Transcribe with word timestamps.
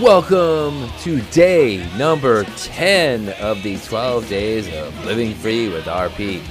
Welcome 0.00 0.88
to 1.02 1.20
day 1.30 1.88
number 1.96 2.42
10 2.42 3.28
of 3.40 3.62
the 3.62 3.78
12 3.78 4.28
days 4.28 4.66
of 4.74 5.04
living 5.04 5.34
free 5.34 5.68
with 5.68 5.84
RP. 5.84 6.42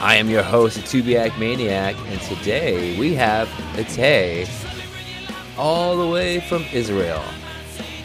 I 0.00 0.14
am 0.14 0.30
your 0.30 0.44
host, 0.44 0.78
Tubiac 0.78 1.36
Maniac, 1.36 1.96
and 2.06 2.20
today 2.20 2.96
we 2.96 3.14
have 3.16 3.48
Itay 3.74 4.48
all 5.58 5.96
the 5.96 6.06
way 6.06 6.38
from 6.38 6.64
Israel. 6.72 7.24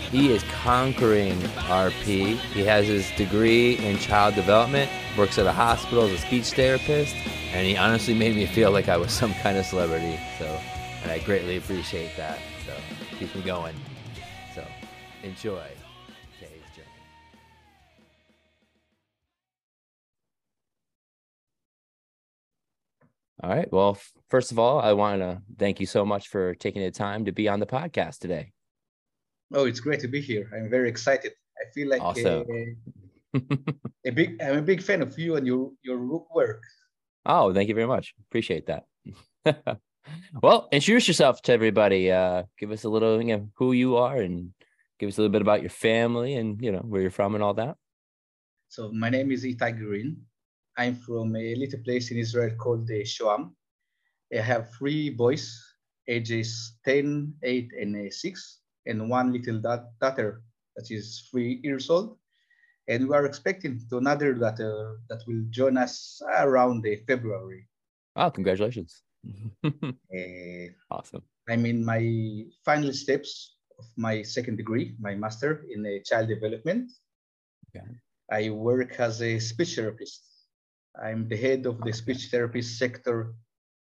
He 0.09 0.31
is 0.31 0.43
conquering 0.63 1.37
RP. 1.67 2.37
He 2.37 2.63
has 2.63 2.87
his 2.87 3.11
degree 3.11 3.77
in 3.77 3.99
child 3.99 4.33
development, 4.33 4.89
works 5.15 5.37
at 5.37 5.45
a 5.45 5.53
hospital 5.53 6.05
as 6.05 6.11
a 6.11 6.17
speech 6.17 6.53
therapist, 6.53 7.13
and 7.53 7.67
he 7.67 7.77
honestly 7.77 8.15
made 8.15 8.35
me 8.35 8.47
feel 8.47 8.71
like 8.71 8.89
I 8.89 8.97
was 8.97 9.11
some 9.11 9.33
kind 9.35 9.59
of 9.59 9.65
celebrity. 9.65 10.19
So, 10.39 10.45
and 11.03 11.11
I 11.11 11.19
greatly 11.19 11.57
appreciate 11.57 12.17
that. 12.17 12.39
So, 12.65 12.73
keep 13.19 13.33
me 13.35 13.43
going. 13.43 13.75
So, 15.25 15.29
enjoy 15.29 15.67
today's 16.39 16.61
journey. 16.75 16.87
All 23.41 23.49
right. 23.49 23.71
Well, 23.71 23.97
first 24.29 24.51
of 24.51 24.59
all, 24.59 24.79
I 24.79 24.93
want 24.93 25.21
to 25.21 25.41
thank 25.57 25.79
you 25.79 25.87
so 25.87 26.05
much 26.05 26.27
for 26.27 26.53
taking 26.55 26.83
the 26.83 26.91
time 26.91 27.25
to 27.25 27.31
be 27.31 27.47
on 27.47 27.59
the 27.59 27.65
podcast 27.65 28.19
today. 28.19 28.51
Oh, 29.53 29.65
it's 29.65 29.79
great 29.79 29.99
to 30.01 30.07
be 30.07 30.21
here. 30.21 30.49
I'm 30.55 30.69
very 30.69 30.89
excited. 30.89 31.31
I 31.59 31.71
feel 31.73 31.89
like 31.89 32.01
Awesome. 32.01 32.45
uh, 33.33 33.39
a 34.05 34.11
big. 34.11 34.41
I'm 34.41 34.57
a 34.57 34.61
big 34.61 34.81
fan 34.81 35.01
of 35.01 35.17
you 35.17 35.37
and 35.37 35.47
your 35.47 35.71
your 35.83 35.99
work. 36.35 36.61
Oh, 37.25 37.51
thank 37.53 37.69
you 37.69 37.75
very 37.75 37.87
much. 37.87 38.13
Appreciate 38.29 38.67
that. 38.67 38.83
well, 40.43 40.67
introduce 40.71 41.07
yourself 41.07 41.41
to 41.43 41.53
everybody. 41.53 42.11
Uh, 42.11 42.43
give 42.59 42.71
us 42.71 42.83
a 42.83 42.89
little, 42.89 43.21
you 43.21 43.37
know, 43.37 43.49
who 43.55 43.71
you 43.71 43.97
are, 43.97 44.17
and 44.17 44.53
give 44.99 45.09
us 45.09 45.17
a 45.17 45.21
little 45.21 45.31
bit 45.31 45.41
about 45.41 45.61
your 45.61 45.69
family 45.69 46.35
and 46.35 46.61
you 46.61 46.71
know 46.71 46.79
where 46.79 47.01
you're 47.01 47.11
from 47.11 47.35
and 47.35 47.43
all 47.43 47.53
that. 47.53 47.75
So 48.69 48.91
my 48.91 49.09
name 49.09 49.31
is 49.31 49.43
Itay 49.43 49.77
Green. 49.77 50.17
I'm 50.77 50.95
from 50.95 51.35
a 51.35 51.55
little 51.55 51.79
place 51.83 52.11
in 52.11 52.17
Israel 52.17 52.55
called 52.57 52.89
uh, 52.89 53.03
Shoham. 53.03 53.51
I 54.35 54.41
have 54.41 54.69
three 54.77 55.09
boys, 55.09 55.57
ages 56.07 56.77
10, 56.83 57.35
8, 57.41 57.71
and 57.79 58.07
uh, 58.07 58.11
6, 58.11 58.59
and 58.85 59.09
one 59.09 59.31
little 59.31 59.61
da- 59.61 59.87
daughter 60.01 60.41
that 60.75 60.91
is 60.91 61.27
three 61.31 61.61
years 61.63 61.89
old. 61.89 62.17
And 62.87 63.07
we 63.07 63.15
are 63.15 63.25
expecting 63.25 63.79
to 63.89 63.97
another 63.97 64.33
daughter 64.33 64.97
that 65.09 65.23
will 65.25 65.43
join 65.49 65.77
us 65.77 66.21
around 66.37 66.85
uh, 66.85 66.97
February. 67.07 67.67
Oh, 68.15 68.31
congratulations! 68.31 69.03
Uh, 70.15 70.69
awesome. 70.91 71.23
I'm 71.49 71.65
in 71.65 71.83
my 71.83 72.45
final 72.63 72.93
steps 72.93 73.54
of 73.79 73.85
my 73.97 74.21
second 74.21 74.57
degree, 74.57 74.95
my 74.99 75.15
master 75.15 75.65
in 75.69 75.85
uh, 75.85 76.03
child 76.03 76.27
development. 76.27 76.91
Okay. 77.69 77.85
I 78.31 78.49
work 78.49 78.99
as 78.99 79.21
a 79.21 79.39
speech 79.39 79.75
therapist. 79.75 80.23
I'm 81.01 81.27
the 81.27 81.37
head 81.37 81.65
of 81.65 81.81
the 81.81 81.91
speech 81.91 82.29
therapist 82.31 82.77
sector 82.77 83.33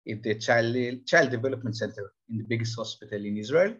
in 0.06 0.22
the 0.22 0.36
child, 0.36 0.76
child 1.06 1.30
development 1.32 1.76
center 1.76 2.14
in 2.30 2.38
the 2.38 2.44
biggest 2.44 2.76
hospital 2.76 3.24
in 3.24 3.38
Israel. 3.38 3.76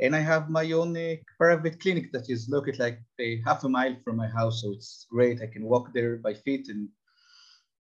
And 0.00 0.14
I 0.16 0.20
have 0.20 0.50
my 0.50 0.70
own 0.72 0.96
uh, 0.96 1.14
private 1.38 1.80
clinic 1.80 2.10
that 2.12 2.28
is 2.28 2.48
located 2.48 2.80
like 2.80 3.00
a 3.20 3.40
half 3.46 3.62
a 3.62 3.68
mile 3.68 3.96
from 4.04 4.16
my 4.16 4.26
house. 4.26 4.62
So 4.62 4.72
it's 4.72 5.06
great. 5.08 5.40
I 5.40 5.46
can 5.46 5.64
walk 5.64 5.94
there 5.94 6.16
by 6.16 6.34
feet 6.34 6.68
and 6.68 6.88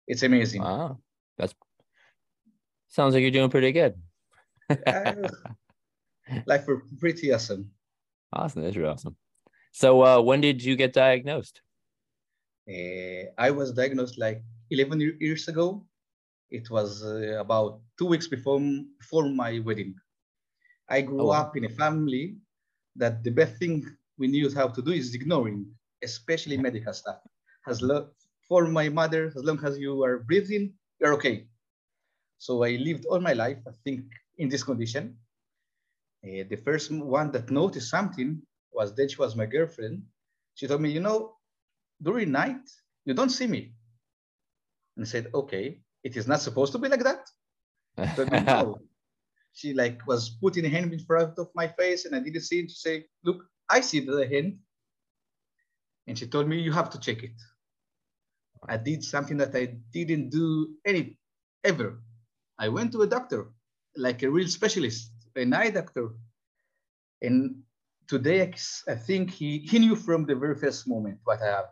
it's 0.08 0.24
amazing. 0.24 0.62
Wow, 0.62 0.98
that's 1.38 1.54
sounds 2.88 3.14
like 3.14 3.22
you're 3.22 3.30
doing 3.30 3.50
pretty 3.50 3.72
good. 3.72 3.94
Uh, 4.86 5.14
Life 6.46 6.68
are 6.68 6.82
pretty 6.98 7.32
awesome. 7.32 7.72
awesome, 8.32 8.62
that's 8.62 8.76
really 8.76 8.88
awesome. 8.88 9.16
So, 9.72 10.04
uh, 10.04 10.22
when 10.22 10.40
did 10.40 10.64
you 10.64 10.76
get 10.76 10.92
diagnosed? 10.92 11.62
Uh, 12.68 13.24
I 13.38 13.50
was 13.50 13.72
diagnosed 13.72 14.18
like 14.18 14.42
11 14.70 15.00
years 15.20 15.48
ago. 15.48 15.86
It 16.50 16.70
was 16.70 17.04
uh, 17.04 17.38
about 17.40 17.82
two 17.98 18.06
weeks 18.06 18.28
before, 18.28 18.60
before 18.98 19.28
my 19.30 19.60
wedding. 19.60 19.96
I 20.88 21.02
grew 21.02 21.30
Oh, 21.30 21.30
up 21.30 21.56
in 21.56 21.64
a 21.64 21.68
family 21.70 22.38
that 22.96 23.24
the 23.24 23.30
best 23.30 23.56
thing 23.58 23.84
we 24.18 24.28
knew 24.28 24.52
how 24.54 24.68
to 24.68 24.82
do 24.82 24.92
is 24.92 25.14
ignoring, 25.14 25.74
especially 26.02 26.58
medical 26.58 26.92
stuff. 26.94 27.20
As 27.66 27.82
lo- 27.82 28.10
for 28.48 28.66
my 28.68 28.88
mother, 28.88 29.26
as 29.36 29.44
long 29.44 29.64
as 29.64 29.78
you 29.78 30.02
are 30.04 30.18
breathing, 30.20 30.74
you're 31.00 31.14
okay. 31.14 31.48
So 32.38 32.64
I 32.64 32.70
lived 32.76 33.06
all 33.06 33.20
my 33.20 33.34
life, 33.34 33.58
I 33.68 33.72
think, 33.84 34.10
in 34.38 34.48
this 34.48 34.64
condition. 34.64 35.18
Uh, 36.24 36.44
the 36.48 36.56
first 36.56 36.90
one 36.90 37.32
that 37.32 37.50
noticed 37.50 37.90
something 37.90 38.42
was 38.72 38.94
then 38.94 39.08
she 39.08 39.16
was 39.16 39.34
my 39.36 39.46
girlfriend. 39.46 40.02
She 40.54 40.66
told 40.66 40.82
me, 40.82 40.90
you 40.90 41.00
know, 41.00 41.36
during 42.02 42.30
night, 42.32 42.68
you 43.04 43.14
don't 43.14 43.30
see 43.30 43.46
me. 43.46 43.72
And 44.96 45.06
I 45.06 45.08
said, 45.08 45.28
okay, 45.32 45.80
it 46.04 46.16
is 46.16 46.26
not 46.26 46.40
supposed 46.40 46.72
to 46.72 46.78
be 46.78 46.88
like 46.88 47.04
that. 47.04 47.26
She 48.16 48.24
me, 48.24 48.40
no. 48.40 48.80
She 49.52 49.74
like 49.74 50.06
was 50.06 50.30
putting 50.30 50.64
a 50.64 50.68
hand 50.68 50.92
in 50.92 51.00
front 51.00 51.38
of 51.38 51.48
my 51.54 51.68
face 51.68 52.04
and 52.04 52.14
I 52.14 52.20
didn't 52.20 52.42
see 52.42 52.60
it. 52.60 52.70
She 52.70 52.76
said, 52.76 53.04
look, 53.24 53.44
I 53.68 53.80
see 53.80 54.00
the 54.00 54.26
hand. 54.26 54.58
And 56.06 56.18
she 56.18 56.26
told 56.26 56.48
me, 56.48 56.60
you 56.60 56.72
have 56.72 56.90
to 56.90 57.00
check 57.00 57.22
it. 57.22 57.38
I 58.68 58.76
did 58.76 59.02
something 59.02 59.38
that 59.38 59.54
I 59.54 59.76
didn't 59.92 60.30
do 60.30 60.74
any 60.84 61.18
ever. 61.64 62.02
I 62.58 62.68
went 62.68 62.92
to 62.92 63.02
a 63.02 63.06
doctor, 63.06 63.48
like 63.96 64.22
a 64.22 64.30
real 64.30 64.48
specialist, 64.48 65.10
an 65.36 65.52
eye 65.52 65.70
doctor. 65.70 66.10
And 67.22 67.62
today, 68.08 68.52
I 68.88 68.94
think 68.94 69.30
he, 69.30 69.58
he 69.58 69.78
knew 69.78 69.96
from 69.96 70.26
the 70.26 70.34
very 70.34 70.54
first 70.54 70.88
moment 70.88 71.18
what 71.24 71.42
I 71.42 71.46
have. 71.46 71.66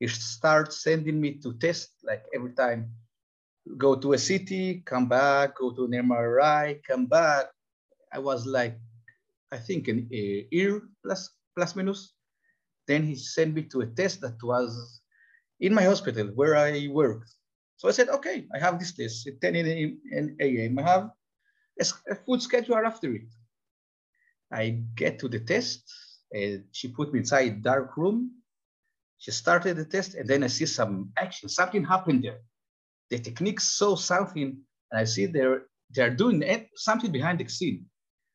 He 0.00 0.08
starts 0.08 0.82
sending 0.82 1.20
me 1.20 1.34
to 1.42 1.54
test 1.54 1.90
like 2.04 2.24
every 2.34 2.52
time. 2.52 2.90
Go 3.76 3.96
to 3.96 4.12
a 4.12 4.18
city, 4.18 4.82
come 4.86 5.08
back, 5.08 5.56
go 5.56 5.72
to 5.72 5.84
an 5.86 5.92
MRI, 5.92 6.80
come 6.86 7.06
back. 7.06 7.46
I 8.12 8.18
was 8.20 8.46
like, 8.46 8.78
I 9.50 9.56
think 9.58 9.88
an 9.88 10.08
a 10.12 10.46
year 10.50 10.82
plus 11.02 11.30
plus 11.56 11.74
minus. 11.74 12.12
Then 12.86 13.02
he 13.02 13.16
sent 13.16 13.54
me 13.54 13.62
to 13.74 13.80
a 13.80 13.86
test 13.86 14.20
that 14.20 14.38
was 14.42 15.00
in 15.58 15.74
my 15.74 15.82
hospital 15.82 16.28
where 16.34 16.56
I 16.56 16.88
worked. 16.92 17.30
So 17.76 17.88
I 17.88 17.92
said, 17.92 18.08
okay, 18.08 18.46
I 18.54 18.58
have 18.58 18.78
this 18.78 18.94
test 18.94 19.26
at 19.26 19.40
10 19.40 19.56
a.m. 19.56 20.36
a.m. 20.40 20.78
I 20.78 20.82
have 20.82 21.10
a, 21.80 22.14
food 22.14 22.42
schedule 22.42 22.76
after 22.76 23.14
it. 23.14 23.28
I 24.52 24.82
get 24.94 25.18
to 25.20 25.28
the 25.28 25.40
test, 25.40 25.82
and 26.32 26.64
she 26.72 26.88
put 26.88 27.12
me 27.12 27.20
inside 27.20 27.62
dark 27.62 27.96
room. 27.96 28.30
She 29.18 29.30
started 29.30 29.76
the 29.76 29.84
test, 29.84 30.14
and 30.14 30.28
then 30.28 30.44
I 30.44 30.48
see 30.48 30.66
some 30.66 31.12
action. 31.16 31.48
Something 31.48 31.84
happened 31.84 32.24
there. 32.24 32.40
The 33.10 33.18
technique 33.18 33.60
saw 33.60 33.96
something, 33.96 34.58
and 34.90 35.00
I 35.00 35.04
see 35.04 35.26
they're 35.26 35.62
they're 35.90 36.14
doing 36.14 36.42
something 36.74 37.12
behind 37.12 37.40
the 37.40 37.48
scene. 37.48 37.86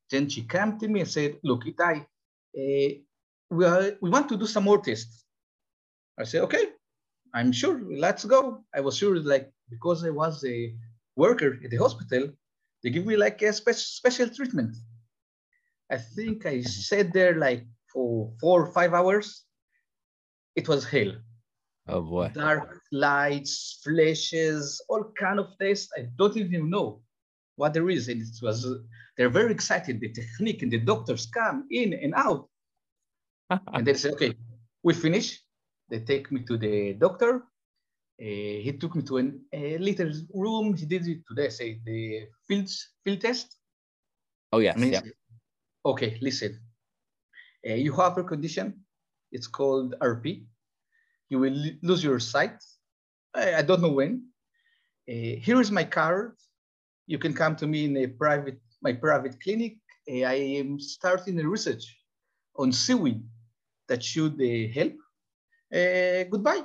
Then 0.09 0.30
she 0.30 0.44
came 0.44 0.80
to 0.80 0.88
me 0.88 1.01
and 1.01 1.09
said, 1.09 1.40
"Look, 1.44 1.66
Itay, 1.66 2.01
uh, 2.01 2.94
we 3.50 3.66
are, 3.66 3.97
we 4.01 4.09
want 4.09 4.30
to 4.30 4.38
do 4.38 4.47
some 4.47 4.63
more 4.66 4.81
tests." 4.81 5.25
I 6.19 6.24
said, 6.25 6.41
"Okay, 6.44 6.66
I'm 7.34 7.51
sure. 7.51 7.81
Let's 8.06 8.25
go." 8.25 8.63
I 8.75 8.81
was 8.81 8.97
sure, 8.97 9.18
like 9.19 9.51
because 9.69 10.03
I 10.06 10.09
was 10.09 10.44
a 10.46 10.75
worker 11.16 11.57
at 11.63 11.69
the 11.72 11.78
hospital, 11.78 12.31
they 12.84 12.90
give 12.90 13.06
me 13.06 13.16
like 13.16 13.42
a 13.42 13.53
special 13.53 13.80
special 13.80 14.30
treatment. 14.30 14.75
I 15.92 15.97
think 15.97 16.46
I 16.46 16.58
mm-hmm. 16.59 16.68
sat 16.68 17.14
there 17.14 17.36
like 17.36 17.66
for 17.92 18.31
four 18.40 18.64
or 18.64 18.72
five 18.72 18.94
hours. 18.94 19.44
It 20.56 20.68
was 20.68 20.86
hell. 20.86 21.14
oh 21.88 22.02
boy. 22.02 22.31
Dark 22.34 22.81
lights, 22.92 23.80
flashes, 23.84 24.81
all 24.90 25.12
kind 25.19 25.40
of 25.40 25.58
tests. 25.59 25.90
I 25.97 26.08
don't 26.18 26.38
even 26.38 26.69
know 26.69 27.02
what 27.56 27.74
there 27.74 27.90
is. 27.90 28.08
And 28.08 28.22
it 28.22 28.42
was 28.42 28.68
they're 29.18 29.30
very 29.30 29.52
excited. 29.52 30.00
The 30.00 30.12
technique 30.12 30.63
and 30.63 30.72
the 30.72 30.80
doctors 30.80 31.25
come 31.28 31.68
in 31.69 31.94
and 31.94 32.13
out. 32.16 32.48
And 33.74 33.86
they 33.86 33.94
say, 33.95 34.10
okay, 34.12 34.34
we 34.84 34.94
finish. 34.94 35.39
They 35.89 36.00
take 36.00 36.31
me 36.31 36.42
to 36.48 36.57
the 36.57 36.94
doctor. 36.94 37.44
Uh, 38.21 38.62
he 38.62 38.77
took 38.79 38.95
me 38.95 39.01
to 39.01 39.18
an, 39.18 39.41
a 39.51 39.79
little 39.79 40.12
room. 40.33 40.75
He 40.75 40.85
did 40.85 41.07
it 41.07 41.21
today. 41.27 41.50
Say 41.50 41.79
the 41.83 42.27
field 42.47 42.69
field 43.03 43.19
test. 43.19 43.57
oh 44.53 44.59
yes, 44.59 44.75
And 44.75 44.91
yeah. 44.91 45.00
said, 45.00 45.12
okay, 45.83 46.19
listen. 46.21 46.59
Uh, 47.68 47.73
you 47.73 47.94
have 47.94 48.18
a 48.19 48.23
condition. 48.23 48.85
It's 49.31 49.47
called 49.47 49.95
RP. 50.01 50.45
You 51.29 51.39
will 51.39 51.57
lose 51.81 52.03
your 52.03 52.19
sight. 52.19 52.62
I, 53.33 53.56
I 53.56 53.62
don't 53.63 53.81
know 53.81 53.91
when. 53.94 54.27
Uh, 55.09 55.41
here 55.41 55.59
is 55.59 55.71
my 55.71 55.83
card. 55.83 56.35
You 57.07 57.17
can 57.17 57.33
come 57.33 57.56
to 57.56 57.65
me 57.65 57.85
in 57.85 57.97
a 57.97 58.07
private, 58.07 58.59
my 58.83 58.94
private 58.94 59.41
clinic. 59.41 59.77
I 60.07 60.59
am 60.59 60.79
starting 60.79 61.39
a 61.39 61.47
research 61.47 61.85
on 62.56 62.71
seaweed 62.71 63.24
that 63.88 64.03
should 64.03 64.39
uh, 64.39 64.74
help. 64.74 64.94
Uh, 65.74 66.24
goodbye. 66.29 66.63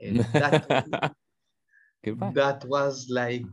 And 0.00 0.20
that, 0.32 1.12
Goodbye. 2.04 2.32
that 2.34 2.64
was 2.64 3.08
like 3.10 3.44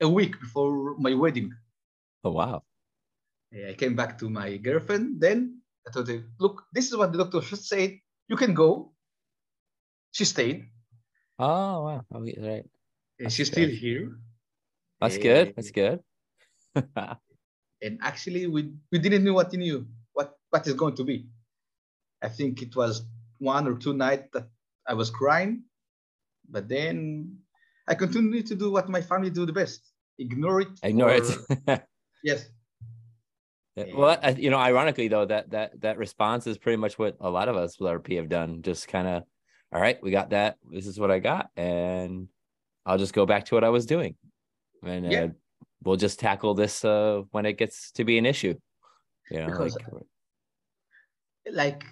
a 0.00 0.08
week 0.08 0.40
before 0.40 0.96
my 0.98 1.14
wedding. 1.14 1.52
oh 2.24 2.32
wow. 2.32 2.62
I 3.54 3.74
came 3.74 3.94
back 3.94 4.18
to 4.18 4.28
my 4.28 4.56
girlfriend. 4.56 5.20
Then 5.20 5.62
I 5.86 5.92
told 5.92 6.08
her, 6.08 6.24
look, 6.40 6.64
this 6.72 6.90
is 6.90 6.96
what 6.96 7.12
the 7.12 7.18
doctor 7.18 7.40
said. 7.56 8.00
You 8.28 8.36
can 8.36 8.54
go. 8.54 8.92
She 10.10 10.24
stayed. 10.24 10.66
Oh, 11.38 11.84
wow. 11.84 12.04
Oh, 12.12 12.20
right. 12.20 12.64
That's 13.18 13.34
she's 13.34 13.50
good. 13.50 13.54
still 13.54 13.70
here. 13.70 14.18
That's 15.00 15.18
good. 15.18 15.54
That's 15.54 15.70
good. 15.70 16.00
and 17.82 17.98
actually, 18.02 18.46
we, 18.46 18.72
we 18.90 18.98
didn't 18.98 19.24
know 19.24 19.34
what 19.34 19.52
he 19.52 19.58
knew, 19.58 19.86
what, 20.12 20.34
what 20.50 20.66
is 20.66 20.74
going 20.74 20.96
to 20.96 21.04
be. 21.04 21.26
I 22.22 22.28
think 22.28 22.62
it 22.62 22.74
was 22.74 23.02
one 23.38 23.68
or 23.68 23.76
two 23.76 23.94
nights 23.94 24.28
that 24.32 24.48
I 24.88 24.94
was 24.94 25.10
crying, 25.10 25.64
but 26.48 26.68
then 26.68 27.38
I 27.88 27.94
continue 27.94 28.42
to 28.42 28.54
do 28.54 28.70
what 28.70 28.88
my 28.88 29.00
family 29.00 29.30
do 29.30 29.46
the 29.46 29.52
best: 29.52 29.92
ignore 30.18 30.60
it. 30.62 30.68
Ignore 30.82 31.10
or... 31.10 31.20
it. 31.68 31.82
yes. 32.24 32.48
Well, 33.76 34.18
you 34.36 34.50
know, 34.50 34.58
ironically 34.58 35.08
though, 35.08 35.24
that 35.24 35.50
that 35.50 35.80
that 35.80 35.98
response 35.98 36.46
is 36.46 36.58
pretty 36.58 36.76
much 36.76 36.96
what 36.98 37.16
a 37.20 37.28
lot 37.28 37.48
of 37.48 37.56
us 37.56 37.78
with 37.80 37.90
RP 37.90 38.16
have 38.16 38.28
done. 38.28 38.62
Just 38.62 38.86
kind 38.86 39.08
of, 39.08 39.24
all 39.72 39.80
right, 39.80 40.00
we 40.00 40.12
got 40.12 40.30
that. 40.30 40.58
This 40.70 40.86
is 40.86 40.98
what 40.98 41.10
I 41.10 41.18
got, 41.18 41.50
and 41.56 42.28
I'll 42.86 42.98
just 42.98 43.14
go 43.14 43.26
back 43.26 43.46
to 43.46 43.56
what 43.56 43.64
I 43.64 43.70
was 43.70 43.84
doing, 43.84 44.14
and 44.84 45.10
yeah. 45.10 45.24
uh, 45.24 45.28
we'll 45.82 45.96
just 45.96 46.20
tackle 46.20 46.54
this 46.54 46.84
uh, 46.84 47.22
when 47.32 47.46
it 47.46 47.58
gets 47.58 47.90
to 47.92 48.04
be 48.04 48.16
an 48.16 48.26
issue. 48.26 48.54
You 49.30 49.40
know, 49.40 49.46
because, 49.46 49.76
like, 49.76 51.52
like 51.52 51.84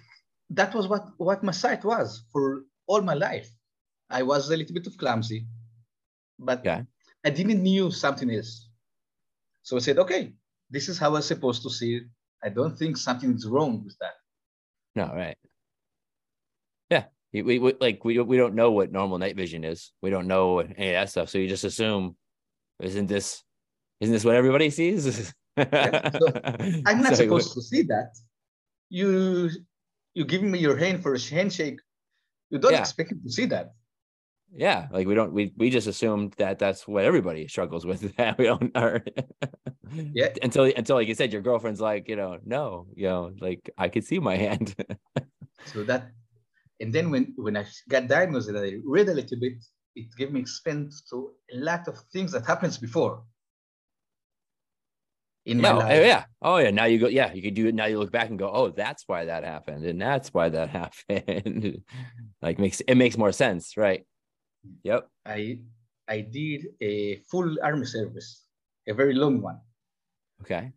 that 0.51 0.73
was 0.73 0.87
what 0.87 1.05
what 1.17 1.43
my 1.43 1.51
sight 1.51 1.83
was 1.83 2.23
for 2.31 2.63
all 2.87 3.01
my 3.01 3.13
life. 3.13 3.49
I 4.09 4.23
was 4.23 4.49
a 4.49 4.57
little 4.57 4.73
bit 4.73 4.87
of 4.87 4.97
clumsy, 4.97 5.45
but. 6.39 6.65
I 7.23 7.29
didn't 7.29 7.63
knew 7.63 7.91
something 7.91 8.29
else. 8.31 8.69
So 9.63 9.77
I 9.77 9.79
said, 9.79 9.97
okay, 9.99 10.33
this 10.69 10.89
is 10.89 10.97
how 10.97 11.15
I'm 11.15 11.21
supposed 11.21 11.63
to 11.63 11.69
see 11.69 11.95
it. 11.95 12.03
I 12.43 12.49
don't 12.49 12.77
think 12.77 12.97
something 12.97 13.33
is 13.33 13.47
wrong 13.47 13.83
with 13.83 13.97
that. 13.99 14.15
No, 14.95 15.13
right. 15.15 15.37
Yeah. 16.89 17.05
We, 17.31 17.59
we 17.59 17.73
like 17.79 18.03
we 18.03 18.19
we 18.19 18.37
don't 18.37 18.53
know 18.53 18.71
what 18.71 18.91
normal 18.91 19.17
night 19.17 19.35
vision 19.35 19.63
is. 19.63 19.91
We 20.01 20.09
don't 20.09 20.27
know 20.27 20.59
any 20.59 20.89
of 20.89 20.93
that 20.93 21.09
stuff. 21.09 21.29
So 21.29 21.37
you 21.37 21.47
just 21.47 21.63
assume, 21.63 22.15
isn't 22.79 23.07
this 23.07 23.43
isn't 24.01 24.13
this 24.13 24.25
what 24.25 24.35
everybody 24.35 24.69
sees? 24.69 25.33
yeah, 25.57 26.11
so 26.11 26.27
I'm 26.85 27.01
not 27.01 27.15
so 27.15 27.23
supposed 27.23 27.53
to 27.53 27.61
see 27.61 27.83
that. 27.83 28.13
You 28.89 29.49
you 30.13 30.25
give 30.25 30.43
me 30.43 30.59
your 30.59 30.77
hand 30.77 31.01
for 31.01 31.15
a 31.15 31.19
handshake. 31.19 31.79
You 32.51 32.59
don't 32.59 32.73
yeah. 32.73 32.81
expect 32.81 33.13
to 33.23 33.31
see 33.31 33.45
that 33.45 33.73
yeah 34.55 34.87
like 34.91 35.07
we 35.07 35.15
don't 35.15 35.33
we 35.33 35.51
we 35.57 35.69
just 35.69 35.87
assumed 35.87 36.33
that 36.37 36.59
that's 36.59 36.87
what 36.87 37.03
everybody 37.03 37.47
struggles 37.47 37.85
with 37.85 38.03
we 38.37 38.45
don't 38.45 38.71
or, 38.77 39.03
yeah. 39.93 40.29
until 40.43 40.65
until 40.77 40.95
like 40.95 41.07
you 41.07 41.15
said 41.15 41.33
your 41.33 41.41
girlfriend's 41.41 41.81
like 41.81 42.07
you 42.07 42.15
know 42.15 42.37
no 42.45 42.85
you 42.95 43.07
know 43.07 43.31
like 43.39 43.69
i 43.77 43.87
could 43.89 44.03
see 44.03 44.19
my 44.19 44.35
hand. 44.35 44.75
So 45.67 45.81
that 45.85 46.11
and 46.81 46.91
then 46.91 47.09
when 47.09 47.33
when 47.37 47.55
i 47.55 47.63
got 47.87 48.09
diagnosed 48.09 48.49
and 48.49 48.57
i 48.57 48.73
read 48.83 49.07
a 49.07 49.13
little 49.13 49.39
bit 49.39 49.53
it 49.95 50.07
gave 50.17 50.33
me 50.33 50.41
expense 50.41 51.03
to 51.09 51.31
a 51.53 51.57
lot 51.57 51.87
of 51.87 51.97
things 52.11 52.33
that 52.33 52.45
happens 52.45 52.77
before. 52.77 53.23
In 55.45 55.61
my 55.61 55.69
yeah, 55.69 55.75
oh, 55.75 55.77
life. 55.77 56.05
yeah. 56.05 56.23
Oh 56.41 56.57
yeah 56.57 56.71
now 56.71 56.85
you 56.85 56.99
go 56.99 57.07
yeah 57.07 57.31
you 57.31 57.41
could 57.41 57.53
do 57.53 57.67
it 57.67 57.75
now 57.75 57.85
you 57.85 57.97
look 57.97 58.11
back 58.11 58.29
and 58.29 58.37
go 58.37 58.49
oh 58.49 58.69
that's 58.69 59.03
why 59.07 59.23
that 59.25 59.45
happened 59.45 59.85
and 59.85 60.01
that's 60.01 60.33
why 60.33 60.49
that 60.49 60.69
happened. 60.69 61.81
Like 62.41 62.59
makes 62.59 62.81
it 62.81 62.95
makes 62.95 63.17
more 63.17 63.31
sense 63.31 63.77
right 63.77 64.05
Yep. 64.83 65.09
I 65.25 65.59
I 66.07 66.21
did 66.21 66.67
a 66.81 67.17
full 67.29 67.57
army 67.63 67.85
service, 67.85 68.43
a 68.87 68.93
very 68.93 69.13
long 69.13 69.41
one. 69.41 69.59
Okay. 70.41 70.71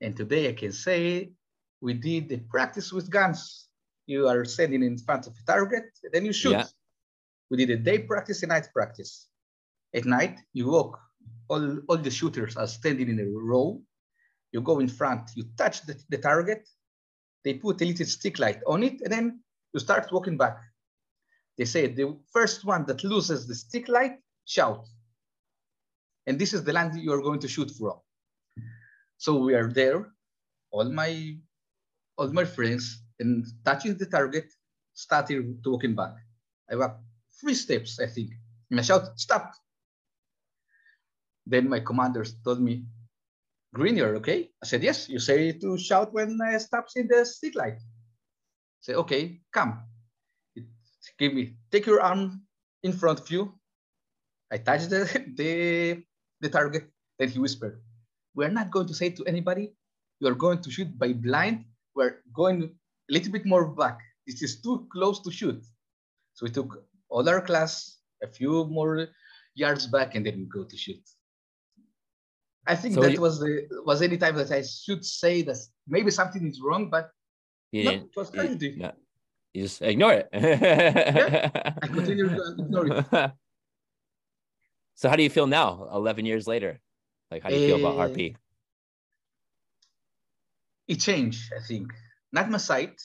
And 0.00 0.16
today 0.16 0.48
I 0.48 0.52
can 0.52 0.72
say 0.72 1.32
we 1.80 1.94
did 1.94 2.28
the 2.28 2.38
practice 2.38 2.92
with 2.92 3.10
guns. 3.10 3.68
You 4.06 4.28
are 4.28 4.44
standing 4.44 4.82
in 4.82 4.98
front 4.98 5.26
of 5.26 5.34
a 5.34 5.44
target, 5.46 5.84
then 6.12 6.24
you 6.24 6.32
shoot. 6.32 6.52
Yeah. 6.52 6.66
We 7.50 7.56
did 7.56 7.70
a 7.70 7.76
day 7.76 7.98
practice 7.98 8.42
and 8.42 8.50
night 8.50 8.68
practice. 8.72 9.28
At 9.94 10.04
night, 10.04 10.38
you 10.52 10.68
walk. 10.68 10.98
All, 11.48 11.78
all 11.88 11.96
the 11.96 12.10
shooters 12.10 12.56
are 12.56 12.66
standing 12.66 13.08
in 13.08 13.20
a 13.20 13.26
row. 13.26 13.80
You 14.52 14.60
go 14.60 14.78
in 14.80 14.88
front, 14.88 15.30
you 15.34 15.44
touch 15.56 15.82
the, 15.82 15.96
the 16.08 16.18
target, 16.18 16.68
they 17.44 17.54
put 17.54 17.80
a 17.80 17.84
little 17.84 18.06
stick 18.06 18.38
light 18.38 18.60
on 18.66 18.82
it, 18.82 19.00
and 19.02 19.12
then 19.12 19.40
you 19.72 19.80
start 19.80 20.10
walking 20.10 20.36
back. 20.36 20.58
They 21.56 21.64
say 21.64 21.86
the 21.86 22.16
first 22.32 22.64
one 22.64 22.84
that 22.86 23.02
loses 23.02 23.46
the 23.46 23.54
stick 23.54 23.88
light, 23.88 24.18
shout. 24.44 24.86
And 26.26 26.38
this 26.38 26.52
is 26.52 26.64
the 26.64 26.72
land 26.72 27.00
you 27.00 27.12
are 27.12 27.22
going 27.22 27.40
to 27.40 27.48
shoot 27.48 27.70
from. 27.70 28.00
So 29.16 29.38
we 29.38 29.54
are 29.54 29.68
there, 29.68 30.12
all 30.70 30.90
my, 30.90 31.36
all 32.18 32.28
my 32.32 32.44
friends, 32.44 33.02
and 33.18 33.46
touching 33.64 33.96
the 33.96 34.06
target, 34.06 34.52
starting 34.92 35.58
to 35.64 35.70
walking 35.70 35.94
back. 35.94 36.14
I 36.70 36.76
walk 36.76 37.00
three 37.40 37.54
steps, 37.54 37.98
I 38.00 38.06
think. 38.06 38.30
And 38.70 38.80
I 38.80 38.82
shout, 38.82 39.18
stop. 39.18 39.52
Then 41.46 41.68
my 41.68 41.80
commanders 41.80 42.34
told 42.44 42.60
me, 42.60 42.84
Green, 43.72 43.96
you're 43.96 44.16
okay? 44.16 44.50
I 44.62 44.66
said, 44.66 44.82
yes, 44.82 45.08
you 45.08 45.18
say 45.18 45.52
to 45.52 45.78
shout 45.78 46.12
when 46.12 46.38
I 46.42 46.58
stops 46.58 46.96
in 46.96 47.08
the 47.08 47.24
stick 47.24 47.54
light. 47.54 47.78
Say, 48.80 48.94
okay, 48.94 49.40
come 49.52 49.80
give 51.18 51.34
me, 51.34 51.56
take 51.70 51.86
your 51.86 52.00
arm 52.00 52.42
in 52.82 52.92
front 52.92 53.20
of 53.20 53.30
you. 53.30 53.54
I 54.52 54.58
touch 54.58 54.86
the, 54.86 55.04
the, 55.36 56.02
the 56.40 56.48
target. 56.48 56.90
Then 57.18 57.28
he 57.30 57.38
whispered, 57.38 57.80
we're 58.34 58.50
not 58.50 58.70
going 58.70 58.86
to 58.88 58.94
say 58.94 59.10
to 59.10 59.24
anybody, 59.24 59.72
you 60.20 60.28
are 60.28 60.34
going 60.34 60.60
to 60.62 60.70
shoot 60.70 60.98
by 60.98 61.12
blind. 61.12 61.64
We're 61.94 62.18
going 62.34 62.62
a 62.62 63.12
little 63.12 63.32
bit 63.32 63.46
more 63.46 63.66
back. 63.66 63.98
This 64.26 64.42
is 64.42 64.60
too 64.60 64.86
close 64.92 65.20
to 65.20 65.30
shoot. 65.30 65.64
So 66.34 66.44
we 66.44 66.50
took 66.50 66.84
all 67.08 67.26
our 67.28 67.40
class, 67.40 67.98
a 68.22 68.26
few 68.26 68.66
more 68.66 69.08
yards 69.54 69.86
back, 69.86 70.14
and 70.14 70.26
then 70.26 70.36
we 70.38 70.44
go 70.44 70.64
to 70.64 70.76
shoot. 70.76 71.02
I 72.66 72.74
think 72.74 72.94
so 72.94 73.00
that 73.00 73.12
you, 73.12 73.20
was 73.20 73.38
the 73.38 73.68
was 73.84 74.02
any 74.02 74.18
time 74.18 74.36
that 74.36 74.50
I 74.50 74.62
should 74.62 75.04
say 75.04 75.42
that 75.42 75.56
maybe 75.86 76.10
something 76.10 76.46
is 76.46 76.60
wrong, 76.60 76.90
but 76.90 77.10
no, 77.72 77.90
it 77.90 78.10
was 78.16 78.30
you, 78.34 78.92
you 79.56 79.62
just 79.62 79.80
ignore 79.80 80.12
it. 80.12 80.28
yeah, 80.32 81.72
I 81.82 81.86
continue 81.86 82.28
to 82.28 82.54
ignore 82.58 82.86
it. 82.86 83.32
So 84.96 85.10
how 85.10 85.16
do 85.16 85.22
you 85.22 85.28
feel 85.28 85.46
now, 85.46 85.88
11 85.92 86.24
years 86.24 86.48
later? 86.48 86.80
Like 87.30 87.42
how 87.42 87.50
do 87.50 87.56
you 87.56 87.64
uh, 87.64 87.66
feel 87.66 87.76
about 87.76 88.10
RP? 88.10 88.32
Eh, 88.32 88.36
it 90.88 90.96
changed, 90.96 91.52
I 91.52 91.60
think. 91.60 91.92
Not 92.32 92.48
my 92.48 92.56
sight, 92.56 92.96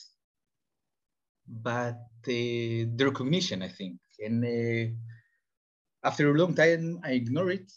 but 1.46 2.00
uh, 2.24 2.88
the 2.96 3.04
recognition, 3.04 3.60
I 3.62 3.68
think. 3.68 4.00
And 4.24 4.42
uh, 4.42 4.94
after 6.02 6.30
a 6.30 6.38
long 6.38 6.54
time, 6.54 7.00
I 7.04 7.12
ignore 7.12 7.50
it. 7.50 7.70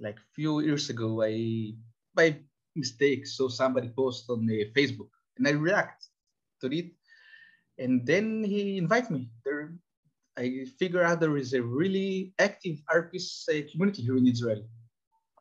Like 0.00 0.16
a 0.16 0.32
few 0.34 0.60
years 0.60 0.88
ago, 0.88 1.22
I, 1.22 1.74
by 2.14 2.38
mistake, 2.74 3.26
saw 3.26 3.50
somebody 3.50 3.90
post 3.90 4.30
on 4.30 4.48
uh, 4.48 4.64
Facebook 4.72 5.12
and 5.36 5.46
I 5.46 5.50
react 5.50 6.06
to 6.62 6.72
it 6.72 6.92
and 7.78 8.06
then 8.06 8.44
he 8.44 8.78
invited 8.78 9.10
me. 9.10 9.30
There, 9.44 9.72
I 10.36 10.66
figure 10.78 11.02
out 11.02 11.20
there 11.20 11.36
is 11.36 11.52
a 11.52 11.62
really 11.62 12.32
active 12.38 12.78
RPs 12.92 13.48
uh, 13.48 13.68
community 13.70 14.02
here 14.02 14.16
in 14.16 14.26
Israel. 14.26 14.62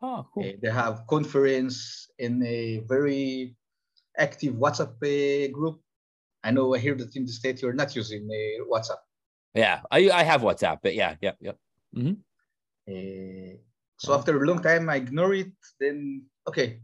Oh, 0.02 0.26
cool. 0.34 0.44
Uh, 0.44 0.54
they 0.62 0.72
have 0.72 1.06
conference 1.08 2.10
and 2.20 2.44
a 2.44 2.80
very 2.88 3.56
active 4.18 4.56
WhatsApp 4.56 4.96
uh, 5.04 5.52
group. 5.52 5.80
I 6.44 6.52
know 6.52 6.74
I 6.74 6.80
hear 6.80 6.96
that 6.96 7.16
in 7.16 7.26
the 7.26 7.32
state 7.32 7.62
you're 7.62 7.74
not 7.74 7.96
using 7.96 8.28
uh, 8.28 8.66
WhatsApp. 8.66 9.02
Yeah, 9.54 9.82
I, 9.92 10.10
I 10.10 10.24
have 10.24 10.42
WhatsApp, 10.42 10.80
but 10.82 10.96
yeah, 10.96 11.16
yeah, 11.22 11.34
yeah. 11.40 11.52
Mm-hmm. 11.96 12.14
So 13.98 14.16
after 14.16 14.42
a 14.42 14.46
long 14.48 14.62
time, 14.62 14.90
I 14.90 14.96
ignore 14.96 15.34
it. 15.36 15.52
Then 15.80 16.26
okay, 16.48 16.80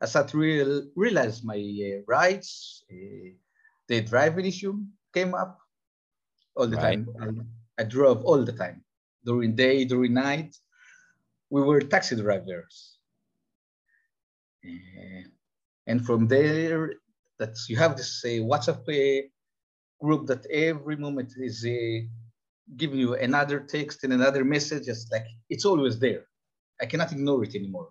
I 0.00 0.06
start 0.06 0.28
to 0.28 0.38
real, 0.38 0.84
realize 0.94 1.42
my 1.42 1.56
uh, 1.56 2.02
rights, 2.06 2.84
the 3.88 4.00
driving 4.02 4.46
issue 4.46 4.74
came 5.14 5.34
up 5.34 5.58
all 6.54 6.66
the 6.66 6.76
right. 6.76 7.06
time. 7.06 7.46
I, 7.78 7.82
I, 7.82 7.84
drove 7.84 8.24
all 8.24 8.44
the 8.44 8.52
time, 8.52 8.84
during 9.24 9.54
day, 9.54 9.84
during 9.84 10.14
night. 10.14 10.54
We 11.50 11.62
were 11.62 11.80
taxi 11.80 12.16
drivers. 12.16 12.98
Uh, 14.64 15.22
and 15.86 16.04
from 16.04 16.28
there, 16.28 16.94
that 17.38 17.56
you 17.68 17.76
have 17.76 17.96
this 17.96 18.22
uh, 18.24 18.42
WhatsApp 18.50 18.82
uh, 18.88 19.28
group 20.00 20.26
that 20.26 20.44
every 20.50 20.96
moment 20.96 21.32
is 21.38 21.64
uh, 21.64 22.04
giving 22.76 22.98
you 22.98 23.14
another 23.14 23.60
text 23.60 24.04
and 24.04 24.12
another 24.12 24.44
message. 24.44 24.88
It's 24.88 25.08
like 25.10 25.26
it's 25.48 25.64
always 25.64 25.98
there. 25.98 26.24
I 26.80 26.86
cannot 26.86 27.12
ignore 27.12 27.42
it 27.44 27.54
anymore. 27.54 27.88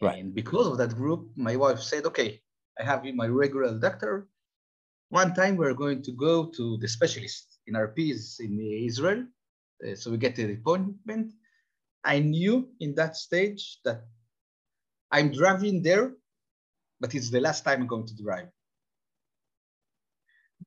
Right. 0.00 0.18
And 0.18 0.34
because 0.34 0.66
of 0.66 0.78
that 0.78 0.96
group, 0.96 1.28
my 1.36 1.56
wife 1.56 1.80
said, 1.80 2.04
"Okay, 2.06 2.40
I 2.80 2.84
have 2.84 3.04
my 3.14 3.26
regular 3.26 3.78
doctor. 3.78 4.26
One 5.10 5.34
time 5.34 5.56
we're 5.56 5.74
going 5.74 6.02
to 6.02 6.12
go 6.12 6.46
to 6.46 6.78
the 6.78 6.88
specialist 6.88 7.58
in 7.66 7.74
RPs 7.74 8.40
in 8.40 8.58
Israel. 8.60 9.24
Uh, 9.84 9.94
so 9.94 10.10
we 10.10 10.16
get 10.16 10.36
the 10.36 10.52
appointment. 10.52 11.32
I 12.04 12.20
knew 12.20 12.70
in 12.80 12.94
that 12.94 13.16
stage 13.16 13.78
that 13.84 14.04
I'm 15.12 15.30
driving 15.32 15.82
there 15.82 16.12
but 17.00 17.14
it's 17.14 17.30
the 17.30 17.40
last 17.40 17.64
time 17.64 17.80
I'm 17.80 17.86
going 17.86 18.06
to 18.06 18.22
drive. 18.22 18.48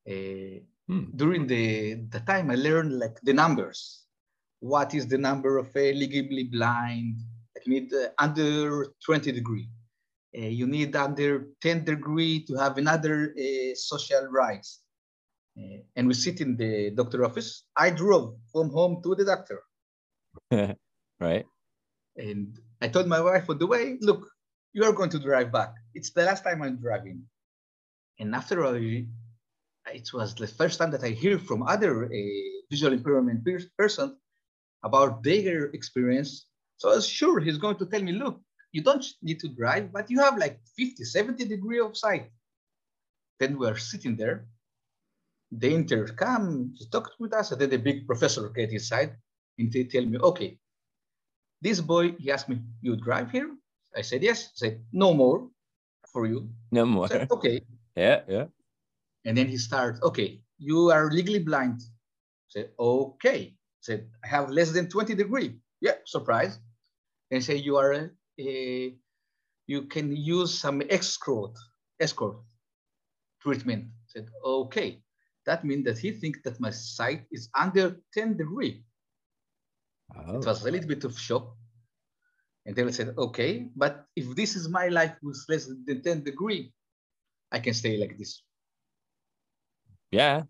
Uh, 0.10 0.60
hmm. 0.88 1.04
During 1.16 1.48
the, 1.48 1.94
the 2.10 2.20
time, 2.22 2.50
I 2.50 2.56
learned 2.56 2.98
like 3.00 3.22
the 3.22 3.34
numbers. 3.34 4.02
What 4.60 4.94
is 4.96 5.08
the 5.08 5.18
number 5.18 5.58
of 5.58 5.70
a 5.76 5.94
legally 5.94 6.46
blind? 6.46 7.18
You 7.66 7.74
need 7.74 7.94
uh, 7.94 8.10
under 8.18 8.88
20 9.06 9.32
degree. 9.32 9.70
Uh, 10.36 10.48
you 10.48 10.66
need 10.66 10.96
under 10.96 11.48
10 11.62 11.86
degree 11.86 12.44
to 12.46 12.56
have 12.56 12.78
another 12.78 13.34
uh, 13.38 13.76
social 13.76 14.26
rights. 14.32 14.82
Uh, 15.58 15.78
and 15.96 16.08
we 16.08 16.14
sit 16.14 16.42
in 16.42 16.58
the 16.58 16.90
doctor 16.92 17.24
office. 17.24 17.66
I 17.78 17.92
drove 17.92 18.36
from 18.52 18.70
home 18.72 19.02
to 19.04 19.14
the 19.14 19.26
doctor. 19.26 19.62
right. 21.20 21.46
And 22.18 22.60
I 22.82 22.88
told 22.88 23.08
my 23.08 23.22
wife 23.22 23.50
on 23.50 23.60
the 23.60 23.68
way, 23.68 23.98
look, 24.02 24.28
you 24.74 24.84
are 24.84 24.92
going 24.92 25.12
to 25.12 25.20
drive 25.20 25.52
back. 25.52 25.74
It's 25.94 26.12
the 26.12 26.24
last 26.24 26.44
time 26.44 26.64
I'm 26.64 26.78
driving. 26.78 27.22
And 28.20 28.34
after 28.34 28.64
all, 28.66 28.76
it 28.76 30.14
was 30.14 30.34
the 30.34 30.48
first 30.48 30.80
time 30.80 30.92
that 30.92 31.04
I 31.04 31.10
hear 31.10 31.38
from 31.38 31.64
other 31.64 32.06
uh, 32.06 32.10
visual 32.72 32.94
impairment 32.94 33.48
person 33.78 34.18
about 34.84 35.24
their 35.24 35.66
experience. 35.66 36.48
So 36.78 36.90
I 36.90 36.96
was 36.96 37.08
sure 37.08 37.40
he's 37.40 37.58
going 37.58 37.78
to 37.78 37.86
tell 37.86 38.02
me, 38.02 38.14
look, 38.14 38.42
you 38.74 38.82
don't 38.82 39.06
need 39.22 39.40
to 39.40 39.48
drive, 39.48 39.94
but 39.94 40.10
you 40.10 40.20
have 40.20 40.38
like 40.38 40.60
50, 40.76 41.04
70 41.06 41.46
degree 41.46 41.80
of 41.80 41.96
sight. 41.96 42.30
Then 43.40 43.58
we're 43.58 43.78
sitting 43.78 44.18
there. 44.18 44.46
The 45.52 45.72
intern 45.72 46.08
come, 46.18 46.74
he 46.76 46.88
talked 46.88 47.20
with 47.20 47.34
us, 47.34 47.52
and 47.52 47.62
then 47.62 47.70
the 47.70 47.78
big 47.78 48.08
professor 48.08 48.50
get 48.50 48.72
inside 48.72 49.16
and 49.60 49.72
they 49.72 49.84
tell 49.84 50.06
me, 50.06 50.18
okay, 50.18 50.58
this 51.62 51.80
boy, 51.80 52.16
he 52.18 52.32
asked 52.32 52.50
me, 52.50 52.60
you 52.82 52.96
drive 52.96 53.32
here? 53.32 53.56
I 53.96 54.02
said, 54.02 54.24
yes. 54.24 54.50
Said, 54.56 54.82
no 54.92 55.14
more 55.14 55.48
for 56.12 56.26
you. 56.26 56.50
No 56.72 56.86
more. 56.86 57.08
Said, 57.08 57.32
okay. 57.32 57.62
Yeah, 57.96 58.22
yeah. 58.28 58.46
And 59.26 59.38
then 59.38 59.48
he 59.48 59.58
started, 59.58 60.02
okay, 60.02 60.42
you 60.58 60.90
are 60.90 61.12
legally 61.12 61.40
blind. 61.40 61.82
I 61.82 62.50
said, 62.50 62.70
okay. 62.80 63.54
I 63.54 63.82
said, 63.82 64.10
I 64.24 64.28
have 64.28 64.50
less 64.50 64.72
than 64.72 64.90
20 64.90 65.14
degree. 65.14 65.60
Yeah, 65.80 66.02
surprise. 66.06 66.60
And 67.30 67.44
say 67.44 67.56
you 67.56 67.78
are, 67.78 67.94
a, 67.94 68.10
Uh, 68.40 68.96
you 69.68 69.84
can 69.90 70.16
use 70.16 70.58
some 70.58 70.82
escort, 70.90 71.58
escort 72.00 72.38
treatment. 73.42 73.86
I 73.86 74.06
said, 74.08 74.28
okay. 74.44 75.02
That 75.46 75.66
means 75.66 75.86
that 75.86 75.98
he 75.98 76.12
thinks 76.12 76.40
that 76.44 76.60
my 76.60 76.72
sight 76.72 77.26
is 77.32 77.50
under 77.54 77.98
10 78.14 78.38
degree. 78.38 78.84
Oh. 80.16 80.40
It 80.40 80.46
was 80.46 80.66
a 80.66 80.72
little 80.72 80.88
bit 80.88 81.04
of 81.04 81.20
shock. 81.20 81.56
And 82.66 82.76
then 82.76 82.88
I 82.88 82.92
said, 82.92 83.14
okay, 83.18 83.68
but 83.76 84.06
if 84.16 84.36
this 84.36 84.56
is 84.56 84.70
my 84.70 84.88
life 84.88 85.16
with 85.22 85.44
less 85.50 85.66
than 85.86 86.02
10 86.02 86.24
degree, 86.24 86.72
I 87.52 87.60
can 87.60 87.74
stay 87.74 87.98
like 87.98 88.18
this. 88.18 88.42
Yeah. 90.12 90.44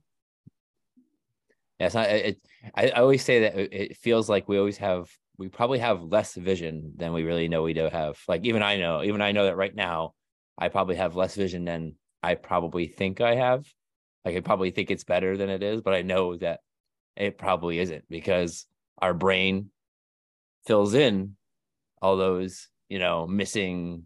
Yeah, 1.80 1.86
it's 1.88 1.96
not, 1.96 2.08
it, 2.10 2.40
I, 2.75 2.90
I 2.90 3.02
always 3.02 3.24
say 3.24 3.42
that 3.42 3.58
it 3.58 3.98
feels 3.98 4.30
like 4.30 4.48
we 4.48 4.60
always 4.60 4.78
have, 4.78 5.10
we 5.38 5.50
probably 5.50 5.80
have 5.80 6.04
less 6.04 6.36
vision 6.36 6.94
than 6.96 7.13
we 7.13 7.24
really 7.24 7.48
know 7.48 7.63
we 7.63 7.74
do 7.74 7.90
have. 7.90 8.18
Like 8.28 8.46
even 8.46 8.62
I 8.62 8.78
know, 8.78 9.04
even 9.04 9.22
I 9.22 9.32
know 9.32 9.46
that 9.46 9.58
right 9.58 9.74
now, 9.74 10.13
I 10.58 10.70
probably 10.70 10.96
have 10.96 11.16
less 11.16 11.36
vision 11.36 11.66
than 11.66 11.96
I 12.22 12.36
probably 12.36 12.88
think 12.88 13.20
I 13.22 13.36
have. 13.36 13.66
Like 14.24 14.36
I 14.36 14.40
probably 14.42 14.72
think 14.72 14.92
it's 14.92 15.04
better 15.04 15.36
than 15.36 15.50
it 15.50 15.63
is, 15.63 15.82
but 15.82 15.94
I 15.94 16.02
know 16.02 16.38
that 16.38 16.60
it 17.16 17.38
probably 17.38 17.80
isn't 17.80 18.06
because 18.10 18.66
our 19.02 19.13
brain 19.13 19.70
fills 20.66 20.94
in 20.94 21.36
all 22.02 22.18
those 22.18 22.70
you 22.90 23.00
know 23.00 23.28
missing 23.28 24.06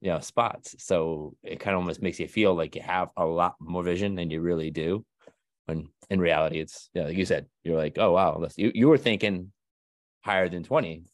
you 0.00 0.10
know 0.10 0.20
spots 0.20 0.74
so 0.78 1.34
it 1.42 1.60
kind 1.60 1.74
of 1.74 1.80
almost 1.80 2.02
makes 2.02 2.20
you 2.20 2.28
feel 2.28 2.54
like 2.54 2.76
you 2.76 2.82
have 2.82 3.08
a 3.16 3.24
lot 3.24 3.54
more 3.60 3.82
vision 3.82 4.14
than 4.14 4.30
you 4.30 4.40
really 4.40 4.70
do 4.70 5.04
when 5.66 5.88
in 6.10 6.20
reality 6.20 6.60
it's 6.60 6.88
yeah 6.94 7.04
like 7.04 7.16
you 7.16 7.24
said 7.24 7.46
you're 7.64 7.76
like 7.76 7.98
oh 7.98 8.12
wow 8.12 8.46
you, 8.56 8.70
you 8.74 8.88
were 8.88 8.98
thinking 8.98 9.50
higher 10.22 10.48
than 10.48 10.62
20 10.62 11.04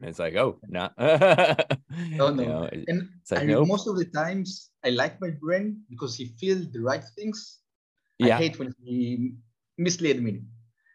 and 0.00 0.08
it's 0.08 0.18
like 0.18 0.34
oh 0.36 0.58
no 0.68 0.88
oh 0.98 2.30
no 2.30 2.30
you 2.30 2.48
know, 2.48 2.68
and 2.88 3.08
like, 3.30 3.46
nope. 3.46 3.68
most 3.68 3.86
of 3.86 3.96
the 3.96 4.04
times 4.06 4.70
i 4.84 4.88
like 4.90 5.20
my 5.20 5.30
brain 5.30 5.80
because 5.90 6.16
he 6.16 6.26
feels 6.40 6.70
the 6.72 6.80
right 6.80 7.04
things 7.16 7.58
yeah. 8.18 8.36
i 8.36 8.38
hate 8.38 8.58
when 8.58 8.72
he 8.82 9.32
mislead 9.78 10.22
me 10.22 10.40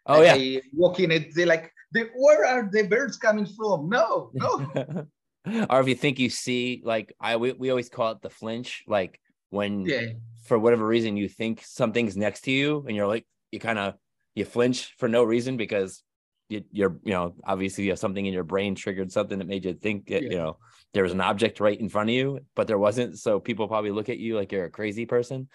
oh 0.08 0.20
like 0.20 0.26
yeah 0.26 0.60
I 0.60 0.62
walk 0.74 1.00
in 1.00 1.12
it 1.12 1.34
they 1.36 1.46
like 1.46 1.72
the, 1.96 2.10
where 2.14 2.46
are 2.46 2.70
the 2.72 2.84
birds 2.84 3.18
coming 3.18 3.46
from? 3.46 3.90
No, 3.90 4.30
no. 4.34 5.08
or 5.70 5.80
if 5.80 5.88
you 5.88 5.96
think 5.96 6.20
you 6.20 6.30
see, 6.30 6.82
like 6.84 7.16
I 7.20 7.38
we, 7.38 7.54
we 7.54 7.70
always 7.70 7.90
call 7.90 8.12
it 8.12 8.22
the 8.22 8.30
flinch, 8.30 8.84
like 8.86 9.20
when 9.50 9.86
yeah. 9.86 10.08
for 10.44 10.60
whatever 10.60 10.86
reason 10.86 11.18
you 11.18 11.30
think 11.30 11.64
something's 11.64 12.18
next 12.18 12.42
to 12.42 12.52
you 12.52 12.84
and 12.86 12.96
you're 12.96 13.08
like 13.08 13.26
you 13.52 13.60
kind 13.60 13.80
of 13.80 13.94
you 14.34 14.44
flinch 14.44 14.94
for 14.98 15.08
no 15.08 15.24
reason 15.24 15.56
because 15.56 16.04
you, 16.50 16.62
are 16.86 16.96
you 17.04 17.12
know 17.14 17.34
obviously 17.44 17.84
you 17.84 17.90
have 17.90 18.00
something 18.00 18.26
in 18.26 18.34
your 18.34 18.44
brain 18.44 18.76
triggered 18.76 19.12
something 19.12 19.40
that 19.40 19.48
made 19.48 19.66
you 19.66 19.74
think 19.74 20.08
that, 20.08 20.24
yeah. 20.24 20.30
you 20.30 20.38
know 20.38 20.58
there 20.94 21.04
was 21.04 21.12
an 21.12 21.22
object 21.22 21.60
right 21.60 21.80
in 21.80 21.90
front 21.90 22.10
of 22.10 22.16
you 22.16 22.40
but 22.56 22.68
there 22.68 22.78
wasn't 22.78 23.18
so 23.18 23.40
people 23.40 23.68
probably 23.68 23.92
look 23.92 24.10
at 24.10 24.20
you 24.20 24.36
like 24.36 24.52
you're 24.52 24.66
a 24.66 24.70
crazy 24.70 25.06
person 25.06 25.48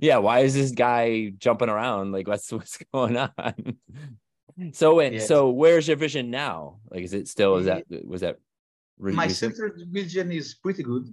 yeah 0.00 0.16
why 0.18 0.40
is 0.40 0.54
this 0.54 0.72
guy 0.72 1.32
jumping 1.38 1.70
around 1.70 2.12
like 2.12 2.28
what's 2.28 2.52
what's 2.52 2.78
going 2.92 3.16
on 3.16 3.76
so 4.72 5.00
yes. 5.00 5.26
so 5.26 5.50
where's 5.50 5.88
your 5.88 5.96
vision 5.96 6.30
now? 6.30 6.80
Like, 6.90 7.02
is 7.02 7.14
it 7.14 7.28
still? 7.28 7.56
Is 7.56 7.66
that 7.66 7.88
mm. 7.88 8.04
was 8.06 8.20
that? 8.20 8.36
My 8.98 9.28
center 9.28 9.74
vision 9.90 10.30
is 10.30 10.54
pretty 10.54 10.82
good. 10.82 11.08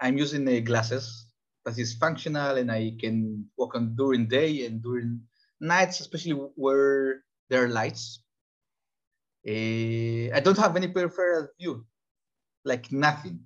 I'm 0.00 0.18
using 0.18 0.44
the 0.44 0.60
glasses, 0.60 1.26
but 1.64 1.78
it's 1.78 1.94
functional, 1.94 2.56
and 2.56 2.70
I 2.70 2.94
can 3.00 3.46
walk 3.56 3.74
on 3.74 3.96
during 3.96 4.26
day 4.26 4.66
and 4.66 4.82
during 4.82 5.20
nights, 5.60 6.00
especially 6.00 6.32
where 6.54 7.22
there 7.50 7.64
are 7.64 7.68
lights. 7.68 8.22
Uh, 9.46 10.32
I 10.34 10.40
don't 10.42 10.58
have 10.58 10.76
any 10.76 10.88
peripheral 10.88 11.48
view, 11.60 11.84
like 12.64 12.90
nothing. 12.90 13.40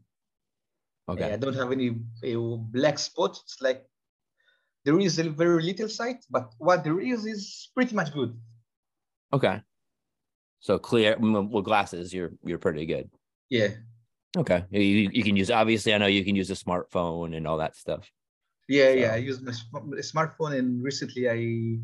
Okay. 1.08 1.30
Uh, 1.30 1.34
I 1.34 1.36
don't 1.36 1.54
have 1.56 1.72
any 1.72 1.90
uh, 1.90 2.56
black 2.70 2.98
spots. 2.98 3.42
It's 3.44 3.60
like 3.60 3.84
there 4.84 4.98
is 4.98 5.18
a 5.18 5.28
very 5.28 5.62
little 5.62 5.88
sight, 5.88 6.24
but 6.30 6.52
what 6.58 6.84
there 6.84 7.00
is 7.00 7.26
is 7.26 7.70
pretty 7.74 7.94
much 7.94 8.12
good. 8.12 8.36
Okay. 9.32 9.60
So 10.60 10.78
clear 10.78 11.16
with 11.18 11.64
glasses, 11.64 12.12
you're 12.12 12.32
you're 12.44 12.58
pretty 12.58 12.86
good. 12.86 13.10
Yeah. 13.48 13.68
Okay. 14.36 14.64
You 14.70 15.10
you 15.12 15.22
can 15.22 15.36
use 15.36 15.50
obviously 15.50 15.94
I 15.94 15.98
know 15.98 16.06
you 16.06 16.24
can 16.24 16.36
use 16.36 16.50
a 16.50 16.54
smartphone 16.54 17.36
and 17.36 17.46
all 17.46 17.58
that 17.58 17.76
stuff. 17.76 18.10
Yeah, 18.68 18.92
so. 18.92 18.98
yeah. 18.98 19.12
I 19.14 19.16
use 19.16 19.40
my 19.40 19.52
smartphone 20.00 20.58
and 20.58 20.82
recently 20.82 21.28
I 21.28 21.78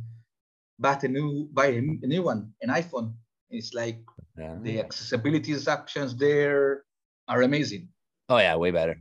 bought 0.78 1.04
a 1.04 1.09
new 1.09 1.49
buy 1.52 1.66
a 1.66 1.81
new 1.81 2.23
one, 2.23 2.52
an 2.62 2.71
iPhone. 2.71 3.14
It's 3.50 3.75
like 3.75 4.00
yeah. 4.37 4.57
the 4.61 4.81
ah. 4.81 4.85
accessibility 4.85 5.54
options 5.66 6.16
there 6.16 6.85
are 7.28 7.43
amazing. 7.43 7.88
Oh 8.28 8.38
yeah, 8.38 8.57
way 8.57 8.71
better. 8.71 8.97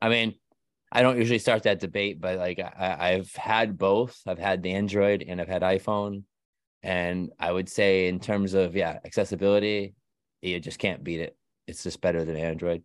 I 0.00 0.08
mean, 0.08 0.34
I 0.90 1.02
don't 1.02 1.18
usually 1.18 1.38
start 1.38 1.64
that 1.64 1.80
debate, 1.80 2.20
but 2.20 2.38
like 2.38 2.58
I, 2.58 2.96
I've 2.98 3.34
had 3.34 3.76
both. 3.76 4.20
I've 4.26 4.38
had 4.38 4.62
the 4.62 4.72
Android 4.72 5.24
and 5.26 5.40
I've 5.40 5.48
had 5.48 5.62
iPhone. 5.62 6.24
And 6.82 7.30
I 7.38 7.50
would 7.52 7.68
say 7.68 8.08
in 8.08 8.20
terms 8.20 8.54
of 8.54 8.76
yeah, 8.76 8.98
accessibility, 9.04 9.94
you 10.42 10.60
just 10.60 10.78
can't 10.78 11.04
beat 11.04 11.20
it. 11.20 11.36
It's 11.66 11.82
just 11.82 12.00
better 12.00 12.24
than 12.24 12.36
Android. 12.36 12.82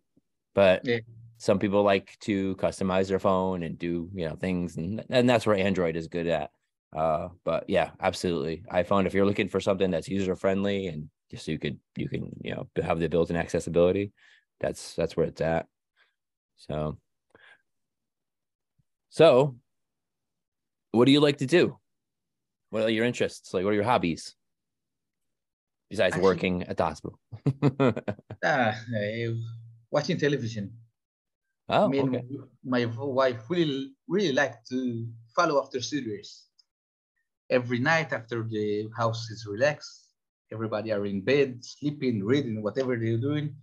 But 0.54 0.84
yeah. 0.84 0.98
some 1.38 1.58
people 1.58 1.82
like 1.82 2.16
to 2.20 2.56
customize 2.56 3.08
their 3.08 3.18
phone 3.18 3.62
and 3.62 3.78
do, 3.78 4.10
you 4.14 4.28
know, 4.28 4.36
things 4.36 4.76
and 4.76 5.04
and 5.08 5.28
that's 5.28 5.46
where 5.46 5.56
Android 5.56 5.96
is 5.96 6.08
good 6.08 6.26
at. 6.26 6.50
Uh, 6.94 7.28
but 7.44 7.64
yeah, 7.68 7.90
absolutely. 8.00 8.62
iPhone, 8.72 9.06
if 9.06 9.14
you're 9.14 9.26
looking 9.26 9.48
for 9.48 9.60
something 9.60 9.90
that's 9.90 10.08
user 10.08 10.36
friendly 10.36 10.86
and 10.86 11.08
just 11.30 11.46
so 11.46 11.52
you 11.52 11.58
could 11.58 11.78
you 11.96 12.08
can, 12.08 12.30
you 12.40 12.54
know, 12.54 12.68
have 12.82 13.00
the 13.00 13.08
built-in 13.08 13.36
accessibility, 13.36 14.12
that's 14.60 14.94
that's 14.94 15.16
where 15.16 15.26
it's 15.26 15.40
at. 15.40 15.66
So 16.56 16.98
so 19.10 19.56
what 20.92 21.06
do 21.06 21.12
you 21.12 21.20
like 21.20 21.38
to 21.38 21.46
do? 21.46 21.78
What 22.70 22.82
are 22.84 22.90
your 22.90 23.04
interests? 23.04 23.52
Like, 23.52 23.64
what 23.64 23.70
are 23.70 23.74
your 23.74 23.84
hobbies 23.84 24.34
besides 25.90 26.14
Actually, 26.14 26.24
working 26.24 26.62
at 26.64 26.76
the 26.76 26.84
hospital? 26.84 27.18
uh, 28.42 28.74
watching 29.90 30.18
television. 30.18 30.72
Oh, 31.68 31.86
I 31.86 31.88
mean, 31.88 32.08
okay. 32.16 32.24
my 32.64 32.84
wife 32.98 33.48
really, 33.48 33.92
really 34.06 34.32
like 34.32 34.64
to 34.70 35.06
follow 35.34 35.62
after 35.62 35.80
series. 35.80 36.44
Every 37.50 37.78
night 37.78 38.12
after 38.12 38.42
the 38.42 38.88
house 38.96 39.30
is 39.30 39.46
relaxed, 39.46 40.08
everybody 40.52 40.92
are 40.92 41.04
in 41.06 41.20
bed, 41.20 41.64
sleeping, 41.64 42.24
reading, 42.24 42.62
whatever 42.62 42.96
they're 42.96 43.18
doing. 43.18 43.54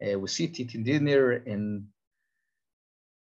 Uh, 0.00 0.18
we 0.18 0.28
sit 0.28 0.58
eating 0.60 0.82
dinner 0.84 1.32
and 1.46 1.84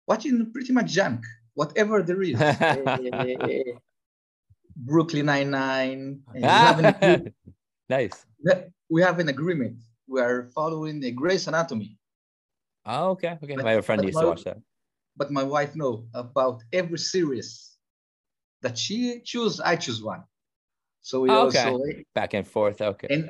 watching 0.07 0.51
pretty 0.51 0.73
much 0.73 0.91
junk, 0.91 1.23
whatever 1.53 2.03
there 2.03 2.21
is. 2.21 2.39
uh, 2.39 3.35
Brooklyn 4.75 5.25
Nine 5.25 5.49
Nine. 5.51 6.21
nice. 7.89 8.25
We 8.89 9.01
have 9.01 9.19
an 9.19 9.29
agreement. 9.29 9.77
We 10.07 10.21
are 10.21 10.49
following 10.53 10.99
the 10.99 11.11
Grey's 11.11 11.47
Anatomy. 11.47 11.97
Oh, 12.85 13.11
okay, 13.11 13.39
okay. 13.41 13.55
But- 13.55 13.65
I 13.65 13.71
have 13.71 13.79
a 13.79 13.83
friend 13.83 14.03
used 14.03 14.19
to 14.19 14.25
watch 14.27 14.43
that. 14.43 14.57
But 15.17 15.31
my 15.31 15.43
wife 15.43 15.75
know 15.75 16.05
about 16.13 16.61
every 16.73 16.99
series 16.99 17.74
that 18.61 18.77
she 18.77 19.21
choose. 19.23 19.59
I 19.59 19.75
choose 19.75 20.01
one. 20.03 20.23
So 21.01 21.21
we 21.21 21.29
Oh, 21.31 21.47
okay. 21.47 21.69
also 21.69 21.79
Back 22.13 22.33
and 22.33 22.47
forth. 22.47 22.81
Okay. 22.81 23.07
N- 23.09 23.29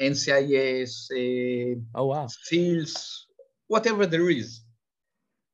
NCIS, 0.00 1.10
uh, 1.10 1.80
oh 1.94 2.06
wow. 2.06 2.26
SEALs, 2.28 3.26
whatever 3.68 4.06
there 4.06 4.28
is. 4.30 4.60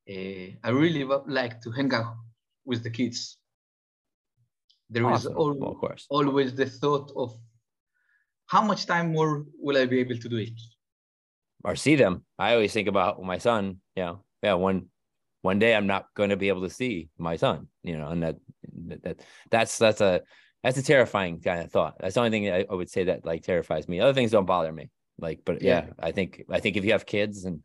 Uh, 0.09 0.59
I 0.65 0.71
really 0.71 1.05
like 1.05 1.61
to 1.63 1.71
hang 1.71 1.93
out 1.95 2.17
with 2.65 2.83
the 2.83 2.91
kids. 2.91 3.39
There 4.91 5.09
is 5.11 5.27
Awesome. 5.27 5.37
al- 5.39 5.55
Well, 5.59 5.71
of 5.73 5.79
course. 5.79 6.07
always 6.11 6.55
the 6.55 6.67
thought 6.67 7.13
of 7.17 7.39
how 8.47 8.63
much 8.63 8.87
time 8.87 9.13
more 9.13 9.47
will 9.59 9.77
I 9.77 9.87
be 9.87 10.01
able 10.01 10.17
to 10.19 10.29
do 10.29 10.37
it? 10.37 10.59
Or 11.65 11.77
see 11.77 11.97
them. 11.97 12.25
I 12.39 12.55
always 12.55 12.73
think 12.73 12.89
about 12.89 13.23
my 13.23 13.39
son. 13.39 13.81
You 13.97 14.03
know, 14.03 14.25
yeah. 14.43 14.55
One 14.55 14.91
one 15.43 15.59
day 15.59 15.75
I'm 15.75 15.87
not 15.87 16.13
going 16.15 16.31
to 16.31 16.37
be 16.37 16.49
able 16.49 16.63
to 16.63 16.71
see 16.71 17.09
my 17.19 17.37
son. 17.37 17.69
You 17.83 17.97
know, 17.99 18.09
and 18.09 18.23
that 18.23 18.37
that 19.05 19.21
that's 19.51 19.79
that's 19.79 20.01
a 20.01 20.23
that's 20.63 20.79
a 20.79 20.83
terrifying 20.83 21.41
kind 21.41 21.61
of 21.63 21.71
thought. 21.73 21.97
That's 22.01 22.15
the 22.15 22.21
only 22.21 22.31
thing 22.31 22.51
I, 22.51 22.65
I 22.71 22.75
would 22.75 22.91
say 22.91 23.05
that 23.05 23.25
like 23.25 23.43
terrifies 23.43 23.89
me. 23.89 24.01
Other 24.01 24.15
things 24.15 24.31
don't 24.31 24.47
bother 24.47 24.73
me. 24.73 24.91
Like, 25.19 25.41
but 25.45 25.63
yeah, 25.63 25.87
Yeah. 25.87 25.93
I 25.99 26.13
think 26.13 26.45
I 26.51 26.61
think 26.61 26.77
if 26.77 26.85
you 26.85 26.93
have 26.93 27.07
kids 27.07 27.45
and 27.45 27.63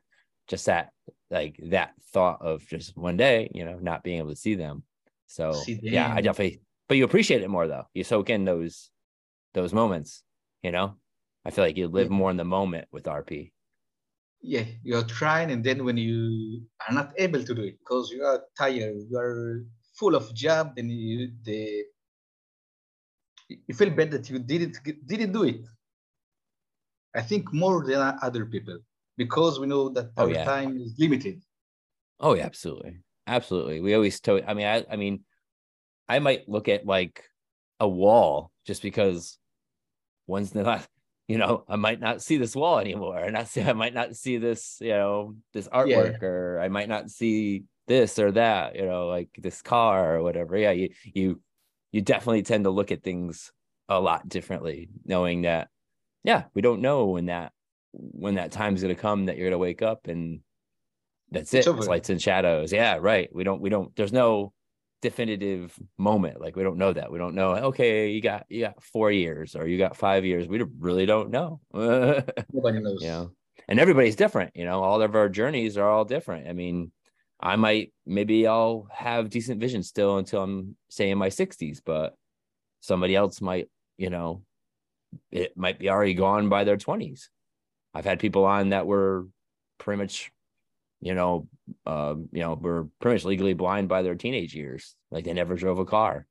just 0.47 0.65
that 0.65 0.91
like 1.29 1.59
that 1.69 1.93
thought 2.13 2.41
of 2.41 2.65
just 2.67 2.97
one 2.97 3.17
day, 3.17 3.49
you 3.53 3.65
know, 3.65 3.77
not 3.79 4.03
being 4.03 4.19
able 4.19 4.29
to 4.29 4.35
see 4.35 4.55
them. 4.55 4.83
So 5.27 5.51
See 5.65 5.79
yeah, 5.83 6.11
I 6.13 6.21
definitely. 6.21 6.61
But 6.87 6.97
you 6.97 7.03
appreciate 7.05 7.41
it 7.41 7.49
more 7.49 7.67
though. 7.67 7.85
You 7.93 8.03
soak 8.03 8.29
in 8.29 8.45
those 8.45 8.89
those 9.53 9.73
moments. 9.73 10.23
You 10.63 10.71
know, 10.71 10.97
I 11.45 11.51
feel 11.51 11.63
like 11.65 11.77
you 11.77 11.87
live 11.87 12.09
Yeah. 12.09 12.17
more 12.17 12.31
in 12.31 12.37
the 12.37 12.45
moment 12.45 12.87
with 12.91 13.07
RP. 13.07 13.51
Yeah, 14.41 14.65
you're 14.83 15.03
trying, 15.03 15.51
and 15.51 15.63
then 15.63 15.83
when 15.83 15.97
you 15.97 16.65
are 16.87 16.93
not 16.93 17.13
able 17.17 17.43
to 17.43 17.55
do 17.55 17.63
it 17.63 17.79
because 17.79 18.11
you 18.11 18.23
are 18.23 18.43
tired, 18.57 18.95
you 19.09 19.17
are 19.17 19.65
full 19.97 20.15
of 20.15 20.33
job, 20.33 20.75
then 20.75 20.89
you 20.89 21.31
the 21.43 21.85
you 23.49 23.73
feel 23.73 23.89
bad 23.89 24.11
that 24.11 24.29
you 24.29 24.39
didn't 24.39 24.77
didn't 25.05 25.31
do 25.31 25.43
it. 25.43 25.65
I 27.15 27.21
think 27.21 27.51
more 27.53 27.83
than 27.85 28.17
other 28.21 28.45
people 28.45 28.79
because 29.17 29.59
we 29.59 29.67
know 29.67 29.89
that 29.89 30.11
Oh, 30.17 30.23
our 30.23 30.33
yeah. 30.33 30.45
time 30.45 30.77
is 30.77 30.93
limited. 30.99 31.41
Oh, 32.19 32.33
yeah, 32.35 32.45
absolutely. 32.45 32.99
Absolutely. 33.25 33.81
We 33.81 33.93
always 33.95 34.19
told, 34.19 34.43
I 34.47 34.53
mean, 34.53 34.67
I, 34.67 34.85
I 34.89 34.95
mean, 34.95 35.23
I 36.07 36.19
might 36.19 36.47
look 36.47 36.67
at 36.67 36.85
like 36.85 37.23
a 37.79 37.87
wall 37.87 38.51
just 38.65 38.81
because 38.81 39.37
the 40.27 40.63
last, 40.63 40.87
you 41.27 41.37
know, 41.37 41.65
I 41.67 41.75
might 41.75 41.99
not 41.99 42.21
see 42.21 42.37
this 42.37 42.55
wall 42.55 42.79
anymore. 42.79 43.19
And 43.19 43.35
I 43.35 43.43
see, 43.43 43.61
I 43.61 43.73
might 43.73 43.93
not 43.93 44.15
see 44.15 44.37
this, 44.37 44.77
you 44.79 44.89
know, 44.89 45.35
this 45.53 45.67
artwork, 45.67 46.21
or 46.23 46.59
I 46.59 46.69
might 46.69 46.87
not 46.87 47.09
see 47.09 47.65
this 47.87 48.19
or 48.19 48.31
that, 48.33 48.75
you 48.75 48.85
know, 48.85 49.07
like 49.07 49.29
this 49.37 49.61
car 49.61 50.15
or 50.17 50.23
whatever. 50.23 50.57
Yeah. 50.57 50.71
You, 50.71 50.89
you, 51.03 51.41
you 51.91 52.01
definitely 52.01 52.43
tend 52.43 52.65
to 52.65 52.69
look 52.69 52.91
at 52.91 53.03
things 53.03 53.51
a 53.89 53.99
lot 53.99 54.27
differently, 54.27 54.89
knowing 55.05 55.43
that, 55.43 55.69
yeah, 56.23 56.43
we 56.53 56.61
don't 56.61 56.81
know 56.81 57.05
when 57.05 57.27
that, 57.27 57.53
when 57.91 58.35
that 58.35 58.51
time's 58.51 58.81
going 58.81 58.93
to 58.95 59.01
come 59.01 59.25
that 59.25 59.37
you're 59.37 59.45
going 59.45 59.51
to 59.53 59.57
wake 59.57 59.81
up 59.81 60.07
and 60.07 60.41
that's 61.31 61.53
it. 61.53 61.59
It's 61.59 61.67
It's, 61.67 61.87
lights 61.87 62.09
and 62.09 62.21
shadows. 62.21 62.71
Yeah, 62.71 62.97
right. 63.01 63.29
We 63.33 63.43
don't. 63.43 63.61
We 63.61 63.69
don't. 63.69 63.95
There's 63.95 64.13
no 64.13 64.53
definitive 65.01 65.77
moment. 65.97 66.39
Like 66.41 66.55
we 66.55 66.63
don't 66.63 66.77
know 66.77 66.93
that. 66.93 67.11
We 67.11 67.19
don't 67.19 67.35
know. 67.35 67.55
Okay, 67.55 68.11
you 68.11 68.21
got 68.21 68.45
you 68.49 68.61
got 68.61 68.81
four 68.81 69.11
years 69.11 69.55
or 69.55 69.67
you 69.67 69.77
got 69.77 69.97
five 69.97 70.25
years. 70.25 70.47
We 70.47 70.63
really 70.79 71.05
don't 71.05 71.29
know. 71.29 71.59
you 71.73 72.23
Nobody 72.53 72.79
knows. 72.79 73.01
know, 73.01 73.31
and 73.67 73.79
everybody's 73.79 74.15
different. 74.15 74.51
You 74.55 74.65
know, 74.65 74.81
all 74.81 75.01
of 75.01 75.15
our 75.15 75.29
journeys 75.29 75.77
are 75.77 75.89
all 75.89 76.05
different. 76.05 76.47
I 76.47 76.53
mean, 76.53 76.91
I 77.39 77.55
might 77.55 77.93
maybe 78.05 78.47
I'll 78.47 78.87
have 78.91 79.29
decent 79.29 79.59
vision 79.59 79.83
still 79.83 80.17
until 80.17 80.43
I'm 80.43 80.75
say 80.89 81.09
in 81.11 81.17
my 81.17 81.29
60s, 81.29 81.81
but 81.85 82.15
somebody 82.81 83.15
else 83.15 83.41
might. 83.41 83.69
You 83.97 84.09
know, 84.09 84.43
it 85.31 85.57
might 85.57 85.79
be 85.79 85.89
already 85.89 86.13
gone 86.13 86.49
by 86.49 86.63
their 86.63 86.77
20s. 86.77 87.29
I've 87.93 88.05
had 88.05 88.19
people 88.19 88.45
on 88.45 88.69
that 88.69 88.85
were 88.85 89.27
pretty 89.79 89.97
much 90.01 90.31
you 90.99 91.13
know, 91.13 91.47
uh, 91.85 92.15
you 92.31 92.41
know, 92.41 92.55
were 92.55 92.87
pretty 92.99 93.15
much 93.15 93.25
legally 93.25 93.53
blind 93.53 93.87
by 93.87 94.01
their 94.01 94.15
teenage 94.15 94.55
years. 94.55 94.95
Like 95.11 95.25
they 95.25 95.33
never 95.33 95.55
drove 95.55 95.79
a 95.79 95.85
car. 95.85 96.25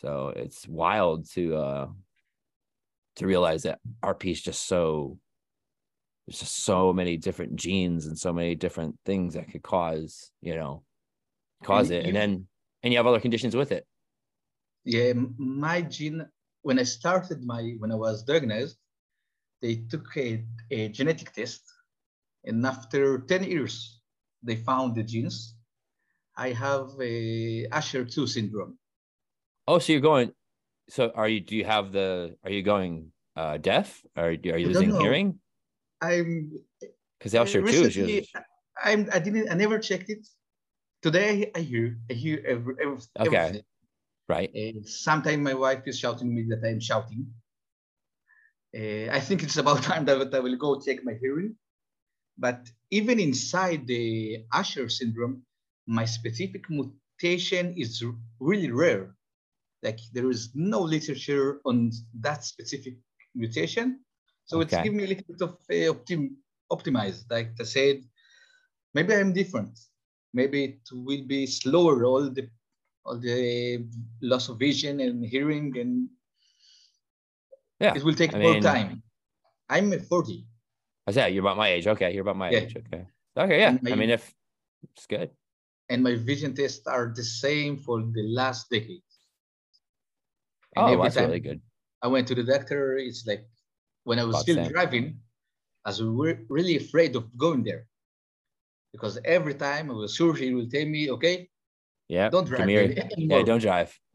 So 0.00 0.32
it's 0.36 0.68
wild 0.68 1.30
to 1.32 1.56
uh 1.56 1.86
to 3.16 3.26
realize 3.26 3.62
that 3.62 3.78
RP 4.02 4.32
is 4.32 4.42
just 4.42 4.66
so 4.66 5.18
there's 6.26 6.40
just 6.40 6.64
so 6.64 6.92
many 6.92 7.16
different 7.16 7.56
genes 7.56 8.06
and 8.06 8.18
so 8.18 8.32
many 8.32 8.54
different 8.54 8.96
things 9.04 9.34
that 9.34 9.50
could 9.50 9.62
cause, 9.62 10.32
you 10.40 10.54
know, 10.54 10.82
cause 11.62 11.90
And 11.90 11.98
it. 11.98 12.06
And 12.06 12.16
then 12.16 12.46
and 12.82 12.92
you 12.92 12.98
have 12.98 13.06
other 13.06 13.20
conditions 13.20 13.54
with 13.54 13.72
it. 13.72 13.86
Yeah, 14.84 15.12
my 15.38 15.82
gene, 15.82 16.26
when 16.62 16.78
I 16.78 16.84
started 16.84 17.44
my, 17.44 17.74
when 17.78 17.90
I 17.90 17.96
was 17.96 18.22
diagnosed, 18.22 18.76
they 19.62 19.76
took 19.90 20.16
a, 20.16 20.44
a 20.70 20.88
genetic 20.88 21.32
test. 21.32 21.62
And 22.44 22.64
after 22.64 23.18
10 23.18 23.44
years, 23.44 24.00
they 24.42 24.56
found 24.56 24.94
the 24.94 25.02
genes. 25.02 25.54
I 26.36 26.50
have 26.50 26.90
a 27.00 27.66
Usher 27.72 28.04
2 28.04 28.26
syndrome. 28.26 28.78
Oh, 29.66 29.78
so 29.78 29.92
you're 29.92 30.00
going 30.00 30.32
so 30.88 31.10
are 31.16 31.28
you 31.28 31.40
do 31.40 31.56
you 31.56 31.64
have 31.64 31.90
the 31.90 32.36
are 32.44 32.50
you 32.50 32.62
going 32.62 33.10
uh 33.34 33.56
deaf? 33.56 34.04
Or 34.16 34.28
are 34.28 34.32
you 34.32 34.68
losing 34.68 34.94
hearing? 34.96 35.40
I'm 36.00 36.52
Because 37.18 37.34
Usher 37.34 37.62
too 37.62 37.84
is 37.84 38.28
I'm, 38.82 39.08
I 39.12 39.18
didn't, 39.18 39.50
I 39.50 39.54
never 39.54 39.78
checked 39.78 40.10
it. 40.10 40.26
Today 41.02 41.50
I 41.54 41.60
hear, 41.60 41.98
I 42.10 42.12
hear 42.14 42.42
every, 42.46 42.74
every, 42.80 42.98
Okay. 43.18 43.26
everything. 43.26 43.62
right. 44.28 44.50
And 44.54 44.86
sometimes 44.86 45.38
my 45.42 45.54
wife 45.54 45.82
is 45.86 45.98
shouting 45.98 46.34
me 46.34 46.46
that 46.50 46.66
I'm 46.66 46.80
shouting. 46.80 47.26
Uh, 48.76 49.08
I 49.10 49.20
think 49.20 49.42
it's 49.42 49.56
about 49.56 49.82
time 49.90 50.04
that 50.06 50.34
I 50.34 50.40
will 50.40 50.56
go 50.56 50.80
check 50.80 51.04
my 51.04 51.14
hearing. 51.20 51.56
But 52.38 52.68
even 52.90 53.18
inside 53.18 53.86
the 53.86 54.44
Usher 54.52 54.88
syndrome, 54.88 55.42
my 55.86 56.04
specific 56.04 56.64
mutation 56.68 57.74
is 57.76 58.04
really 58.40 58.70
rare. 58.70 59.14
Like 59.82 60.00
there 60.12 60.30
is 60.30 60.50
no 60.54 60.80
literature 60.80 61.60
on 61.64 61.92
that 62.20 62.44
specific 62.44 62.96
mutation. 63.34 64.00
So 64.46 64.60
it's 64.60 64.72
Okay. 64.72 64.84
giving 64.84 64.98
me 64.98 65.04
a 65.04 65.08
little 65.08 65.24
bit 65.28 65.40
of 65.42 65.50
uh, 65.70 65.92
optim- 65.94 66.36
optimized. 66.70 67.24
Like 67.30 67.50
I 67.60 67.64
said, 67.64 68.02
maybe 68.94 69.14
I'm 69.14 69.32
different. 69.32 69.78
Maybe 70.32 70.64
it 70.64 70.80
will 70.92 71.26
be 71.26 71.46
slower, 71.46 72.04
all 72.04 72.30
the 72.30 72.48
all 73.04 73.18
the 73.18 73.86
loss 74.20 74.48
of 74.48 74.58
vision 74.58 74.98
and 75.00 75.24
hearing, 75.24 75.76
and 75.78 76.08
Yeah. 77.80 77.94
it 77.94 78.02
will 78.02 78.14
take 78.14 78.34
I 78.34 78.38
more 78.38 78.54
mean- 78.54 78.62
time. 78.62 79.02
I'm 79.68 79.90
40. 80.00 80.46
I 81.08 81.12
said 81.12 81.34
you're 81.34 81.42
about 81.42 81.56
my 81.56 81.68
age. 81.68 81.86
Okay, 81.86 82.12
you're 82.12 82.22
about 82.22 82.36
my 82.36 82.50
Yeah. 82.50 82.58
age. 82.66 82.76
Okay. 82.76 83.06
Okay, 83.36 83.58
yeah. 83.60 83.70
And 83.70 83.88
I 83.92 83.94
mean, 83.94 84.10
if 84.10 84.34
it's 84.82 85.06
good. 85.06 85.30
and 85.88 86.02
my 86.02 86.14
vision 86.16 86.52
tests 86.54 86.86
are 86.86 87.12
the 87.14 87.22
same 87.22 87.78
for 87.78 88.02
the 88.02 88.22
last 88.34 88.68
decade. 88.70 89.02
And 90.74 90.82
Oh, 90.98 91.02
that's 91.02 91.14
really 91.16 91.38
good. 91.38 91.60
I 92.02 92.08
went 92.08 92.26
to 92.28 92.34
the 92.34 92.42
doctor, 92.42 92.96
it's 92.98 93.24
like 93.26 93.46
when 94.06 94.20
I 94.20 94.24
was 94.24 94.36
About 94.36 94.42
still 94.42 94.68
driving, 94.68 95.18
I 95.84 95.90
was 95.90 96.00
re- 96.00 96.38
really 96.48 96.76
afraid 96.76 97.16
of 97.16 97.26
going 97.36 97.64
there. 97.64 97.86
Because 98.92 99.18
every 99.24 99.54
time 99.54 99.90
I 99.90 99.94
was 99.94 100.14
sure 100.14 100.32
he 100.32 100.54
will 100.54 100.68
tell 100.68 100.86
me, 100.86 101.10
okay, 101.10 101.50
Yeah. 102.08 102.30
don't 102.30 102.46
drive 102.46 102.70
Yeah, 103.18 103.42
don't 103.42 103.60
drive. 103.60 103.90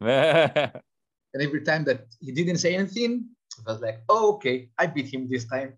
And 1.34 1.40
every 1.40 1.62
time 1.62 1.84
that 1.84 2.06
he 2.20 2.30
didn't 2.32 2.58
say 2.58 2.74
anything, 2.74 3.24
I 3.66 3.72
was 3.72 3.80
like, 3.80 4.02
oh, 4.08 4.34
okay, 4.34 4.68
I 4.78 4.86
beat 4.86 5.12
him 5.12 5.28
this 5.28 5.46
time. 5.46 5.74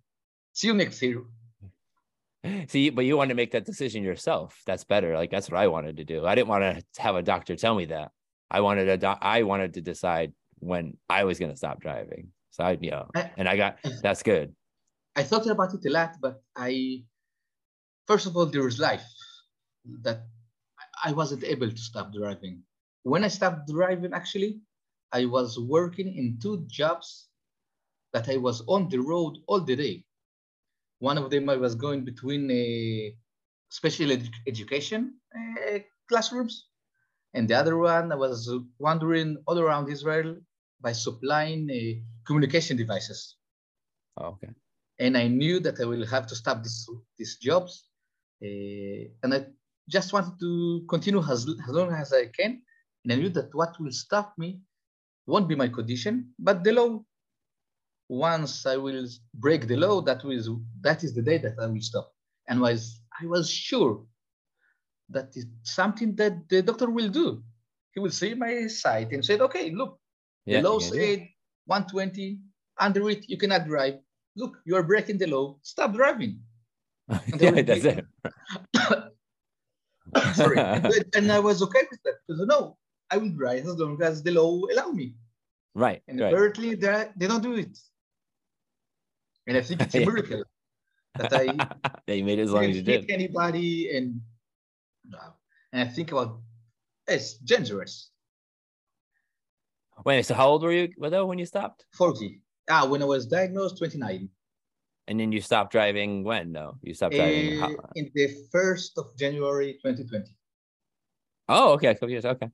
See 0.53 0.67
you 0.67 0.75
next 0.75 1.01
year. 1.03 1.23
See, 2.67 2.91
but 2.91 3.05
you 3.05 3.17
want 3.17 3.31
to 3.31 3.37
make 3.37 3.53
that 3.53 3.65
decision 3.65 4.03
yourself. 4.03 4.61
That's 4.67 4.83
better. 4.83 5.15
Like 5.15 5.31
that's 5.31 5.49
what 5.51 5.61
I 5.61 5.69
wanted 5.69 5.97
to 5.99 6.05
do. 6.05 6.27
I 6.27 6.35
didn't 6.35 6.49
want 6.49 6.63
to 6.65 7.03
have 7.03 7.15
a 7.15 7.23
doctor 7.23 7.55
tell 7.57 7.75
me 7.75 7.87
that. 7.87 8.11
I 8.51 8.61
wanted 8.63 8.89
a 8.89 8.97
doc- 8.97 9.23
I 9.23 9.43
wanted 9.45 9.75
to 9.75 9.81
decide 9.81 10.33
when 10.59 10.97
I 11.09 11.23
was 11.23 11.39
going 11.39 11.53
to 11.53 11.57
stop 11.57 11.81
driving. 11.81 12.33
So 12.55 12.63
I, 12.63 12.77
know, 12.77 13.09
I- 13.17 13.33
and 13.37 13.49
I 13.49 13.57
got 13.57 13.79
that's 14.01 14.23
good. 14.23 14.55
I 15.17 15.25
thought 15.25 15.47
about 15.49 15.75
it 15.75 15.85
a 15.87 15.91
lot, 15.91 16.15
but 16.21 16.41
I, 16.55 17.03
first 18.07 18.27
of 18.27 18.37
all, 18.37 18.47
there 18.47 18.63
was 18.63 18.79
life 18.79 19.05
that 20.03 20.23
I- 21.05 21.13
wasn't 21.13 21.43
able 21.43 21.69
to 21.71 21.83
stop 21.91 22.13
driving. 22.13 22.63
When 23.03 23.25
I 23.25 23.29
stopped 23.29 23.67
driving, 23.67 24.13
actually, 24.15 24.61
I 25.13 25.25
was 25.27 25.59
working 25.59 26.09
in 26.15 26.39
two 26.41 26.65
jobs 26.69 27.29
that 28.13 28.29
I 28.29 28.37
was 28.37 28.63
on 28.69 28.89
the 28.89 28.99
road 29.01 29.39
all 29.49 29.61
the 29.61 29.75
day. 29.75 30.05
One 31.01 31.19
of 31.19 31.31
them 31.31 31.49
I 31.51 31.57
was 31.57 31.75
going 31.75 32.05
between 32.05 32.49
a 32.53 33.17
special 33.69 34.11
edu- 34.11 34.43
education 34.47 35.19
uh, 35.37 35.81
classrooms, 36.09 36.69
and 37.35 37.49
the 37.51 37.55
other 37.55 37.77
one 37.79 38.13
I 38.13 38.15
was 38.27 38.39
wandering 38.79 39.39
all 39.47 39.59
around 39.59 39.91
Israel 39.91 40.37
by 40.85 40.93
supplying 40.93 41.63
uh, 41.71 41.95
communication 42.27 42.77
devices 42.85 43.37
Oh, 44.17 44.27
okay. 44.37 44.51
and 44.99 45.17
I 45.17 45.29
knew 45.29 45.61
that 45.61 45.81
I 45.81 45.85
will 45.85 46.07
have 46.07 46.27
to 46.29 46.37
stop 46.37 46.63
this, 46.65 46.79
these 47.19 47.37
jobs 47.49 47.75
Uh, 48.43 49.05
and 49.23 49.31
I 49.37 49.41
just 49.97 50.13
wanted 50.15 50.37
to 50.45 50.51
continue 50.95 51.23
as, 51.35 51.41
as 51.67 51.73
long 51.79 51.91
as 52.03 52.13
I 52.13 52.25
can. 52.39 52.53
And 53.03 53.09
I 53.13 53.17
knew 53.21 53.31
that 53.39 53.49
what 53.59 53.73
will 53.81 53.93
stop 54.05 54.29
me 54.43 54.49
won't 55.31 55.49
be 55.53 55.57
my 55.57 55.69
condition, 55.79 56.15
but 56.39 56.65
the 56.65 56.73
law. 56.79 56.91
Once 58.09 58.67
I 58.67 58.77
will 58.77 59.07
break 59.35 59.67
the 59.67 59.77
law, 59.77 60.01
that 60.03 60.25
was 60.25 60.49
that 60.83 61.05
is 61.05 61.15
the 61.15 61.23
day 61.23 61.39
that 61.39 61.57
I 61.61 61.67
will 61.67 61.81
stop. 61.81 62.13
And 62.49 62.61
was 62.61 63.01
I 63.23 63.27
was 63.27 63.51
sure 63.51 64.07
that 65.11 65.37
is 65.37 65.47
something 65.63 66.15
that 66.17 66.49
the 66.49 66.63
doctor 66.63 66.91
will 66.91 67.09
do. 67.09 67.43
He 67.95 68.01
will 68.01 68.11
see 68.11 68.35
my 68.35 68.67
site 68.69 69.13
and 69.13 69.25
said, 69.25 69.41
okay, 69.43 69.71
look, 69.71 70.01
yeah, 70.47 70.61
the 70.61 70.69
law 70.69 70.79
said 70.79 71.29
120, 71.67 72.39
under 72.79 73.11
it, 73.11 73.29
you 73.29 73.37
cannot 73.37 73.67
drive. 73.67 73.99
Look, 74.37 74.59
you 74.65 74.77
are 74.77 74.83
breaking 74.83 75.19
the 75.19 75.27
law, 75.27 75.57
stop 75.63 75.95
driving. 75.95 76.41
yeah, 77.39 77.63
that's 77.63 77.85
it. 77.85 78.07
Sorry. 80.35 80.59
and 81.15 81.33
I 81.33 81.39
was 81.39 81.63
okay 81.63 81.83
with 81.91 82.03
that 82.05 82.15
because 82.27 82.47
no, 82.47 82.77
I 83.11 83.17
will 83.17 83.31
drive 83.31 83.67
as 83.67 83.77
long 83.77 84.01
as 84.03 84.23
the 84.23 84.33
law 84.33 84.63
allow 84.73 84.91
me. 84.91 85.15
Right. 85.75 86.03
And 86.09 86.21
right. 86.21 86.33
apparently 86.33 86.75
they 86.75 87.09
they 87.17 87.27
don't 87.27 87.43
do 87.43 87.55
it. 87.55 87.79
And 89.47 89.57
I 89.57 89.63
think 89.63 89.83
it's 89.83 89.95
a 89.95 90.01
miracle 90.07 90.45
that 91.17 91.33
I 91.33 92.13
you 92.13 92.25
made 92.25 92.39
it 92.39 92.43
as 92.43 92.53
long 92.53 92.65
as 92.65 92.77
you 92.77 92.83
did. 92.83 93.11
Anybody 93.11 93.97
and 93.97 94.21
and 95.73 95.89
I 95.89 95.93
think 95.93 96.13
about 96.13 96.41
it's 97.07 97.35
dangerous. 97.35 98.11
Wait, 100.05 100.27
so 100.27 100.35
how 100.35 100.49
old 100.49 100.63
were 100.63 100.73
you 100.73 100.89
though 100.99 101.27
when 101.27 101.39
you 101.39 101.47
stopped? 101.47 101.87
40. 101.95 102.41
Ah, 102.71 102.87
when 102.87 103.03
I 103.03 103.05
was 103.05 103.27
diagnosed, 103.27 103.79
29. 103.79 104.29
And 105.07 105.21
then 105.21 105.33
you 105.33 105.41
stopped 105.41 105.71
driving 105.73 106.25
when? 106.25 106.53
No, 106.53 106.79
you 106.83 106.95
stopped 106.95 107.15
driving 107.15 107.53
uh, 107.63 107.77
in 107.95 108.11
the 108.15 108.35
first 108.51 108.97
of 108.97 109.17
January 109.17 109.75
2020. 109.83 110.35
Oh, 111.49 111.73
okay, 111.75 111.89
a 111.89 111.95
couple 111.95 112.11
years. 112.11 112.25
Okay, 112.25 112.49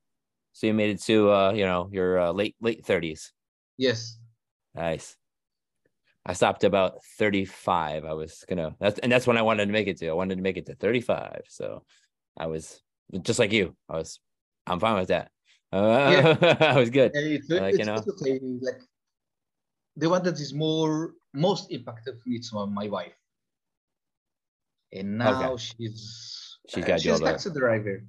so 0.53 0.67
you 0.67 0.75
made 0.75 0.91
it 0.91 1.01
to 1.03 1.31
uh, 1.31 1.53
you 1.53 1.65
know 1.65 1.89
your 1.93 2.19
uh, 2.19 2.33
late 2.33 2.57
late 2.61 2.85
30s. 2.85 3.31
Yes. 3.77 4.19
Nice. 4.75 5.17
I 6.27 6.33
stopped 6.35 6.65
about 6.65 7.03
35. 7.19 8.05
I 8.05 8.13
was 8.13 8.45
gonna 8.49 8.75
that's 8.79 8.99
and 8.99 9.11
that's 9.11 9.27
when 9.27 9.39
I 9.39 9.43
wanted 9.43 9.67
to 9.67 9.73
make 9.73 9.87
it 9.87 9.99
to. 9.99 10.09
I 10.09 10.13
wanted 10.13 10.37
to 10.37 10.43
make 10.43 10.57
it 10.57 10.67
to 10.67 10.75
35. 10.75 11.43
So 11.49 11.85
I 12.37 12.47
was 12.47 12.83
just 13.23 13.39
like 13.39 13.53
you. 13.53 13.77
I 13.89 13.97
was 13.97 14.21
I'm 14.67 14.81
fine 14.81 14.97
with 14.99 15.09
that. 15.09 15.31
Uh, 15.73 16.37
yeah. 16.41 16.57
I 16.75 16.79
was 16.79 16.91
good. 16.91 17.13
It's, 17.15 17.49
like, 17.49 17.79
you 17.79 17.85
know, 17.85 18.03
okay. 18.09 18.41
Like 18.61 18.83
the 19.97 20.09
one 20.09 20.23
that 20.25 20.41
is 20.41 20.53
more 20.53 21.15
most 21.33 21.71
impacted 21.71 22.19
me 22.27 22.37
is 22.37 22.53
my 22.53 22.89
wife, 22.89 23.15
and 24.93 25.19
now 25.19 25.53
okay. 25.53 25.63
she's 25.63 26.59
she's 26.69 26.85
got 26.85 26.95
uh, 26.95 26.99
she's 26.99 27.21
taxi 27.21 27.51
driver. 27.51 28.03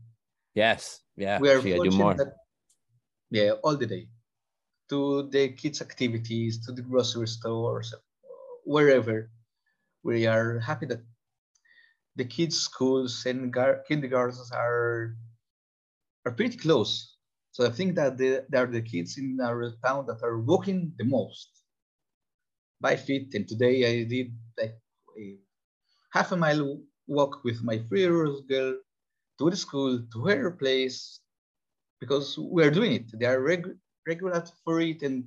Yes, 0.56 1.02
yeah. 1.16 1.40
We 1.40 1.50
are 1.50 1.62
she 1.62 1.74
do 1.74 1.92
more. 1.92 2.16
That, 2.16 2.34
yeah, 3.30 3.52
all 3.64 3.78
the 3.78 3.86
day 3.86 4.08
to 4.90 5.30
the 5.32 5.50
kids' 5.50 5.82
activities, 5.82 6.66
to 6.66 6.72
the 6.74 6.82
grocery 6.82 7.28
stores, 7.28 7.94
wherever. 8.66 9.32
We 10.04 10.26
are 10.26 10.60
happy 10.60 10.88
that 10.88 11.02
the 12.16 12.26
kids' 12.26 12.60
schools 12.60 13.24
and 13.26 13.56
kindergartens 13.88 14.52
are 14.52 15.16
are 16.26 16.32
pretty 16.32 16.58
close. 16.58 17.11
So 17.52 17.66
I 17.66 17.70
think 17.70 17.96
that 17.96 18.18
they, 18.18 18.40
they 18.50 18.58
are 18.58 18.68
the 18.68 18.82
kids 18.82 19.18
in 19.18 19.40
our 19.42 19.72
town 19.86 20.06
that 20.08 20.24
are 20.24 20.40
walking 20.40 20.94
the 20.98 21.06
most 21.06 21.64
by 22.82 22.96
feet. 22.96 23.34
And 23.34 23.48
today 23.48 23.76
I 23.86 24.04
did 24.04 24.34
like 24.58 24.76
a 25.20 25.38
half 26.14 26.32
a 26.32 26.38
mile 26.38 26.82
walk 27.08 27.44
with 27.44 27.64
my 27.64 27.80
three-year-old 27.80 28.48
girl 28.48 28.76
to 29.40 29.50
the 29.50 29.58
school, 29.58 30.02
to 30.14 30.26
her 30.26 30.52
place, 30.52 31.22
because 32.00 32.38
we're 32.38 32.72
doing 32.72 32.94
it. 32.94 33.20
They 33.20 33.26
are 33.26 33.42
reg 33.42 33.68
regular 34.08 34.46
for 34.64 34.82
it, 34.82 35.02
and 35.04 35.26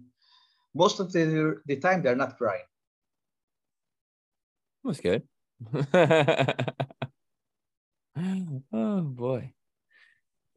most 0.75 1.01
of 1.01 1.13
the, 1.13 1.61
the 1.67 1.77
time 1.77 2.03
they're 2.03 2.17
not 2.17 2.39
crying. 2.39 2.67
That's 4.85 5.01
good. 5.01 5.23
oh 8.73 9.01
boy. 9.03 9.55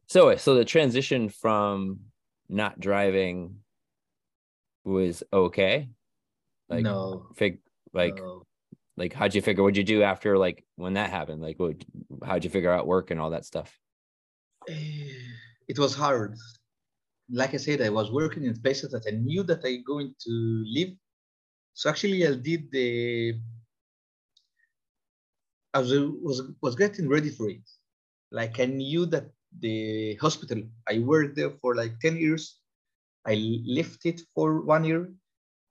So 0.08 0.34
so 0.36 0.54
the 0.54 0.64
transition 0.64 1.28
from 1.28 2.00
not 2.48 2.80
driving 2.80 3.56
was 4.84 5.22
okay. 5.32 5.90
Like 6.68 6.82
no. 6.82 7.26
Fig 7.36 7.58
like 7.92 8.16
no. 8.16 8.42
like 8.96 9.12
how'd 9.12 9.34
you 9.34 9.42
figure 9.42 9.62
what'd 9.62 9.76
you 9.76 9.84
do 9.84 10.02
after 10.02 10.38
like 10.38 10.64
when 10.76 10.94
that 10.94 11.10
happened? 11.10 11.42
Like 11.42 11.58
what 11.58 11.76
how'd 12.24 12.42
you 12.42 12.50
figure 12.50 12.72
out 12.72 12.86
work 12.86 13.10
and 13.10 13.20
all 13.20 13.30
that 13.30 13.44
stuff? 13.44 13.78
Eh, 14.66 15.12
it 15.68 15.78
was 15.78 15.94
hard. 15.94 16.34
Like 17.30 17.52
I 17.52 17.58
said, 17.58 17.82
I 17.82 17.90
was 17.90 18.10
working 18.10 18.44
in 18.44 18.58
places 18.58 18.92
that 18.92 19.04
I 19.06 19.10
knew 19.10 19.42
that 19.42 19.62
I 19.62 19.76
going 19.86 20.14
to 20.24 20.64
live. 20.72 20.88
So 21.74 21.90
actually 21.90 22.26
I 22.26 22.34
did 22.34 22.70
the 22.72 23.34
I 25.74 25.80
was, 25.80 25.92
was 25.92 26.42
was 26.62 26.76
getting 26.76 27.10
ready 27.10 27.28
for 27.28 27.50
it. 27.50 27.68
Like 28.32 28.58
I 28.58 28.64
knew 28.64 29.04
that 29.06 29.28
the 29.60 30.16
hospital. 30.20 30.62
I 30.88 30.98
worked 30.98 31.36
there 31.36 31.50
for 31.60 31.74
like 31.74 31.98
10 32.00 32.16
years. 32.16 32.58
I 33.26 33.34
left 33.66 34.06
it 34.06 34.20
for 34.34 34.62
one 34.62 34.84
year. 34.84 35.10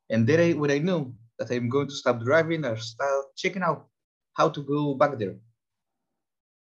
And 0.10 0.28
then 0.28 0.40
I, 0.40 0.54
when 0.54 0.72
I 0.72 0.80
knew 0.80 1.14
that 1.40 1.52
I'm 1.52 1.70
going 1.70 1.88
to 1.88 1.94
stop 1.96 2.22
driving, 2.22 2.66
I 2.66 2.76
start 2.76 3.26
checking 3.36 3.64
out 3.64 3.88
how 4.34 4.50
to 4.50 4.62
go 4.62 4.94
back 4.94 5.18
there. 5.18 5.36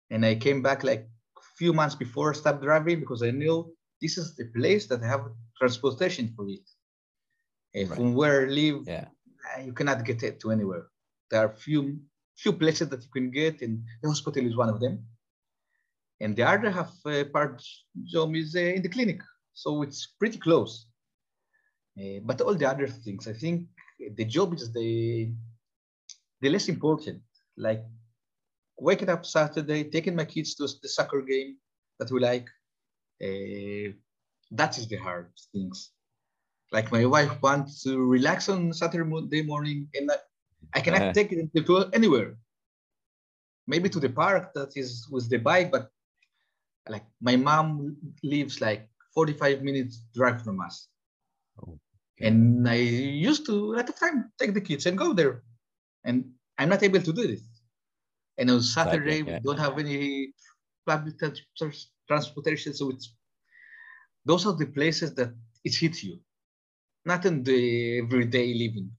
And 0.09 0.25
I 0.25 0.35
came 0.35 0.61
back 0.61 0.83
like 0.83 1.07
a 1.37 1.41
few 1.57 1.73
months 1.73 1.95
before 1.95 2.31
I 2.31 2.35
stopped 2.35 2.61
driving 2.61 2.99
because 2.99 3.23
I 3.23 3.31
knew 3.31 3.73
this 4.01 4.17
is 4.17 4.35
the 4.35 4.45
place 4.55 4.87
that 4.87 5.01
I 5.01 5.07
have 5.07 5.25
transportation 5.57 6.33
for 6.35 6.47
it. 6.47 6.67
And 7.73 7.89
right. 7.89 7.97
from 7.97 8.13
where 8.13 8.45
I 8.45 8.49
live, 8.49 8.83
yeah. 8.87 9.07
Uh, 9.43 9.61
you 9.61 9.73
cannot 9.73 10.05
get 10.05 10.23
it 10.23 10.39
to 10.39 10.51
anywhere. 10.51 10.87
There 11.29 11.41
are 11.41 11.49
few 11.49 11.99
few 12.37 12.53
places 12.53 12.87
that 12.89 13.03
you 13.03 13.09
can 13.11 13.29
get, 13.29 13.61
and 13.61 13.83
the 14.01 14.07
hospital 14.07 14.45
is 14.45 14.55
one 14.55 14.69
of 14.69 14.79
them 14.79 15.05
and 16.21 16.36
the 16.36 16.43
other 16.43 16.69
half 16.69 16.93
uh, 17.06 17.23
part 17.26 17.62
job 18.04 18.36
is 18.36 18.56
uh, 18.56 18.60
in 18.60 18.82
the 18.82 18.89
clinic. 18.89 19.21
So 19.54 19.82
it's 19.82 20.08
pretty 20.19 20.39
close. 20.39 20.88
Uh, 21.99 22.19
but 22.23 22.41
all 22.41 22.56
the 22.56 22.67
other 22.67 22.88
things, 22.88 23.28
I 23.28 23.34
think 23.34 23.67
the 24.15 24.26
job 24.26 24.54
is 24.54 24.71
the, 24.73 25.32
the 26.41 26.49
less 26.49 26.69
important. 26.69 27.21
Like 27.58 27.84
waking 28.78 29.10
up 29.10 29.26
Saturday, 29.26 29.84
taking 29.86 30.15
my 30.15 30.26
kids 30.26 30.56
to 30.56 30.67
the 30.82 30.89
soccer 30.89 31.21
game 31.21 31.58
that 31.99 32.12
we 32.12 32.19
like. 32.19 32.47
Uh, 33.23 33.93
that 34.52 34.78
is 34.78 34.88
the 34.88 34.97
hard 34.97 35.32
things. 35.52 35.91
Like 36.71 36.91
my 36.91 37.06
wife 37.06 37.41
wants 37.41 37.84
to 37.84 38.04
relax 38.04 38.49
on 38.49 38.73
Saturday 38.73 39.43
morning, 39.43 39.88
and 39.93 40.12
I, 40.12 40.15
I 40.73 40.82
cannot 40.82 41.02
uh-huh. 41.02 41.13
take 41.13 41.32
it 41.32 41.65
to 41.65 41.89
anywhere. 41.93 42.36
Maybe 43.67 43.89
to 43.89 43.99
the 43.99 44.10
park 44.10 44.54
that 44.56 44.76
is 44.76 45.08
with 45.10 45.30
the 45.30 45.38
bike, 45.38 45.71
but 45.71 45.92
like 46.89 47.06
my 47.22 47.36
mom 47.36 47.96
lives 48.24 48.60
like 48.62 48.89
45 49.13 49.62
minutes 49.62 50.04
drive 50.13 50.41
from 50.41 50.60
us. 50.62 50.88
Oh, 51.60 51.80
okay. 52.17 52.28
And 52.28 52.67
I 52.67 52.76
used 52.76 53.46
to 53.46 53.76
at 53.78 53.88
the 53.88 53.93
time 53.93 54.32
take 54.39 54.54
the 54.54 54.62
kids 54.62 54.86
and 54.86 54.98
go 54.98 55.13
there. 55.13 55.43
And 56.04 56.32
I'm 56.58 56.69
not 56.69 56.84
able 56.84 57.02
to 57.02 57.13
do 57.13 57.28
this. 57.28 57.41
And 58.38 58.50
on 58.50 58.62
Saturday, 58.62 59.22
we 59.22 59.39
don't 59.39 59.60
have 59.60 59.78
any 59.78 60.34
public 60.86 61.15
transportation. 62.08 62.74
So 62.74 62.89
it's 62.89 63.15
those 64.26 64.46
are 64.46 64.54
the 64.54 64.65
places 64.65 65.13
that 65.15 65.34
it 65.63 65.76
hits 65.76 66.04
you, 66.04 66.19
not 67.06 67.26
in 67.26 67.43
the 67.43 68.00
everyday 68.00 68.54
living 68.54 68.91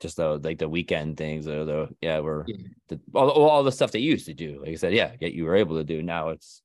just 0.00 0.16
the 0.16 0.38
like 0.42 0.58
the 0.58 0.68
weekend 0.68 1.16
things 1.16 1.46
or 1.46 1.64
the 1.64 1.88
yeah 2.00 2.20
we're 2.20 2.44
yeah. 2.46 2.56
the, 2.88 3.00
all, 3.14 3.30
all 3.30 3.62
the 3.62 3.72
stuff 3.72 3.92
that 3.92 4.00
you 4.00 4.10
used 4.10 4.26
to 4.26 4.34
do 4.34 4.60
like 4.60 4.70
i 4.70 4.74
said 4.74 4.92
yeah 4.92 5.14
get 5.16 5.32
you 5.32 5.44
were 5.44 5.56
able 5.56 5.76
to 5.76 5.84
do 5.84 6.02
now 6.02 6.30
it's 6.30 6.62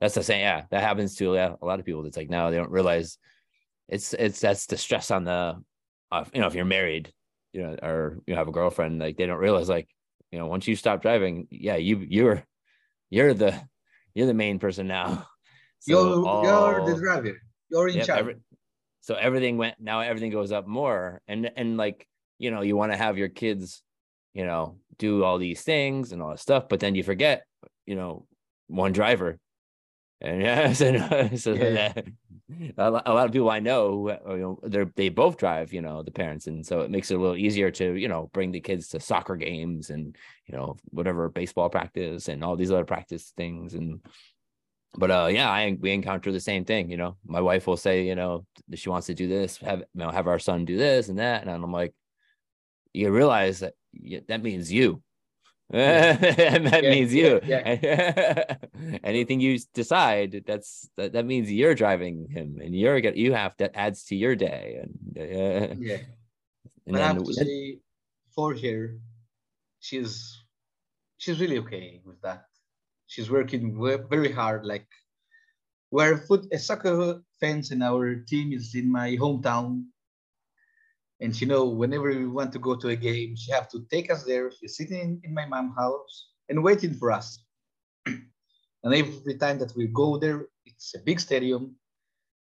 that's 0.00 0.14
the 0.14 0.22
same 0.22 0.40
yeah 0.40 0.64
that 0.70 0.82
happens 0.82 1.16
to 1.16 1.34
yeah, 1.34 1.54
a 1.60 1.66
lot 1.66 1.78
of 1.78 1.84
people 1.84 2.04
it's 2.06 2.16
like 2.16 2.30
now 2.30 2.50
they 2.50 2.56
don't 2.56 2.70
realize 2.70 3.18
it's 3.88 4.14
it's 4.14 4.40
that's 4.40 4.66
the 4.66 4.76
stress 4.76 5.10
on 5.10 5.24
the 5.24 5.60
uh, 6.12 6.24
you 6.32 6.40
know 6.40 6.46
if 6.46 6.54
you're 6.54 6.64
married 6.64 7.12
you 7.52 7.62
know 7.62 7.76
or 7.82 8.18
you 8.26 8.34
have 8.34 8.48
a 8.48 8.52
girlfriend 8.52 9.00
like 9.00 9.16
they 9.16 9.26
don't 9.26 9.38
realize 9.38 9.68
like 9.68 9.88
you 10.30 10.38
know 10.38 10.46
once 10.46 10.66
you 10.66 10.76
stop 10.76 11.02
driving 11.02 11.48
yeah 11.50 11.76
you 11.76 11.98
you're 12.08 12.44
you're 13.10 13.34
the 13.34 13.60
you're 14.14 14.26
the 14.26 14.34
main 14.34 14.58
person 14.58 14.86
now. 14.86 15.26
So 15.82 15.92
you're, 15.92 16.28
all, 16.28 16.44
you're 16.44 16.94
the 16.94 17.00
driver. 17.00 17.40
You're 17.70 17.88
in 17.88 17.96
yep, 17.96 18.06
charge. 18.06 18.18
every, 18.18 18.36
so 19.00 19.14
everything 19.14 19.56
went 19.56 19.76
now 19.80 20.00
everything 20.00 20.30
goes 20.30 20.52
up 20.52 20.66
more 20.66 21.22
and 21.26 21.50
and 21.56 21.78
like 21.78 22.06
you 22.40 22.50
know, 22.50 22.62
you 22.62 22.76
want 22.76 22.92
to 22.92 22.98
have 22.98 23.18
your 23.18 23.28
kids, 23.28 23.82
you 24.34 24.44
know, 24.46 24.78
do 24.98 25.22
all 25.24 25.38
these 25.38 25.62
things 25.62 26.12
and 26.12 26.22
all 26.22 26.32
this 26.32 26.42
stuff, 26.42 26.68
but 26.68 26.80
then 26.80 26.96
you 26.96 27.04
forget, 27.04 27.44
you 27.86 27.94
know, 27.94 28.26
one 28.68 28.92
driver. 28.92 29.38
And 30.22 30.42
yeah, 30.48 30.72
so, 30.72 31.36
so 31.36 31.54
Yeah. 31.54 31.92
that, 31.94 32.06
a 32.78 32.90
lot 32.90 33.26
of 33.26 33.32
people 33.32 33.50
I 33.50 33.60
know, 33.60 34.10
you 34.28 34.36
know, 34.38 34.60
they're 34.64 34.90
they 34.96 35.08
both 35.10 35.36
drive, 35.36 35.72
you 35.72 35.82
know, 35.82 36.02
the 36.02 36.10
parents, 36.10 36.46
and 36.48 36.66
so 36.66 36.80
it 36.80 36.90
makes 36.90 37.10
it 37.10 37.14
a 37.16 37.20
little 37.20 37.36
easier 37.36 37.70
to, 37.72 37.94
you 37.94 38.08
know, 38.08 38.30
bring 38.32 38.50
the 38.52 38.60
kids 38.60 38.88
to 38.88 39.00
soccer 39.00 39.36
games 39.36 39.90
and 39.90 40.16
you 40.46 40.56
know 40.56 40.76
whatever 40.90 41.28
baseball 41.28 41.70
practice 41.70 42.28
and 42.28 42.42
all 42.44 42.56
these 42.56 42.70
other 42.72 42.84
practice 42.86 43.32
things 43.36 43.74
and. 43.74 44.00
But 44.96 45.10
uh, 45.12 45.28
yeah, 45.30 45.48
I 45.48 45.76
we 45.80 45.92
encounter 45.92 46.32
the 46.32 46.40
same 46.40 46.64
thing. 46.64 46.90
You 46.90 46.96
know, 46.96 47.16
my 47.24 47.40
wife 47.40 47.68
will 47.68 47.76
say, 47.76 48.06
you 48.08 48.16
know, 48.16 48.44
she 48.74 48.88
wants 48.88 49.06
to 49.06 49.14
do 49.14 49.28
this, 49.28 49.56
have 49.58 49.78
you 49.80 49.86
know, 49.94 50.10
have 50.10 50.26
our 50.26 50.40
son 50.40 50.64
do 50.64 50.76
this 50.76 51.08
and 51.08 51.18
that, 51.20 51.42
and 51.42 51.50
I'm 51.50 51.70
like, 51.72 51.94
you 52.92 53.10
realize 53.10 53.60
that 53.60 53.74
that 54.28 54.42
means 54.42 54.72
you. 54.72 55.02
and 55.72 56.66
that 56.66 56.82
Yeah, 56.82 56.90
means 56.90 57.14
you. 57.14 57.38
yeah, 57.46 58.56
Anything 59.04 59.38
you 59.38 59.56
decide, 59.72 60.42
that's 60.44 60.90
that, 60.96 61.12
that 61.12 61.26
means 61.26 61.50
you're 61.50 61.76
driving 61.76 62.26
him, 62.28 62.58
and 62.60 62.74
you're 62.74 62.98
you 62.98 63.32
have 63.32 63.54
that 63.58 63.70
adds 63.74 64.02
to 64.06 64.16
your 64.16 64.34
day, 64.34 64.82
and 64.82 64.92
uh, 65.16 65.74
Yeah. 65.78 66.02
and 66.86 66.94
but 66.98 67.02
I 67.02 67.06
have 67.06 67.22
then 67.22 67.34
say, 67.34 67.78
for 68.34 68.56
her, 68.58 68.98
she's 69.78 70.42
she's 71.18 71.38
really 71.40 71.58
okay 71.58 72.02
with 72.04 72.20
that. 72.22 72.46
She's 73.06 73.30
working 73.30 73.78
very 74.10 74.32
hard. 74.32 74.66
Like 74.66 74.88
we're 75.92 76.18
foot 76.18 76.46
a 76.50 76.58
soccer 76.58 77.22
fans, 77.38 77.70
and 77.70 77.82
our 77.82 78.16
team 78.26 78.52
is 78.52 78.74
in 78.74 78.90
my 78.90 79.14
hometown. 79.22 79.86
And 81.20 81.36
she 81.36 81.44
know 81.44 81.64
whenever 81.64 82.08
we 82.08 82.26
want 82.26 82.52
to 82.52 82.58
go 82.58 82.74
to 82.76 82.88
a 82.88 82.96
game, 82.96 83.36
she 83.36 83.52
have 83.52 83.68
to 83.70 83.86
take 83.90 84.10
us 84.10 84.24
there. 84.24 84.50
She's 84.50 84.76
sitting 84.76 85.20
in 85.22 85.34
my 85.34 85.46
mom's 85.46 85.76
house 85.76 86.28
and 86.48 86.64
waiting 86.64 86.94
for 86.94 87.12
us. 87.12 87.44
and 88.06 88.94
every 88.94 89.34
time 89.34 89.58
that 89.58 89.74
we 89.76 89.86
go 89.88 90.16
there, 90.16 90.46
it's 90.64 90.94
a 90.94 90.98
big 91.00 91.20
stadium. 91.20 91.76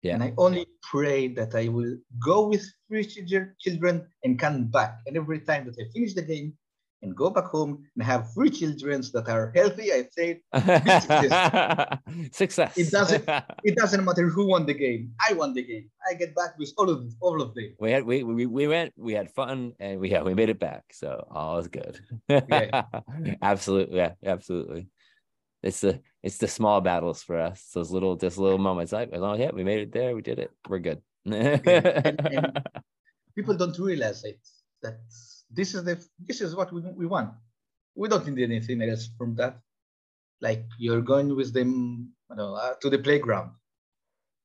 Yeah. 0.03 0.13
And 0.13 0.23
I 0.23 0.33
only 0.37 0.67
pray 0.83 1.27
that 1.29 1.55
I 1.55 1.67
will 1.67 1.97
go 2.23 2.47
with 2.47 2.63
three 2.87 3.05
children 3.05 3.55
children 3.59 4.07
and 4.23 4.39
come 4.39 4.65
back. 4.65 4.99
And 5.07 5.17
every 5.17 5.39
time 5.39 5.65
that 5.65 5.75
I 5.81 5.91
finish 5.91 6.13
the 6.13 6.21
game 6.21 6.53
and 7.01 7.15
go 7.15 7.29
back 7.29 7.45
home 7.45 7.83
and 7.95 8.03
have 8.03 8.33
three 8.33 8.49
children 8.49 9.01
that 9.13 9.27
are 9.29 9.51
healthy, 9.55 9.91
I 9.93 10.03
say 10.11 10.41
success. 12.31 12.77
It 12.77 12.91
doesn't- 12.91 13.23
it 13.63 13.75
doesn't 13.75 14.03
matter 14.03 14.27
who 14.29 14.47
won 14.47 14.65
the 14.65 14.73
game. 14.73 15.13
I 15.27 15.33
won 15.33 15.53
the 15.53 15.63
game. 15.63 15.89
I 16.09 16.13
get 16.15 16.35
back 16.35 16.57
with 16.57 16.71
all 16.77 16.89
of 16.89 17.03
all 17.21 17.41
of 17.41 17.53
them. 17.55 17.75
we 17.79 17.91
had 17.91 18.03
we, 18.03 18.23
we 18.23 18.45
we 18.45 18.67
went 18.67 18.93
we 18.97 19.13
had 19.13 19.29
fun 19.31 19.73
and 19.79 19.99
we 19.99 20.09
yeah 20.11 20.21
we 20.23 20.33
made 20.33 20.49
it 20.49 20.59
back 20.59 20.83
so 20.91 21.25
all 21.31 21.57
is 21.59 21.67
good 21.67 21.99
Yeah. 22.27 22.83
absolutely 23.41 23.97
yeah 23.97 24.13
absolutely 24.25 24.87
it's 25.61 25.81
the 25.81 26.01
it's 26.23 26.37
the 26.37 26.47
small 26.47 26.81
battles 26.81 27.21
for 27.23 27.37
us 27.39 27.69
those 27.73 27.91
little 27.91 28.15
just 28.15 28.37
little 28.37 28.57
moments 28.57 28.91
like 28.91 29.09
oh 29.13 29.35
yeah 29.35 29.51
we 29.53 29.63
made 29.63 29.79
it 29.81 29.91
there 29.91 30.15
we 30.15 30.21
did 30.21 30.39
it 30.39 30.51
we're 30.67 30.79
good 30.79 31.01
and- 31.25 32.63
People 33.35 33.55
don't 33.55 33.77
realize 33.79 34.23
it 34.25 34.39
that 34.83 34.99
this 35.49 35.73
is 35.73 35.83
the 35.83 35.95
this 36.19 36.41
is 36.41 36.55
what 36.55 36.71
we, 36.71 36.81
we 36.81 37.05
want. 37.05 37.33
We 37.95 38.07
don't 38.07 38.27
need 38.27 38.43
anything 38.43 38.81
else 38.81 39.09
from 39.17 39.35
that. 39.35 39.59
Like 40.41 40.65
you're 40.77 41.01
going 41.01 41.35
with 41.35 41.53
them, 41.53 42.09
you 42.29 42.35
know, 42.35 42.53
uh, 42.55 42.75
to 42.81 42.89
the 42.89 42.99
playground, 42.99 43.51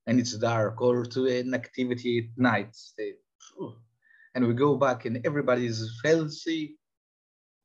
and 0.07 0.19
it's 0.19 0.37
dark, 0.39 0.81
or 0.81 1.05
to 1.05 1.27
an 1.27 1.55
activity 1.55 2.19
at 2.19 2.39
night, 2.43 2.75
they- 2.99 3.15
and 4.35 4.47
we 4.47 4.55
go 4.55 4.75
back, 4.77 5.05
and 5.05 5.25
everybody's 5.25 5.79
healthy. 6.05 6.79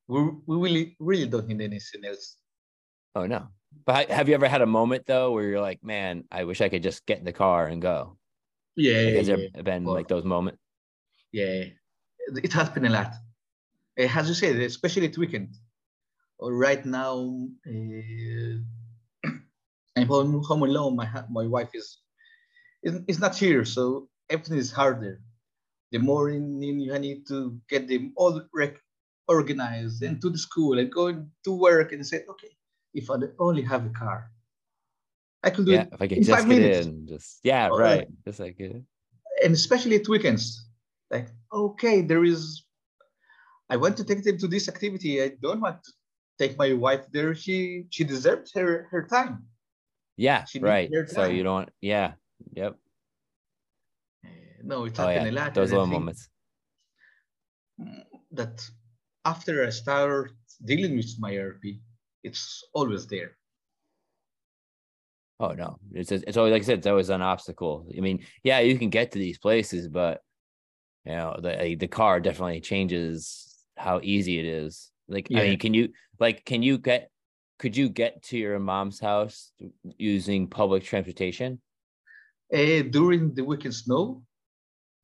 We 0.08 0.20
we 0.46 0.56
really 0.58 0.96
really 1.00 1.28
don't 1.28 1.48
need 1.48 1.62
anything 1.62 2.06
else. 2.06 2.38
oh 3.16 3.26
no 3.26 3.48
but 3.86 4.10
have 4.10 4.28
you 4.30 4.36
ever 4.36 4.48
had 4.48 4.62
a 4.62 4.66
moment 4.80 5.06
though 5.06 5.32
where 5.34 5.46
you're 5.50 5.62
like 5.62 5.82
man 5.84 6.24
i 6.32 6.44
wish 6.44 6.62
i 6.62 6.70
could 6.70 6.82
just 6.82 7.06
get 7.06 7.18
in 7.20 7.26
the 7.26 7.34
car 7.34 7.68
and 7.70 7.82
go 7.82 8.18
Yeah, 8.76 9.06
Like, 9.06 9.16
has 9.22 9.28
yeah. 9.28 9.38
there 9.54 9.64
been 9.64 9.84
like 9.86 10.08
those 10.08 10.26
moments 10.26 10.62
Yeah, 11.32 11.70
it 12.46 12.54
has 12.54 12.70
been 12.70 12.86
a 12.86 12.94
lot. 12.94 13.14
Uh, 14.00 14.08
as 14.16 14.28
you 14.30 14.34
said, 14.34 14.56
especially 14.58 15.08
at 15.08 15.18
weekend. 15.18 15.56
Or 16.38 16.54
right 16.54 16.86
now, 16.86 17.48
uh, 17.68 18.56
I'm 19.98 20.08
home, 20.08 20.42
home 20.44 20.64
alone. 20.64 20.96
My 20.96 21.08
my 21.30 21.46
wife 21.46 21.72
is, 21.74 22.00
is 22.82 23.02
is 23.08 23.20
not 23.20 23.36
here, 23.36 23.66
so 23.66 24.08
everything 24.30 24.58
is 24.58 24.72
harder. 24.72 25.20
The 25.92 26.00
morning 26.00 26.62
you 26.64 26.98
need 27.00 27.28
to 27.28 27.60
get 27.68 27.88
them 27.88 28.14
all 28.16 28.42
rec- 28.54 28.80
organized 29.28 30.02
and 30.04 30.22
to 30.22 30.30
the 30.30 30.38
school 30.38 30.80
and 30.80 30.92
going 30.92 31.30
to 31.44 31.52
work 31.52 31.92
and 31.92 32.06
say, 32.06 32.24
okay, 32.30 32.56
if 32.94 33.10
I 33.12 33.16
only 33.40 33.64
have 33.64 33.86
a 33.86 33.90
car, 33.90 34.32
I 35.44 35.50
could 35.50 35.66
do 35.66 35.74
yeah 35.74 35.82
it. 35.82 35.90
if 35.92 36.02
i 36.02 36.06
in 36.06 36.24
just 36.24 36.40
five 36.40 36.48
get 36.48 36.58
minutes. 36.58 36.88
in 36.88 37.08
just 37.08 37.40
yeah 37.44 37.68
Or, 37.70 37.80
right 37.80 38.08
just 38.26 38.40
like 38.40 38.60
it 38.60 38.82
and 39.44 39.54
especially 39.54 39.96
at 39.96 40.08
weekends. 40.08 40.66
Like, 41.12 41.28
okay, 41.52 42.02
there 42.02 42.24
is. 42.24 42.64
I 43.70 43.78
want 43.78 43.98
to 43.98 44.04
take 44.04 44.24
them 44.24 44.38
to 44.40 44.48
this 44.48 44.68
activity. 44.68 45.22
I 45.22 45.30
don't 45.42 45.62
want 45.62 45.84
to 45.84 45.92
take 46.40 46.58
my 46.58 46.74
wife 46.74 47.06
there. 47.12 47.36
She 47.36 47.86
she 47.90 48.04
deserves 48.04 48.52
her 48.54 48.88
her 48.92 49.06
time. 49.08 49.48
yeah 50.18 50.44
She 50.46 50.60
right 50.60 50.90
their 50.92 51.08
so 51.08 51.26
you 51.26 51.44
don't 51.44 51.70
yeah 51.82 52.14
yep 52.54 52.76
Uh, 54.26 54.30
no, 54.64 54.86
it's 54.86 55.00
oh 55.00 55.04
happened 55.08 55.28
yeah 55.28 55.32
a 55.32 55.36
lot. 55.40 55.54
those 55.54 55.72
little 55.72 55.88
moments 55.88 56.30
That 58.32 58.62
after 59.26 59.66
I 59.66 59.70
start 59.70 60.32
dealing 60.64 60.96
with 60.96 61.16
my 61.20 61.34
RP, 61.34 61.82
it's 62.24 62.64
always 62.74 63.08
there. 63.08 63.38
Oh 65.40 65.54
no, 65.54 65.80
it's 65.94 66.12
it's 66.12 66.36
always 66.36 66.52
like 66.52 66.64
I 66.64 66.66
said, 66.66 66.80
it's 66.80 66.88
always 66.88 67.10
an 67.10 67.22
obstacle. 67.22 67.88
I 67.98 68.02
mean, 68.02 68.26
yeah, 68.44 68.60
you 68.60 68.78
can 68.78 68.90
get 68.90 69.12
to 69.14 69.20
these 69.20 69.38
places, 69.38 69.88
but 69.88 70.22
you 71.06 71.14
know, 71.14 71.38
the 71.42 71.76
the 71.76 71.88
car 71.88 72.20
definitely 72.20 72.60
changes 72.62 73.49
how 73.80 74.00
easy 74.04 74.40
it 74.40 74.46
is. 74.46 74.92
Like, 75.08 75.28
I 75.32 75.42
mean, 75.42 75.60
can 75.60 75.74
you 75.74 75.90
like 76.20 76.46
can 76.46 76.62
you 76.62 76.78
get 76.78 77.10
could 77.58 77.76
you 77.76 77.90
get 77.90 78.22
to 78.24 78.38
your 78.38 78.60
mom's 78.60 79.00
house 79.00 79.52
using 79.98 80.48
public 80.48 80.84
transportation? 80.84 81.62
Uh, 82.54 82.84
during 82.90 83.34
the 83.34 83.44
week, 83.44 83.60
weekend 83.60 83.76
snow, 83.76 84.24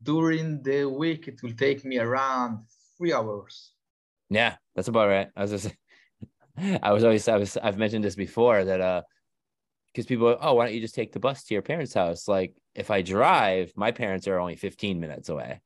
during 0.03 0.61
the 0.61 0.85
week 0.85 1.27
it 1.27 1.41
will 1.41 1.53
take 1.53 1.85
me 1.85 1.97
around 1.97 2.59
three 2.97 3.13
hours. 3.13 3.71
Yeah, 4.29 4.55
that's 4.75 4.87
about 4.87 5.09
right. 5.09 5.29
I 5.35 5.41
was 5.41 5.51
just 5.51 5.75
I 6.83 6.91
was 6.91 7.03
always 7.03 7.27
I 7.27 7.37
was 7.37 7.57
I've 7.57 7.77
mentioned 7.77 8.03
this 8.03 8.15
before 8.15 8.63
that 8.63 8.81
uh 8.81 9.01
because 9.87 10.05
people 10.05 10.27
are, 10.27 10.37
oh 10.41 10.53
why 10.53 10.65
don't 10.65 10.75
you 10.75 10.81
just 10.81 10.95
take 10.95 11.13
the 11.13 11.19
bus 11.19 11.43
to 11.45 11.53
your 11.53 11.63
parents' 11.63 11.93
house? 11.93 12.27
Like 12.27 12.53
if 12.75 12.91
I 12.91 13.01
drive, 13.01 13.71
my 13.75 13.91
parents 13.91 14.27
are 14.27 14.39
only 14.39 14.57
15 14.57 14.99
minutes 14.99 15.29
away. 15.29 15.61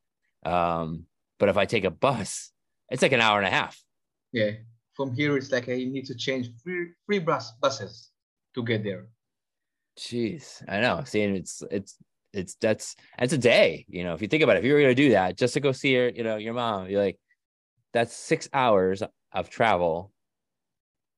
Um, 0.45 1.06
but 1.39 1.50
if 1.50 1.58
I 1.58 1.65
take 1.65 1.84
a 1.84 1.91
bus, 1.91 2.52
it's 2.89 3.02
like 3.02 3.12
an 3.12 3.21
hour 3.21 3.38
and 3.38 3.47
a 3.47 3.52
half. 3.52 3.82
Yeah, 4.32 4.52
from 4.93 5.13
here 5.13 5.38
it's 5.38 5.52
like 5.52 5.69
I 5.69 5.75
need 5.75 6.06
to 6.06 6.15
change 6.15 6.49
three 6.63 6.88
three 7.06 7.19
bus 7.19 7.52
buses 7.62 8.12
to 8.56 8.63
get 8.63 8.84
there. 8.84 9.08
Jeez, 9.97 10.63
I 10.67 10.80
know. 10.80 11.04
Seeing 11.06 11.36
it's 11.36 11.62
it's 11.71 11.97
it's 12.34 12.56
that's 12.56 12.95
it's 13.17 13.34
a 13.34 13.38
day. 13.38 13.86
You 13.89 14.04
know, 14.04 14.13
if 14.13 14.21
you 14.21 14.28
think 14.28 14.43
about 14.43 14.56
it, 14.56 14.60
if 14.60 14.65
you 14.65 14.73
were 14.73 14.82
gonna 14.82 14.95
do 14.95 15.12
that 15.12 15.38
just 15.38 15.54
to 15.56 15.60
go 15.60 15.71
see 15.71 15.93
your, 15.93 16.10
you 16.10 16.23
know, 16.23 16.38
your 16.38 16.54
mom, 16.54 16.89
you're 16.89 17.04
like, 17.04 17.19
that's 17.93 18.15
six 18.15 18.47
hours 18.54 19.04
of 19.32 19.49
travel 19.49 20.12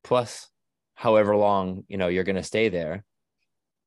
plus 0.04 0.50
however 0.96 1.36
long 1.36 1.84
you 1.88 1.98
know 1.98 2.08
you're 2.08 2.24
gonna 2.24 2.44
stay 2.44 2.70
there. 2.70 3.04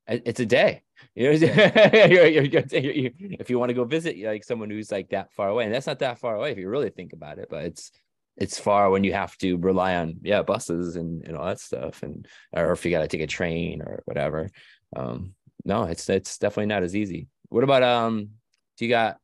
It's 0.07 0.41
a 0.41 0.47
day. 0.47 0.84
You're- 1.15 1.37
you're- 1.37 2.49
you're- 2.49 2.65
you- 2.73 3.13
if 3.41 3.51
you 3.51 3.59
want 3.59 3.71
to 3.71 3.75
go 3.75 3.85
visit 3.85 4.19
like 4.19 4.45
someone 4.45 4.71
who's 4.71 4.93
like 4.93 5.11
that 5.11 5.33
far 5.33 5.49
away, 5.49 5.65
and 5.65 5.75
that's 5.75 5.87
not 5.87 5.99
that 6.01 6.19
far 6.19 6.37
away 6.37 6.53
if 6.53 6.59
you 6.59 6.69
really 6.69 6.91
think 6.91 7.13
about 7.13 7.39
it, 7.39 7.49
but 7.51 7.65
it's 7.65 7.91
it's 8.37 8.59
far 8.59 8.91
when 8.91 9.05
you 9.05 9.13
have 9.13 9.37
to 9.39 9.57
rely 9.59 9.95
on 9.97 10.17
yeah 10.23 10.43
buses 10.43 10.97
and, 10.97 11.25
and 11.27 11.37
all 11.37 11.47
that 11.47 11.61
stuff, 11.61 12.03
and 12.03 12.27
or 12.53 12.73
if 12.73 12.85
you 12.85 12.91
got 12.91 13.03
to 13.03 13.09
take 13.09 13.21
a 13.21 13.27
train 13.27 13.81
or 13.83 14.03
whatever. 14.07 14.51
Um, 14.97 15.35
no, 15.65 15.85
it's 15.85 16.09
it's 16.09 16.39
definitely 16.39 16.67
not 16.67 16.83
as 16.83 16.95
easy. 16.97 17.29
What 17.49 17.65
about 17.65 17.83
um? 17.83 18.31
Do 18.77 18.85
you 18.85 18.91
got? 18.91 19.19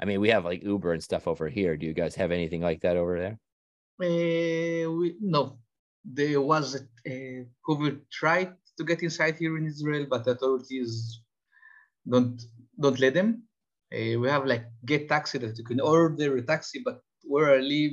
I 0.00 0.06
mean, 0.06 0.20
we 0.20 0.30
have 0.30 0.44
like 0.46 0.62
Uber 0.62 0.92
and 0.94 1.02
stuff 1.02 1.28
over 1.28 1.48
here. 1.48 1.76
Do 1.76 1.86
you 1.86 1.92
guys 1.92 2.14
have 2.14 2.30
anything 2.30 2.62
like 2.62 2.80
that 2.80 2.96
over 2.96 3.18
there? 3.18 3.38
Uh, 4.02 4.90
we, 4.90 5.16
no, 5.20 5.58
there 6.04 6.40
was 6.40 6.74
a, 6.74 7.10
a 7.10 7.44
COVID 7.68 8.00
tried 8.10 8.54
to 8.80 8.84
get 8.90 9.02
inside 9.02 9.36
here 9.38 9.54
in 9.60 9.66
Israel, 9.66 10.06
but 10.08 10.24
the 10.24 10.32
authorities 10.32 11.20
don't 12.08 12.40
don't 12.80 12.98
let 13.04 13.12
them. 13.14 13.30
Uh, 13.92 14.16
we 14.20 14.26
have 14.34 14.46
like 14.46 14.64
Gett 14.88 15.04
taxi 15.08 15.36
that 15.38 15.58
you 15.58 15.64
can 15.70 15.80
order 15.80 16.36
a 16.36 16.42
taxi, 16.52 16.78
but 16.88 16.96
where 17.32 17.48
I 17.56 17.60
live, 17.74 17.92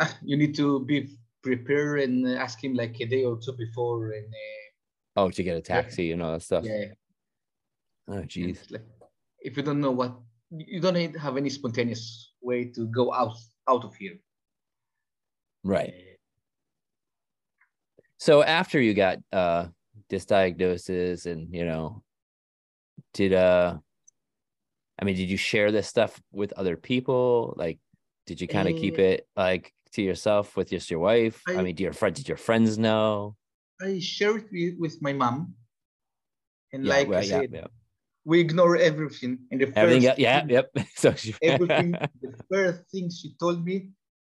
ah, 0.00 0.12
you 0.22 0.36
need 0.42 0.54
to 0.62 0.84
be 0.90 0.98
prepared 1.42 2.00
and 2.00 2.14
ask 2.44 2.56
him 2.64 2.74
like 2.82 2.96
a 3.00 3.06
day 3.14 3.24
or 3.24 3.36
two 3.44 3.52
before. 3.64 4.12
And 4.18 4.26
uh, 4.32 5.20
Oh, 5.20 5.28
to 5.30 5.42
get 5.42 5.58
a 5.58 5.60
taxi 5.60 6.12
and 6.12 6.22
all 6.22 6.32
that 6.32 6.42
stuff. 6.42 6.64
yeah, 6.64 6.94
Oh, 8.08 8.22
geez. 8.24 8.58
like 8.70 8.86
if 9.40 9.56
you 9.56 9.62
don't 9.62 9.80
know 9.84 9.90
what, 10.00 10.12
you 10.50 10.80
don't 10.80 10.94
need- 10.94 11.16
have 11.26 11.36
any 11.36 11.50
spontaneous 11.50 12.32
way 12.40 12.60
to 12.76 12.86
go 12.88 13.12
out 13.12 13.36
out 13.68 13.84
of 13.84 13.92
here. 14.00 14.16
Right. 15.64 15.92
Uh, 15.92 16.11
So 18.22 18.44
after 18.44 18.78
you 18.80 18.94
got 18.94 19.18
uh 19.32 19.66
this 20.08 20.24
diagnosis 20.24 21.26
and 21.26 21.52
you 21.52 21.64
know 21.64 22.04
did 23.18 23.32
uh 23.32 23.78
i 25.00 25.04
mean 25.04 25.16
did 25.16 25.28
you 25.28 25.36
share 25.36 25.72
this 25.72 25.88
stuff 25.88 26.22
with 26.30 26.52
other 26.52 26.76
people 26.76 27.52
like 27.56 27.78
did 28.28 28.40
you 28.40 28.46
kind 28.46 28.68
of 28.68 28.76
keep 28.78 28.96
Eh, 29.00 29.08
it 29.12 29.26
like 29.34 29.74
to 29.94 30.02
yourself 30.02 30.54
with 30.56 30.70
just 30.70 30.88
your 30.88 31.00
wife 31.00 31.42
i, 31.48 31.54
I- 31.58 31.62
mean 31.64 31.74
do 31.74 31.82
your 31.82 31.92
friends 32.00 32.16
did 32.18 32.28
your 32.28 32.36
friends 32.48 32.78
know 32.78 33.34
I 33.82 33.98
shared 33.98 34.46
it 34.52 34.78
with, 34.78 35.02
my 35.02 35.12
mom. 35.12 35.54
And 36.72 36.84
yeah 36.86 36.94
like 36.94 37.08
well, 37.08 37.18
I 37.18 37.22
yeah, 37.26 37.40
said, 37.40 37.50
yeah. 37.52 37.66
we 38.24 38.38
ignore 38.38 38.76
everything. 38.76 39.32
And 39.50 39.58
the 39.62 39.66
everything 39.74 40.02
first 40.06 40.18
yeah, 40.20 40.26
yeah 40.26 40.38
thing- 40.40 40.50
yep 40.56 40.66
so 41.02 41.08
she, 41.22 41.34
everything 41.42 41.90
the 42.24 42.32
first 42.52 42.80
thing 42.92 43.10
she 43.10 43.34
told 43.42 43.58
me 43.66 43.76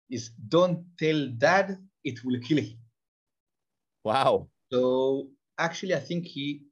is 0.10 0.23
don't 0.56 0.79
tell 0.97 1.19
dad 1.45 1.77
it 2.10 2.17
will 2.25 2.39
kill 2.47 2.58
him 2.58 2.77
wow. 4.04 4.50
So 4.74 5.32
actually 5.58 5.94
i 5.96 6.02
think 6.02 6.26
he 6.26 6.66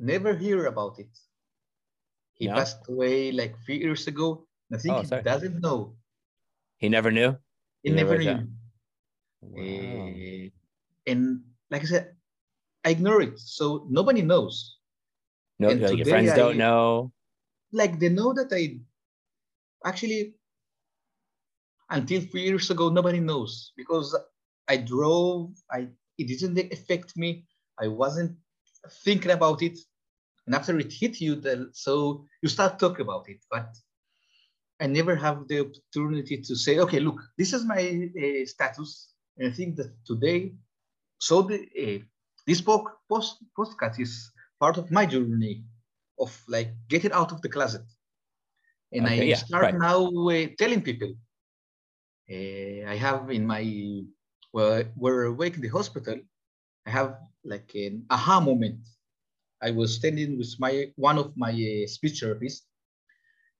never 0.00 0.34
hear 0.36 0.66
about 0.66 0.98
it. 0.98 1.16
He 2.34 2.46
No? 2.46 2.52
passed 2.52 2.86
away 2.88 3.32
like 3.32 3.56
three 3.64 3.78
years 3.78 4.06
ago 4.06 4.46
and 4.68 4.78
i 4.78 4.82
think 4.82 4.98
Oh, 4.98 5.00
he 5.00 5.06
doesn't 5.22 5.60
know. 5.60 5.96
He 6.76 6.88
never 6.90 7.10
knew? 7.10 7.38
He 7.84 7.90
You 7.90 7.94
never 7.94 8.16
never 8.16 8.18
knew. 8.18 8.44
Wow. 9.40 10.20
Eh, 10.20 10.50
and 11.06 11.44
like 11.70 11.82
i 11.82 11.86
said 11.86 12.16
i 12.84 12.90
ignore 12.90 13.20
it 13.22 13.38
so 13.38 13.86
nobody 13.90 14.22
knows. 14.22 14.78
No 15.58 15.70
and 15.70 15.80
like 15.80 15.96
your 15.96 16.04
today 16.04 16.06
friends 16.06 16.34
don't 16.34 16.58
know? 16.58 17.12
Like 17.72 17.98
they 17.98 18.08
know 18.08 18.32
that 18.34 18.52
i 18.52 18.78
actually 19.84 20.34
until 21.90 22.20
three 22.20 22.42
years 22.44 22.70
ago 22.70 22.88
nobody 22.88 23.20
knows 23.20 23.72
because 23.76 24.16
i 24.68 24.76
drove 24.76 25.52
i 25.70 25.88
it 26.18 26.26
didn't 26.28 26.72
affect 26.72 27.16
me. 27.16 27.44
I 27.80 27.88
wasn't 27.88 28.36
thinking 29.04 29.30
about 29.32 29.62
it. 29.62 29.78
And 30.46 30.54
after 30.54 30.78
it 30.78 30.92
hit 30.92 31.20
you 31.20 31.36
then 31.36 31.70
so 31.72 32.24
you 32.42 32.48
start 32.48 32.78
talking 32.78 33.02
about 33.02 33.28
it 33.28 33.40
but 33.50 33.68
i 34.80 34.86
never 34.86 35.14
have 35.16 35.46
the 35.48 35.58
opportunity 35.66 36.36
to 36.46 36.54
say 36.56 36.78
okay 36.78 37.00
look 37.00 37.18
this 37.38 37.52
is 37.52 37.64
my 37.64 37.82
uh, 38.24 38.44
status. 38.46 39.12
And 39.36 39.50
i 39.50 39.52
think 39.56 39.76
that 39.76 39.90
today 40.06 40.52
so 41.18 41.42
the 41.42 41.56
uh, 41.84 41.98
this 42.46 42.60
post 42.60 42.86
post 43.10 43.32
postcard 43.56 43.94
is 43.98 44.12
part 44.60 44.76
of 44.78 44.90
my 44.90 45.06
journey 45.06 45.64
of 46.18 46.30
like 46.48 46.70
getting 46.88 47.12
out 47.12 47.32
of 47.32 47.40
the 47.42 47.48
closet. 47.48 47.84
And 48.92 49.06
Okay, 49.06 49.26
i 49.26 49.32
yeah, 49.32 49.44
start 49.44 49.68
right. 49.68 49.74
now 49.74 49.98
uh, 50.30 50.46
telling 50.58 50.82
people 50.82 51.12
uh, 52.30 52.80
i 52.92 52.96
have 53.06 53.30
in 53.30 53.44
my 53.46 53.62
well 54.52 54.84
we're 54.96 55.24
awake 55.24 55.54
in 55.56 55.62
the 55.62 55.68
hospital 55.78 56.18
i 56.86 56.90
have 56.90 57.18
like 57.44 57.70
an 57.74 58.04
aha 58.10 58.40
moment 58.40 58.80
i 59.62 59.70
was 59.70 59.94
standing 59.96 60.38
with 60.38 60.52
my 60.58 60.72
one 60.96 61.18
of 61.18 61.36
my 61.36 61.52
uh, 61.52 61.86
speech 61.86 62.20
therapists 62.22 62.62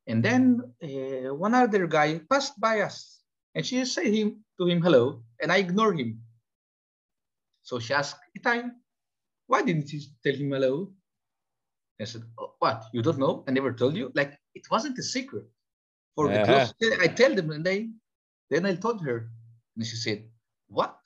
and 0.06 0.22
then 0.24 0.60
uh, 0.82 1.34
one 1.34 1.54
other 1.54 1.86
guy 1.86 2.18
passed 2.30 2.58
by 2.60 2.80
us 2.80 3.22
and 3.54 3.64
she 3.66 3.84
said 3.84 4.06
him 4.06 4.44
to 4.58 4.66
him 4.66 4.80
hello 4.82 5.22
and 5.40 5.52
i 5.52 5.58
ignore 5.58 5.92
him 5.92 6.20
so 7.62 7.78
she 7.78 7.94
asked 7.94 8.20
Itay, 8.38 8.70
why 9.46 9.62
didn't 9.62 9.92
you 9.92 10.00
tell 10.24 10.34
him 10.34 10.50
hello 10.52 10.92
I 12.00 12.04
said, 12.04 12.24
"Oh, 12.38 12.54
what? 12.58 12.84
You 12.92 13.02
don't 13.02 13.18
know? 13.18 13.44
I 13.46 13.52
never 13.52 13.72
told 13.72 13.96
you? 13.96 14.10
Like, 14.14 14.38
it 14.54 14.70
wasn't 14.70 14.98
a 14.98 15.02
secret. 15.02 15.46
For 16.14 16.30
the 16.30 16.38
Uh-huh. 16.38 16.40
close, 16.40 16.72
I 17.00 17.08
tell 17.08 17.34
them, 17.34 17.50
and 17.50 17.64
they, 17.64 17.90
then 18.50 18.66
I 18.66 18.74
told 18.76 19.02
her. 19.04 19.30
And 19.76 19.86
she 19.86 19.96
said, 19.96 20.28
what? 20.72 20.96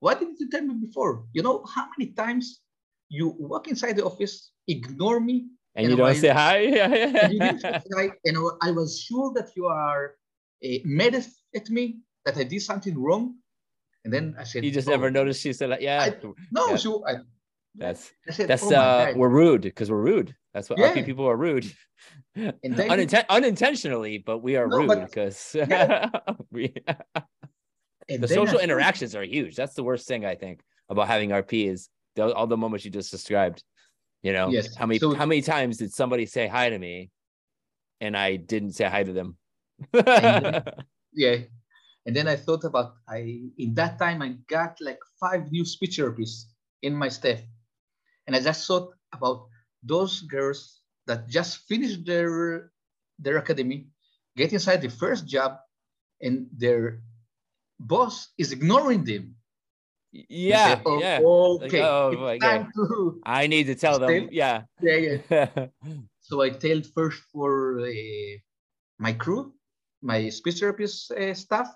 Why 0.00 0.14
didn't 0.14 0.38
you 0.40 0.48
tell 0.50 0.62
me 0.62 0.74
before? 0.86 1.24
You 1.32 1.42
know 1.42 1.64
how 1.74 1.86
many 1.96 2.12
times 2.12 2.60
you 3.08 3.34
walk 3.38 3.68
inside 3.68 3.96
the 3.96 4.04
office, 4.04 4.52
ignore 4.68 5.20
me, 5.20 5.36
and 5.74 5.84
and 5.84 5.90
you 5.90 5.96
don't 5.96 6.06
why- 6.06 6.14
say 6.14 6.28
hi 6.28 6.58
and 7.22 7.32
you 7.32 7.40
didn't 7.46 7.60
say 7.60 7.80
hi, 7.96 8.10
and 8.24 8.36
I 8.62 8.70
was 8.70 9.00
sure 9.00 9.32
that 9.36 9.48
you 9.56 9.66
are 9.66 10.14
uh, 10.64 10.68
mad 10.84 11.14
at 11.14 11.70
me, 11.70 12.00
that 12.24 12.36
I 12.36 12.44
did 12.44 12.62
something 12.62 12.96
wrong. 12.98 13.36
And 14.04 14.12
then 14.12 14.36
I 14.38 14.44
said, 14.44 14.64
you 14.64 14.70
just 14.70 14.88
"Oh, 14.88 14.92
never 14.92 15.10
noticed 15.10 15.40
she 15.40 15.52
said 15.54 15.70
like 15.70 15.80
yeah 15.80 16.02
I- 16.02 16.20
No, 16.52 16.70
Yeah. 16.70 16.76
so 16.76 17.06
I, 17.08 17.12
that's 17.74 18.12
said, 18.30 18.48
That's 18.48 18.62
"Oh 18.62 18.74
uh, 18.76 19.12
we're 19.16 19.30
rude 19.32 19.62
because 19.62 19.90
we're 19.90 20.02
rude. 20.12 20.36
That's 20.52 20.68
what 20.70 20.78
Yeah. 20.78 21.02
people 21.02 21.26
are 21.26 21.36
rude. 21.36 21.66
Uninten- 22.36 23.24
unintentionally, 23.28 24.18
but 24.18 24.38
we 24.38 24.56
are 24.56 24.68
No, 24.68 24.76
rude 24.78 25.00
because 25.08 25.56
Yeah. 25.56 26.10
we, 26.52 26.74
And 28.08 28.22
the 28.22 28.26
I 28.28 28.34
social 28.34 28.58
interactions 28.58 29.14
are 29.16 29.22
huge. 29.22 29.56
That's 29.56 29.74
the 29.74 29.82
worst 29.84 30.06
thing 30.06 30.24
I 30.24 30.34
think 30.34 30.60
about 30.88 31.08
having 31.08 31.30
RP 31.30 31.68
is 31.68 31.88
all 32.18 32.46
the 32.46 32.56
moments 32.56 32.84
you 32.84 32.90
just 32.90 33.10
described. 33.10 33.62
You 34.22 34.32
know, 34.32 34.48
Yes, 34.50 34.74
how 34.74 34.86
many 34.86 34.98
so- 34.98 35.14
how 35.14 35.26
many 35.26 35.42
times 35.42 35.76
did 35.78 35.92
somebody 35.92 36.26
say 36.26 36.46
hi 36.46 36.70
to 36.70 36.78
me, 36.78 37.10
and 38.00 38.16
I 38.16 38.36
didn't 38.36 38.72
say 38.72 38.84
hi 38.88 39.02
to 39.04 39.12
them? 39.12 39.36
then- 39.92 40.62
yeah 41.12 41.36
and 42.06 42.14
then 42.14 42.26
i 42.28 42.36
thought 42.36 42.62
about 42.64 42.94
i 43.08 43.40
in 43.58 43.74
that 43.74 43.98
time 43.98 44.22
i 44.22 44.34
got 44.48 44.76
like 44.80 44.98
five 45.18 45.50
new 45.50 45.64
speech 45.64 45.98
therapists 45.98 46.50
in 46.82 46.94
my 46.94 47.08
staff 47.08 47.40
and 48.26 48.34
i 48.36 48.40
just 48.40 48.66
thought 48.66 48.90
about 49.12 49.46
those 49.82 50.22
girls 50.22 50.80
that 51.06 51.28
just 51.28 51.58
finished 51.70 52.04
their 52.06 52.70
their 53.18 53.38
academy 53.38 53.86
get 54.36 54.52
inside 54.52 54.82
the 54.82 54.90
first 54.90 55.26
job 55.26 55.58
and 56.20 56.46
their 56.54 57.02
boss 57.78 58.32
is 58.38 58.52
ignoring 58.52 59.04
them 59.04 59.34
yeah, 60.14 60.80
"Oh, 60.86 60.98
yeah. 61.00 61.18
okay 61.20 61.82
oh, 61.82 62.26
it's 62.26 62.44
time 62.44 62.70
to 62.74 63.20
I 63.24 63.46
need 63.46 63.64
to 63.66 63.74
tell 63.74 63.98
them. 63.98 64.28
Yeah. 64.30 64.62
yeah, 64.80 65.18
yeah. 65.30 65.66
so 66.20 66.42
I 66.42 66.50
told 66.50 66.86
first 66.94 67.20
for 67.32 67.80
uh, 67.80 68.38
my 68.98 69.12
crew, 69.12 69.52
my 70.02 70.28
speech 70.28 70.60
therapist 70.60 71.10
uh, 71.10 71.34
staff, 71.34 71.68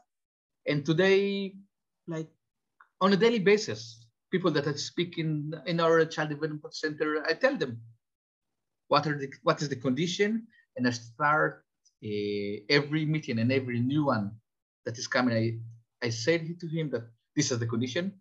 and 0.66 0.86
today, 0.86 1.56
like 2.06 2.28
on 3.00 3.12
a 3.12 3.16
daily 3.16 3.40
basis, 3.40 4.06
people 4.30 4.52
that 4.52 4.68
I 4.68 4.72
speak 4.74 5.18
in 5.18 5.54
in 5.66 5.80
our 5.80 6.04
child 6.04 6.30
development 6.30 6.74
center, 6.74 7.26
I 7.26 7.34
tell 7.34 7.56
them 7.56 7.82
what 8.86 9.06
are 9.06 9.18
the 9.18 9.32
what 9.42 9.60
is 9.62 9.68
the 9.68 9.76
condition, 9.82 10.46
and 10.76 10.86
I 10.86 10.90
start 10.90 11.66
uh, 12.04 12.54
every 12.70 13.04
meeting 13.04 13.40
and 13.40 13.50
every 13.50 13.80
new 13.80 14.06
one 14.06 14.30
that 14.86 14.96
is 14.96 15.08
coming. 15.08 15.34
I 15.34 15.58
I 16.02 16.10
said 16.10 16.60
to 16.60 16.66
him 16.66 16.90
that 16.90 17.08
this 17.34 17.50
is 17.50 17.58
the 17.58 17.66
condition. 17.66 18.14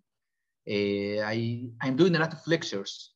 Uh, 0.70 1.24
I 1.24 1.70
I'm 1.82 1.96
doing 1.96 2.16
a 2.16 2.20
lot 2.20 2.34
of 2.34 2.40
lectures 2.48 3.14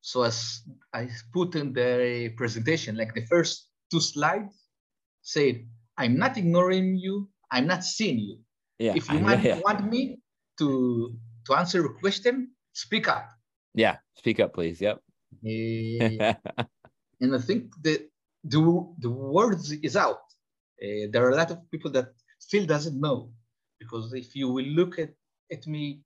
so 0.00 0.22
as 0.22 0.62
I 0.92 1.08
put 1.32 1.54
in 1.54 1.72
the 1.72 2.32
presentation, 2.36 2.96
like 2.96 3.14
the 3.14 3.26
first 3.26 3.68
two 3.90 4.00
slides 4.00 4.56
said, 5.22 5.66
I'm 5.96 6.16
not 6.16 6.36
ignoring 6.38 6.96
you, 6.96 7.28
I'm 7.50 7.66
not 7.66 7.84
seeing 7.84 8.18
you. 8.18 8.38
Yeah. 8.78 8.94
If 8.96 9.10
you 9.10 9.18
I- 9.18 9.22
might 9.22 9.42
yeah. 9.42 9.60
want 9.60 9.90
me 9.90 10.18
to, 10.58 11.14
to 11.46 11.54
answer 11.54 11.84
a 11.84 11.94
question, 12.00 12.52
speak 12.72 13.08
up. 13.08 13.28
Yeah. 13.74 13.98
Speak 14.16 14.40
up, 14.40 14.54
please. 14.54 14.80
Yep. 14.80 15.00
Eh, 15.46 16.34
and 17.20 17.34
I 17.34 17.38
think 17.38 17.72
the, 17.82 18.08
the, 18.42 18.60
the 18.98 19.10
words 19.10 19.70
is 19.70 19.96
out. 19.96 20.22
Eh, 20.80 21.06
there 21.12 21.26
are 21.26 21.30
a 21.30 21.36
lot 21.36 21.50
of 21.50 21.70
people 21.70 21.90
that 21.92 22.08
still 22.40 22.66
doesn't 22.66 22.98
know 23.00 23.30
because 23.78 24.12
if 24.14 24.34
you 24.34 24.48
will 24.48 24.64
look 24.80 24.98
at, 24.98 25.10
at 25.52 25.66
me, 25.66 26.00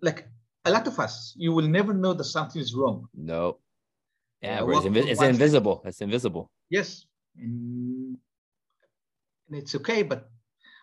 like 0.00 0.26
a 0.64 0.70
lot 0.70 0.86
of 0.86 0.98
us, 0.98 1.34
you 1.36 1.52
will 1.52 1.68
never 1.68 1.92
know 1.92 2.14
that 2.14 2.24
something 2.24 2.60
is 2.60 2.74
wrong. 2.74 3.06
no. 3.14 3.58
Yeah, 4.42 4.62
Uh, 4.62 4.68
it's, 4.68 4.86
invi- 4.86 5.08
it's 5.08 5.22
invisible. 5.22 5.82
It's 5.86 6.00
invisible. 6.02 6.50
Yes, 6.68 7.06
and, 7.38 8.16
and 9.48 9.56
it's 9.60 9.74
okay, 9.74 10.02
but 10.02 10.28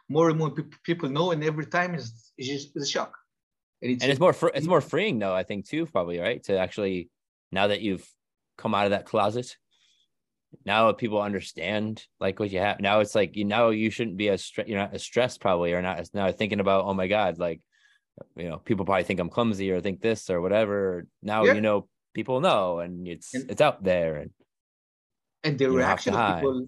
more 0.10 0.30
and 0.30 0.38
more 0.40 0.50
peop- 0.52 0.82
people 0.84 1.08
know, 1.10 1.32
and 1.32 1.44
every 1.44 1.68
time 1.68 1.94
is 1.96 2.32
just 2.40 2.76
a 2.76 2.86
shock. 2.86 3.14
and 3.84 4.02
it's 4.02 4.20
more 4.20 4.34
fr- 4.34 4.56
it's 4.58 4.66
more 4.68 4.82
freeing 4.82 5.20
though 5.20 5.36
i 5.42 5.44
think 5.44 5.60
too 5.68 5.86
probably 5.86 6.18
right 6.28 6.42
to 6.48 6.54
actually 6.66 7.10
now 7.52 7.68
that 7.68 7.82
you've 7.86 8.08
come 8.58 8.74
out 8.78 8.86
of 8.86 8.92
that 8.96 9.06
closet 9.06 9.48
now 10.66 10.92
people 10.92 11.22
understand 11.22 12.06
like 12.20 12.40
what 12.40 12.52
you 12.52 12.60
have 12.60 12.80
now 12.80 13.00
it's 13.00 13.16
like 13.16 13.36
you 13.36 13.46
know 13.46 13.70
you 13.70 13.90
shouldn't 13.90 14.18
be 14.18 14.30
as 14.30 14.42
stre- 14.44 14.68
you're 14.68 14.78
not 14.80 14.94
as 14.94 15.04
stressed 15.04 15.40
probably 15.42 15.74
or 15.74 15.82
not 15.82 16.00
as 16.00 16.14
now 16.14 16.32
thinking 16.32 16.60
about 16.60 16.86
oh 16.86 16.94
my 16.94 17.08
god 17.08 17.40
like 17.40 17.62
you 18.36 18.48
know 18.48 18.58
people 18.58 18.86
probably 18.86 19.04
think 19.04 19.20
i'm 19.20 19.30
clumsy 19.30 19.72
or 19.72 19.82
think 19.82 20.02
this 20.02 20.30
or 20.30 20.42
whatever 20.42 21.06
now 21.22 21.44
Yeah. 21.46 21.54
you 21.54 21.62
know 21.62 21.88
people 22.14 22.40
know 22.42 22.80
and 22.80 23.08
it's 23.08 23.34
And- 23.34 23.50
it's 23.50 23.62
out 23.62 23.84
there 23.84 24.18
and 24.18 24.32
and 25.44 25.58
the 25.60 25.66
you 25.66 25.72
don't 25.72 25.80
have 25.80 25.88
reaction 25.90 26.14
of 26.16 26.36
people, 26.36 26.68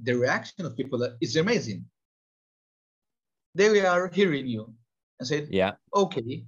the 0.00 0.14
reaction 0.14 0.64
of 0.64 0.74
people 0.74 1.16
is 1.20 1.36
amazing. 1.36 1.84
They 3.54 3.84
are 3.84 4.08
hearing 4.08 4.46
you 4.46 4.72
and 5.18 5.26
said, 5.28 5.48
yeah 5.50 5.72
"Okay, 5.94 6.44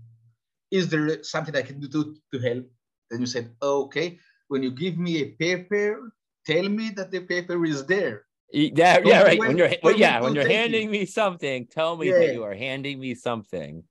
is 0.70 0.88
there 0.88 1.22
something 1.22 1.54
I 1.54 1.60
can 1.62 1.80
do 1.80 1.88
to, 1.88 2.16
to 2.32 2.38
help?" 2.40 2.64
Then 3.10 3.20
you 3.20 3.26
said, 3.26 3.52
"Okay, 3.60 4.18
when 4.48 4.62
you 4.62 4.70
give 4.70 4.96
me 4.96 5.20
a 5.20 5.26
paper, 5.36 6.12
tell 6.50 6.68
me 6.68 6.86
that 6.96 7.10
the 7.12 7.20
paper 7.20 7.58
is 7.64 7.84
there." 7.86 8.24
Yeah 8.50 8.96
Don't 8.96 9.06
yeah 9.12 9.22
right 9.28 9.38
when 9.38 9.58
you're 9.60 9.72
well, 9.84 9.98
yeah 10.04 10.24
when 10.24 10.34
you're 10.34 10.48
handing 10.48 10.88
me 10.90 11.04
something 11.04 11.68
tell 11.68 12.00
me 12.00 12.08
that 12.10 12.32
you 12.32 12.42
are 12.48 12.56
handing 12.56 12.96
me 12.96 13.12
something 13.14 13.84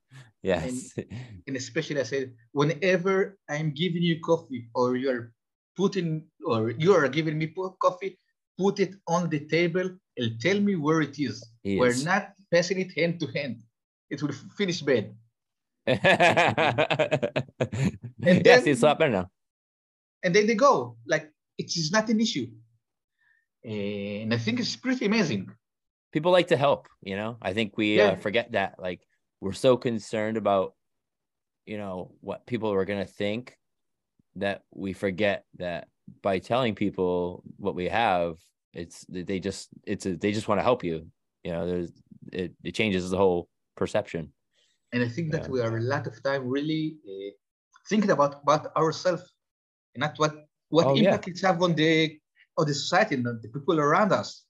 Yes. 0.48 0.94
And, 0.98 1.06
and 1.48 1.56
especially 1.56 2.00
I 2.00 2.04
said, 2.04 2.34
whenever 2.52 3.38
I'm 3.50 3.72
giving 3.74 4.04
you 4.04 4.20
coffee 4.22 4.70
or 4.74 4.96
you're 4.96 5.34
putting 5.76 6.26
or 6.46 6.72
you 6.72 6.94
are 6.94 7.08
giving 7.08 7.38
me 7.38 7.54
coffee, 7.82 8.18
put 8.58 8.80
it 8.80 8.96
on 9.08 9.30
the 9.30 9.42
table 9.48 9.92
and 10.18 10.40
tell 10.40 10.60
me 10.60 10.76
where 10.76 11.02
it 11.02 11.20
is. 11.20 11.46
He 11.64 11.78
We're 11.78 12.04
not 12.04 12.34
passing 12.52 12.80
it 12.80 12.92
hand 12.98 13.20
to 13.20 13.28
hand. 13.28 13.62
It 14.10 14.22
will 14.24 14.34
finish 14.58 14.82
bad. 14.82 15.14
yes, 15.88 16.00
then- 18.18 18.68
it's 18.68 18.82
better 18.82 19.10
now. 19.10 19.30
And 20.24 20.34
then 20.34 20.48
they 20.48 20.56
go. 20.56 20.98
Like 21.06 21.32
it 21.58 21.76
is 21.78 21.92
not 21.92 22.10
an 22.10 22.20
issue. 22.20 22.48
And 23.64 24.34
I 24.34 24.38
think 24.38 24.60
it's 24.60 24.76
pretty 24.76 25.06
amazing. 25.06 25.52
People 26.14 26.32
like 26.32 26.48
to 26.48 26.58
help, 26.58 26.88
you 27.02 27.16
know. 27.16 27.38
I 27.42 27.54
think 27.54 27.78
we 27.78 27.98
Yeah. 27.98 28.12
uh, 28.12 28.16
forget 28.16 28.52
that. 28.54 28.80
Like 28.80 29.02
we're 29.42 29.54
so 29.54 29.78
concerned 29.78 30.38
about, 30.38 30.74
you 31.66 31.78
know, 31.78 32.12
what 32.22 32.46
people 32.46 32.72
are 32.72 32.86
gonna 32.86 33.06
think 33.06 33.58
that 34.36 34.64
we 34.74 34.94
forget 34.94 35.46
that 35.58 35.90
by 36.22 36.40
telling 36.40 36.76
people 36.76 37.44
what 37.58 37.76
we 37.76 37.90
have, 37.90 38.38
it's 38.74 39.06
they 39.10 39.40
just 39.40 39.70
it's 39.86 40.06
a, 40.06 40.16
they 40.16 40.32
just 40.32 40.48
want 40.48 40.60
to 40.60 40.64
help 40.64 40.84
you. 40.84 41.08
You 41.44 41.52
know, 41.52 41.68
there's 41.68 41.92
it, 42.32 42.54
it 42.64 42.74
changes 42.74 43.10
the 43.10 43.18
whole 43.18 43.50
perception. 43.76 44.32
And 44.94 45.04
I 45.04 45.10
think 45.10 45.32
that 45.34 45.44
Yeah. 45.44 45.50
we 45.50 45.62
are 45.62 45.78
a 45.78 45.82
lot 45.82 46.08
of 46.08 46.24
time 46.24 46.48
really 46.48 46.98
uh, 47.06 47.32
thinking 47.90 48.12
about 48.12 48.42
about 48.44 48.76
ourselves 48.78 49.34
and 49.94 50.02
not 50.02 50.18
what 50.18 50.47
what 50.70 50.86
Oh, 50.88 50.96
yeah. 50.96 51.16
impact 51.16 51.28
it 51.28 51.42
have 51.42 51.62
on 51.62 51.76
the 51.76 52.20
on 52.58 52.66
the 52.68 52.74
society 52.74 53.16
and 53.16 53.26
the 53.26 53.50
people 53.50 53.80
around 53.80 54.12
us. 54.12 54.44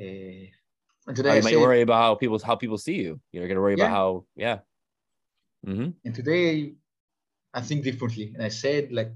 Uh, 0.00 0.46
and 1.06 1.16
today 1.16 1.30
I 1.32 1.36
you 1.36 1.42
might 1.42 1.50
said- 1.50 1.60
worry 1.60 1.82
about 1.82 2.00
how 2.02 2.14
people 2.14 2.38
how 2.38 2.56
people 2.56 2.78
see 2.78 2.96
you. 3.04 3.20
You're 3.32 3.48
gonna 3.48 3.60
worry 3.60 3.74
about 3.74 3.90
how 3.90 4.24
yeah. 4.36 4.58
hmm 5.64 5.90
and 6.04 6.14
today 6.14 6.74
I 7.52 7.60
think 7.60 7.82
differently. 7.84 8.32
And 8.34 8.42
I 8.42 8.48
said 8.48 8.92
like 8.92 9.12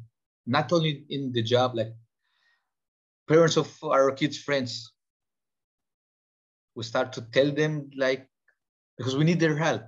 not 0.47 0.73
only 0.73 1.05
in 1.09 1.33
the 1.33 1.43
job, 1.43 1.75
like 1.75 1.93
parents 3.29 3.57
of 3.57 3.69
our 3.83 4.11
kids' 4.13 4.37
friends, 4.39 4.93
we 6.75 6.83
start 6.85 7.13
to 7.15 7.23
tell 7.33 7.51
them 7.53 7.91
like 7.97 8.29
because 8.99 9.17
we 9.17 9.25
need 9.25 9.41
their 9.41 9.57
help. 9.57 9.83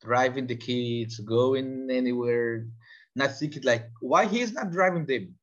Driving 0.00 0.46
the 0.46 0.56
kids, 0.56 1.20
going 1.20 1.90
anywhere, 1.90 2.66
thinking 3.28 3.62
like 3.64 3.88
why 4.00 4.26
he 4.26 4.40
is 4.40 4.52
not 4.52 4.70
driving 4.70 5.06
them. 5.06 5.34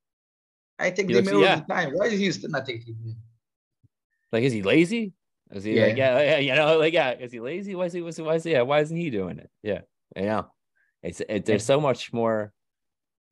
I 0.79 0.91
take 0.91 1.07
He 1.07 1.13
them 1.15 1.25
looks- 1.25 1.35
all 1.35 1.41
yeah. 1.41 1.55
the 1.61 1.73
time. 1.73 1.91
Why 1.93 2.05
is 2.07 2.19
he 2.19 2.31
still 2.31 2.49
not 2.51 2.65
taking 2.65 2.95
them? 3.03 3.15
Like, 4.31 4.43
is 4.43 4.53
he 4.53 4.61
lazy? 4.61 5.13
Is 5.51 5.63
he 5.63 5.79
like, 5.81 5.97
Yeah. 5.97 6.19
yeah, 6.19 6.23
yeah, 6.23 6.37
you 6.39 6.55
know, 6.55 6.77
like, 6.83 6.93
yeah, 6.93 7.11
is 7.11 7.31
he 7.31 7.39
lazy? 7.39 7.73
Why 7.75 7.85
is 7.85 7.93
he, 7.93 8.01
what's, 8.01 8.19
why 8.19 8.35
is 8.35 8.43
he, 8.43 8.51
yeah, 8.51 8.61
why 8.61 8.79
isn't 8.81 8.95
he 8.95 9.09
doing 9.09 9.39
it? 9.39 9.49
Yeah, 9.63 9.81
I 10.15 10.21
know. 10.21 10.47
It's, 11.01 11.21
it, 11.21 11.45
there's 11.45 11.65
so 11.65 11.79
much 11.79 12.11
more 12.11 12.51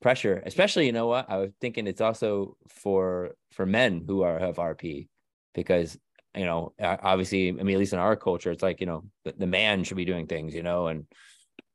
pressure, 0.01 0.41
especially, 0.45 0.85
you 0.85 0.91
know 0.93 1.07
what? 1.07 1.29
I 1.29 1.37
was 1.37 1.51
thinking 1.59 1.87
it's 1.87 2.01
also 2.01 2.57
for, 2.69 3.31
for 3.51 3.65
men 3.65 4.05
who 4.07 4.21
are, 4.23 4.39
have 4.39 4.55
RP 4.55 5.07
because, 5.53 5.97
you 6.35 6.45
know, 6.45 6.73
obviously, 6.79 7.49
I 7.49 7.51
mean, 7.51 7.75
at 7.75 7.79
least 7.79 7.93
in 7.93 7.99
our 7.99 8.15
culture, 8.15 8.51
it's 8.51 8.63
like, 8.63 8.79
you 8.79 8.87
know, 8.87 9.03
the, 9.25 9.33
the 9.37 9.47
man 9.47 9.83
should 9.83 9.97
be 9.97 10.05
doing 10.05 10.27
things, 10.27 10.53
you 10.55 10.63
know, 10.63 10.87
and, 10.87 11.05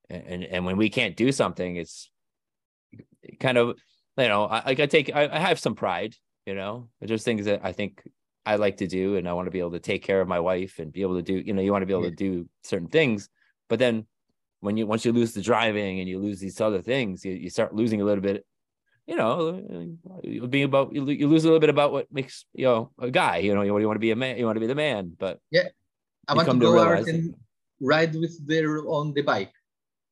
and, 0.09 0.45
and 0.45 0.65
when 0.65 0.77
we 0.77 0.89
can't 0.89 1.17
do 1.17 1.31
something, 1.33 1.77
it's 1.77 2.11
kind 3.39 3.59
of, 3.59 3.77
you 4.19 4.29
know, 4.29 4.45
I, 4.45 4.63
like 4.67 4.81
I 4.81 4.87
take, 4.87 5.15
I, 5.15 5.29
I 5.29 5.39
have 5.39 5.59
some 5.59 5.75
pride, 5.75 6.15
you 6.47 6.55
know, 6.55 6.89
there's 7.01 7.25
things 7.25 7.47
that 7.47 7.61
I 7.63 7.73
think 7.73 8.03
I 8.47 8.57
like 8.57 8.79
to 8.79 8.87
do, 8.87 9.17
and 9.17 9.29
I 9.29 9.33
want 9.35 9.47
to 9.47 9.51
be 9.51 9.61
able 9.61 9.73
to 9.73 9.79
take 9.81 10.03
care 10.03 10.21
of 10.21 10.29
my 10.29 10.41
wife 10.41 10.79
and 10.79 10.93
be 10.93 11.03
able 11.03 11.17
to 11.17 11.23
do, 11.23 11.35
you 11.35 11.53
know, 11.53 11.63
you 11.63 11.73
want 11.73 11.83
to 11.83 11.87
be 11.87 11.93
able 11.93 12.05
Yeah. 12.05 12.11
to 12.11 12.17
do 12.17 12.49
certain 12.63 12.89
things. 12.89 13.29
But 13.69 13.79
then 13.79 14.07
when 14.61 14.77
you 14.77 14.87
once 14.87 15.05
you 15.05 15.13
lose 15.13 15.33
the 15.33 15.43
driving 15.43 16.01
and 16.01 16.09
you 16.09 16.19
lose 16.19 16.41
these 16.41 16.61
other 16.61 16.83
things, 16.83 17.25
you, 17.25 17.33
you 17.33 17.51
start 17.51 17.75
losing 17.75 18.01
a 18.01 18.05
little 18.05 18.23
bit, 18.23 18.45
you 19.07 19.17
know, 19.17 19.63
you'll 20.23 20.49
be 20.49 20.63
about 20.63 20.93
you, 20.93 21.05
you 21.07 21.29
lose 21.29 21.45
a 21.45 21.47
little 21.49 21.61
bit 21.61 21.71
about 21.71 21.93
what 21.93 22.13
makes 22.13 22.45
you 22.53 22.65
know 22.65 22.91
a 22.99 23.11
guy. 23.11 23.39
You 23.39 23.55
know, 23.55 23.63
you, 23.63 23.73
want- 23.73 23.83
you 23.83 23.87
want 23.87 23.97
to 23.97 24.01
be 24.01 24.11
a 24.11 24.17
man, 24.17 24.39
you 24.39 24.45
want 24.47 24.57
to 24.57 24.61
be 24.61 24.67
the 24.67 24.75
man, 24.75 25.13
but 25.19 25.39
yeah 25.51 25.69
I 26.29 26.35
want 26.35 26.47
to 26.47 26.51
come 26.51 26.61
to 26.61 26.67
go 26.67 26.79
out 26.79 27.09
and 27.09 27.35
ride 27.81 28.15
with 28.15 28.47
their 28.47 28.87
on 28.87 29.13
the 29.15 29.23
bike. 29.23 29.53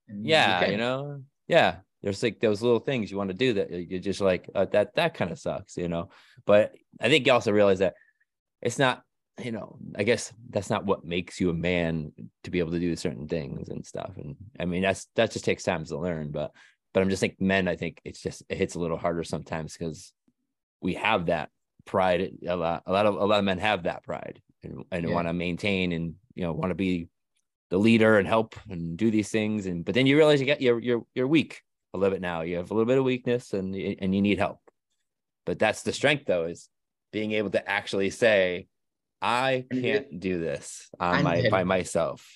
And 0.09 0.24
yeah, 0.26 0.61
you 0.61 0.66
can. 0.66 0.79
know, 0.79 1.22
yeah. 1.47 1.76
There's 2.03 2.22
like 2.22 2.40
those 2.40 2.62
little 2.62 2.78
things 2.78 3.11
you 3.11 3.16
want 3.16 3.30
to 3.30 3.34
do 3.34 3.55
that 3.55 3.70
you're 3.70 4.01
just 4.01 4.20
like 4.20 4.49
uh, 4.55 4.66
that. 4.66 4.94
That 4.94 5.14
kind 5.14 5.30
of 5.30 5.38
sucks, 5.38 5.76
you 5.76 5.88
know. 5.88 6.11
But 6.46 6.74
I 7.01 7.09
think 7.09 7.26
you 7.26 7.32
also 7.32 7.53
realize 7.53 7.80
that 7.80 7.94
it's 8.62 8.78
not, 8.78 9.03
you 9.42 9.53
know. 9.53 9.78
I 9.96 10.05
guess 10.05 10.32
that's 10.51 10.70
not 10.70 10.86
what 10.86 11.05
makes 11.05 11.40
you 11.40 11.51
a 11.51 11.55
man 11.55 12.12
to 12.44 12.51
be 12.51 12.61
able 12.61 12.72
to 12.72 12.80
do 12.80 12.94
certain 12.96 13.26
things 13.26 13.68
and 13.68 13.84
stuff. 13.84 14.12
And 14.16 14.36
I 14.61 14.64
mean, 14.64 14.82
that's 14.82 15.07
that 15.16 15.32
just 15.32 15.44
takes 15.44 15.64
time 15.64 15.84
to 15.84 15.99
learn. 15.99 16.30
But 16.30 16.53
but 16.94 17.03
I'm 17.03 17.11
just 17.11 17.20
think 17.20 17.40
men. 17.40 17.66
I 17.68 17.76
think 17.76 18.01
it's 18.05 18.22
just 18.22 18.42
it 18.49 18.59
hits 18.59 18.76
a 18.76 18.80
little 18.80 18.99
harder 18.99 19.24
sometimes 19.24 19.76
because 19.76 20.12
we 20.80 20.94
have 20.94 21.26
that 21.26 21.51
pride. 21.84 22.30
A 22.46 22.57
lot, 22.57 22.84
a 22.86 22.92
lot 22.92 23.07
of 23.07 23.14
a 23.16 23.24
lot 23.24 23.38
of 23.40 23.44
men 23.44 23.59
have 23.59 23.82
that 23.84 24.05
pride 24.05 24.40
and, 24.62 24.84
and 24.92 25.05
Yeah. 25.05 25.12
want 25.14 25.28
to 25.28 25.32
maintain 25.32 25.92
and 25.92 26.14
you 26.34 26.44
know 26.44 26.53
want 26.53 26.70
to 26.70 26.74
be 26.76 27.09
the 27.70 27.78
leader 27.78 28.18
and 28.18 28.26
help 28.26 28.55
and 28.70 28.96
do 28.96 29.11
these 29.11 29.28
things 29.28 29.66
and 29.66 29.84
but 29.84 29.94
then 29.94 30.07
you 30.07 30.16
realize 30.16 30.40
you 30.40 30.46
get 30.46 30.62
you're 30.62 30.78
you're 30.78 31.03
you're 31.14 31.28
weak 31.28 31.62
a 31.95 31.99
little 31.99 32.14
bit 32.14 32.22
now. 32.22 32.43
You 32.43 32.57
have 32.57 32.70
a 32.70 32.74
little 32.74 32.86
bit 32.86 32.99
of 32.99 33.05
weakness 33.05 33.53
and 33.53 33.74
and 33.74 34.14
you 34.14 34.22
need 34.22 34.39
help. 34.39 34.61
But 35.47 35.59
that's 35.59 35.82
the 35.82 35.93
strength 35.93 36.24
though 36.26 36.47
is 36.47 36.68
being 37.12 37.32
able 37.32 37.51
to 37.51 37.68
actually 37.68 38.11
say 38.11 38.66
i 39.20 39.64
can't 39.72 40.20
do 40.20 40.39
this 40.39 40.91
on 41.01 41.24
my 41.24 41.49
by 41.51 41.64
myself. 41.64 42.26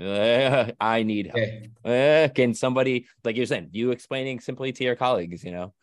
Uh, 0.00 0.70
i 0.80 1.02
need 1.02 1.26
help. 1.26 1.48
Yeah. 1.84 2.24
uh, 2.24 2.28
can 2.32 2.54
somebody 2.54 3.06
like 3.24 3.36
you're 3.36 3.46
saying 3.46 3.68
you 3.72 3.90
explaining 3.90 4.40
simply 4.40 4.72
to 4.72 4.84
your 4.84 4.96
colleagues 4.96 5.42
you 5.44 5.50
know 5.50 5.74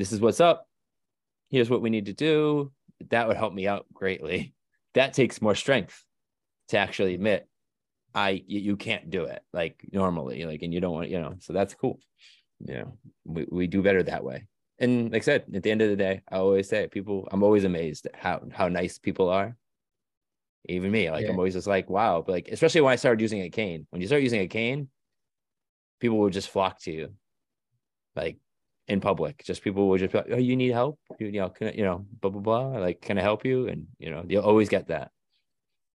this 0.00 0.12
is 0.12 0.20
what's 0.20 0.40
up. 0.40 0.66
Here's 1.50 1.68
what 1.68 1.82
we 1.82 1.90
need 1.90 2.06
to 2.06 2.14
do. 2.14 2.72
That 3.10 3.28
would 3.28 3.36
help 3.36 3.52
me 3.52 3.66
out 3.66 3.86
greatly. 3.92 4.54
That 4.94 5.12
takes 5.12 5.40
more 5.40 5.54
strength 5.54 6.02
to 6.70 6.76
actually 6.76 7.14
admit 7.14 7.46
i 8.14 8.42
you, 8.46 8.60
you 8.60 8.76
can't 8.76 9.10
do 9.10 9.24
it 9.24 9.42
like 9.52 9.80
normally 9.92 10.44
like 10.44 10.62
and 10.62 10.72
you 10.74 10.80
don't 10.80 10.92
want 10.92 11.08
you 11.08 11.20
know 11.20 11.34
so 11.38 11.52
that's 11.52 11.74
cool. 11.74 11.98
You 12.60 12.74
know 12.74 12.98
we, 13.24 13.46
we 13.50 13.66
do 13.66 13.82
better 13.82 14.02
that 14.02 14.24
way. 14.24 14.46
And 14.78 15.12
like 15.12 15.22
i 15.22 15.24
said 15.24 15.44
at 15.54 15.62
the 15.62 15.70
end 15.70 15.82
of 15.82 15.90
the 15.90 15.96
day 15.96 16.22
i 16.30 16.36
always 16.36 16.68
say 16.68 16.88
people 16.88 17.28
i'm 17.30 17.42
always 17.42 17.64
amazed 17.64 18.06
at 18.06 18.16
how 18.16 18.42
how 18.52 18.68
nice 18.68 18.98
people 18.98 19.28
are. 19.28 19.56
Even 20.68 20.90
me 20.90 21.10
like 21.10 21.24
Yeah. 21.24 21.30
i'm 21.30 21.38
always 21.38 21.54
just 21.54 21.66
like 21.66 21.88
wow 21.88 22.22
but 22.24 22.32
like 22.32 22.48
especially 22.48 22.82
when 22.82 22.92
i 22.92 22.96
started 22.96 23.20
using 23.20 23.42
a 23.42 23.50
cane. 23.50 23.86
When 23.90 24.00
you 24.00 24.06
start 24.06 24.22
using 24.22 24.40
a 24.40 24.48
cane 24.48 24.88
people 26.00 26.18
will 26.18 26.30
just 26.30 26.48
flock 26.50 26.80
to 26.80 26.90
you 26.92 27.14
like 28.16 28.38
in 28.88 29.00
public. 29.00 29.44
Just 29.44 29.62
people 29.62 29.88
will 29.88 29.98
just 29.98 30.12
be 30.12 30.18
like 30.18 30.28
oh 30.32 30.36
you 30.36 30.56
need 30.56 30.72
help? 30.72 30.98
You, 31.18 31.28
you 31.28 31.40
know 31.40 31.48
can 31.50 31.68
I, 31.68 31.72
you 31.72 31.84
know 31.84 32.06
blah 32.20 32.30
blah 32.30 32.40
blah 32.40 32.78
like 32.78 33.00
can 33.00 33.18
i 33.18 33.22
help 33.22 33.44
you? 33.44 33.68
And 33.68 33.86
you 33.98 34.10
know 34.10 34.24
you'll 34.26 34.42
always 34.44 34.68
get 34.68 34.88
that. 34.88 35.10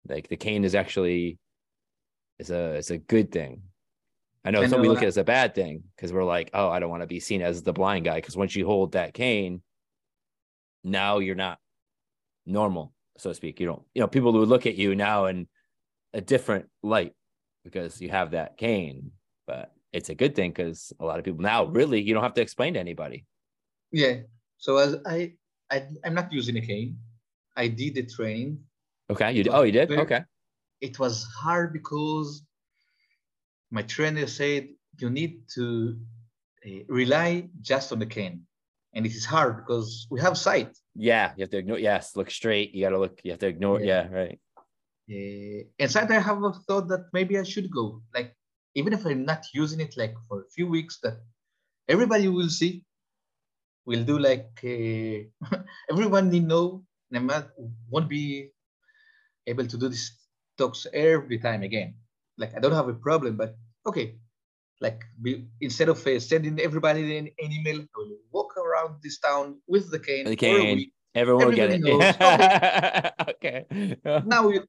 Like 0.08 0.28
the 0.30 0.38
cane 0.38 0.64
is 0.64 0.76
actually 0.76 1.40
is 2.40 2.50
a 2.52 2.74
it's 2.74 2.92
a 2.92 2.98
good 2.98 3.32
thing 3.32 3.62
i 4.44 4.52
know 4.52 4.62
I 4.62 4.68
some 4.68 4.82
we 4.82 4.88
look 4.88 4.98
at 5.00 5.06
it 5.06 5.08
as 5.08 5.18
a 5.18 5.24
bad 5.24 5.56
thing 5.56 5.84
because 5.96 6.12
we're 6.14 6.24
like 6.24 6.50
oh 6.54 6.70
i 6.70 6.80
don't 6.80 6.90
want 6.90 7.02
to 7.04 7.08
be 7.08 7.20
seen 7.20 7.42
as 7.42 7.64
the 7.64 7.74
blind 7.74 8.06
guy 8.06 8.16
because 8.16 8.36
once 8.38 8.56
you 8.56 8.66
hold 8.66 8.94
that 8.94 9.14
cane 9.14 9.62
now 10.84 11.20
you're 11.20 11.36
not 11.36 11.60
normal 12.46 12.94
so 13.18 13.30
to 13.30 13.36
speak 13.36 13.60
you 13.60 13.66
don't 13.66 13.84
you 13.94 14.02
know 14.02 14.08
people 14.08 14.32
would 14.34 14.50
look 14.50 14.66
at 14.66 14.76
you 14.76 14.96
now 14.96 15.26
in 15.26 15.48
a 16.14 16.22
different 16.22 16.68
light 16.84 17.14
because 17.64 18.00
you 18.02 18.10
have 18.10 18.32
that 18.32 18.58
cane 18.58 19.12
but 19.48 19.72
it's 19.94 20.10
a 20.10 20.16
good 20.16 20.36
thing 20.36 20.52
because 20.52 20.92
a 21.00 21.06
lot 21.06 21.18
of 21.18 21.26
people 21.26 21.42
now 21.42 21.66
really 21.66 22.02
you 22.02 22.14
don't 22.14 22.24
have 22.24 22.34
to 22.34 22.42
explain 22.42 22.74
to 22.74 22.80
anybody 22.80 23.26
Yeah. 23.92 24.16
So 24.58 24.78
as 24.78 24.98
I, 25.06 25.34
I 25.72 25.88
I'm 26.04 26.14
not 26.14 26.32
using 26.32 26.58
a 26.58 26.62
cane. 26.62 26.98
I 27.56 27.68
did 27.70 27.96
the 27.96 28.04
training. 28.06 28.60
okay 29.10 29.32
you 29.32 29.44
did 29.44 29.54
oh 29.54 29.64
you 29.64 29.72
did 29.72 29.88
very- 29.90 30.02
okay 30.02 30.22
It 30.86 31.00
was 31.00 31.16
hard 31.42 31.74
because 31.74 32.30
my 33.72 33.82
trainer 33.94 34.28
said 34.28 34.70
you 35.02 35.10
need 35.10 35.34
to 35.56 35.98
uh, 36.66 36.84
rely 36.88 37.50
just 37.62 37.92
on 37.92 38.00
the 38.00 38.06
cane, 38.18 38.38
and 38.94 39.02
it 39.06 39.14
is 39.20 39.26
hard 39.26 39.54
because 39.62 40.06
we 40.12 40.18
have 40.26 40.38
sight. 40.38 40.72
yeah 41.12 41.28
you 41.36 41.42
have 41.44 41.52
to 41.56 41.60
ignore 41.64 41.80
yes 41.90 42.16
look 42.18 42.32
straight 42.32 42.70
you 42.74 42.82
got 42.86 42.94
to 42.96 43.02
look 43.06 43.20
you 43.26 43.32
have 43.34 43.44
to 43.46 43.50
ignore 43.54 43.78
yeah, 43.82 44.04
Yeah. 44.08 44.20
right 44.20 44.40
Uh, 45.16 45.62
and 45.82 45.90
sometimes 45.96 46.22
I 46.24 46.28
have 46.30 46.42
a 46.50 46.52
thought 46.66 46.88
that 46.94 47.04
maybe 47.18 47.34
I 47.38 47.46
should 47.52 47.70
go. 47.80 47.86
Like 48.18 48.30
even 48.80 48.92
if 48.98 49.02
I'm 49.06 49.24
not 49.32 49.44
using 49.62 49.80
it 49.86 49.94
like 50.02 50.16
for 50.28 50.38
a 50.42 50.50
few 50.56 50.66
weeks, 50.76 50.96
that 51.04 51.16
everybody 51.94 52.28
will 52.38 52.50
see. 52.60 52.72
Will 53.86 54.04
do 54.12 54.18
like 54.18 54.50
uh, 54.66 55.18
everyone 55.94 56.26
will 56.34 56.48
know. 56.54 56.66
and 57.12 57.16
I'm 57.32 57.46
won't 57.92 58.10
be 58.10 58.26
able 59.52 59.68
to 59.72 59.78
do 59.78 59.88
this 59.94 60.06
talks 60.58 60.88
every 60.94 61.40
time 61.40 61.64
again. 61.64 61.96
Like 62.38 62.56
I 62.56 62.60
don't 62.60 62.74
have 62.74 62.88
a 62.90 62.94
problem, 62.94 63.38
but 63.38 63.56
okay. 63.86 64.16
Like 64.82 65.02
instead 65.62 65.88
of 65.90 66.06
uh, 66.06 66.20
sending 66.20 66.60
everybody 66.60 67.18
an, 67.18 67.30
an 67.40 67.52
email, 67.52 67.80
I 67.80 67.86
will 67.96 68.18
walk 68.32 68.58
around 68.58 69.02
this 69.02 69.20
town 69.20 69.62
with 69.68 69.90
the 69.90 70.00
cane, 70.00 70.26
The 70.26 70.36
cane. 70.36 70.76
week. 70.76 70.92
everyone 71.16 71.46
will 71.48 71.56
get 71.56 71.72
it 71.72 71.82
knows. 71.82 72.04
okay 73.30 73.66
Now 74.26 74.48
we 74.48 74.60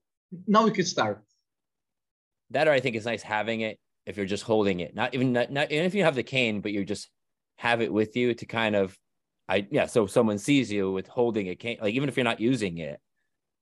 now 0.47 0.65
we 0.65 0.71
can 0.71 0.85
start. 0.85 1.23
that 2.51 2.69
I 2.69 2.79
think 2.81 2.95
is 2.97 3.05
nice 3.05 3.23
having 3.23 3.61
it 3.63 3.79
if 4.07 4.17
you're 4.17 4.27
just 4.27 4.45
holding 4.45 4.79
it, 4.81 4.95
not 4.95 5.15
even 5.15 5.33
not, 5.33 5.51
not 5.51 5.73
even 5.73 5.85
if 5.85 5.95
you 5.95 6.05
have 6.05 6.15
the 6.15 6.23
cane, 6.23 6.61
but 6.61 6.71
you 6.71 6.85
just 6.85 7.11
have 7.59 7.81
it 7.83 7.93
with 7.93 8.15
you 8.17 8.35
to 8.35 8.47
kind 8.47 8.77
of, 8.77 8.97
I 9.49 9.67
yeah. 9.71 9.87
So 9.87 10.07
someone 10.07 10.39
sees 10.39 10.71
you 10.71 10.93
with 10.93 11.09
holding 11.09 11.49
a 11.49 11.57
cane, 11.57 11.79
like 11.83 11.95
even 11.95 12.09
if 12.09 12.17
you're 12.17 12.23
not 12.25 12.39
using 12.41 12.79
it, 12.79 13.01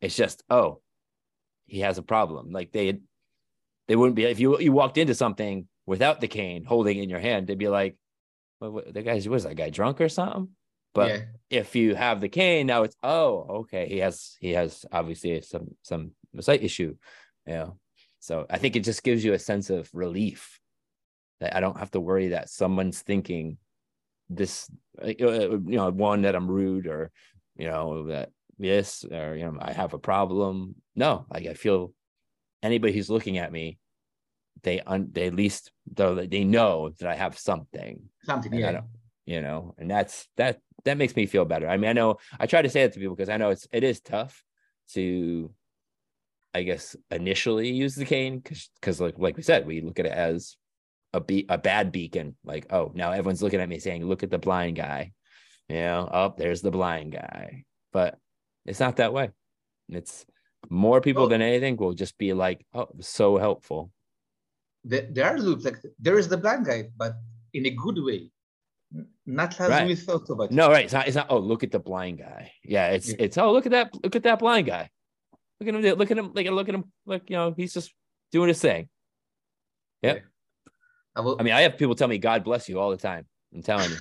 it's 0.03 0.15
just 0.17 0.43
oh, 0.51 0.81
he 1.67 1.81
has 1.81 1.99
a 1.99 2.03
problem. 2.03 2.51
Like 2.53 2.73
they, 2.73 2.99
they 3.89 3.97
wouldn't 3.97 4.17
be 4.17 4.25
if 4.25 4.41
you 4.41 4.59
you 4.61 4.73
walked 4.73 4.99
into 4.99 5.15
something 5.15 5.69
without 5.87 6.21
the 6.21 6.29
cane, 6.29 6.65
holding 6.65 6.99
in 6.99 7.11
your 7.11 7.21
hand, 7.21 7.47
they'd 7.47 7.59
be 7.59 7.69
like, 7.69 7.97
well, 8.61 8.73
what, 8.73 8.93
the 8.95 9.03
guy's 9.03 9.29
was 9.29 9.45
that 9.45 9.57
guy 9.57 9.71
drunk 9.71 10.01
or 10.01 10.09
something? 10.09 10.49
But 10.95 11.11
Yeah. 11.11 11.25
if 11.51 11.77
you 11.77 11.95
have 11.95 12.21
the 12.21 12.29
cane, 12.29 12.67
now 12.67 12.85
it's 12.85 12.97
oh 13.03 13.61
okay, 13.61 13.89
he 13.89 13.99
has 13.99 14.37
he 14.41 14.53
has 14.53 14.85
obviously 14.93 15.41
some 15.43 15.77
some 15.83 16.13
sight 16.41 16.63
issue, 16.63 16.97
you 17.47 17.53
know. 17.53 17.79
So 18.21 18.47
I 18.49 18.59
think 18.59 18.77
it 18.77 18.85
just 18.85 19.03
gives 19.03 19.23
you 19.25 19.35
a 19.35 19.39
sense 19.39 19.69
of 19.71 19.91
relief 19.93 20.61
that 21.41 21.55
I 21.55 21.61
don't 21.61 21.79
have 21.79 21.91
to 21.91 22.01
worry 22.01 22.29
that 22.29 22.49
someone's 22.49 23.03
thinking 23.03 23.59
this, 24.31 24.71
uh, 25.03 25.09
you 25.09 25.63
know, 25.77 25.91
one 25.91 26.23
that 26.23 26.35
I'm 26.35 26.51
rude 26.51 26.87
or 26.87 27.11
you 27.57 27.67
know 27.67 28.07
that 28.07 28.31
this 28.59 29.05
or 29.05 29.37
you 29.37 29.45
know 29.45 29.59
I 29.61 29.73
have 29.73 29.95
a 29.95 29.99
problem. 29.99 30.77
No, 30.95 31.27
like 31.31 31.47
I 31.47 31.55
feel 31.55 31.93
anybody 32.63 32.93
who's 32.93 33.11
looking 33.11 33.39
at 33.39 33.53
me, 33.53 33.79
they 34.63 34.81
un, 34.81 35.09
they 35.13 35.27
at 35.27 35.35
least 35.35 35.73
though 35.93 36.15
they 36.15 36.45
know 36.45 36.91
that 36.99 37.09
I 37.09 37.15
have 37.15 37.39
something 37.39 38.09
Something, 38.25 38.55
and 38.55 38.61
yeah. 38.61 38.81
you 39.27 39.41
know, 39.41 39.75
and 39.79 39.91
that's 39.91 40.29
that 40.37 40.61
that 40.85 40.99
makes 40.99 41.15
me 41.15 41.27
feel 41.27 41.45
better. 41.45 41.69
I 41.69 41.77
mean, 41.77 41.91
I 41.91 41.93
know 41.93 42.19
I 42.39 42.47
try 42.47 42.63
to 42.63 42.69
say 42.69 42.83
that 42.83 42.93
to 42.95 43.01
people 43.01 43.15
because 43.15 43.29
I 43.29 43.37
know 43.37 43.51
it's 43.51 43.69
it 43.73 43.85
is 43.85 44.01
tough 44.01 44.43
to, 44.93 45.51
I 46.55 46.63
guess, 46.63 46.97
initially 47.11 47.71
use 47.71 47.95
the 47.95 48.05
cane 48.05 48.39
because 48.39 48.71
because 48.81 49.01
like 49.01 49.19
like 49.19 49.37
we 49.37 49.43
said, 49.43 49.67
we 49.67 49.81
look 49.81 50.01
at 50.01 50.07
it 50.07 50.13
as 50.13 50.57
a 51.13 51.21
be 51.21 51.47
a 51.49 51.59
bad 51.59 51.93
beacon. 51.93 52.37
Like, 52.45 52.73
oh, 52.73 52.93
now 52.95 53.13
everyone's 53.13 53.43
looking 53.43 53.61
at 53.61 53.69
me 53.69 53.79
saying, 53.79 54.07
"Look 54.07 54.23
at 54.23 54.31
the 54.31 54.39
blind 54.39 54.77
guy," 54.77 55.13
you 55.69 55.77
know. 55.77 56.09
Oh, 56.11 56.35
there's 56.37 56.63
the 56.63 56.71
blind 56.71 57.13
guy, 57.13 57.65
but 57.93 58.19
it's 58.67 58.81
not 58.81 58.97
that 58.97 59.13
way. 59.13 59.31
It's 59.89 60.25
more 60.71 61.01
people 61.01 61.29
than 61.29 61.43
anything 61.43 61.77
will 61.77 61.93
just 61.95 62.17
be 62.19 62.33
like, 62.33 62.65
"Oh, 62.73 62.89
so 63.01 63.37
helpful." 63.37 63.91
There, 64.85 65.07
there 65.11 65.27
are 65.27 65.39
loops 65.39 65.65
like 65.65 65.77
there 65.99 66.19
is 66.19 66.29
the 66.29 66.37
blind 66.37 66.67
guy, 66.67 66.91
but 66.97 67.15
in 67.53 67.67
a 67.67 67.71
good 67.71 67.99
way, 68.03 68.31
not 69.27 69.59
as 69.61 69.69
Right. 69.71 69.87
we 69.87 69.95
thought 69.95 70.29
about. 70.31 70.45
it. 70.45 70.53
No, 70.53 70.69
right. 70.71 70.85
It's 70.85 70.93
not. 70.95 71.07
It's 71.07 71.17
not. 71.17 71.27
Oh, 71.31 71.39
look 71.39 71.63
at 71.65 71.71
the 71.71 71.79
blind 71.81 72.19
guy. 72.19 72.53
Yeah, 72.63 72.89
it's 72.89 73.09
Yeah. 73.11 73.17
it's. 73.19 73.39
Oh, 73.39 73.53
look 73.53 73.67
at 73.67 73.73
that. 73.73 73.95
Look 74.03 74.17
at 74.17 74.23
that 74.25 74.39
blind 74.39 74.67
guy. 74.67 74.91
Look 75.61 75.69
at 75.69 75.75
him. 75.75 75.83
Look 75.99 76.11
at 76.11 76.19
him. 76.19 76.33
Like 76.35 76.47
look 76.49 76.69
at 76.69 76.75
him. 76.75 76.85
Like 77.07 77.29
you 77.31 77.37
know, 77.37 77.55
he's 77.57 77.75
just 77.75 77.93
doing 78.33 78.49
his 78.49 78.61
thing. 78.61 78.89
Yep. 80.03 80.23
I 81.17 81.21
will, 81.21 81.37
I 81.39 81.43
mean, 81.45 81.53
I 81.55 81.61
have 81.63 81.79
people 81.79 81.95
tell 81.95 82.09
me 82.09 82.19
God 82.19 82.43
bless 82.45 82.69
you 82.69 82.79
all 82.81 82.91
the 82.91 82.97
time. 82.97 83.27
I'm 83.55 83.63
telling 83.63 83.89
you, 83.91 83.97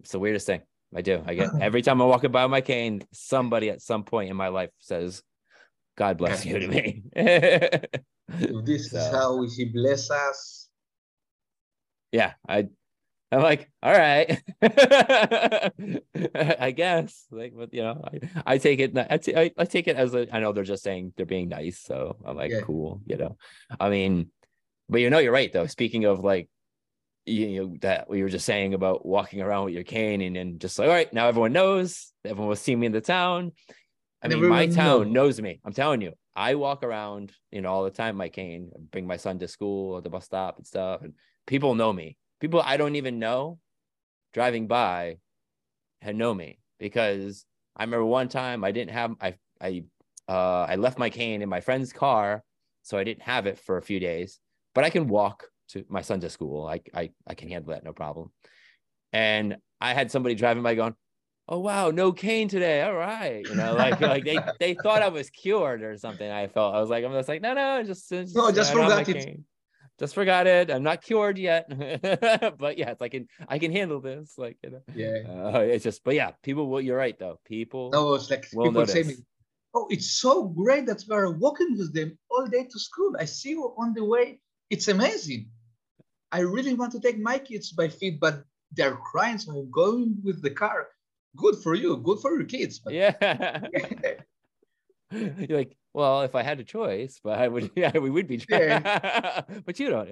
it's 0.00 0.10
the 0.12 0.18
weirdest 0.18 0.46
thing. 0.46 0.62
I 0.94 1.02
do. 1.02 1.22
I 1.24 1.34
get 1.34 1.50
every 1.60 1.82
time 1.82 2.00
I'm 2.00 2.08
walking 2.08 2.32
by 2.32 2.46
my 2.46 2.60
cane, 2.60 3.02
somebody 3.12 3.70
at 3.70 3.82
some 3.82 4.04
point 4.04 4.30
in 4.30 4.36
my 4.36 4.48
life 4.48 4.70
says, 4.78 5.22
"God 5.96 6.18
bless 6.18 6.44
you" 6.44 6.58
to 6.58 6.68
me. 6.68 7.02
this 8.64 8.92
is 8.92 9.08
how 9.08 9.44
he 9.56 9.66
bless 9.66 10.10
us. 10.10 10.68
yeah, 12.12 12.34
I. 12.48 12.68
I'm 13.32 13.42
like, 13.42 13.70
all 13.80 13.92
right, 13.92 14.42
I 14.60 15.70
guess. 16.74 17.26
Like, 17.30 17.52
but 17.56 17.72
you 17.72 17.82
know, 17.82 18.02
I, 18.04 18.54
I 18.54 18.58
take 18.58 18.80
it. 18.80 18.98
I, 18.98 19.18
t- 19.18 19.36
I, 19.36 19.52
I 19.56 19.64
take 19.66 19.86
it 19.86 19.94
as 19.94 20.14
a. 20.14 20.26
I 20.34 20.40
know 20.40 20.52
they're 20.52 20.64
just 20.64 20.82
saying 20.82 21.12
they're 21.16 21.26
being 21.26 21.48
nice, 21.48 21.78
so 21.78 22.16
I'm 22.24 22.36
like, 22.36 22.50
Yeah. 22.50 22.62
cool. 22.62 23.02
You 23.06 23.18
know, 23.18 23.36
I 23.78 23.88
mean, 23.88 24.32
but 24.88 25.00
you 25.00 25.10
know, 25.10 25.18
you're 25.18 25.32
right 25.32 25.52
though. 25.52 25.66
Speaking 25.66 26.06
of 26.06 26.24
like, 26.24 26.48
you, 27.30 27.62
know, 27.62 27.76
that 27.80 28.08
we 28.08 28.22
were 28.22 28.28
just 28.28 28.46
saying 28.46 28.74
about 28.74 29.06
walking 29.06 29.40
around 29.40 29.66
with 29.66 29.74
your 29.74 29.84
cane 29.84 30.20
and 30.20 30.36
and 30.36 30.60
just 30.60 30.78
like, 30.78 30.88
all 30.88 30.94
right, 30.94 31.12
now 31.12 31.28
everyone 31.28 31.52
knows. 31.52 32.12
Everyone 32.24 32.48
will 32.48 32.56
see 32.56 32.76
me 32.76 32.86
in 32.86 32.92
the 32.92 33.00
town. 33.00 33.52
I 34.22 34.28
mean, 34.28 34.46
my 34.46 34.66
town 34.66 35.12
knows. 35.12 35.36
knows 35.36 35.40
me. 35.40 35.60
I'm 35.64 35.72
telling 35.72 36.02
you, 36.02 36.12
I 36.36 36.54
walk 36.54 36.82
around, 36.82 37.32
you 37.50 37.62
know, 37.62 37.72
all 37.72 37.84
the 37.84 37.90
time. 37.90 38.16
My 38.16 38.28
cane, 38.28 38.70
bring 38.90 39.06
my 39.06 39.16
son 39.16 39.38
to 39.38 39.48
school 39.48 39.96
at 39.96 40.04
the 40.04 40.10
bus 40.10 40.24
stop 40.24 40.58
and 40.58 40.66
stuff, 40.66 41.02
and 41.02 41.14
people 41.46 41.74
know 41.74 41.92
me. 41.92 42.16
People 42.40 42.62
I 42.64 42.76
don't 42.76 42.96
even 42.96 43.18
know, 43.18 43.58
driving 44.32 44.66
by, 44.66 45.16
had 46.02 46.16
know 46.16 46.34
me 46.34 46.58
because 46.78 47.44
I 47.76 47.84
remember 47.84 48.04
one 48.04 48.28
time 48.28 48.64
I 48.64 48.72
didn't 48.72 48.92
have 48.92 49.14
I 49.20 49.34
I 49.60 49.84
uh 50.28 50.66
I 50.68 50.76
left 50.76 50.98
my 50.98 51.10
cane 51.10 51.42
in 51.42 51.48
my 51.48 51.60
friend's 51.60 51.92
car, 51.92 52.42
so 52.82 52.98
I 52.98 53.04
didn't 53.04 53.22
have 53.22 53.46
it 53.46 53.58
for 53.58 53.76
a 53.76 53.82
few 53.82 54.00
days. 54.00 54.40
But 54.74 54.84
I 54.84 54.90
can 54.90 55.08
walk 55.08 55.49
to 55.72 55.84
my 55.88 56.02
son's 56.02 56.24
at 56.24 56.32
school. 56.32 56.66
I 56.66 56.80
I 56.94 57.10
I 57.26 57.34
can 57.34 57.48
handle 57.48 57.72
that 57.72 57.84
no 57.84 57.92
problem. 57.92 58.30
And 59.12 59.56
I 59.80 59.94
had 59.94 60.10
somebody 60.10 60.34
driving 60.34 60.62
by 60.62 60.74
going, 60.74 60.94
"Oh 61.48 61.58
wow, 61.60 61.90
no 61.90 62.12
cane 62.12 62.48
today. 62.48 62.82
All 62.82 62.94
right." 62.94 63.44
You 63.46 63.54
know, 63.54 63.74
like 63.74 64.00
like 64.00 64.24
they 64.24 64.38
they 64.60 64.74
thought 64.74 65.02
I 65.02 65.08
was 65.08 65.30
cured 65.30 65.82
or 65.82 65.96
something. 65.96 66.30
I 66.30 66.46
felt 66.48 66.74
I 66.74 66.80
was 66.80 66.90
like 66.90 67.04
I'm 67.04 67.12
just 67.12 67.28
like, 67.28 67.42
"No, 67.42 67.54
no, 67.54 67.82
just, 67.82 68.08
just 68.08 68.36
No, 68.36 68.50
just 68.52 68.70
I 68.70 68.74
don't 68.74 68.82
have 68.84 68.90
my 68.98 69.04
forgot 69.04 69.16
it. 69.16 69.24
cane. 69.26 69.44
Just 69.98 70.14
forgot 70.14 70.46
it. 70.46 70.70
I'm 70.70 70.82
not 70.82 71.02
cured 71.02 71.38
yet." 71.38 71.68
but 72.58 72.78
yeah, 72.78 72.90
it's 72.90 73.00
like 73.00 73.14
I 73.14 73.18
can 73.18 73.26
I 73.48 73.58
can 73.58 73.72
handle 73.72 74.00
this 74.00 74.34
like, 74.38 74.56
you 74.62 74.70
know. 74.70 74.82
Yeah. 74.94 75.18
Uh, 75.28 75.58
it's 75.60 75.84
just, 75.84 76.04
but 76.04 76.14
yeah, 76.14 76.30
people 76.42 76.68
will. 76.68 76.80
You're 76.80 76.96
right, 76.96 77.18
though. 77.18 77.38
People. 77.44 77.90
No, 77.92 78.14
it's 78.14 78.30
like 78.30 78.46
Will 78.54 78.66
people 78.66 78.86
say 78.86 79.02
me, 79.02 79.08
notice. 79.08 79.24
"Oh, 79.74 79.86
it's 79.90 80.10
so 80.12 80.44
great 80.48 80.86
that 80.86 81.04
we 81.08 81.14
are 81.16 81.32
walking 81.32 81.76
with 81.76 81.92
them 81.92 82.16
all 82.30 82.46
day 82.46 82.64
to 82.64 82.78
school. 82.78 83.12
I 83.18 83.24
see 83.24 83.50
you 83.50 83.74
on 83.76 83.92
the 83.92 84.04
way. 84.04 84.40
It's 84.70 84.88
amazing. 84.88 85.48
I 86.32 86.40
really 86.40 86.74
want 86.74 86.92
to 86.92 87.00
take 87.00 87.18
my 87.18 87.38
kids 87.38 87.72
by 87.72 87.88
feet, 87.88 88.20
but 88.20 88.44
they're 88.72 88.96
crying, 88.96 89.38
so 89.38 89.52
I'm 89.52 89.70
going 89.70 90.16
with 90.22 90.42
the 90.42 90.50
car. 90.50 90.88
Good 91.36 91.56
for 91.62 91.74
you. 91.74 91.96
Good 91.96 92.20
for 92.20 92.36
your 92.36 92.44
kids. 92.46 92.78
But 92.78 92.94
Yeah. 92.94 93.60
You're 95.12 95.58
like, 95.58 95.76
well, 95.92 96.22
if 96.22 96.36
I 96.36 96.42
had 96.42 96.60
a 96.60 96.64
choice, 96.64 97.20
but 97.22 97.38
I 97.38 97.48
would, 97.48 97.70
yeah, 97.76 97.96
we 97.98 98.10
would 98.10 98.28
be. 98.28 98.36
but 98.48 99.78
you 99.78 99.90
don't. 99.90 100.08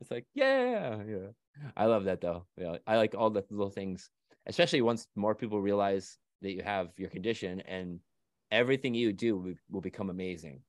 It's 0.00 0.10
like, 0.10 0.26
yeah, 0.34 1.02
yeah. 1.08 1.28
I 1.76 1.86
love 1.86 2.04
that 2.04 2.20
though. 2.20 2.44
Yeah, 2.58 2.76
I 2.86 2.96
like 2.96 3.14
all 3.16 3.30
the 3.30 3.44
little 3.50 3.70
things, 3.70 4.10
especially 4.46 4.82
once 4.82 5.06
more 5.16 5.34
people 5.34 5.60
realize 5.60 6.18
that 6.42 6.52
you 6.52 6.62
have 6.62 6.88
your 6.98 7.08
condition 7.08 7.62
and 7.62 8.00
everything 8.50 8.94
you 8.94 9.12
do 9.12 9.36
will, 9.36 9.54
will 9.70 9.80
become 9.80 10.10
amazing. 10.10 10.60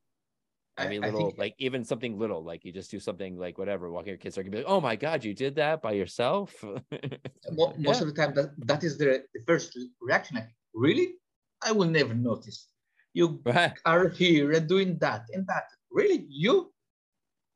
I- 0.78 0.84
Every 0.86 0.98
I 0.98 1.06
little, 1.08 1.28
think- 1.28 1.38
like 1.40 1.56
even 1.58 1.84
something 1.86 2.18
little, 2.20 2.44
like 2.44 2.66
you 2.66 2.72
just 2.74 2.92
do 2.92 3.00
something 3.00 3.38
like 3.38 3.58
whatever, 3.58 3.90
walking 3.92 4.10
your 4.10 4.18
kids 4.18 4.38
are 4.38 4.44
gonna 4.44 4.52
be 4.52 4.58
like, 4.58 4.68
oh 4.68 4.82
my 4.82 4.96
god, 4.96 5.24
you 5.24 5.34
did 5.34 5.56
that 5.56 5.82
by 5.82 5.94
yourself. 5.94 6.54
most 7.52 7.76
Yeah. 7.80 7.92
of 8.02 8.08
the 8.08 8.14
time, 8.14 8.34
that, 8.36 8.52
that 8.68 8.84
is 8.84 8.98
the, 8.98 9.24
the 9.34 9.42
first 9.48 9.78
reaction. 10.02 10.36
Like, 10.36 10.50
really? 10.74 11.16
I 11.64 11.72
will 11.72 11.88
never 11.88 12.14
notice. 12.14 12.68
You 13.14 13.40
right? 13.46 13.72
are 13.86 14.10
here 14.10 14.52
and 14.52 14.68
doing 14.68 14.98
that 15.00 15.24
and 15.34 15.48
that. 15.48 15.64
Really? 15.92 16.26
You? 16.30 16.74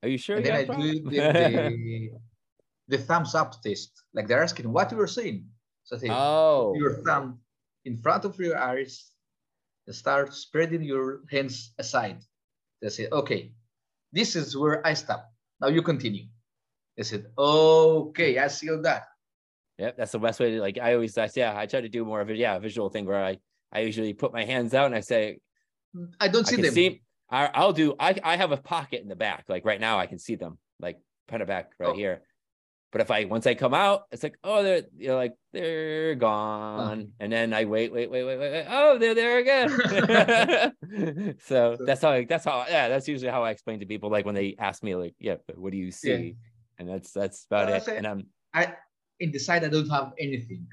Are 0.02 0.08
you 0.08 0.18
sure? 0.18 0.38
and 0.38 0.46
then 0.46 0.56
I 0.56 0.64
do 0.64 1.04
the, 1.04 1.18
the, 1.20 2.10
the 2.88 2.98
thumbs 2.98 3.36
up 3.36 3.62
test. 3.62 3.92
Like 4.14 4.28
they're 4.28 4.42
asking 4.42 4.72
what 4.72 4.90
you 4.92 4.98
were 4.98 5.08
saying. 5.08 5.46
So 5.84 5.98
I 5.98 6.00
say, 6.00 6.08
oh, 6.10 6.74
your 6.78 6.94
thumb 7.04 7.40
in 7.84 7.98
front 7.98 8.24
of 8.24 8.40
your 8.40 8.58
eyes 8.58 9.12
and 9.88 9.94
start 9.96 10.34
spreading 10.34 10.82
your 10.84 11.22
hands 11.30 11.74
aside. 11.78 12.24
They 12.82 12.90
said, 12.90 13.12
okay, 13.12 13.52
this 14.12 14.36
is 14.36 14.56
where 14.56 14.86
I 14.86 14.94
stop. 14.94 15.32
Now 15.62 15.68
you 15.68 15.82
continue. 15.82 16.26
They 16.98 17.04
said, 17.04 17.28
okay, 17.38 18.38
I 18.40 18.48
see 18.48 18.70
all 18.70 18.82
that. 18.82 19.04
Yep, 19.78 19.98
that's 19.98 20.12
the 20.12 20.20
best 20.20 20.40
way 20.40 20.52
to 20.52 20.60
like. 20.62 20.78
I 20.78 20.94
always, 20.94 21.18
I 21.18 21.30
yeah, 21.36 21.58
I 21.58 21.66
try 21.66 21.80
to 21.82 21.88
do 21.90 22.04
more 22.04 22.20
of 22.20 22.30
a 22.30 22.36
yeah 22.36 22.60
visual 22.60 22.90
thing 22.90 23.06
where 23.06 23.24
I 23.24 23.38
I 23.72 23.80
usually 23.82 24.14
put 24.14 24.34
my 24.34 24.44
hands 24.44 24.74
out 24.74 24.88
and 24.88 24.96
I 24.96 25.00
say 25.00 25.40
I 26.20 26.28
don't 26.28 26.46
I 26.46 26.50
see 26.50 26.56
can 26.58 26.66
them. 26.66 26.74
see. 26.74 27.02
I, 27.32 27.50
I'll 27.54 27.72
do. 27.72 27.96
I 28.00 28.16
I 28.24 28.36
have 28.36 28.52
a 28.52 28.58
pocket 28.58 29.02
in 29.02 29.08
the 29.08 29.16
back. 29.16 29.46
Like 29.48 29.64
right 29.64 29.80
now, 29.80 29.98
I 29.98 30.06
can 30.06 30.20
see 30.20 30.36
them 30.36 30.58
like 30.82 30.98
kind 31.30 31.42
of 31.42 31.48
back 31.48 31.72
right 31.80 31.90
Oh. 31.92 31.94
here. 31.94 32.24
But 32.92 33.02
if 33.02 33.12
I 33.12 33.26
once 33.26 33.46
I 33.46 33.54
come 33.54 33.74
out, 33.76 34.04
it's 34.12 34.24
like 34.24 34.36
oh 34.44 34.64
they're 34.64 34.82
you 34.98 35.10
know 35.10 35.16
like 35.16 35.34
they're 35.54 36.16
gone, 36.16 37.12
and 37.20 37.32
then 37.32 37.54
I 37.54 37.66
wait 37.66 37.92
wait 37.94 38.10
wait 38.10 38.24
wait 38.24 38.38
wait, 38.40 38.52
wait. 38.52 38.66
oh 38.68 38.98
they're 38.98 39.14
there 39.14 39.38
again. 39.38 39.70
so 41.46 41.76
So- 41.78 41.78
that's 41.86 42.02
how 42.02 42.12
I, 42.12 42.26
that's 42.26 42.46
how 42.46 42.66
yeah 42.68 42.88
that's 42.90 43.08
usually 43.08 43.30
how 43.30 43.44
I 43.44 43.52
explain 43.52 43.80
to 43.82 43.86
people 43.86 44.10
like 44.10 44.26
when 44.26 44.34
they 44.34 44.56
ask 44.58 44.82
me 44.82 44.96
like 44.96 45.14
yeah 45.20 45.36
but 45.46 45.58
what 45.58 45.72
do 45.72 45.78
you 45.78 45.92
see 45.92 46.36
and 46.80 46.90
that's 46.90 47.12
that's 47.12 47.46
about 47.46 47.70
it 47.70 47.84
say- 47.84 47.98
and 47.98 48.08
I'm 48.08 48.26
I 48.54 48.74
in 49.20 49.32
the 49.32 49.40
side 49.40 49.64
I 49.64 49.70
don't 49.70 49.90
have 49.90 50.14
anything. 50.18 50.66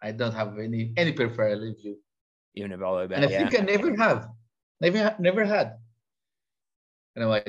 I 0.00 0.10
don't 0.12 0.32
have 0.32 0.58
any 0.58 0.92
any 0.96 1.12
peripheral 1.12 1.60
view. 1.80 1.96
even 2.54 2.72
if 2.72 2.80
all 2.80 2.94
the 2.96 3.00
way 3.02 3.06
back. 3.08 3.18
and 3.18 3.26
I 3.26 3.30
yeah 3.30 3.48
think 3.48 3.60
I 3.60 3.64
never 3.64 3.94
have, 3.96 4.28
never 4.80 5.14
never 5.18 5.44
had. 5.44 5.76
You 7.14 7.22
know, 7.22 7.32
I 7.34 7.42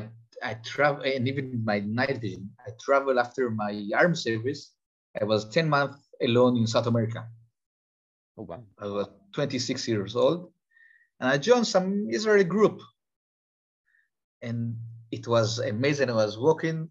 I 0.43 0.55
travel, 0.55 1.03
and 1.03 1.27
even 1.27 1.63
my 1.65 1.79
night 1.79 2.19
vision. 2.21 2.51
I 2.67 2.71
travel 2.83 3.19
after 3.19 3.49
my 3.49 3.73
army 3.97 4.15
service. 4.15 4.73
I 5.19 5.25
was 5.25 5.49
ten 5.49 5.69
months 5.69 5.97
alone 6.21 6.57
in 6.57 6.67
South 6.67 6.87
America. 6.87 7.27
oh 8.37 8.43
wow 8.43 8.63
I 8.79 8.87
was 8.87 9.07
26 9.33 9.87
years 9.87 10.15
old, 10.15 10.51
and 11.19 11.29
I 11.29 11.37
joined 11.37 11.67
some 11.67 12.07
Israeli 12.09 12.43
group. 12.43 12.81
And 14.41 14.75
it 15.11 15.27
was 15.27 15.59
amazing. 15.59 16.09
I 16.09 16.13
was 16.13 16.37
walking 16.37 16.89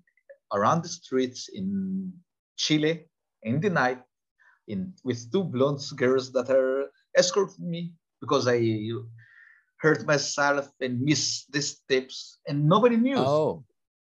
around 0.52 0.82
the 0.84 0.88
streets 0.88 1.48
in 1.52 2.12
Chile 2.56 3.06
in 3.42 3.60
the 3.60 3.70
night 3.70 4.00
in 4.68 4.94
with 5.04 5.30
two 5.32 5.44
blonde 5.44 5.80
girls 5.96 6.32
that 6.32 6.50
are 6.50 6.90
escorting 7.16 7.70
me 7.70 7.94
because 8.20 8.46
I 8.46 8.58
hurt 9.82 10.06
myself 10.06 10.70
and 10.80 11.00
missed 11.00 11.50
the 11.50 11.60
steps 11.60 12.38
and 12.46 12.68
nobody 12.68 12.96
knew. 12.96 13.18
Oh. 13.18 13.64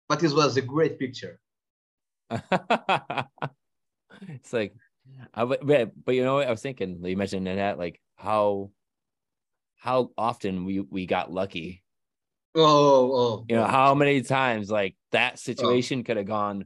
But 0.09 0.25
it 0.25 0.33
was 0.33 0.57
a 0.57 0.63
great 0.63 0.99
picture. 0.99 1.39
it's 2.31 2.43
like, 4.53 4.75
I, 5.33 5.45
but, 5.45 5.93
but 6.05 6.17
you 6.17 6.25
know 6.25 6.35
what 6.35 6.49
I 6.49 6.51
was 6.51 6.61
thinking? 6.61 6.99
You 7.05 7.17
mentioned 7.17 7.47
that, 7.47 7.79
like 7.79 8.01
how 8.17 8.73
how 9.77 10.11
often 10.19 10.65
we 10.65 10.81
we 10.81 11.07
got 11.07 11.33
lucky. 11.33 11.85
Oh, 12.57 12.65
oh, 12.65 13.13
oh. 13.15 13.45
you 13.49 13.55
know 13.55 13.63
oh. 13.63 13.69
how 13.69 13.95
many 13.95 14.23
times 14.23 14.69
like 14.71 14.97
that 15.13 15.39
situation 15.39 16.01
oh. 16.01 16.03
could 16.03 16.17
have 16.17 16.27
gone 16.27 16.65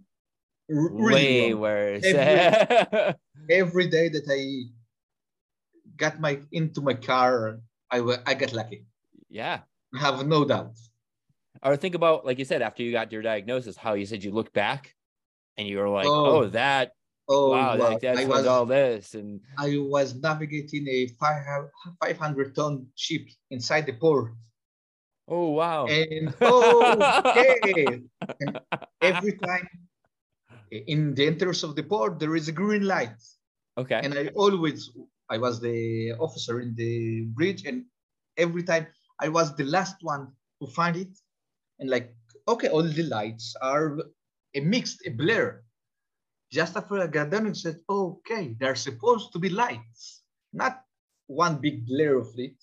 really 0.68 1.12
way 1.12 1.52
worse. 1.54 2.04
Every, 2.04 3.14
every 3.50 3.88
day 3.88 4.08
that 4.08 4.24
I 4.28 4.70
got 5.96 6.20
my 6.20 6.40
into 6.52 6.80
my 6.80 6.94
car, 6.94 7.60
I 7.90 8.00
I 8.26 8.34
got 8.34 8.52
lucky. 8.52 8.86
Yeah, 9.34 9.66
I 9.92 9.98
have 9.98 10.24
no 10.28 10.44
doubt. 10.44 10.78
Or 11.60 11.76
think 11.76 11.96
about 11.96 12.24
like 12.24 12.38
you 12.38 12.44
said 12.44 12.62
after 12.62 12.84
you 12.84 12.92
got 12.92 13.10
your 13.10 13.20
diagnosis, 13.20 13.76
how 13.76 13.94
you 13.94 14.06
said 14.06 14.22
you 14.22 14.30
looked 14.30 14.54
back 14.54 14.94
and 15.58 15.66
you 15.66 15.78
were 15.78 15.88
like, 15.88 16.06
oh, 16.06 16.26
oh 16.26 16.46
that 16.54 16.92
Oh 17.26 17.50
wow, 17.50 17.76
well, 17.76 17.90
like 17.90 18.00
that's 18.00 18.20
I 18.20 18.26
was, 18.26 18.46
all 18.46 18.66
this, 18.66 19.14
and 19.14 19.40
I 19.56 19.78
was 19.78 20.14
navigating 20.14 20.86
a 20.88 21.08
500 21.18 22.54
ton 22.54 22.86
ship 22.94 23.22
inside 23.50 23.86
the 23.86 23.94
port. 23.94 24.32
Oh 25.26 25.48
wow! 25.56 25.86
And 25.86 26.34
oh, 26.42 27.22
okay. 27.64 28.02
and 28.40 28.60
every 29.00 29.32
time 29.38 29.66
in 30.70 31.14
the 31.14 31.26
entrance 31.26 31.62
of 31.62 31.74
the 31.74 31.82
port 31.82 32.20
there 32.20 32.36
is 32.36 32.48
a 32.48 32.52
green 32.52 32.86
light. 32.86 33.16
Okay. 33.78 34.00
And 34.04 34.12
I 34.12 34.28
always 34.36 34.90
I 35.30 35.38
was 35.38 35.60
the 35.60 36.12
officer 36.20 36.60
in 36.60 36.74
the 36.76 37.24
bridge, 37.32 37.64
and 37.64 37.86
every 38.36 38.64
time 38.64 38.86
I 39.24 39.28
was 39.28 39.56
the 39.56 39.64
last 39.64 39.96
one 40.02 40.28
to 40.60 40.66
find 40.68 40.96
it, 40.96 41.12
and 41.78 41.88
like 41.88 42.14
okay, 42.46 42.68
all 42.68 42.82
the 42.82 43.02
lights 43.04 43.56
are 43.62 43.98
a 44.54 44.60
mixed, 44.60 45.00
a 45.06 45.10
blur 45.10 45.64
just 46.52 46.76
after 46.76 47.00
I 47.00 47.08
got 47.08 47.30
done 47.30 47.46
and 47.46 47.56
said, 47.56 47.80
okay, 47.88 48.54
they're 48.60 48.76
supposed 48.76 49.32
to 49.32 49.38
be 49.38 49.48
lights, 49.48 50.22
not 50.52 50.82
one 51.26 51.56
big 51.60 51.86
blur 51.86 52.18
of 52.20 52.28
it. 52.36 52.54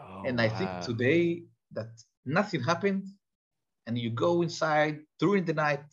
Oh, 0.00 0.22
and 0.24 0.40
I 0.40 0.48
wow. 0.48 0.54
think 0.56 0.70
today 0.80 1.42
that 1.72 1.90
nothing 2.24 2.62
happened 2.62 3.04
and 3.86 3.98
you 3.98 4.10
go 4.10 4.42
inside 4.42 5.00
during 5.18 5.44
the 5.44 5.52
night 5.52 5.84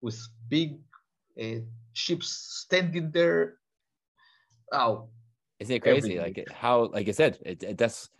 with 0.00 0.18
big 0.48 0.80
uh, 1.40 1.60
ships 1.92 2.28
standing 2.64 3.12
there. 3.12 3.58
Oh, 4.72 5.08
isn't 5.60 5.76
it 5.76 5.82
crazy? 5.82 6.18
Like 6.18 6.44
how, 6.50 6.86
like 6.86 7.08
I 7.08 7.12
said, 7.12 7.38
it, 7.46 7.62
it, 7.62 7.78
that's 7.78 8.10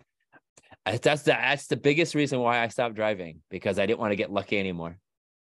that's 0.86 1.22
the, 1.22 1.32
that's 1.32 1.66
the 1.66 1.76
biggest 1.76 2.14
reason 2.14 2.40
why 2.40 2.62
I 2.62 2.68
stopped 2.68 2.94
driving 2.94 3.40
because 3.50 3.78
I 3.78 3.86
didn't 3.86 3.98
want 3.98 4.12
to 4.12 4.16
get 4.16 4.30
lucky 4.30 4.58
anymore. 4.58 4.98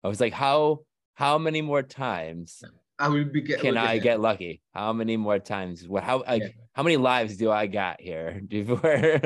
I 0.02 0.08
was 0.08 0.20
like, 0.20 0.32
how 0.32 0.80
how 1.14 1.38
many 1.38 1.62
more 1.62 1.82
times 1.82 2.62
I 2.98 3.08
will 3.08 3.24
be 3.24 3.40
get, 3.40 3.60
can 3.60 3.76
I 3.76 3.98
get 3.98 4.20
lucky? 4.20 4.62
How 4.72 4.92
many 4.92 5.16
more 5.16 5.38
times? 5.38 5.88
What 5.88 6.04
how 6.04 6.22
like 6.26 6.42
yeah. 6.42 6.48
how 6.74 6.82
many 6.82 6.96
lives 6.96 7.36
do 7.36 7.50
I 7.50 7.66
got 7.66 8.00
here 8.00 8.40
before? 8.48 9.20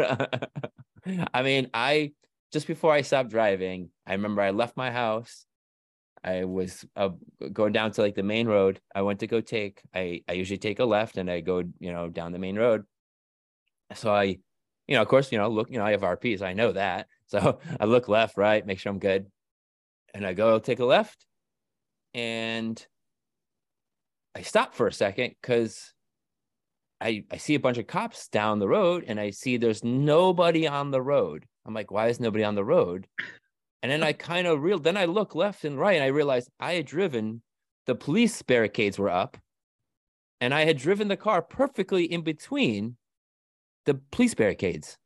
I 1.34 1.42
mean, 1.42 1.70
I 1.74 2.12
just 2.52 2.66
before 2.66 2.92
I 2.92 3.02
stopped 3.02 3.30
driving, 3.30 3.90
I 4.06 4.12
remember 4.12 4.42
I 4.42 4.50
left 4.50 4.76
my 4.76 4.90
house. 4.90 5.44
I 6.24 6.44
was 6.44 6.84
uh, 6.96 7.10
going 7.52 7.72
down 7.72 7.92
to 7.92 8.02
like 8.02 8.14
the 8.14 8.22
main 8.22 8.48
road. 8.48 8.80
I 8.94 9.02
went 9.02 9.20
to 9.20 9.26
go 9.26 9.40
take. 9.40 9.82
I 9.94 10.22
I 10.28 10.32
usually 10.32 10.58
take 10.58 10.78
a 10.78 10.84
left 10.84 11.18
and 11.18 11.30
I 11.30 11.40
go 11.40 11.62
you 11.78 11.92
know 11.92 12.08
down 12.08 12.32
the 12.32 12.38
main 12.38 12.56
road. 12.56 12.84
So 13.94 14.12
I, 14.12 14.38
you 14.88 14.96
know, 14.96 15.02
of 15.02 15.08
course, 15.08 15.30
you 15.30 15.38
know, 15.38 15.48
look, 15.48 15.70
you 15.70 15.78
know, 15.78 15.84
I 15.84 15.92
have 15.92 16.00
RPs. 16.00 16.42
I 16.42 16.54
know 16.54 16.72
that. 16.72 17.06
So 17.30 17.58
I 17.78 17.84
look 17.84 18.08
left, 18.08 18.38
right, 18.38 18.64
make 18.64 18.78
sure 18.78 18.90
I'm 18.90 18.98
good, 18.98 19.26
and 20.14 20.26
I 20.26 20.32
go 20.32 20.58
take 20.58 20.78
a 20.78 20.84
left, 20.86 21.26
and 22.14 22.82
I 24.34 24.40
stop 24.40 24.74
for 24.74 24.86
a 24.86 24.92
second 24.94 25.34
because 25.38 25.92
I 27.00 27.24
I 27.30 27.36
see 27.36 27.54
a 27.54 27.60
bunch 27.60 27.76
of 27.76 27.86
cops 27.86 28.28
down 28.28 28.58
the 28.58 28.68
road 28.68 29.04
and 29.06 29.20
I 29.20 29.30
see 29.30 29.56
there's 29.56 29.84
nobody 29.84 30.66
on 30.66 30.90
the 30.90 31.02
road. 31.02 31.44
I'm 31.66 31.74
like, 31.74 31.90
why 31.90 32.08
is 32.08 32.18
nobody 32.18 32.44
on 32.44 32.54
the 32.54 32.64
road? 32.64 33.06
And 33.82 33.92
then 33.92 34.02
I 34.02 34.12
kind 34.30 34.46
of 34.46 34.62
real 34.62 34.78
then 34.78 34.96
I 34.96 35.04
look 35.04 35.34
left 35.34 35.64
and 35.64 35.78
right 35.78 35.96
and 35.96 36.04
I 36.04 36.08
realized 36.08 36.50
I 36.58 36.74
had 36.74 36.86
driven 36.86 37.42
the 37.86 37.94
police 37.94 38.40
barricades 38.42 38.98
were 38.98 39.10
up 39.10 39.36
and 40.40 40.54
I 40.54 40.64
had 40.64 40.78
driven 40.78 41.08
the 41.08 41.16
car 41.16 41.42
perfectly 41.42 42.04
in 42.04 42.22
between 42.22 42.96
the 43.88 43.94
police 44.12 44.34
barricades. 44.34 44.98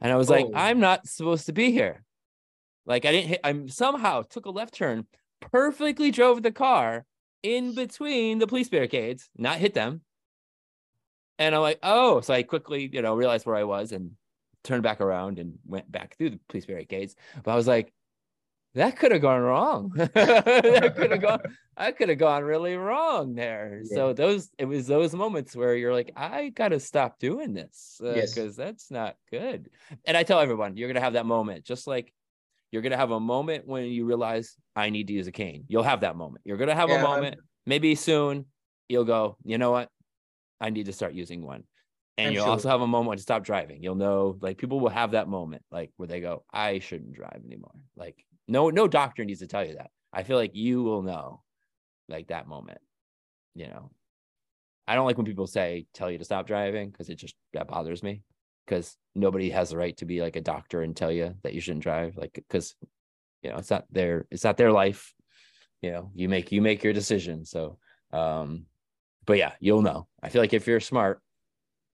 And 0.00 0.12
I 0.12 0.16
was 0.16 0.30
oh. 0.30 0.34
like, 0.34 0.46
I'm 0.54 0.78
not 0.78 1.06
supposed 1.08 1.46
to 1.46 1.52
be 1.52 1.72
here. 1.72 2.04
Like 2.86 3.04
I 3.04 3.10
didn't 3.10 3.28
hit, 3.28 3.40
I 3.42 3.66
somehow 3.66 4.22
took 4.22 4.46
a 4.46 4.50
left 4.50 4.74
turn, 4.74 5.06
perfectly 5.40 6.12
drove 6.12 6.42
the 6.42 6.52
car 6.52 7.04
in 7.42 7.74
between 7.74 8.38
the 8.38 8.46
police 8.46 8.68
barricades, 8.68 9.28
not 9.36 9.58
hit 9.58 9.74
them. 9.74 10.02
And 11.38 11.52
I'm 11.54 11.62
like, 11.62 11.80
oh, 11.82 12.20
so 12.20 12.32
I 12.32 12.44
quickly, 12.44 12.88
you 12.92 13.02
know, 13.02 13.14
realized 13.16 13.44
where 13.44 13.56
I 13.56 13.64
was 13.64 13.90
and 13.90 14.12
turned 14.62 14.84
back 14.84 15.00
around 15.00 15.40
and 15.40 15.58
went 15.66 15.90
back 15.90 16.16
through 16.16 16.30
the 16.30 16.40
police 16.48 16.66
barricades. 16.66 17.16
But 17.42 17.50
I 17.50 17.56
was 17.56 17.66
like, 17.66 17.92
that 18.76 18.96
could 18.96 19.12
have 19.12 19.20
gone 19.20 19.40
wrong. 19.40 19.92
that 19.96 20.94
could 20.96 21.10
have 21.10 21.20
gone. 21.20 21.40
I 21.76 21.92
could 21.92 22.08
have 22.08 22.18
gone 22.18 22.44
really 22.44 22.76
wrong 22.76 23.34
there. 23.34 23.82
Yeah. 23.84 23.96
So 23.96 24.12
those, 24.12 24.48
it 24.56 24.64
was 24.64 24.86
those 24.86 25.12
moments 25.12 25.54
where 25.54 25.74
you're 25.74 25.92
like, 25.92 26.12
I 26.16 26.48
got 26.48 26.68
to 26.68 26.80
stop 26.80 27.18
doing 27.18 27.52
this 27.52 27.96
because 28.00 28.38
uh, 28.38 28.42
yes. 28.42 28.56
that's 28.56 28.90
not 28.90 29.16
good. 29.30 29.68
And 30.06 30.16
I 30.16 30.22
tell 30.22 30.40
everyone, 30.40 30.76
you're 30.76 30.88
gonna 30.88 31.00
have 31.00 31.14
that 31.14 31.26
moment, 31.26 31.64
just 31.64 31.86
like 31.86 32.12
you're 32.76 32.82
going 32.82 32.92
to 32.92 32.98
have 32.98 33.10
a 33.10 33.18
moment 33.18 33.66
when 33.66 33.84
you 33.84 34.04
realize 34.04 34.54
I 34.74 34.90
need 34.90 35.06
to 35.06 35.14
use 35.14 35.26
a 35.26 35.32
cane. 35.32 35.64
You'll 35.66 35.82
have 35.82 36.00
that 36.00 36.14
moment. 36.14 36.42
You're 36.44 36.58
going 36.58 36.68
to 36.68 36.74
have 36.74 36.90
yeah, 36.90 37.00
a 37.00 37.02
moment, 37.02 37.36
maybe 37.64 37.94
soon, 37.94 38.44
you'll 38.88 39.04
go, 39.06 39.38
you 39.44 39.56
know 39.56 39.70
what? 39.70 39.88
I 40.60 40.68
need 40.68 40.84
to 40.84 40.92
start 40.92 41.14
using 41.14 41.40
one. 41.40 41.64
And 42.18 42.28
I'm 42.28 42.32
you'll 42.34 42.44
sure. 42.44 42.52
also 42.52 42.68
have 42.68 42.82
a 42.82 42.86
moment 42.86 43.16
to 43.16 43.22
stop 43.22 43.44
driving. 43.44 43.82
You'll 43.82 43.94
know, 43.94 44.36
like, 44.42 44.58
people 44.58 44.78
will 44.78 44.90
have 44.90 45.12
that 45.12 45.26
moment, 45.26 45.62
like, 45.70 45.90
where 45.96 46.06
they 46.06 46.20
go, 46.20 46.44
I 46.52 46.80
shouldn't 46.80 47.14
drive 47.14 47.40
anymore. 47.46 47.72
Like, 47.96 48.25
no, 48.48 48.70
no 48.70 48.88
doctor 48.88 49.24
needs 49.24 49.40
to 49.40 49.46
tell 49.46 49.64
you 49.64 49.74
that. 49.74 49.90
I 50.12 50.22
feel 50.22 50.36
like 50.36 50.54
you 50.54 50.82
will 50.82 51.02
know, 51.02 51.42
like, 52.08 52.28
that 52.28 52.48
moment, 52.48 52.78
you 53.54 53.66
know. 53.66 53.90
I 54.88 54.94
don't 54.94 55.06
like 55.06 55.16
when 55.16 55.26
people 55.26 55.46
say, 55.46 55.86
tell 55.92 56.10
you 56.10 56.18
to 56.18 56.24
stop 56.24 56.46
driving 56.46 56.90
because 56.90 57.08
it 57.08 57.16
just, 57.16 57.34
that 57.52 57.66
bothers 57.68 58.02
me 58.02 58.22
because 58.66 58.96
nobody 59.14 59.50
has 59.50 59.70
the 59.70 59.76
right 59.76 59.96
to 59.96 60.04
be 60.04 60.20
like 60.20 60.36
a 60.36 60.40
doctor 60.40 60.82
and 60.82 60.96
tell 60.96 61.12
you 61.12 61.34
that 61.42 61.54
you 61.54 61.60
shouldn't 61.60 61.82
drive 61.82 62.16
like 62.16 62.32
because 62.34 62.74
you 63.42 63.50
know 63.50 63.56
it's 63.56 63.70
not 63.70 63.84
their 63.90 64.26
it's 64.30 64.44
not 64.44 64.56
their 64.56 64.72
life 64.72 65.14
you 65.82 65.90
know? 65.92 66.10
You 66.14 66.28
make 66.28 66.52
you 66.52 66.60
make 66.60 66.82
your 66.82 66.92
decision 66.92 67.44
so 67.44 67.78
um 68.12 68.66
but 69.24 69.38
yeah 69.38 69.52
you'll 69.60 69.82
know. 69.82 70.06
I 70.22 70.28
feel 70.28 70.42
like 70.42 70.54
if 70.54 70.66
you're 70.66 70.80
smart 70.80 71.20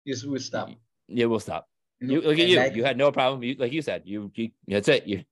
yes 0.04 0.24
will 0.24 0.38
stop. 0.40 0.70
we'll 1.08 1.40
stop. 1.40 1.68
You 2.00 2.20
look 2.20 2.38
at 2.38 2.46
you. 2.46 2.60
you 2.74 2.84
had 2.84 2.98
no 2.98 3.10
problem. 3.10 3.42
You 3.42 3.56
like 3.58 3.72
you 3.72 3.82
said 3.82 4.02
you, 4.04 4.30
you 4.34 4.50
that's 4.68 4.88
it. 4.88 5.06
You 5.06 5.24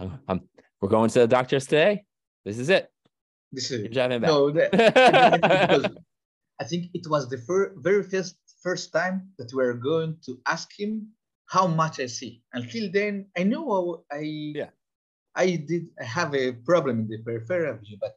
I'm, 0.00 0.18
I'm, 0.28 0.40
we're 0.80 0.88
going 0.88 1.10
to 1.10 1.20
the 1.20 1.28
doctors 1.28 1.66
today 1.66 2.04
this 2.44 2.58
is 2.58 2.68
it 2.68 2.90
this 3.52 3.70
is 3.70 3.82
You're 3.82 4.08
back. 4.08 4.20
no 4.20 4.50
that, 4.50 4.74
I 6.60 6.64
think 6.64 6.90
it 6.94 7.08
was 7.08 7.28
the 7.28 7.38
fir- 7.38 7.74
very 7.76 8.02
first 8.02 8.36
first 8.62 8.92
time 8.92 9.30
that 9.38 9.50
we're 9.54 9.74
going 9.74 10.16
to 10.26 10.38
ask 10.46 10.68
him 10.78 11.08
how 11.46 11.66
much 11.66 11.98
I 11.98 12.06
see. 12.06 12.42
Until 12.52 12.90
then, 12.92 13.26
I 13.36 13.42
know 13.42 14.04
I 14.12 14.52
yeah 14.54 14.70
I 15.34 15.56
did 15.56 15.86
have 15.98 16.34
a 16.34 16.52
problem 16.52 17.00
in 17.00 17.08
the 17.08 17.18
peripheral 17.18 17.78
view, 17.78 17.96
but 18.00 18.14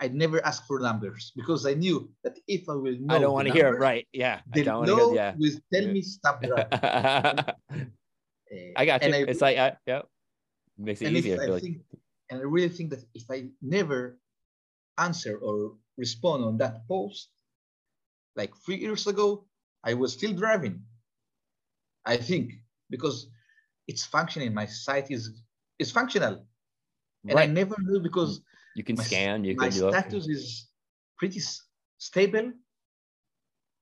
I 0.00 0.08
never 0.08 0.44
asked 0.44 0.66
for 0.66 0.80
numbers 0.80 1.32
because 1.36 1.66
I 1.66 1.74
knew 1.74 2.10
that 2.24 2.38
if 2.48 2.68
I 2.68 2.74
will 2.74 2.96
know 2.98 3.14
I 3.14 3.18
don't 3.18 3.32
want 3.32 3.48
to 3.48 3.54
hear 3.54 3.68
it 3.68 3.78
right. 3.78 4.06
Yeah. 4.12 4.40
The 4.52 4.62
I 4.62 4.64
don't 4.64 4.86
law 4.88 5.12
yeah. 5.12 5.34
will 5.38 5.52
tell 5.72 5.86
me 5.86 6.02
stop 6.02 6.42
driving. 6.48 7.86
I 8.76 8.86
got 8.86 9.02
you. 9.04 9.14
I, 9.14 9.24
it's 9.28 9.40
like, 9.40 9.58
uh, 9.58 9.72
yeah, 9.86 10.02
makes 10.78 11.02
it 11.02 11.12
easier. 11.12 11.40
I 11.40 11.60
think, 11.60 11.78
and 12.30 12.40
I 12.40 12.44
really 12.44 12.68
think 12.68 12.90
that 12.90 13.04
if 13.14 13.30
I 13.30 13.48
never 13.62 14.18
answer 14.98 15.36
or 15.36 15.74
respond 15.96 16.44
on 16.44 16.58
that 16.58 16.86
post, 16.88 17.28
like 18.36 18.54
three 18.64 18.76
years 18.76 19.06
ago, 19.06 19.46
I 19.84 19.94
was 19.94 20.12
still 20.12 20.32
driving. 20.32 20.82
I 22.04 22.16
think 22.16 22.52
because 22.90 23.28
it's 23.86 24.04
functioning. 24.04 24.52
My 24.54 24.66
sight 24.66 25.10
is 25.10 25.42
is 25.78 25.90
functional, 25.90 26.44
and 27.24 27.34
right. 27.34 27.48
I 27.48 27.52
never 27.52 27.76
knew 27.78 28.00
because 28.00 28.40
you 28.74 28.84
can 28.84 28.96
my, 28.96 29.04
scan. 29.04 29.44
You 29.44 29.56
can 29.56 29.66
my 29.66 29.70
status 29.70 30.28
is 30.28 30.68
pretty 31.18 31.40
stable. 31.98 32.52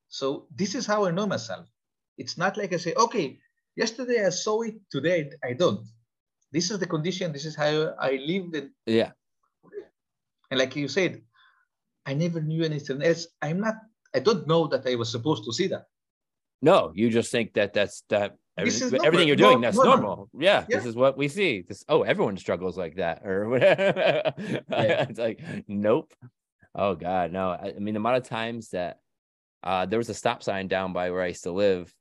So 0.07 0.47
this 0.53 0.75
is 0.75 0.85
how 0.85 1.05
I 1.05 1.11
know 1.11 1.25
myself. 1.25 1.67
It's 2.17 2.37
not 2.37 2.55
like 2.57 2.71
I 2.73 2.77
say, 2.77 2.93
okay, 2.93 3.39
yesterday 3.75 4.23
I 4.23 4.29
saw 4.29 4.61
it, 4.61 4.75
today 4.91 5.31
I 5.43 5.53
don't. 5.53 5.87
This 6.53 6.71
is 6.71 6.79
the 6.79 6.87
condition. 6.87 7.33
This 7.33 7.45
is 7.45 7.55
how 7.55 7.95
I 7.99 8.11
lived. 8.25 8.55
And, 8.55 8.69
Yeah. 8.85 9.11
and 10.51 10.59
like 10.59 10.75
you 10.75 10.87
said, 10.87 11.21
I 12.05 12.13
never 12.13 12.39
knew 12.41 12.63
anything 12.63 13.01
else. 13.01 13.27
I'm 13.41 13.59
not. 13.59 13.75
I 14.15 14.19
don't 14.19 14.45
know 14.47 14.67
that 14.67 14.85
I 14.87 14.95
was 14.95 15.09
supposed 15.09 15.43
to 15.45 15.53
see 15.53 15.67
that. 15.67 15.85
No, 16.61 16.91
you 16.95 17.09
just 17.09 17.31
think 17.31 17.53
that 17.55 17.73
that's 17.73 18.03
that 18.09 18.35
everything, 18.57 19.03
everything 19.03 19.27
you're 19.27 19.35
doing, 19.35 19.59
Nor- 19.59 19.71
that's 19.71 19.77
normal. 19.77 20.01
normal. 20.01 20.29
Yeah, 20.37 20.65
this 20.69 20.85
is 20.85 20.95
what 20.95 21.17
we 21.17 21.27
see. 21.27 21.63
This 21.67 21.83
oh, 21.89 22.03
everyone 22.03 22.37
struggles 22.37 22.77
like 22.77 22.95
that, 22.97 23.25
or 23.25 23.49
whatever. 23.53 24.33
Yeah. 24.37 25.05
it's 25.09 25.19
like, 25.19 25.41
nope. 25.67 26.13
Oh 26.75 26.95
God, 26.95 27.31
no. 27.31 27.49
I, 27.49 27.73
I 27.75 27.79
mean, 27.79 27.95
the 27.95 27.99
amount 27.99 28.17
of 28.17 28.29
times 28.29 28.69
that 28.69 28.99
uh 29.63 29.85
there 29.87 29.99
was 29.99 30.09
a 30.09 30.13
stop 30.13 30.43
sign 30.43 30.67
down 30.67 30.93
by 30.93 31.09
where 31.11 31.21
I 31.23 31.27
used 31.27 31.43
to 31.43 31.51
live, 31.51 31.93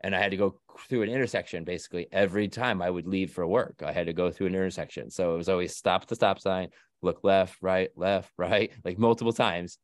and 0.00 0.14
I 0.14 0.20
had 0.20 0.30
to 0.30 0.36
go 0.36 0.60
through 0.80 1.02
an 1.02 1.10
intersection 1.10 1.64
basically 1.64 2.06
every 2.12 2.48
time 2.48 2.82
I 2.82 2.90
would 2.90 3.06
leave 3.06 3.32
for 3.32 3.46
work. 3.46 3.82
I 3.84 3.92
had 3.92 4.06
to 4.06 4.12
go 4.12 4.30
through 4.30 4.48
an 4.48 4.54
intersection. 4.54 5.10
So 5.10 5.34
it 5.34 5.36
was 5.36 5.48
always 5.48 5.76
stop 5.76 6.02
at 6.02 6.08
the 6.08 6.14
stop 6.14 6.40
sign, 6.40 6.68
look 7.02 7.20
left, 7.22 7.56
right, 7.62 7.90
left, 7.96 8.32
right, 8.38 8.72
like 8.84 8.98
multiple 8.98 9.32
times. 9.32 9.78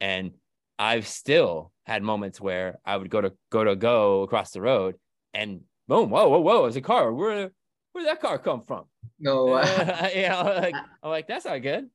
And 0.00 0.32
I've 0.78 1.06
still 1.06 1.72
had 1.84 2.02
moments 2.02 2.40
where 2.40 2.78
I 2.84 2.96
would 2.96 3.10
go 3.10 3.20
to 3.20 3.32
go 3.50 3.64
to 3.64 3.76
go 3.76 4.22
across 4.22 4.50
the 4.50 4.62
road 4.62 4.96
and 5.34 5.60
boom, 5.88 6.10
whoa, 6.10 6.28
whoa, 6.28 6.40
whoa, 6.40 6.62
there's 6.62 6.76
a 6.76 6.80
car. 6.80 7.12
Where 7.12 7.50
where'd 7.92 8.06
that 8.06 8.20
car 8.20 8.38
come 8.38 8.62
from? 8.62 8.84
No, 9.18 9.52
Uh, 9.54 10.08
you 10.14 10.28
know, 10.28 10.42
like, 10.42 10.74
I'm 11.02 11.10
like, 11.10 11.28
that's 11.28 11.44
not 11.44 11.58
good. 11.58 11.90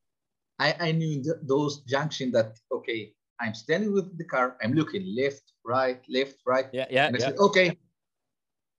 I, 0.60 0.76
I 0.80 0.92
knew 0.92 1.24
th- 1.24 1.42
those 1.44 1.82
junction 1.82 2.32
that 2.32 2.58
okay, 2.72 3.14
I'm 3.40 3.54
standing 3.54 3.92
with 3.92 4.18
the 4.18 4.24
car, 4.24 4.58
I'm 4.64 4.74
looking 4.74 5.16
left, 5.18 5.54
right, 5.66 6.00
left, 6.08 6.36
right. 6.46 6.68
Yeah, 6.72 6.86
yeah, 6.90 7.08
And 7.08 7.16
I 7.16 7.20
yeah. 7.20 7.26
said, 7.26 7.38
okay, 7.38 7.78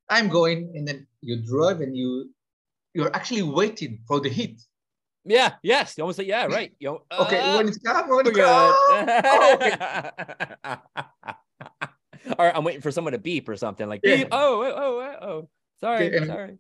I'm 0.09 0.29
going, 0.29 0.73
and 0.75 0.87
then 0.87 1.07
you 1.21 1.43
drive 1.43 1.81
and 1.81 1.97
you 1.97 2.31
you're 2.95 3.15
actually 3.15 3.43
waiting 3.43 4.01
for 4.07 4.21
the 4.21 4.29
hit. 4.29 4.61
Yeah, 5.25 5.55
yes. 5.63 5.99
You 5.99 6.05
almost 6.05 6.19
like, 6.19 6.29
yeah, 6.29 6.47
right. 6.47 6.73
You 6.79 6.89
know, 6.89 7.03
Okay, 7.27 7.41
uh, 7.41 7.57
when 7.59 7.69
it's 7.69 7.79
come, 7.79 8.09
when 8.09 8.27
it's 8.27 8.37
come. 8.39 8.75
Oh, 9.27 9.59
okay. 9.61 9.75
or 12.39 12.57
I'm 12.57 12.65
waiting 12.65 12.81
for 12.81 12.91
someone 12.93 13.13
to 13.13 13.19
beep 13.19 13.49
or 13.49 13.57
something 13.57 13.89
like 13.89 14.01
Yeah. 14.03 14.17
beep. 14.17 14.29
Oh, 14.33 14.63
oh, 14.63 14.75
oh, 14.77 15.27
oh. 15.29 15.49
Sorry, 15.81 16.07
Okay, 16.07 16.17
and- 16.17 16.27
sorry. 16.27 16.59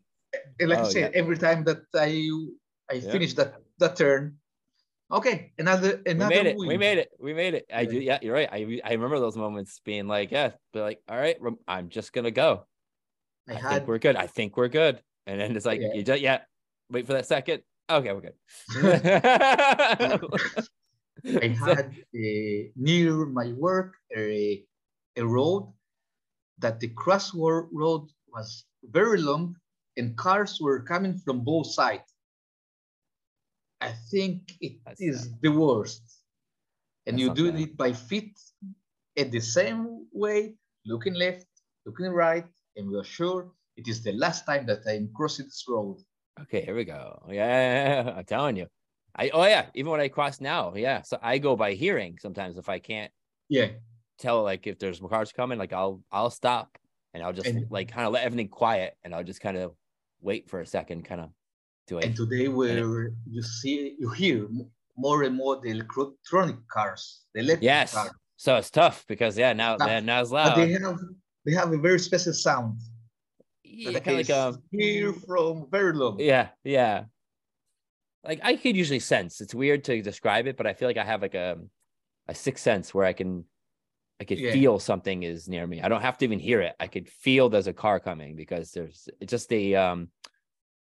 And 0.61 0.69
like 0.69 0.79
Oh, 0.81 0.83
I 0.83 0.89
said, 0.89 1.13
yeah. 1.15 1.19
every 1.21 1.39
time 1.39 1.65
that 1.65 1.79
I 1.95 2.29
I 2.91 2.95
Yeah. 3.01 3.11
finish 3.13 3.33
that 3.35 3.55
that 3.79 3.97
turn, 3.97 4.37
okay, 5.11 5.53
another 5.59 6.03
another. 6.05 6.29
We 6.29 6.37
made 6.43 6.47
it. 6.47 6.59
We 6.59 6.77
made 6.77 6.99
it. 6.99 7.09
We 7.19 7.33
made 7.35 7.55
it. 7.55 7.65
I 7.73 7.81
Yeah. 7.83 7.91
do. 7.91 7.99
Yeah, 8.01 8.19
you're 8.21 8.35
right. 8.35 8.49
I 8.53 8.81
I 8.85 8.93
remember 8.93 9.19
those 9.19 9.37
moments 9.39 9.81
being 9.85 10.07
like, 10.09 10.31
yeah, 10.31 10.51
but 10.75 10.83
like, 10.83 11.01
all 11.09 11.17
right, 11.17 11.39
I'm 11.67 11.89
just 11.89 12.13
gonna 12.13 12.31
go. 12.35 12.67
I 13.49 13.55
I, 13.55 13.57
had 13.57 13.71
think 13.71 13.89
we're 13.89 13.99
good. 13.99 14.17
I 14.17 14.27
think 14.27 14.57
we're 14.57 14.69
good. 14.69 15.03
And 15.27 15.41
then 15.41 15.57
it's 15.57 15.67
like, 15.67 15.81
Yeah. 15.81 15.95
you 15.95 16.03
just 16.03 16.21
yeah, 16.21 16.41
wait 16.91 17.07
for 17.07 17.13
that 17.15 17.27
second. 17.27 17.63
Okay, 17.89 18.13
we're 18.13 18.21
good. 18.21 18.35
I 21.25 21.49
had 21.67 21.95
uh, 22.15 22.69
near 22.77 23.27
my 23.27 23.53
work 23.53 23.95
a, 24.17 24.65
a 25.17 25.25
road 25.25 25.73
that 26.59 26.81
the 26.81 26.89
crossword 26.89 27.69
road 27.73 28.09
was 28.33 28.65
very 28.85 29.21
long 29.21 29.57
and 29.97 30.17
cars 30.17 30.59
were 30.61 30.81
coming 30.83 31.17
from 31.19 31.41
both 31.41 31.69
sides. 31.73 32.13
I 33.81 33.93
think 34.11 34.53
it 34.61 34.79
That's 34.85 35.01
is 35.01 35.31
the 35.43 35.51
worst. 35.51 36.03
And 37.07 37.17
That's 37.19 37.29
you 37.29 37.35
do 37.35 37.53
bad. 37.53 37.61
it 37.61 37.77
by 37.77 37.93
feet 37.93 38.37
at 39.17 39.31
the 39.31 39.41
same 39.41 40.07
way, 40.13 40.55
looking 40.85 41.15
left, 41.15 41.47
looking 41.85 42.11
right, 42.11 42.45
and 42.77 42.89
we 42.89 42.97
are 42.97 43.05
sure 43.05 43.53
it 43.77 43.89
is 43.89 44.03
the 44.03 44.13
last 44.13 44.47
time 44.47 44.67
that 44.67 44.81
I'm 44.89 45.11
crossing 45.15 45.47
this 45.47 45.65
road. 45.69 45.99
Okay, 46.43 46.65
here 46.65 46.75
we 46.75 46.85
go. 46.85 47.23
Yeah, 47.31 48.13
I'm 48.17 48.25
telling 48.25 48.57
you. 48.57 48.67
I 49.19 49.31
oh 49.31 49.45
yeah, 49.45 49.67
even 49.75 49.91
when 49.93 50.01
I 50.01 50.09
cross 50.09 50.41
now, 50.41 50.75
yeah. 50.75 51.03
So 51.03 51.19
I 51.23 51.39
go 51.39 51.57
by 51.57 51.73
hearing 51.73 52.19
sometimes 52.21 52.59
if 52.59 52.69
I 52.69 52.79
can't 52.79 53.11
Yeah. 53.49 53.69
tell 54.19 54.43
like 54.43 54.67
if 54.67 54.79
there's 54.79 55.01
cars 55.01 55.33
coming, 55.33 55.59
like 55.59 55.73
I'll 55.73 56.03
I'll 56.13 56.31
stop 56.31 56.77
and 57.15 57.23
I'll 57.23 57.33
just 57.33 57.49
And- 57.49 57.71
like 57.71 57.89
kind 57.91 58.07
of 58.07 58.13
let 58.13 58.25
everything 58.25 58.49
quiet 58.49 58.95
and 59.03 59.15
I'll 59.15 59.25
just 59.25 59.41
kind 59.41 59.57
of 59.57 59.73
wait 60.21 60.49
for 60.51 60.61
a 60.61 60.67
second, 60.67 61.05
kind 61.07 61.21
of 61.23 61.31
do 61.87 61.99
And 61.99 62.13
it. 62.13 62.17
today, 62.17 62.49
where 62.49 63.11
you 63.27 63.43
see, 63.43 63.97
you 63.99 64.11
hear 64.11 64.49
more 64.99 65.23
and 65.23 65.35
more 65.35 65.61
the 65.63 65.71
electronic 65.71 66.57
cars, 66.69 67.23
the 67.35 67.41
electric 67.41 67.63
Yes. 67.63 67.95
cars, 67.95 68.11
So 68.37 68.57
it's 68.57 68.71
tough 68.71 69.07
because 69.09 69.39
yeah, 69.39 69.53
now 69.55 69.77
Tough. 69.79 70.05
now 70.05 70.21
it's 70.21 70.31
but 70.31 70.57
loud. 70.57 70.57
they 70.59 70.73
have 70.73 70.99
they 71.47 71.53
have 71.53 71.73
a 71.73 71.79
very 71.79 71.99
special 71.99 72.35
sound. 72.35 72.81
Yeah, 73.65 73.93
kind 74.01 74.09
of 74.09 74.15
like 74.17 74.31
is 74.31 74.31
um 74.31 74.63
hear 74.73 75.13
from 75.13 75.69
very 75.71 75.93
long. 75.93 76.19
yeah, 76.21 76.49
yeah. 76.65 77.05
Like 78.25 78.41
I 78.43 78.57
could 78.57 78.77
usually 78.77 78.99
sense. 78.99 79.41
It's 79.41 79.55
weird 79.55 79.85
to 79.85 80.03
describe 80.03 80.47
it, 80.47 80.57
but 80.57 80.67
I 80.67 80.75
feel 80.75 80.89
like 80.89 80.97
I 80.97 81.05
have 81.05 81.23
like 81.23 81.35
a 81.35 81.59
a 82.29 82.35
sixth 82.35 82.65
sense 82.65 82.93
where 82.93 83.07
I 83.07 83.13
can 83.13 83.45
I 84.19 84.25
could 84.25 84.41
Yeah. 84.41 84.53
feel 84.53 84.79
something 84.79 85.23
is 85.23 85.49
near 85.49 85.67
me. 85.67 85.81
I 85.83 85.89
don't 85.89 86.01
have 86.03 86.19
to 86.19 86.25
even 86.25 86.39
hear 86.41 86.61
it. 86.61 86.75
I 86.81 86.89
could 86.89 87.09
feel 87.09 87.49
there's 87.49 87.67
a 87.69 87.73
car 87.73 88.01
coming 88.01 88.35
because 88.35 88.73
there's 88.73 89.09
it's 89.21 89.31
just 89.31 89.49
the 89.49 89.77
um 89.77 90.09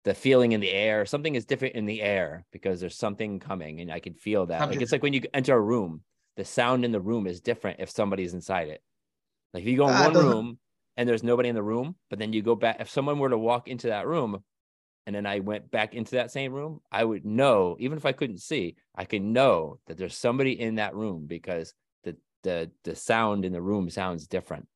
the 0.04 0.14
feeling 0.16 0.54
in 0.54 0.62
the 0.62 0.72
air. 0.72 1.06
Something 1.06 1.36
is 1.36 1.46
different 1.46 1.76
in 1.76 1.86
the 1.86 2.02
air 2.02 2.46
because 2.52 2.80
there's 2.80 2.98
something 2.98 3.40
coming 3.40 3.82
and 3.82 3.92
I 3.92 4.00
can 4.00 4.14
feel 4.16 4.48
that. 4.48 4.70
Like 4.70 4.82
it's 4.82 4.92
like 4.92 5.04
when 5.04 5.14
you 5.14 5.22
enter 5.34 5.56
a 5.56 5.62
room, 5.62 6.02
the 6.38 6.46
sound 6.46 6.86
in 6.86 6.92
the 6.92 7.02
room 7.02 7.28
is 7.28 7.42
different 7.42 7.80
if 7.80 7.90
somebody's 7.90 8.34
inside 8.34 8.70
it. 8.70 8.82
Like 9.56 9.64
if 9.64 9.70
you 9.70 9.78
go 9.78 9.88
in 9.88 9.96
Ah, 9.96 10.04
one 10.04 10.14
room 10.14 10.60
and 10.98 11.08
there's 11.08 11.24
nobody 11.24 11.48
in 11.48 11.56
the 11.56 11.64
room, 11.64 11.96
but 12.10 12.20
then 12.20 12.34
you 12.34 12.42
go 12.42 12.56
back 12.56 12.82
if 12.82 12.90
someone 12.90 13.20
were 13.20 13.30
to 13.30 13.38
walk 13.38 13.70
into 13.70 13.88
that 13.88 14.06
room 14.06 14.44
and 15.08 15.16
then 15.16 15.26
I 15.26 15.40
went 15.40 15.72
back 15.72 15.94
into 15.94 16.12
that 16.16 16.30
same 16.30 16.52
room, 16.52 16.82
I 16.92 17.06
would 17.06 17.26
know, 17.26 17.78
even 17.80 17.98
if 17.98 18.06
I 18.06 18.12
couldn't 18.12 18.40
see, 18.42 18.76
I 18.94 19.06
could 19.06 19.22
know 19.22 19.80
that 19.88 19.98
there's 19.98 20.18
somebody 20.18 20.60
in 20.60 20.76
that 20.76 20.94
room 20.94 21.26
because 21.26 21.74
the 22.04 22.18
the 22.44 22.70
the 22.84 22.98
sound 22.98 23.46
in 23.46 23.54
the 23.54 23.62
room 23.62 23.90
sounds 23.90 24.28
different. 24.28 24.68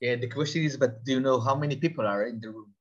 Yeah, 0.00 0.16
the 0.16 0.28
question 0.28 0.64
is, 0.64 0.78
but 0.78 1.04
do 1.04 1.12
you 1.12 1.20
know 1.20 1.38
how 1.38 1.54
many 1.54 1.76
people 1.76 2.06
are 2.06 2.24
in 2.24 2.40
the 2.40 2.48
room? 2.48 2.72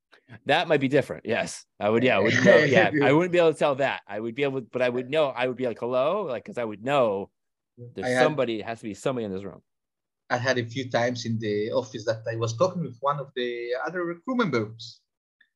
That 0.45 0.69
might 0.69 0.79
be 0.79 0.87
different. 0.87 1.25
Yes, 1.25 1.65
I 1.77 1.89
would. 1.89 2.03
Yeah, 2.03 2.17
I 2.17 2.19
would 2.21 2.35
know. 2.45 2.63
Yeah, 2.63 2.89
I 3.03 3.11
wouldn't 3.11 3.33
be 3.33 3.37
able 3.39 3.51
to 3.51 3.59
tell 3.59 3.75
that. 3.75 3.99
I 4.07 4.21
would 4.21 4.35
be 4.35 4.43
able, 4.43 4.61
but 4.61 4.81
I 4.81 4.87
would 4.87 5.09
know. 5.09 5.27
I 5.27 5.47
would 5.47 5.57
be 5.57 5.67
like, 5.67 5.79
hello, 5.79 6.23
like 6.23 6.45
because 6.45 6.57
I 6.57 6.63
would 6.63 6.85
know 6.85 7.31
there's 7.95 8.07
had- 8.07 8.23
somebody. 8.23 8.59
It 8.61 8.65
has 8.65 8.79
to 8.79 8.85
be 8.85 8.93
somebody 8.93 9.25
in 9.25 9.33
this 9.33 9.43
room. 9.43 9.61
I 10.29 10.37
had 10.37 10.57
a 10.57 10.65
few 10.65 10.89
times 10.89 11.25
in 11.25 11.37
the 11.39 11.71
office 11.71 12.03
that 12.05 12.23
I 12.29 12.35
was 12.35 12.57
talking 12.57 12.83
with 12.83 12.97
one 12.99 13.17
of 13.19 13.31
the 13.35 13.69
other 13.85 14.15
crew 14.25 14.35
members. 14.35 14.99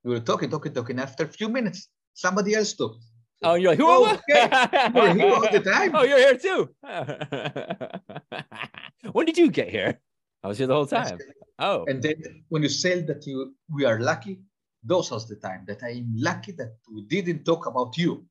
We 0.04 0.12
were 0.12 0.20
talking, 0.20 0.50
talking, 0.50 0.74
talking. 0.74 1.00
After 1.00 1.26
a 1.26 1.28
few 1.28 1.50
minutes, 1.50 1.90
somebody 2.14 2.56
else 2.56 2.74
talked. 2.74 3.04
Oh, 3.44 3.56
you're 3.56 3.72
like, 3.72 3.80
who? 3.80 3.88
Oh, 3.88 4.02
what? 4.06 4.22
You're 4.30 5.14
here 5.14 5.34
all 5.34 5.42
the 5.52 5.60
time. 5.60 5.92
Oh, 5.94 6.04
you're 6.04 6.20
here 6.20 6.38
too. 6.38 6.70
when 9.12 9.26
did 9.26 9.38
you 9.38 9.52
get 9.52 9.70
here? 9.70 10.00
I 10.44 10.48
was 10.48 10.58
here 10.58 10.68
the 10.68 10.74
whole 10.74 10.88
time. 10.88 11.20
Oh, 11.60 11.86
And 11.88 12.02
then 12.02 12.16
when 12.50 12.64
you 12.64 12.70
say 12.70 13.02
that 13.02 13.28
you 13.28 13.54
we 13.70 13.86
are 13.86 14.00
lucky, 14.00 14.40
those 14.84 15.12
are 15.12 15.20
the 15.20 15.36
time 15.36 15.66
that 15.68 15.84
I'm 15.84 16.12
lucky 16.16 16.54
that 16.54 16.78
we 16.92 17.04
didn't 17.04 17.44
talk 17.44 17.68
about 17.68 17.96
you. 17.98 18.26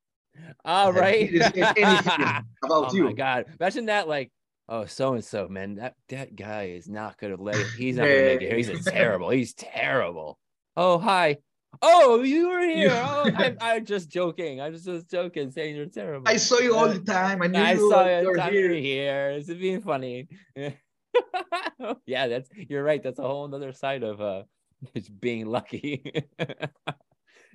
Ah, 0.64 0.84
all 0.84 0.92
right. 0.92 1.30
that 1.32 1.40
right. 1.40 1.54
we 1.54 1.60
didn't 1.60 1.76
say 1.76 1.82
anything 1.82 2.22
about 2.64 2.90
oh 2.90 2.94
you. 2.94 3.04
my 3.04 3.12
god! 3.12 3.44
Imagine 3.60 3.86
that, 3.86 4.08
like, 4.08 4.32
oh, 4.70 4.86
so 4.86 5.14
and 5.14 5.24
so, 5.24 5.48
man, 5.48 5.74
that 5.74 5.94
that 6.08 6.34
guy 6.34 6.68
is 6.68 6.88
not 6.88 7.18
gonna 7.18 7.40
lay. 7.40 7.62
He's 7.76 7.96
not 7.96 8.04
gonna 8.04 8.22
make 8.22 8.42
it 8.42 8.48
here. 8.48 8.56
He's 8.56 8.68
a 8.68 8.90
terrible. 8.90 9.28
He's 9.30 9.52
terrible. 9.52 10.38
Oh, 10.76 10.98
hi. 10.98 11.38
Oh, 11.82 12.22
you 12.22 12.48
were 12.48 12.60
here. 12.60 12.90
Oh, 12.92 13.30
I'm, 13.36 13.56
I'm 13.60 13.84
just 13.84 14.08
joking. 14.08 14.60
I'm 14.60 14.72
just, 14.72 14.86
just 14.86 15.10
joking, 15.10 15.50
saying 15.50 15.76
you're 15.76 15.86
terrible. 15.86 16.28
I 16.28 16.36
saw 16.36 16.58
you 16.58 16.74
all 16.76 16.88
the 16.88 17.00
time. 17.00 17.42
I 17.42 17.46
knew 17.46 17.58
I 17.58 17.72
you 17.72 17.90
saw 17.90 18.04
were 18.04 18.10
it. 18.10 18.22
you're 18.22 18.40
I'm 18.40 18.52
here. 18.52 18.72
here. 18.74 19.30
It's 19.30 19.48
being 19.48 19.80
funny. 19.80 20.28
yeah, 22.06 22.28
that's 22.28 22.48
you're 22.54 22.84
right. 22.84 23.02
That's 23.02 23.18
a 23.18 23.22
whole 23.22 23.52
other 23.54 23.72
side 23.72 24.02
of 24.02 24.20
uh 24.20 24.42
just 24.94 25.18
being 25.20 25.46
lucky. 25.46 26.24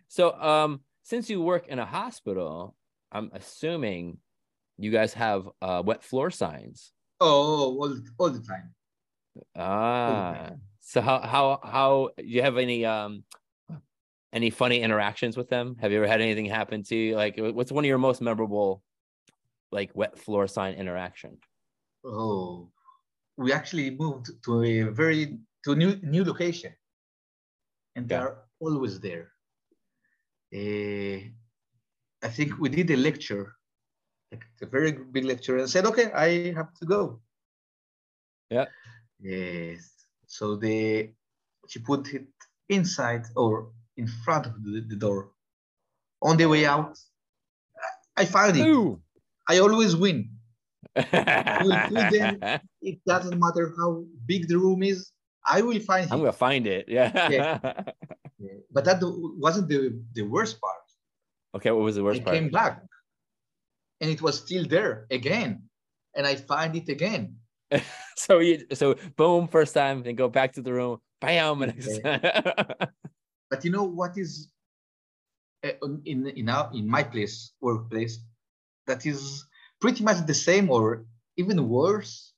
so 0.08 0.34
um 0.40 0.82
since 1.04 1.30
you 1.30 1.42
work 1.42 1.68
in 1.68 1.80
a 1.80 1.86
hospital, 1.86 2.76
I'm 3.12 3.32
assuming 3.34 4.18
you 4.78 4.92
guys 4.92 5.14
have 5.14 5.48
uh 5.62 5.84
wet 5.86 6.04
floor 6.04 6.32
signs. 6.32 6.92
Oh, 7.20 7.78
all, 7.82 7.98
all 8.20 8.30
the 8.30 8.42
time. 8.42 8.74
Ah 9.56 10.52
so 10.80 11.02
how 11.02 11.20
how 11.20 11.60
how 11.64 12.10
do 12.18 12.24
you 12.26 12.42
have 12.44 12.58
any 12.58 12.86
um 12.86 13.24
any 14.34 14.50
funny 14.50 14.82
interactions 14.82 15.38
with 15.38 15.50
them? 15.50 15.76
Have 15.80 15.92
you 15.92 15.98
ever 15.98 16.08
had 16.08 16.22
anything 16.22 16.46
happen 16.46 16.84
to 16.84 16.96
you? 16.96 17.16
Like 17.16 17.36
what's 17.38 17.72
one 17.72 17.86
of 17.86 17.88
your 17.88 17.98
most 17.98 18.22
memorable 18.22 18.84
like 19.72 19.92
wet 19.96 20.18
floor 20.20 20.48
sign 20.48 20.76
interaction? 20.76 21.40
Oh, 22.06 22.72
we 23.38 23.54
actually 23.54 23.92
moved 23.92 24.44
to 24.46 24.64
a 24.64 24.84
very 24.84 25.40
to 25.66 25.74
a 25.74 25.76
new 25.76 25.98
new 25.98 26.24
location, 26.26 26.76
and 27.96 28.08
they 28.08 28.16
Yeah. 28.16 28.22
are 28.22 28.46
always 28.60 29.00
there. 29.02 29.34
Eh, 30.52 31.30
I 32.24 32.30
think 32.30 32.60
we 32.60 32.70
did 32.70 32.92
a 32.92 32.98
lecture, 32.98 33.56
a 34.62 34.66
very 34.66 34.92
big 34.92 35.26
lecture, 35.26 35.58
and 35.58 35.70
said, 35.70 35.86
"Okay, 35.86 36.12
I 36.12 36.54
have 36.54 36.74
to 36.80 36.86
go." 36.86 37.22
Yeah. 38.50 38.66
Yes. 39.20 40.06
So 40.28 40.56
the 40.56 41.12
she 41.68 41.80
put 41.80 42.14
it 42.14 42.28
inside 42.70 43.26
or 43.36 43.72
in 43.98 44.08
front 44.08 44.46
of 44.46 44.64
the, 44.64 44.82
the 44.88 44.96
door. 44.96 45.32
On 46.22 46.38
the 46.38 46.46
way 46.46 46.66
out, 46.66 46.98
I 48.18 48.26
found 48.26 48.58
it. 48.58 48.68
Ooh. 48.68 49.02
I 49.48 49.60
always 49.60 49.96
win. 49.96 50.30
them. 50.96 52.40
It 52.82 53.00
doesn't 53.06 53.40
matter 53.40 53.74
how 53.78 54.06
big 54.26 54.48
the 54.48 54.58
room 54.58 54.84
is. 54.84 55.12
I 55.48 55.62
will 55.62 55.80
find 55.80 56.12
I'm 56.12 56.20
it. 56.20 56.22
gonna 56.22 56.32
find 56.34 56.66
it. 56.68 56.86
Yeah. 56.88 57.30
Yeah. 57.30 57.60
But 58.72 58.86
that 58.86 59.00
wasn't 59.02 59.70
the, 59.70 59.98
the 60.14 60.22
worst 60.22 60.60
part. 60.62 60.86
okay, 61.56 61.72
what 61.72 61.84
was 61.84 61.96
the 61.96 62.02
I 62.02 62.04
worst 62.04 62.24
part? 62.24 62.36
came 62.36 62.50
back 62.50 62.84
and 64.02 64.10
it 64.10 64.22
was 64.22 64.38
still 64.40 64.66
there 64.66 65.08
again. 65.12 65.64
And 66.16 66.26
I 66.26 66.36
find 66.36 66.76
it 66.76 66.90
again. 66.90 67.38
so 68.16 68.40
you 68.40 68.66
so 68.74 68.96
boom, 69.16 69.48
first 69.48 69.74
time, 69.74 70.04
then 70.04 70.16
go 70.16 70.30
back 70.30 70.54
to 70.54 70.62
the 70.62 70.74
room, 70.74 71.00
bam, 71.20 71.62
and 71.62 71.74
But 73.50 73.64
you 73.64 73.72
know 73.72 73.84
what 73.84 74.18
is 74.18 74.50
uh, 75.64 75.72
in 76.06 76.28
in 76.28 76.50
our 76.50 76.72
in 76.74 76.88
my 76.88 77.04
place 77.04 77.54
workplace 77.62 78.20
that 78.88 79.06
is 79.06 79.46
pretty 79.82 80.04
much 80.04 80.26
the 80.26 80.34
same 80.34 80.70
or 80.70 81.06
even 81.38 81.70
worse. 81.70 82.34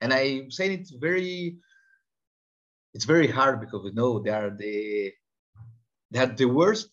And 0.00 0.12
I'm 0.12 0.50
saying 0.50 0.72
it's 0.72 0.90
very 0.90 1.58
it's 2.94 3.04
very 3.04 3.28
hard 3.28 3.60
because 3.60 3.82
we 3.84 3.92
know 3.92 4.18
they 4.18 4.30
are 4.30 4.50
the 4.50 5.12
they 6.10 6.18
are 6.18 6.26
the 6.26 6.44
worst 6.44 6.90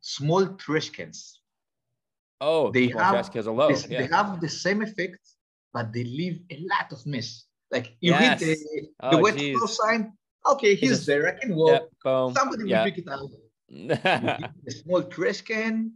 small 0.00 0.46
trash 0.54 0.90
cans. 0.90 1.39
Oh, 2.40 2.70
They 2.70 2.88
have 2.88 3.12
trash 3.12 3.28
cans 3.28 3.46
are 3.46 3.54
low. 3.54 3.68
They- 3.68 3.74
Oh, 3.74 3.86
yeah. 3.88 4.00
They 4.02 4.08
have 4.16 4.40
the 4.40 4.48
same 4.48 4.82
effect, 4.82 5.18
but 5.72 5.92
they 5.92 6.04
leave 6.04 6.40
a 6.50 6.58
lot 6.72 6.92
of 6.92 7.04
mess. 7.06 7.44
Like 7.70 7.96
you 8.00 8.12
Yes. 8.12 8.40
hit 8.40 8.58
the, 8.58 9.10
the 9.10 9.16
Oh, 9.16 9.22
wet 9.22 9.36
geez. 9.36 9.56
close 9.58 9.76
sign. 9.76 10.12
Okay, 10.52 10.74
he's 10.74 10.90
just- 10.90 11.06
there. 11.06 11.28
I 11.28 11.38
can 11.38 11.54
walk. 11.54 11.82
Somebody 12.38 12.64
will 12.64 12.84
pick 12.84 12.98
it 12.98 13.08
up. 13.08 13.20
A 14.66 14.70
small 14.82 15.02
trash 15.04 15.42
can, 15.42 15.92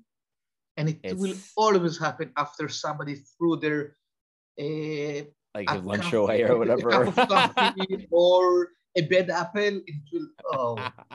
and 0.76 0.88
it 1.02 1.16
will 1.18 1.34
always 1.56 1.98
happen 1.98 2.30
after 2.36 2.68
somebody 2.68 3.14
threw 3.16 3.56
their 3.56 3.96
uh, 4.60 5.24
like 5.54 5.68
a 5.70 5.78
lunch 5.82 6.12
away 6.12 6.42
or 6.44 6.58
whatever. 6.60 6.90
cup 7.10 7.18
of 7.18 7.28
coffee 7.28 8.06
or 8.12 8.68
a 8.96 9.02
bad 9.02 9.30
apple. 9.30 9.80
It 9.86 9.94
will. 10.12 10.28
Oh, 10.52 10.76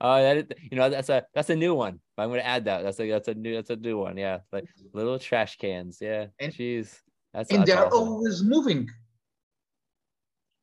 oh, 0.00 0.22
that 0.22 0.36
is, 0.38 0.44
you 0.70 0.76
know 0.76 0.88
that's 0.90 1.08
a 1.08 1.24
that's 1.34 1.50
a 1.50 1.56
new 1.56 1.74
one. 1.74 2.00
I'm 2.18 2.28
gonna 2.30 2.42
add 2.42 2.64
that. 2.64 2.82
That's 2.82 2.98
a 3.00 3.08
that's 3.10 3.28
a 3.28 3.34
new 3.34 3.54
that's 3.54 3.70
a 3.70 3.76
new 3.76 3.98
one. 3.98 4.16
Yeah, 4.16 4.38
like 4.52 4.64
little 4.92 5.18
trash 5.18 5.56
cans. 5.58 5.98
Yeah, 6.00 6.26
And- 6.40 6.52
jeez, 6.52 7.00
that's 7.32 7.50
and 7.50 7.60
that's 7.60 7.70
they 7.70 7.76
are 7.76 7.86
awful. 7.86 7.98
always 7.98 8.42
moving. 8.42 8.88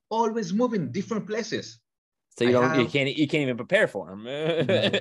Always 0.09 0.53
moving 0.53 0.91
different 0.91 1.25
places. 1.27 1.79
So 2.37 2.43
you 2.45 2.57
I 2.57 2.61
don't 2.75 2.79
you 2.79 2.87
can't 2.87 3.15
you 3.15 3.27
can't 3.27 3.43
even 3.43 3.57
prepare 3.57 3.87
for 3.87 4.07
them. 4.09 4.25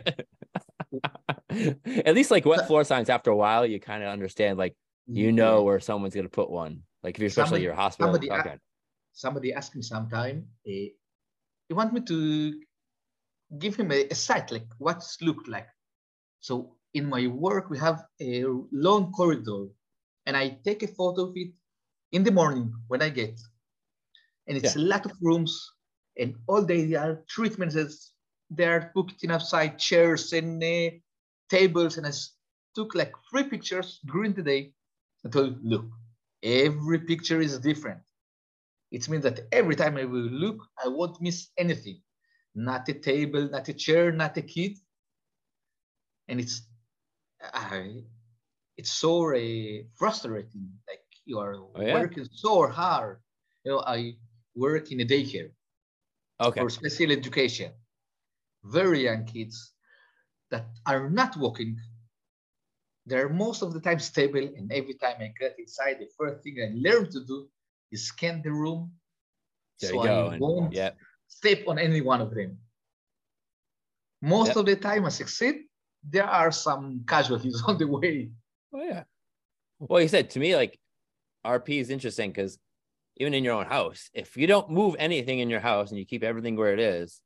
At 1.50 2.14
least 2.14 2.30
like 2.30 2.44
wet 2.44 2.66
floor 2.66 2.84
signs. 2.84 3.08
After 3.10 3.30
a 3.30 3.36
while, 3.36 3.66
you 3.66 3.80
kind 3.80 4.02
of 4.02 4.08
understand. 4.10 4.58
Like 4.58 4.74
you 5.06 5.32
know 5.32 5.62
where 5.62 5.80
someone's 5.80 6.14
gonna 6.14 6.28
put 6.28 6.50
one. 6.50 6.82
Like 7.02 7.16
if 7.16 7.20
you're 7.20 7.26
especially 7.28 7.46
Somebody- 7.48 7.64
your 7.64 7.74
hospital. 7.74 8.12
somebody 8.14 8.30
somebody 9.12 9.52
asked 9.52 9.74
me 9.76 9.82
sometime, 9.82 10.46
uh, 10.66 10.88
you 11.68 11.76
want 11.76 11.92
me 11.92 12.00
to 12.02 12.60
give 13.58 13.76
him 13.76 13.92
a, 13.92 14.06
a 14.08 14.14
sight, 14.14 14.50
like 14.50 14.66
what's 14.78 15.20
looked 15.20 15.48
like. 15.48 15.68
So 16.40 16.76
in 16.94 17.08
my 17.08 17.26
work, 17.26 17.70
we 17.70 17.78
have 17.78 18.04
a 18.20 18.44
long 18.72 19.12
corridor 19.12 19.66
and 20.26 20.36
I 20.36 20.58
take 20.64 20.82
a 20.82 20.88
photo 20.88 21.28
of 21.28 21.32
it 21.36 21.52
in 22.12 22.24
the 22.24 22.30
morning 22.30 22.72
when 22.88 23.02
I 23.02 23.08
get. 23.08 23.40
And 24.48 24.56
it's 24.56 24.76
a 24.76 24.80
lot 24.80 25.06
of 25.06 25.12
rooms 25.20 25.72
and 26.18 26.34
all 26.46 26.62
day 26.62 26.84
there 26.84 27.00
are 27.00 27.24
treatments 27.28 28.12
they 28.50 28.64
are 28.64 28.90
booked 28.94 29.24
in 29.24 29.30
outside 29.30 29.78
chairs 29.78 30.32
and 30.32 30.62
uh, 30.62 30.90
tables. 31.48 31.96
And 31.96 32.06
I 32.06 32.12
took 32.74 32.94
like 32.94 33.12
three 33.30 33.44
pictures 33.44 34.00
during 34.04 34.34
the 34.34 34.42
day. 34.42 34.72
I 35.24 35.30
told, 35.30 35.58
look, 35.64 35.86
every 36.42 36.98
picture 36.98 37.40
is 37.40 37.58
different. 37.58 38.00
It 38.92 39.08
means 39.08 39.24
that 39.24 39.48
every 39.52 39.74
time 39.76 39.96
I 39.98 40.04
will 40.04 40.30
look, 40.44 40.68
I 40.84 40.88
won't 40.88 41.20
miss 41.20 41.50
anything. 41.58 42.02
Not 42.54 42.88
a 42.88 42.94
table, 42.94 43.48
not 43.50 43.68
a 43.68 43.74
chair, 43.74 44.12
not 44.12 44.36
a 44.38 44.42
kid. 44.42 44.78
And 46.28 46.40
it's 46.40 46.62
I, 47.42 48.04
it's 48.76 48.92
so 48.92 49.34
uh, 49.34 49.84
frustrating. 49.94 50.78
Like 50.88 51.04
you 51.24 51.38
are 51.40 51.56
Oh, 51.74 51.82
yeah? 51.82 52.06
working 52.06 52.26
so 52.32 52.66
hard. 52.68 53.20
You 53.64 53.72
know, 53.72 53.80
I 53.86 54.14
work 54.56 54.92
in 54.92 55.00
a 55.00 55.06
daycare 55.06 55.52
Okay. 56.40 56.58
for 56.58 56.70
special 56.70 57.10
education. 57.12 57.72
Very 58.64 59.04
young 59.04 59.24
kids 59.26 59.74
that 60.50 60.66
are 60.86 61.10
not 61.10 61.36
walking. 61.36 61.78
They're 63.06 63.28
most 63.28 63.62
of 63.62 63.72
the 63.72 63.80
time 63.80 64.00
stable, 64.00 64.44
and 64.56 64.72
every 64.72 64.94
time 64.94 65.16
I 65.20 65.28
get 65.38 65.58
inside, 65.58 65.98
the 66.00 66.08
first 66.18 66.42
thing 66.42 66.56
I 66.60 66.70
learn 66.74 67.10
to 67.12 67.24
do 67.24 67.48
is 67.92 68.08
scan 68.08 68.42
the 68.42 68.50
room. 68.50 68.90
There 69.80 69.90
so 69.90 69.96
you 69.96 70.08
go. 70.08 70.28
I 70.30 70.38
won't 70.38 70.72
yeah. 70.72 70.90
step 71.28 71.60
on 71.68 71.78
any 71.78 72.00
one 72.00 72.20
of 72.20 72.34
them. 72.34 72.58
Most 74.20 74.48
Yep. 74.48 74.56
of 74.56 74.66
the 74.66 74.76
time 74.76 75.04
I 75.04 75.10
succeed. 75.10 75.66
There 76.08 76.26
are 76.26 76.50
some 76.50 77.04
casualties 77.06 77.62
on 77.66 77.78
the 77.78 77.86
way. 77.86 78.30
Oh 78.74 78.82
yeah. 78.82 79.04
Well, 79.78 80.00
you 80.00 80.08
said 80.08 80.30
to 80.30 80.40
me 80.40 80.56
like 80.56 80.78
RP 81.44 81.80
is 81.80 81.90
interesting 81.90 82.30
because 82.30 82.58
even 83.16 83.34
in 83.34 83.44
your 83.44 83.54
own 83.54 83.66
house, 83.66 84.10
if 84.14 84.36
you 84.36 84.46
don't 84.46 84.70
move 84.70 84.96
anything 84.98 85.40
in 85.40 85.50
your 85.50 85.60
house 85.60 85.90
and 85.90 85.98
you 85.98 86.06
keep 86.06 86.24
everything 86.24 86.56
where 86.56 86.72
it 86.72 86.80
is, 86.80 87.20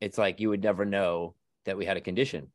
it's 0.00 0.16
like 0.16 0.40
you 0.40 0.48
would 0.50 0.62
never 0.62 0.84
know 0.84 1.34
that 1.64 1.76
we 1.76 1.84
had 1.84 1.96
a 1.96 2.00
condition. 2.00 2.52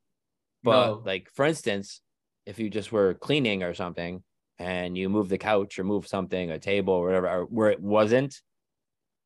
But 0.62 0.86
No. 0.86 1.02
like 1.04 1.30
for 1.34 1.44
instance, 1.44 2.00
if 2.46 2.58
you 2.58 2.70
just 2.70 2.90
were 2.90 3.14
cleaning 3.14 3.62
or 3.62 3.74
something 3.74 4.22
and 4.60 4.96
you 4.96 5.08
move 5.08 5.30
the 5.30 5.38
couch 5.38 5.78
or 5.78 5.84
move 5.84 6.06
something, 6.06 6.50
a 6.50 6.58
table 6.58 6.92
or 6.92 7.06
whatever, 7.06 7.28
or 7.28 7.44
where 7.46 7.70
it 7.70 7.80
wasn't, 7.80 8.40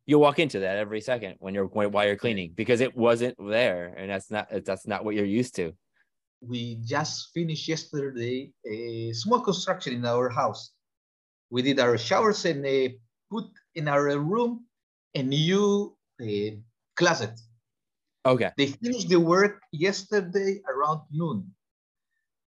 you'll 0.07 0.21
walk 0.21 0.39
into 0.39 0.61
that 0.61 0.79
every 0.79 1.01
second 1.01 1.35
when 1.41 1.55
you're 1.55 1.67
when, 1.67 1.91
while 1.91 2.07
you're 2.07 2.17
cleaning 2.17 2.53
because 2.55 2.81
it 2.81 2.97
wasn't 2.97 3.37
there, 3.39 3.93
and 3.99 4.09
that's 4.09 4.31
not 4.31 4.49
that's 4.65 4.87
not 4.87 5.05
what 5.05 5.15
you're 5.17 5.27
used 5.27 5.57
to. 5.57 5.75
we 6.49 6.79
just 6.85 7.33
finished 7.33 7.69
yesterday 7.69 8.51
a 8.67 9.13
small 9.13 9.41
construction 9.41 9.95
in 9.95 10.05
our 10.05 10.29
house. 10.29 10.73
We 11.51 11.63
did 11.63 11.81
our 11.81 11.97
showers 11.99 12.45
and 12.45 12.65
uh, 12.65 12.93
put 13.31 13.47
in 13.75 13.89
our 13.89 14.19
room 14.19 14.67
a 15.15 15.23
new 15.23 15.97
uh, 16.21 16.51
closet. 16.97 17.41
Okay. 18.27 18.51
They 18.57 18.67
finished 18.67 19.09
the 19.09 19.21
work 19.21 19.61
yesterday 19.73 20.61
around 20.69 21.03
noon. 21.11 21.53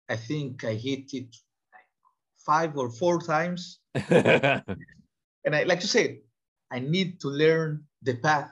I 0.09 0.15
think 0.15 0.63
I 0.63 0.73
hit 0.73 1.13
it 1.13 1.35
five 2.45 2.77
or 2.77 2.89
four 2.91 3.19
times. 3.21 3.79
And 5.45 5.55
I 5.55 5.63
like 5.63 5.81
to 5.81 5.87
say, 5.87 6.21
I 6.71 6.79
need 6.79 7.19
to 7.21 7.27
learn 7.27 7.83
the 8.01 8.15
path 8.15 8.51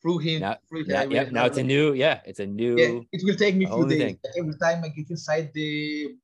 through 0.00 0.18
him. 0.24 0.40
Now- 0.40 0.56
through 0.68 0.84
now, 0.88 1.04
yep, 1.04 1.32
now 1.32 1.44
it's 1.44 1.58
a 1.58 1.62
new, 1.62 1.92
yeah, 1.92 2.20
it's 2.24 2.40
a 2.40 2.46
new. 2.46 2.76
yeah, 2.78 3.00
it 3.12 3.20
will 3.24 3.36
take 3.36 3.56
me 3.56 3.66
a 3.66 3.68
few 3.68 3.88
days. 3.88 3.98
thing. 3.98 4.18
Every 4.36 4.56
time 4.56 4.84
I 4.84 4.88
get 4.88 5.10
inside 5.10 5.52
the 5.52 6.16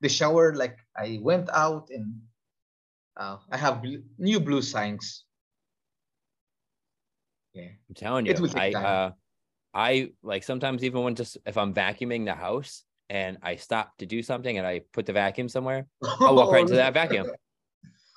the 0.00 0.08
shower, 0.08 0.52
like 0.54 0.76
I 0.96 1.18
went 1.22 1.48
out 1.48 1.88
and 1.88 2.20
uh, 3.16 3.38
I 3.50 3.56
have 3.56 3.80
bl- 3.80 4.04
new 4.18 4.40
blue 4.40 4.60
signs. 4.60 5.24
Yeah, 7.54 7.72
I'm 7.88 7.94
telling 7.94 8.26
you, 8.26 8.32
It 8.32 8.40
will 8.40 8.48
take 8.48 8.62
I 8.62 8.72
time. 8.72 8.84
uh 8.86 9.10
I 9.72 10.12
like 10.22 10.44
sometimes 10.44 10.84
even 10.84 11.02
when 11.02 11.14
just 11.14 11.38
if 11.46 11.56
I'm 11.56 11.72
vacuuming 11.72 12.24
the 12.28 12.34
house 12.34 12.84
and 13.12 13.36
I 13.42 13.56
stop 13.56 13.92
to 13.98 14.06
do 14.06 14.22
something 14.22 14.56
and 14.56 14.66
I 14.66 14.80
put 14.96 15.04
the 15.04 15.12
vacuum 15.12 15.48
somewhere, 15.48 15.86
I'll 16.20 16.34
walk 16.34 16.50
right 16.50 16.62
into 16.62 16.76
that 16.76 16.94
vacuum. 16.94 17.28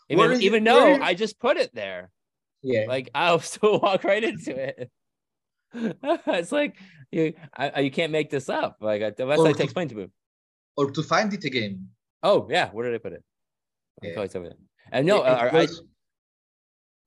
Even 0.09 0.31
it- 0.31 0.41
even 0.41 0.63
though 0.63 0.87
is- 0.95 1.01
I 1.01 1.13
just 1.13 1.37
put 1.37 1.57
it 1.57 1.75
there. 1.75 2.11
Yeah, 2.63 2.85
Like 2.87 3.09
I'll 3.15 3.39
still 3.41 3.79
walk 3.79 4.03
right 4.05 4.23
into 4.23 4.55
it. 4.55 4.89
it's 6.39 6.51
like 6.53 6.77
you 7.11 7.33
I, 7.55 7.81
you 7.81 7.91
can't 7.91 8.11
make 8.13 8.29
this 8.29 8.47
up. 8.47 8.77
Like 8.79 9.01
unless 9.19 9.39
Or 9.39 9.47
I 9.49 9.51
to- 9.51 9.63
explain 9.63 9.89
to 9.89 9.95
me. 9.95 10.07
or 10.77 10.91
to 10.91 11.03
find 11.03 11.33
it 11.33 11.43
again. 11.43 11.89
Oh 12.23 12.47
yeah, 12.49 12.69
where 12.71 12.85
did 12.89 12.95
I 12.95 13.01
put 13.03 13.13
it? 13.13 13.23
I 14.01 14.07
Yeah. 14.07 14.21
it's 14.21 14.35
over 14.35 14.47
there. 14.47 14.57
And 14.93 15.05
no, 15.05 15.17
It- 15.23 15.27
uh, 15.27 15.49
it 15.51 15.69
I, 15.69 15.73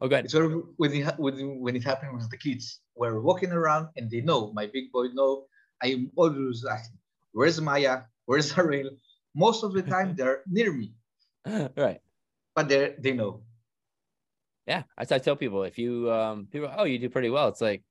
oh 0.02 0.08
good. 0.08 0.24
it's 0.26 0.32
sort 0.36 0.44
of 0.46 0.52
when 0.76 0.92
it, 0.92 1.18
when, 1.18 1.60
when 1.64 1.74
it 1.76 1.84
happened 1.84 2.12
with 2.14 2.28
the 2.30 2.36
kids. 2.36 2.80
We're 3.00 3.20
walking 3.20 3.52
around 3.52 3.88
and 3.96 4.10
they 4.10 4.20
know, 4.20 4.52
my 4.52 4.66
big 4.66 4.90
boy 4.92 5.06
know, 5.14 5.46
I'm 5.82 6.10
always 6.16 6.64
asking, 6.68 6.98
where's 7.38 7.60
Maya? 7.60 8.02
Where's 8.26 8.50
Ariel? 8.58 8.90
Most 9.34 9.62
of 9.62 9.72
the 9.72 9.82
time 9.82 10.16
they're 10.16 10.42
near 10.48 10.72
me, 10.72 10.92
right. 11.46 12.00
but 12.54 12.68
they 12.68 12.96
they 12.98 13.12
know. 13.12 13.42
Yeah, 14.66 14.82
what 14.96 15.12
I 15.12 15.18
tell 15.18 15.36
people. 15.36 15.62
If 15.62 15.78
you 15.78 16.10
um 16.10 16.48
people, 16.50 16.68
oh, 16.76 16.84
you 16.84 16.98
do 16.98 17.08
pretty 17.08 17.30
well. 17.30 17.46
It's 17.48 17.60
like 17.60 17.82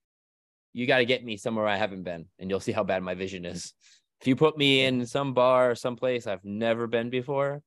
you 0.74 0.86
got 0.86 0.98
to 0.98 1.06
get 1.06 1.24
me 1.24 1.38
somewhere 1.38 1.66
I 1.66 1.78
haven't 1.78 2.04
been, 2.04 2.26
and 2.38 2.50
you'll 2.50 2.60
see 2.60 2.74
how 2.74 2.84
bad 2.84 3.02
my 3.02 3.16
vision 3.16 3.46
is. 3.46 3.74
If 4.20 4.28
you 4.28 4.36
put 4.36 4.58
me 4.58 4.84
in 4.84 5.06
some 5.06 5.34
bar 5.34 5.72
or 5.72 5.76
someplace 5.76 6.28
I've 6.28 6.44
never 6.44 6.86
been 6.86 7.10
before, 7.10 7.62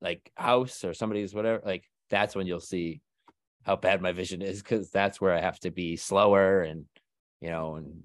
like 0.00 0.32
house 0.34 0.82
or 0.82 0.94
somebody's 0.94 1.32
whatever, 1.32 1.62
like 1.64 1.84
that's 2.10 2.34
when 2.34 2.48
you'll 2.48 2.68
see 2.74 3.00
how 3.62 3.76
bad 3.76 4.02
my 4.02 4.12
vision 4.12 4.42
is 4.42 4.62
because 4.62 4.90
that's 4.90 5.20
where 5.20 5.34
I 5.34 5.40
have 5.40 5.60
to 5.60 5.70
be 5.70 5.96
slower 5.96 6.62
and 6.62 6.86
you 7.40 7.50
know 7.50 7.76
and 7.76 8.02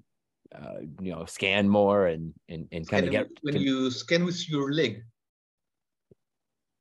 uh, 0.60 0.80
you 1.00 1.12
know 1.12 1.24
scan 1.26 1.68
more 1.68 2.06
and 2.06 2.32
and, 2.48 2.66
and 2.72 2.88
kind 2.88 3.04
of 3.06 3.12
get 3.12 3.28
when 3.42 3.56
you 3.56 3.90
scan 3.90 4.24
with 4.24 4.48
your 4.48 4.72
leg. 4.72 5.02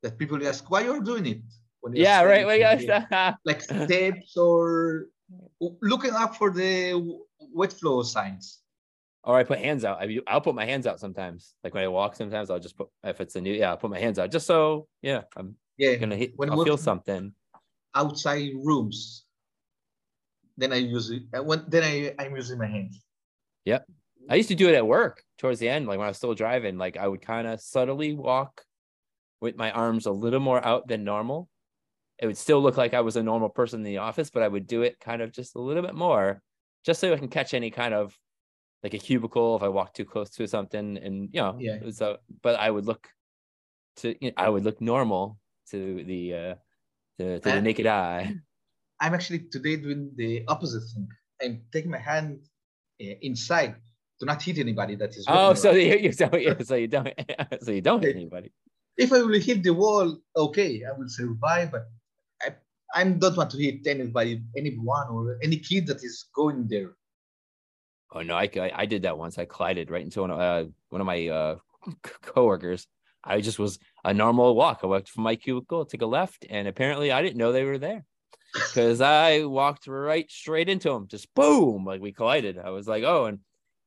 That 0.04 0.18
people 0.18 0.46
ask 0.48 0.70
why 0.70 0.82
you're 0.82 1.02
doing 1.02 1.26
it. 1.26 1.42
Yeah 1.94 2.22
right 2.24 2.46
scanning 2.46 2.48
well, 2.48 2.74
with 2.74 2.82
your 2.82 2.96
leg. 2.96 3.08
yeah. 3.12 3.34
like 3.46 3.62
steps 3.62 4.38
or 4.38 5.08
looking 5.82 6.12
up 6.14 6.36
for 6.36 6.52
the 6.52 6.94
wet 7.54 7.74
flow 7.74 8.04
signs. 8.04 8.60
or 9.24 9.36
I 9.38 9.44
put 9.44 9.60
hands 9.60 9.84
out. 9.86 10.02
I, 10.02 10.20
I'll 10.28 10.42
put 10.42 10.56
my 10.56 10.66
hands 10.66 10.86
out 10.86 11.00
sometimes. 11.00 11.56
Like 11.64 11.74
when 11.74 11.84
I 11.84 11.88
walk, 11.88 12.16
sometimes 12.16 12.50
I'll 12.50 12.60
just 12.60 12.78
put 12.78 12.90
if 13.04 13.22
it's 13.22 13.36
a 13.36 13.42
new 13.42 13.54
yeah, 13.54 13.72
I'll 13.72 13.78
put 13.78 13.90
my 13.92 14.00
hands 14.00 14.20
out 14.20 14.32
just 14.32 14.46
so 14.48 14.88
yeah, 15.02 15.24
I'm 15.36 15.56
Yeah, 15.78 15.96
gonna 15.96 16.16
hit. 16.18 16.34
When 16.36 16.50
I'll 16.50 16.64
feel 16.64 16.78
something. 16.78 17.34
outside 17.96 18.52
rooms. 18.64 19.26
Then 20.58 20.72
I 20.74 20.78
use 20.78 21.10
it. 21.12 21.24
When 21.44 21.66
then 21.68 21.84
I 21.84 22.14
I'm 22.24 22.36
using 22.36 22.58
my 22.58 22.68
hands. 22.68 23.02
I 24.30 24.36
used 24.36 24.50
to 24.50 24.56
do 24.56 24.70
it 24.70 24.76
at 24.76 24.88
work 24.88 25.24
towards 25.38 25.60
the 25.60 25.70
end, 25.70 25.88
like 25.88 25.98
when 25.98 26.06
I 26.06 26.10
was 26.10 26.18
still 26.18 26.34
driving. 26.34 26.78
Like 26.78 26.98
I 26.98 27.08
would 27.08 27.22
kind 27.22 27.48
of 27.48 27.62
subtly 27.62 28.14
walk 28.14 28.64
with 29.42 29.56
my 29.56 29.72
arms 29.72 30.06
a 30.06 30.12
little 30.12 30.40
more 30.40 30.66
out 30.66 30.88
than 30.88 31.04
normal. 31.04 31.50
It 32.20 32.28
would 32.28 32.38
still 32.38 32.62
look 32.62 32.78
like 32.78 32.94
I 32.94 33.02
was 33.02 33.18
a 33.18 33.24
normal 33.24 33.50
person 33.50 33.82
in 33.82 33.84
the 33.84 33.98
office, 33.98 34.30
but 34.30 34.44
I 34.44 34.48
would 34.48 34.68
do 34.68 34.84
it 34.84 35.00
kind 35.00 35.22
of 35.22 35.32
just 35.32 35.56
a 35.56 35.62
little 35.62 35.84
bit 35.84 35.96
more, 35.96 36.42
just 36.86 37.02
so 37.02 37.14
I 37.14 37.18
can 37.18 37.28
catch 37.28 37.54
any 37.54 37.72
kind 37.72 37.94
of 37.94 38.18
like 38.84 38.94
a 38.94 39.00
cubicle 39.00 39.56
if 39.56 39.64
I 39.64 39.70
walk 39.70 39.94
too 39.94 40.06
close 40.06 40.30
to 40.32 40.48
something, 40.48 40.98
and 40.98 41.30
you 41.34 41.42
know, 41.42 41.58
Yeah. 41.60 41.80
So, 41.92 42.18
but 42.42 42.56
I 42.60 42.72
would 42.72 42.86
look 42.86 43.10
to, 43.98 44.16
you 44.24 44.30
know, 44.32 44.36
I 44.38 44.50
would 44.50 44.64
look 44.64 44.82
normal 44.82 45.40
to 45.72 46.04
the 46.04 46.34
uh 46.34 46.56
to, 47.20 47.40
to 47.40 47.52
the 47.52 47.62
naked 47.62 47.88
eye. 47.88 48.36
I'm 49.02 49.14
actually 49.14 49.40
today 49.52 49.76
doing 49.76 50.12
the 50.16 50.46
opposite 50.48 50.84
thing. 50.94 51.08
I'm 51.42 51.64
taking 51.72 51.92
my 51.92 52.00
hand 52.00 52.48
inside 53.00 53.76
to 54.20 54.26
not 54.26 54.42
hit 54.42 54.58
anybody 54.58 54.96
that 54.96 55.16
is. 55.16 55.26
Oh, 55.28 55.54
so 55.54 55.72
you, 55.72 55.96
you 55.98 56.12
so, 56.12 56.30
yeah, 56.38 56.56
so 56.64 56.76
you 56.76 56.88
don't 56.88 57.10
so 57.62 57.72
you 57.72 57.82
don't 57.82 58.02
hit 58.04 58.16
anybody. 58.16 58.52
if 58.98 59.12
I 59.12 59.22
will 59.22 59.40
hit 59.40 59.64
the 59.64 59.74
wall, 59.74 60.18
okay, 60.36 60.84
I 60.88 60.98
will 60.98 61.10
survive. 61.10 61.72
But 61.72 61.88
I 62.42 62.56
I 62.94 63.04
don't 63.04 63.38
want 63.38 63.52
to 63.52 63.58
hit 63.58 63.86
anybody, 63.88 64.42
anyone 64.56 65.08
or 65.10 65.38
any 65.44 65.58
kid 65.58 65.88
that 65.88 66.04
is 66.04 66.26
going 66.34 66.68
there. 66.68 66.94
Oh 68.12 68.22
no, 68.22 68.36
I, 68.36 68.50
I 68.56 68.72
I 68.76 68.86
did 68.86 69.04
that 69.04 69.18
once. 69.18 69.38
I 69.38 69.46
collided 69.46 69.92
right 69.92 70.04
into 70.04 70.22
one 70.22 70.32
of 70.32 70.40
uh, 70.40 70.66
one 70.90 71.02
of 71.02 71.08
my 71.08 71.28
uh 71.28 71.56
coworkers. 72.22 72.88
I 73.28 73.42
just 73.42 73.58
was 73.58 73.80
a 74.04 74.14
normal 74.14 74.56
walk. 74.56 74.82
I 74.84 74.86
walked 74.86 75.10
from 75.10 75.24
my 75.24 75.36
cubicle, 75.36 75.84
took 75.84 76.04
a 76.04 76.06
left, 76.06 76.46
and 76.48 76.68
apparently 76.68 77.12
I 77.12 77.24
didn't 77.24 77.38
know 77.38 77.52
they 77.52 77.64
were 77.64 77.80
there 77.80 78.06
because 78.56 79.02
I 79.02 79.44
walked 79.44 79.88
right 79.88 80.30
straight 80.32 80.70
into 80.70 80.90
him, 80.92 81.08
Just 81.08 81.34
boom, 81.34 81.86
like 81.86 82.02
we 82.02 82.12
collided. 82.12 82.58
I 82.58 82.70
was 82.70 82.88
like, 82.88 83.04
oh, 83.04 83.26
and 83.26 83.40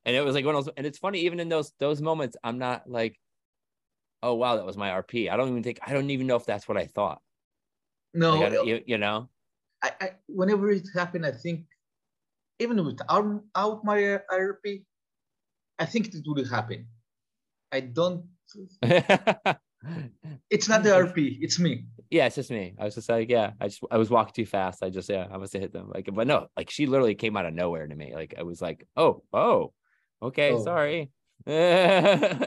and 0.04 0.14
it 0.14 0.24
was 0.24 0.34
like 0.34 0.44
one 0.44 0.54
of 0.54 0.64
those. 0.64 0.74
And 0.76 0.86
it's 0.86 0.98
funny, 0.98 1.20
even 1.20 1.40
in 1.40 1.48
those 1.48 1.72
those 1.78 2.00
moments, 2.00 2.36
I'm 2.44 2.58
not 2.58 2.88
like, 2.88 3.18
oh 4.22 4.34
wow, 4.34 4.56
that 4.56 4.66
was 4.66 4.76
my 4.76 4.90
RP. 4.90 5.30
I 5.30 5.36
don't 5.36 5.48
even 5.48 5.62
think 5.62 5.80
I 5.86 5.92
don't 5.92 6.10
even 6.10 6.26
know 6.26 6.36
if 6.36 6.46
that's 6.46 6.68
what 6.68 6.76
I 6.76 6.86
thought. 6.86 7.20
No, 8.14 8.38
Like, 8.38 8.52
I 8.52 8.62
you, 8.62 8.82
you 8.86 8.98
know, 8.98 9.28
I, 9.82 9.92
I 10.00 10.10
whenever 10.26 10.70
it 10.70 10.88
happened, 10.94 11.26
I 11.26 11.32
think 11.32 11.66
even 12.58 12.84
without 12.84 13.42
out 13.54 13.84
my 13.84 14.14
uh, 14.14 14.18
RP, 14.32 14.84
I 15.78 15.86
think 15.86 16.14
it 16.14 16.22
would 16.26 16.48
happen. 16.48 16.86
I 17.72 17.80
don't. 17.80 18.24
It's 20.50 20.68
not 20.68 20.82
the 20.82 20.90
RP. 20.90 21.38
It's 21.40 21.58
me. 21.58 21.86
Yeah, 22.11 22.26
it's 22.26 22.36
just 22.36 22.50
me. 22.50 22.74
I 22.78 22.84
was 22.84 22.94
just 22.94 23.09
like, 23.09 23.28
yeah, 23.28 23.52
I 23.61 23.68
just 23.68 23.80
I 23.90 23.98
was 23.98 24.11
walking 24.11 24.34
too 24.34 24.46
fast. 24.46 24.82
I 24.82 24.90
just 24.90 25.09
yeah, 25.09 25.26
I 25.30 25.36
must 25.36 25.52
have 25.52 25.62
hit 25.62 25.72
them. 25.72 25.90
Like, 25.94 26.09
but 26.12 26.26
no, 26.26 26.48
like 26.56 26.70
she 26.70 26.86
literally 26.86 27.14
came 27.14 27.36
out 27.36 27.46
of 27.46 27.54
nowhere 27.54 27.86
to 27.86 27.94
me. 27.94 28.14
Like 28.14 28.34
I 28.38 28.42
was 28.42 28.62
like, 28.62 28.86
oh, 28.96 29.22
oh, 29.32 29.72
okay, 30.22 30.52
Oh. 30.52 30.64
sorry. 30.64 31.11
so 31.46 32.46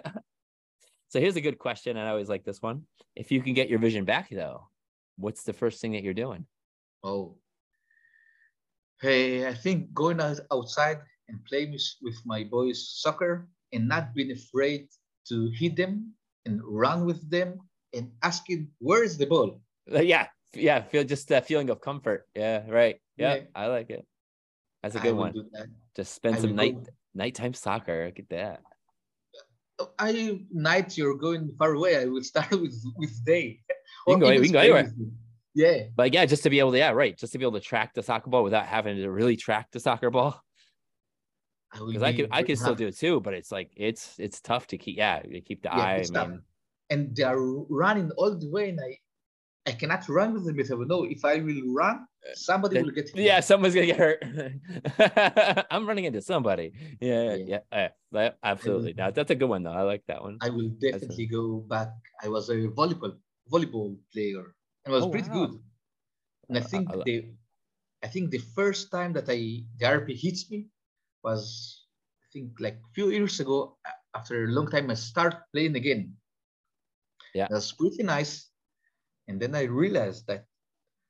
here's 1.13 1.35
a 1.35 1.41
good 1.41 1.59
question, 1.59 1.97
and 1.97 2.07
I 2.07 2.11
always 2.11 2.29
like 2.29 2.43
this 2.43 2.61
one. 2.61 2.83
If 3.15 3.31
you 3.31 3.41
can 3.41 3.53
get 3.53 3.69
your 3.69 3.79
vision 3.79 4.05
back 4.05 4.29
though, 4.29 4.67
what's 5.17 5.43
the 5.43 5.53
first 5.53 5.81
thing 5.81 5.91
that 5.93 6.03
you're 6.03 6.13
doing? 6.13 6.45
Oh. 7.03 7.37
Hey, 9.01 9.47
I 9.47 9.53
think 9.53 9.93
going 9.93 10.21
out 10.21 10.39
outside 10.51 10.99
and 11.27 11.43
playing 11.45 11.71
with 12.01 12.15
my 12.25 12.43
boys 12.43 12.87
soccer 13.01 13.47
and 13.73 13.87
not 13.87 14.13
being 14.13 14.31
afraid 14.31 14.87
to 15.29 15.49
hit 15.57 15.75
them 15.75 16.13
and 16.45 16.61
run 16.63 17.05
with 17.05 17.27
them 17.29 17.59
and 17.93 18.11
asking 18.23 18.69
where 18.79 19.03
is 19.03 19.17
the 19.17 19.25
ball. 19.25 19.61
Uh, 19.91 20.01
yeah, 20.01 20.27
yeah, 20.53 20.81
feel 20.81 21.03
just 21.03 21.27
that 21.29 21.45
feeling 21.47 21.69
of 21.69 21.81
comfort. 21.81 22.27
Yeah, 22.35 22.63
right. 22.69 22.97
Yeah, 23.17 23.35
Yeah. 23.35 23.41
I 23.55 23.67
like 23.67 23.89
it. 23.89 24.05
That's 24.83 24.95
a 24.95 24.99
good 24.99 25.15
one. 25.15 25.33
Just 25.95 26.13
spend 26.13 26.37
I 26.37 26.39
some 26.39 26.55
night 26.55 26.75
go- 26.75 26.91
nighttime 27.13 27.53
soccer. 27.53 28.05
Look 28.05 28.19
at 28.19 28.29
that. 28.29 28.61
I 29.97 30.41
night 30.51 30.97
you're 30.97 31.17
going 31.17 31.51
far 31.57 31.73
away. 31.73 31.97
I 31.97 32.05
will 32.05 32.23
start 32.23 32.51
with 32.61 32.75
with 32.95 33.25
day. 33.25 33.59
You 34.07 34.13
can 34.15 34.19
go- 34.19 34.29
we 34.29 34.43
can 34.47 34.53
go 34.53 34.59
anywhere. 34.59 34.91
Yeah, 35.53 35.87
But 35.97 36.13
yeah, 36.13 36.25
just 36.25 36.43
to 36.43 36.49
be 36.49 36.59
able 36.59 36.71
to, 36.71 36.77
yeah, 36.77 36.91
right. 36.91 37.17
Just 37.17 37.33
to 37.33 37.37
be 37.37 37.43
able 37.43 37.59
to 37.59 37.65
track 37.65 37.93
the 37.93 38.01
soccer 38.01 38.29
ball 38.29 38.41
without 38.41 38.65
having 38.65 38.95
to 38.95 39.09
really 39.11 39.35
track 39.35 39.67
the 39.71 39.81
soccer 39.81 40.09
ball. 40.09 40.41
I. 41.73 41.79
Because 41.85 42.03
I 42.03 42.11
be 42.13 42.17
could 42.17 42.27
I 42.31 42.43
could 42.43 42.57
still 42.57 42.75
do 42.75 42.87
it 42.87 42.97
too, 42.97 43.19
but 43.19 43.33
it's 43.33 43.51
like 43.51 43.71
it's 43.75 44.17
it's 44.17 44.39
tough 44.39 44.67
to 44.67 44.77
keep 44.77 44.97
yeah, 44.97 45.21
you 45.27 45.41
keep 45.41 45.61
the 45.61 45.69
Yeah, 45.69 45.75
eye. 45.83 46.05
I 46.15 46.27
mean 46.27 46.41
And 46.91 47.15
they 47.15 47.23
are 47.23 47.39
running 47.71 48.11
all 48.19 48.35
the 48.37 48.49
way, 48.51 48.69
and 48.69 48.79
I 48.79 48.99
I 49.65 49.71
cannot 49.77 50.03
run 50.09 50.33
with 50.35 50.43
them 50.45 50.55
because 50.59 50.71
I 50.71 50.75
know 50.83 51.05
if 51.07 51.23
I 51.23 51.39
will 51.39 51.63
run, 51.71 52.03
somebody 52.35 52.81
will 52.83 52.91
get 52.91 53.07
hit. 53.13 53.23
yeah, 53.23 53.39
someone's 53.39 53.73
gonna 53.73 53.87
get 53.93 54.01
hurt. 54.01 54.19
I'm 55.71 55.87
running 55.87 56.05
into 56.05 56.21
somebody. 56.21 56.73
Yeah, 56.99 57.35
Yeah. 57.39 57.59
yeah, 57.71 57.89
yeah, 58.11 58.31
absolutely. 58.43 58.93
Now 58.93 59.09
that's 59.11 59.31
a 59.31 59.35
good 59.39 59.47
one 59.47 59.63
though. 59.63 59.71
I 59.71 59.83
like 59.87 60.03
that 60.11 60.21
one. 60.21 60.37
I 60.41 60.49
will 60.49 60.69
definitely 60.81 61.27
go 61.31 61.63
back. 61.69 61.89
I 62.21 62.27
was 62.27 62.49
a 62.49 62.67
volleyball 62.73 63.15
volleyball 63.51 63.95
player 64.11 64.51
and 64.83 64.91
was 64.93 65.05
Oh, 65.05 65.11
pretty 65.13 65.29
wow. 65.29 65.45
good. 65.47 65.51
And 66.49 66.57
I 66.57 66.61
think 66.61 66.89
I 66.91 66.95
lo- 66.97 67.03
the 67.05 67.31
I 68.03 68.07
think 68.09 68.31
the 68.31 68.41
first 68.57 68.89
time 68.91 69.13
that 69.13 69.29
I 69.29 69.63
the 69.79 69.85
RP 69.85 70.17
hits 70.17 70.49
me 70.49 70.67
was 71.23 71.85
I 72.25 72.27
think 72.33 72.59
like 72.59 72.81
a 72.81 72.91
few 72.93 73.09
years 73.13 73.39
ago. 73.39 73.77
After 74.11 74.43
a 74.43 74.51
long 74.51 74.67
time, 74.67 74.91
I 74.91 74.95
start 74.99 75.47
playing 75.55 75.77
again. 75.79 76.17
Yeah. 77.33 77.47
that's 77.49 77.71
pretty 77.71 78.03
nice. 78.03 78.49
And 79.27 79.39
then 79.41 79.55
I 79.55 79.63
realized 79.63 80.27
that 80.27 80.45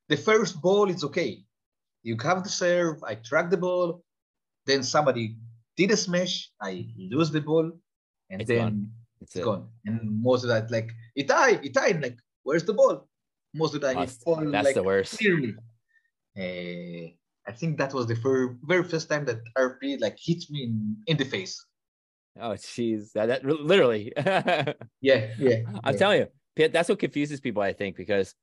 the 0.10 0.18
first 0.18 0.62
ball 0.62 0.90
is 0.90 1.04
okay. 1.04 1.44
You 2.04 2.18
have 2.22 2.44
the 2.44 2.50
serve. 2.50 3.02
I 3.04 3.16
track 3.16 3.50
the 3.50 3.58
ball. 3.58 4.04
Then 4.66 4.84
somebody 4.84 5.38
did 5.78 5.92
a 5.92 5.98
smash. 5.98 6.52
I 6.62 6.86
lose 6.98 7.32
the 7.32 7.42
ball, 7.42 7.72
and 8.30 8.42
It's 8.42 8.48
then 8.50 8.60
gone. 8.60 8.92
It's 9.22 9.36
it's 9.36 9.42
it. 9.42 9.46
gone. 9.46 9.70
And 9.86 10.22
most 10.22 10.44
of 10.44 10.50
that, 10.50 10.70
like, 10.72 10.92
Itay, 11.18 11.64
Itay, 11.66 12.02
like, 12.02 12.18
where's 12.44 12.64
the 12.66 12.74
ball? 12.74 13.08
Most 13.54 13.74
of 13.76 13.82
the 13.82 13.88
time, 13.88 13.98
Oh, 13.98 14.04
it 14.04 14.12
fall 14.24 14.42
That's 14.52 14.66
like 14.66 14.76
the 14.76 14.84
worst. 14.84 15.18
clearly. 15.18 15.56
Eh, 16.38 17.10
I 17.48 17.52
think 17.52 17.78
that 17.78 17.94
was 17.94 18.08
the 18.08 18.16
fir- 18.16 18.56
very 18.64 18.84
first 18.84 19.10
time 19.10 19.26
that 19.26 19.42
RP 19.58 20.00
like 20.00 20.18
hit 20.20 20.44
me 20.50 20.64
in, 20.64 20.98
in 21.08 21.18
the 21.18 21.26
face. 21.26 21.66
Oh, 22.40 22.52
jeez, 22.52 23.12
that, 23.14 23.28
that 23.28 23.46
literally. 23.46 24.14
Yeah, 25.02 25.28
yeah. 25.38 25.58
I'm 25.84 25.94
yeah. 25.94 26.00
telling 26.00 26.28
you, 26.58 26.68
that's 26.70 26.90
what 26.90 27.00
confuses 27.00 27.40
people, 27.40 27.62
I 27.62 27.74
think, 27.74 27.96
because 27.96 28.36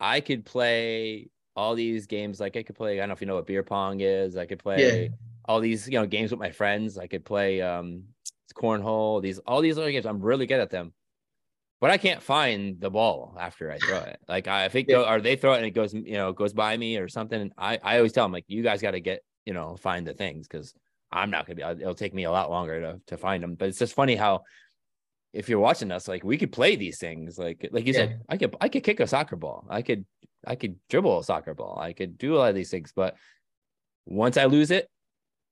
I 0.00 0.20
could 0.20 0.44
play 0.44 1.30
all 1.54 1.74
these 1.74 2.06
games. 2.06 2.38
Like 2.40 2.56
I 2.56 2.62
could 2.62 2.76
play, 2.76 2.94
I 2.94 3.00
don't 3.00 3.08
know 3.08 3.14
if 3.14 3.20
you 3.20 3.26
know 3.26 3.34
what 3.36 3.46
beer 3.46 3.62
pong 3.62 4.00
is. 4.00 4.36
I 4.36 4.46
could 4.46 4.58
play 4.58 5.10
all 5.46 5.60
these, 5.60 5.88
you 5.88 5.98
know, 5.98 6.06
games 6.06 6.30
with 6.30 6.40
my 6.40 6.50
friends. 6.50 6.98
I 6.98 7.06
could 7.06 7.24
play 7.24 7.62
um 7.62 8.04
cornhole, 8.54 9.22
these 9.22 9.38
all 9.40 9.60
these 9.60 9.78
other 9.78 9.90
games. 9.90 10.06
I'm 10.06 10.20
really 10.20 10.46
good 10.46 10.60
at 10.60 10.70
them. 10.70 10.92
But 11.80 11.90
I 11.90 11.98
can't 11.98 12.22
find 12.22 12.80
the 12.80 12.88
ball 12.90 13.36
after 13.38 13.70
I 13.70 13.78
throw 13.78 13.98
it. 13.98 14.18
Like 14.26 14.48
I, 14.48 14.68
think 14.68 14.88
Yeah. 14.88 15.02
or 15.12 15.20
they 15.20 15.36
throw 15.36 15.52
it 15.52 15.58
and 15.58 15.66
it 15.66 15.72
goes, 15.72 15.92
you 15.92 16.14
know, 16.14 16.32
goes 16.32 16.54
by 16.54 16.74
me 16.76 16.96
or 16.96 17.06
something. 17.06 17.52
I, 17.58 17.78
I 17.82 17.98
always 17.98 18.12
tell 18.12 18.24
them 18.24 18.32
like, 18.32 18.46
you 18.48 18.62
guys 18.62 18.80
got 18.80 18.92
to 18.92 19.00
get, 19.00 19.22
you 19.44 19.52
know, 19.52 19.76
find 19.76 20.06
the 20.06 20.14
things 20.14 20.48
because 20.48 20.72
I'm 21.16 21.30
not 21.30 21.46
gonna 21.46 21.74
be. 21.74 21.82
It'll 21.82 21.94
take 21.94 22.14
me 22.14 22.24
a 22.24 22.30
lot 22.30 22.50
longer 22.50 22.80
to 22.80 23.00
to 23.06 23.16
find 23.16 23.42
them. 23.42 23.54
But 23.54 23.68
it's 23.68 23.78
just 23.78 23.94
funny 23.94 24.16
how 24.16 24.42
if 25.32 25.48
you're 25.48 25.58
watching 25.58 25.90
us, 25.90 26.08
like 26.08 26.24
we 26.24 26.38
could 26.38 26.52
play 26.52 26.76
these 26.76 26.98
things. 26.98 27.38
Like 27.38 27.68
like 27.72 27.86
you 27.86 27.92
said, 27.92 28.20
I 28.28 28.36
could 28.36 28.54
I 28.60 28.68
could 28.68 28.84
kick 28.84 29.00
a 29.00 29.06
soccer 29.06 29.36
ball. 29.36 29.66
I 29.68 29.82
could 29.82 30.04
I 30.46 30.54
could 30.54 30.76
dribble 30.88 31.18
a 31.18 31.24
soccer 31.24 31.54
ball. 31.54 31.78
I 31.80 31.92
could 31.92 32.18
do 32.18 32.34
a 32.34 32.38
lot 32.38 32.50
of 32.50 32.54
these 32.54 32.70
things. 32.70 32.92
But 32.94 33.16
once 34.04 34.36
I 34.36 34.44
lose 34.44 34.70
it, 34.70 34.88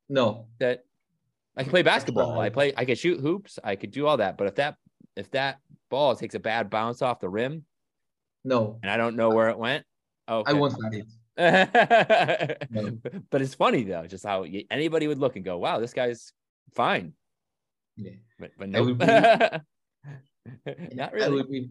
No, 0.08 0.46
that 0.60 0.84
I 1.56 1.62
can 1.62 1.70
play 1.70 1.82
basketball. 1.82 2.38
I 2.38 2.50
play. 2.50 2.72
I 2.76 2.84
could 2.84 2.98
shoot 2.98 3.20
hoops. 3.20 3.58
I 3.62 3.76
could 3.76 3.90
do 3.90 4.06
all 4.06 4.18
that. 4.18 4.36
But 4.36 4.48
if 4.48 4.54
that 4.56 4.76
if 5.16 5.30
that 5.30 5.58
ball 5.90 6.14
takes 6.16 6.34
a 6.34 6.40
bad 6.40 6.70
bounce 6.70 7.02
off 7.02 7.20
the 7.20 7.28
rim 7.28 7.64
no, 8.44 8.78
and 8.82 8.90
I 8.90 8.96
don't 8.96 9.16
know 9.16 9.30
where 9.30 9.48
it 9.48 9.58
went, 9.58 9.84
okay. 10.28 10.50
I 10.50 10.54
won't 10.54 10.74
find 10.78 10.94
it. 10.94 11.06
No. 11.36 12.98
but 13.30 13.42
it's 13.42 13.54
funny 13.54 13.84
though, 13.84 14.06
just 14.06 14.24
how 14.24 14.44
anybody 14.70 15.06
would 15.08 15.18
look 15.18 15.36
and 15.36 15.44
go, 15.44 15.58
"Wow, 15.58 15.80
this 15.80 15.92
guy's 15.92 16.32
fine," 16.74 17.14
Yeah. 17.96 18.12
but 18.38 18.52
but 18.58 18.68
no, 18.68 18.84
not 18.94 19.64
I 20.66 21.10
really. 21.12 21.30
will 21.30 21.44
be, 21.44 21.70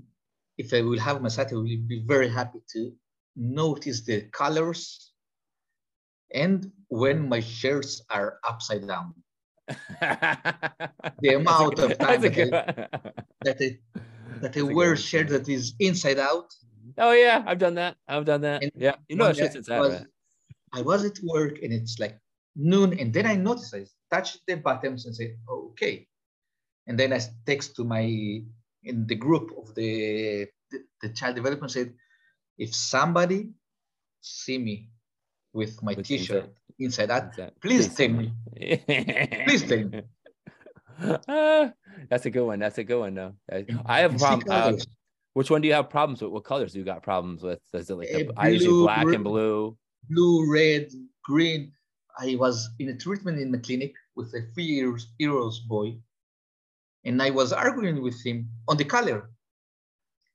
if 0.57 0.73
I 0.73 0.81
will 0.81 0.99
have 0.99 1.21
my 1.21 1.29
sight, 1.29 1.51
I 1.51 1.55
will 1.55 1.63
be 1.63 2.03
very 2.05 2.27
happy 2.27 2.59
to 2.73 2.93
notice 3.35 4.01
the 4.01 4.21
colors 4.31 5.13
and 6.33 6.71
when 6.89 7.29
my 7.29 7.39
shirts 7.39 8.01
are 8.09 8.39
upside 8.43 8.87
down. 8.87 9.13
The 11.21 11.35
amount 11.35 11.79
of 11.79 11.97
time 11.97 12.21
that 12.21 12.37
I, 12.37 12.45
that 13.43 13.57
I, 13.61 13.77
that 14.41 14.57
I 14.57 14.61
wear 14.61 14.95
shirt 14.97 15.29
that 15.29 15.47
is 15.47 15.73
inside 15.79 16.19
out. 16.19 16.53
Oh 16.97 17.11
yeah, 17.11 17.43
I've 17.45 17.59
done 17.59 17.75
that. 17.75 17.97
I've 18.07 18.25
done 18.25 18.41
that. 18.41 18.63
And 18.63 18.71
yeah, 18.75 18.95
you 19.07 19.15
know 19.15 19.33
shit's 19.33 19.55
inside 19.55 19.77
I 19.77 19.79
was. 19.79 20.05
I 20.73 20.81
was 20.81 21.05
at 21.05 21.19
work 21.23 21.61
and 21.61 21.71
it's 21.71 21.99
like 21.99 22.17
noon, 22.55 22.97
and 22.99 23.13
then 23.13 23.25
I 23.25 23.35
noticed 23.35 23.73
I 23.73 23.85
touched 24.09 24.41
the 24.47 24.55
buttons 24.55 25.05
and 25.05 25.15
said, 25.15 25.37
"Okay," 25.47 26.07
and 26.87 26.97
then 26.99 27.13
I 27.13 27.19
text 27.45 27.75
to 27.77 27.83
my 27.83 28.03
in 28.83 29.07
the 29.07 29.15
group 29.15 29.51
of 29.57 29.73
the 29.75 30.47
the, 30.71 30.79
the 31.01 31.09
child 31.09 31.35
development 31.35 31.71
said, 31.71 31.93
"If 32.57 32.73
somebody 32.73 33.53
see 34.21 34.57
me 34.57 34.89
with 35.53 35.81
my 35.83 35.93
With 35.93 36.07
T-shirt 36.07 36.49
inside 36.79 37.11
out, 37.11 37.37
Inside- 37.37 37.61
please 37.61 37.93
tell 37.93 38.09
me." 38.09 38.33
Please 39.45 39.63
tell 39.63 39.83
me. 39.83 40.01
Ah, 41.27 41.73
that's 42.07 42.25
a 42.27 42.29
good 42.29 42.45
one. 42.45 42.59
That's 42.59 42.77
a 42.77 42.83
good 42.83 42.99
one. 42.99 43.15
though. 43.15 43.33
I, 43.85 44.01
have 44.01 44.15
a 44.15 44.17
problem. 44.17 44.47
Uh. 44.47 44.77
Which 45.33 45.49
one 45.49 45.61
do 45.61 45.67
you 45.67 45.73
have 45.73 45.89
problems 45.89 46.21
with? 46.21 46.31
What 46.31 46.43
colors 46.43 46.73
do 46.73 46.79
you 46.79 46.85
got 46.85 47.01
problems 47.01 47.41
with? 47.41 47.59
Is 47.73 47.89
it 47.89 47.95
like 47.95 48.09
Uh, 48.13 48.31
I 48.37 48.49
usually 48.49 48.69
blue, 48.69 48.83
black 48.83 49.05
and 49.07 49.23
blue? 49.23 49.77
blue, 50.09 50.51
red, 50.51 50.91
green. 51.23 51.71
I 52.19 52.35
was 52.35 52.69
in 52.79 52.89
a 52.89 52.95
treatment 52.97 53.39
in 53.39 53.51
the 53.51 53.57
clinic 53.57 53.93
with 54.15 54.27
a 54.35 54.41
three 54.53 54.65
years, 54.65 55.07
years 55.17 55.59
boy, 55.67 55.97
and 57.05 57.19
I 57.21 57.31
was 57.31 57.51
arguing 57.51 58.03
with 58.03 58.23
him 58.23 58.47
on 58.67 58.77
the 58.77 58.85
color. 58.85 59.31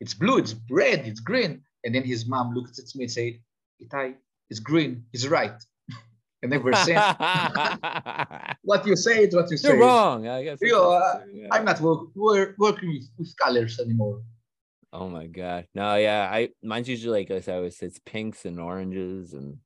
It's 0.01 0.15
blue, 0.15 0.39
it's 0.39 0.57
red, 0.71 1.07
it's 1.07 1.21
green. 1.21 1.63
And 1.85 1.95
then 1.95 2.03
his 2.03 2.27
mom 2.27 2.53
looked 2.55 2.79
at 2.81 2.87
me 2.97 3.05
and 3.05 3.13
said, 3.13 3.35
Itay, 3.81 4.15
it's 4.51 4.59
green, 4.59 5.05
he's 5.13 5.29
right. 5.29 5.55
and 6.43 6.53
ever 6.53 6.73
since, 6.75 7.01
what 8.63 8.85
you 8.87 8.97
say 8.97 9.25
is 9.25 9.35
what 9.35 9.49
you 9.51 9.57
say. 9.57 9.69
You're 9.69 9.79
wrong. 9.81 10.27
I 10.27 10.43
guess 10.43 10.59
You 10.61 10.73
know, 10.73 10.97
it's- 10.97 11.29
yeah. 11.33 11.49
I'm 11.53 11.65
not 11.65 11.81
work, 11.81 12.09
work, 12.17 12.57
working 12.59 12.89
with, 12.89 13.09
with 13.19 13.33
colors 13.37 13.79
anymore. 13.79 14.21
Oh 14.93 15.09
my 15.09 15.27
god. 15.27 15.67
No, 15.75 15.97
yeah. 15.97 16.29
I 16.33 16.51
mine's 16.63 16.89
usually 16.89 17.25
like 17.29 17.49
I 17.49 17.53
always 17.53 17.81
it's 17.83 18.01
pinks 18.05 18.45
and 18.45 18.59
oranges 18.59 19.35
and 19.35 19.59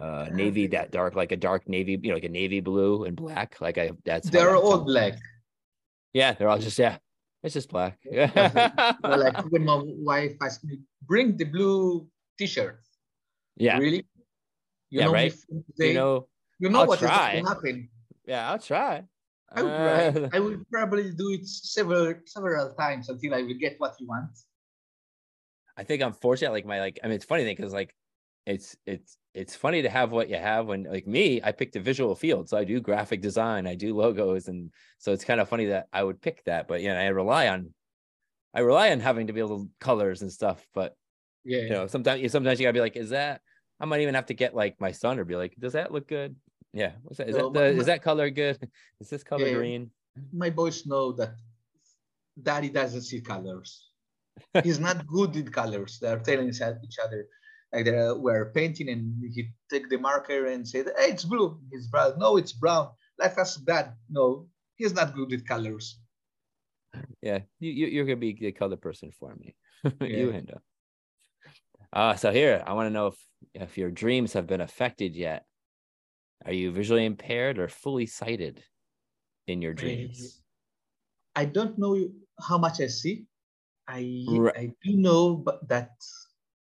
uh 0.00 0.28
navy 0.32 0.68
that 0.68 0.90
dark 0.90 1.14
like 1.16 1.32
a 1.32 1.36
dark 1.36 1.68
navy, 1.68 1.98
you 2.02 2.08
know, 2.10 2.14
like 2.14 2.24
a 2.24 2.28
navy 2.28 2.60
blue 2.60 3.04
and 3.04 3.16
black. 3.16 3.60
Like 3.60 3.78
I 3.78 3.92
that's 4.04 4.28
they're 4.30 4.54
all 4.56 4.80
black. 4.84 5.14
Yeah, 6.12 6.32
they're 6.32 6.48
all 6.48 6.58
just 6.58 6.78
yeah. 6.78 6.98
It's 7.42 7.54
just 7.54 7.68
black. 7.68 7.98
Well, 8.04 8.30
Yeah. 8.34 8.92
like 9.02 9.38
when 9.52 9.64
my 9.64 9.80
wife 9.84 10.32
asked 10.42 10.64
me, 10.64 10.80
bring 11.06 11.36
the 11.36 11.44
blue 11.44 12.08
t-shirt. 12.38 12.80
yeah. 13.56 13.78
Really? 13.78 14.04
You 14.90 15.00
Yeah, 15.00 15.04
know, 15.06 15.12
right. 15.12 15.34
You 15.78 15.94
know, 15.94 16.26
you 16.58 16.68
know 16.70 16.80
I'll 16.80 16.86
what 16.88 17.00
is 17.02 17.06
try. 17.08 17.32
going 17.32 17.44
to 17.44 17.48
happen. 17.50 17.88
yeah, 18.26 18.50
I'll 18.50 18.58
try. 18.58 19.04
I 19.56 19.62
would 19.62 19.72
Uh. 19.72 20.28
I 20.32 20.40
will 20.40 20.58
probably 20.70 21.10
do 21.12 21.30
it 21.30 21.46
several 21.46 22.14
several 22.26 22.74
times 22.74 23.08
until 23.08 23.34
I 23.34 23.42
will 23.42 23.58
get 23.58 23.78
what 23.78 23.94
you 24.00 24.06
want. 24.06 24.30
I 25.76 25.84
think 25.84 26.02
I'm 26.02 26.12
fortunate. 26.12 26.52
Like 26.52 26.66
my 26.66 26.80
like, 26.80 26.98
I 27.02 27.06
mean, 27.06 27.16
it's 27.16 27.24
funny 27.24 27.44
thing 27.44 27.56
because 27.56 27.72
like, 27.72 27.94
it's 28.46 28.76
it's 28.86 29.18
it's 29.34 29.56
funny 29.56 29.82
to 29.82 29.90
have 29.90 30.12
what 30.12 30.28
you 30.28 30.36
have 30.36 30.66
when 30.66 30.84
like 30.84 31.06
me, 31.06 31.40
I 31.42 31.52
picked 31.52 31.76
a 31.76 31.80
visual 31.80 32.14
field, 32.14 32.48
so 32.48 32.56
I 32.56 32.64
do 32.64 32.80
graphic 32.80 33.20
design, 33.20 33.66
I 33.66 33.74
do 33.74 33.94
logos, 33.94 34.48
and 34.48 34.72
so 34.98 35.12
it's 35.12 35.24
kind 35.24 35.40
of 35.40 35.48
funny 35.48 35.66
that 35.66 35.88
I 35.92 36.02
would 36.04 36.22
pick 36.22 36.44
that. 36.44 36.68
But 36.68 36.80
yeah, 36.80 36.98
I 36.98 37.06
rely 37.08 37.48
on, 37.48 37.74
I 38.54 38.60
rely 38.60 38.90
on 38.92 39.00
having 39.00 39.26
to 39.26 39.32
be 39.32 39.40
able 39.40 39.64
to 39.64 39.70
colors 39.80 40.22
and 40.22 40.32
stuff. 40.32 40.66
But 40.72 40.94
Yeah. 41.44 41.58
you 41.62 41.70
know, 41.70 41.86
sometimes 41.88 42.32
sometimes 42.32 42.60
you 42.60 42.64
gotta 42.64 42.72
be 42.74 42.80
like, 42.80 42.96
is 42.96 43.10
that? 43.10 43.42
I 43.78 43.84
might 43.84 44.00
even 44.00 44.14
have 44.14 44.26
to 44.26 44.34
get 44.34 44.54
like 44.54 44.80
my 44.80 44.92
son 44.92 45.18
or 45.18 45.24
be 45.24 45.36
like, 45.36 45.54
does 45.58 45.74
that 45.74 45.92
look 45.92 46.08
good? 46.08 46.36
Yeah, 46.76 46.92
what's 47.02 47.16
that? 47.16 47.30
Is 47.30 47.36
No, 47.36 47.48
that 47.50 47.54
the, 47.54 47.72
my- 47.72 47.80
is 47.80 47.86
that 47.86 48.02
color 48.02 48.28
good? 48.28 48.58
Is 49.00 49.08
this 49.08 49.24
color 49.24 49.46
Yeah. 49.48 49.56
green? 49.56 49.90
My 50.32 50.50
boys 50.50 50.84
know 50.86 51.12
that 51.12 51.32
daddy 52.42 52.68
doesn't 52.68 53.02
see 53.02 53.20
colors. 53.22 53.90
He's 54.62 54.78
not 54.78 55.06
good 55.06 55.34
with 55.34 55.50
colors. 55.52 55.98
They're 56.00 56.18
telling 56.18 56.50
each 56.50 56.60
other. 56.60 57.28
Like 57.72 57.86
they 57.86 58.12
were 58.12 58.52
painting 58.54 58.90
and 58.90 59.16
he 59.34 59.50
take 59.70 59.88
the 59.88 59.96
marker 59.98 60.46
and 60.46 60.68
said, 60.68 60.86
hey, 60.98 61.12
it's 61.12 61.24
blue. 61.24 61.58
His 61.72 61.88
brother, 61.88 62.14
no, 62.18 62.36
it's 62.36 62.52
brown. 62.52 62.90
Let 63.18 63.38
us 63.38 63.56
dad. 63.56 63.94
No, 64.10 64.48
he's 64.76 64.92
not 64.92 65.14
good 65.14 65.30
with 65.30 65.48
colors. 65.48 65.98
Yeah, 67.22 67.40
you, 67.58 67.70
you 67.72 67.86
you're 67.86 68.04
gonna 68.04 68.16
be 68.16 68.34
the 68.34 68.52
color 68.52 68.76
person 68.76 69.10
for 69.18 69.34
me. 69.34 69.56
you 70.00 70.28
Yeah. 70.30 70.36
end 70.36 70.50
up. 70.52 70.62
Uh 71.92 72.14
so 72.16 72.30
here 72.32 72.62
I 72.66 72.74
want 72.74 72.86
to 72.86 72.92
know 72.92 73.08
if 73.08 73.18
if 73.54 73.78
your 73.78 73.90
dreams 73.90 74.34
have 74.34 74.46
been 74.46 74.60
affected 74.60 75.16
yet. 75.16 75.44
Are 76.44 76.52
you 76.52 76.70
visually 76.70 77.04
impaired 77.04 77.58
or 77.58 77.68
fully 77.68 78.06
sighted 78.06 78.64
in 79.46 79.62
your 79.62 79.74
dreams? 79.74 80.42
I 81.34 81.44
don't 81.44 81.78
know 81.78 81.96
how 82.40 82.58
much 82.58 82.80
I 82.80 82.88
see. 82.88 83.26
I 83.88 84.02
Right. 84.26 84.54
I 84.56 84.74
do 84.84 84.96
know, 84.96 85.36
but 85.36 85.68
that 85.68 85.92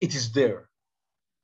it 0.01 0.15
is 0.15 0.31
there. 0.33 0.69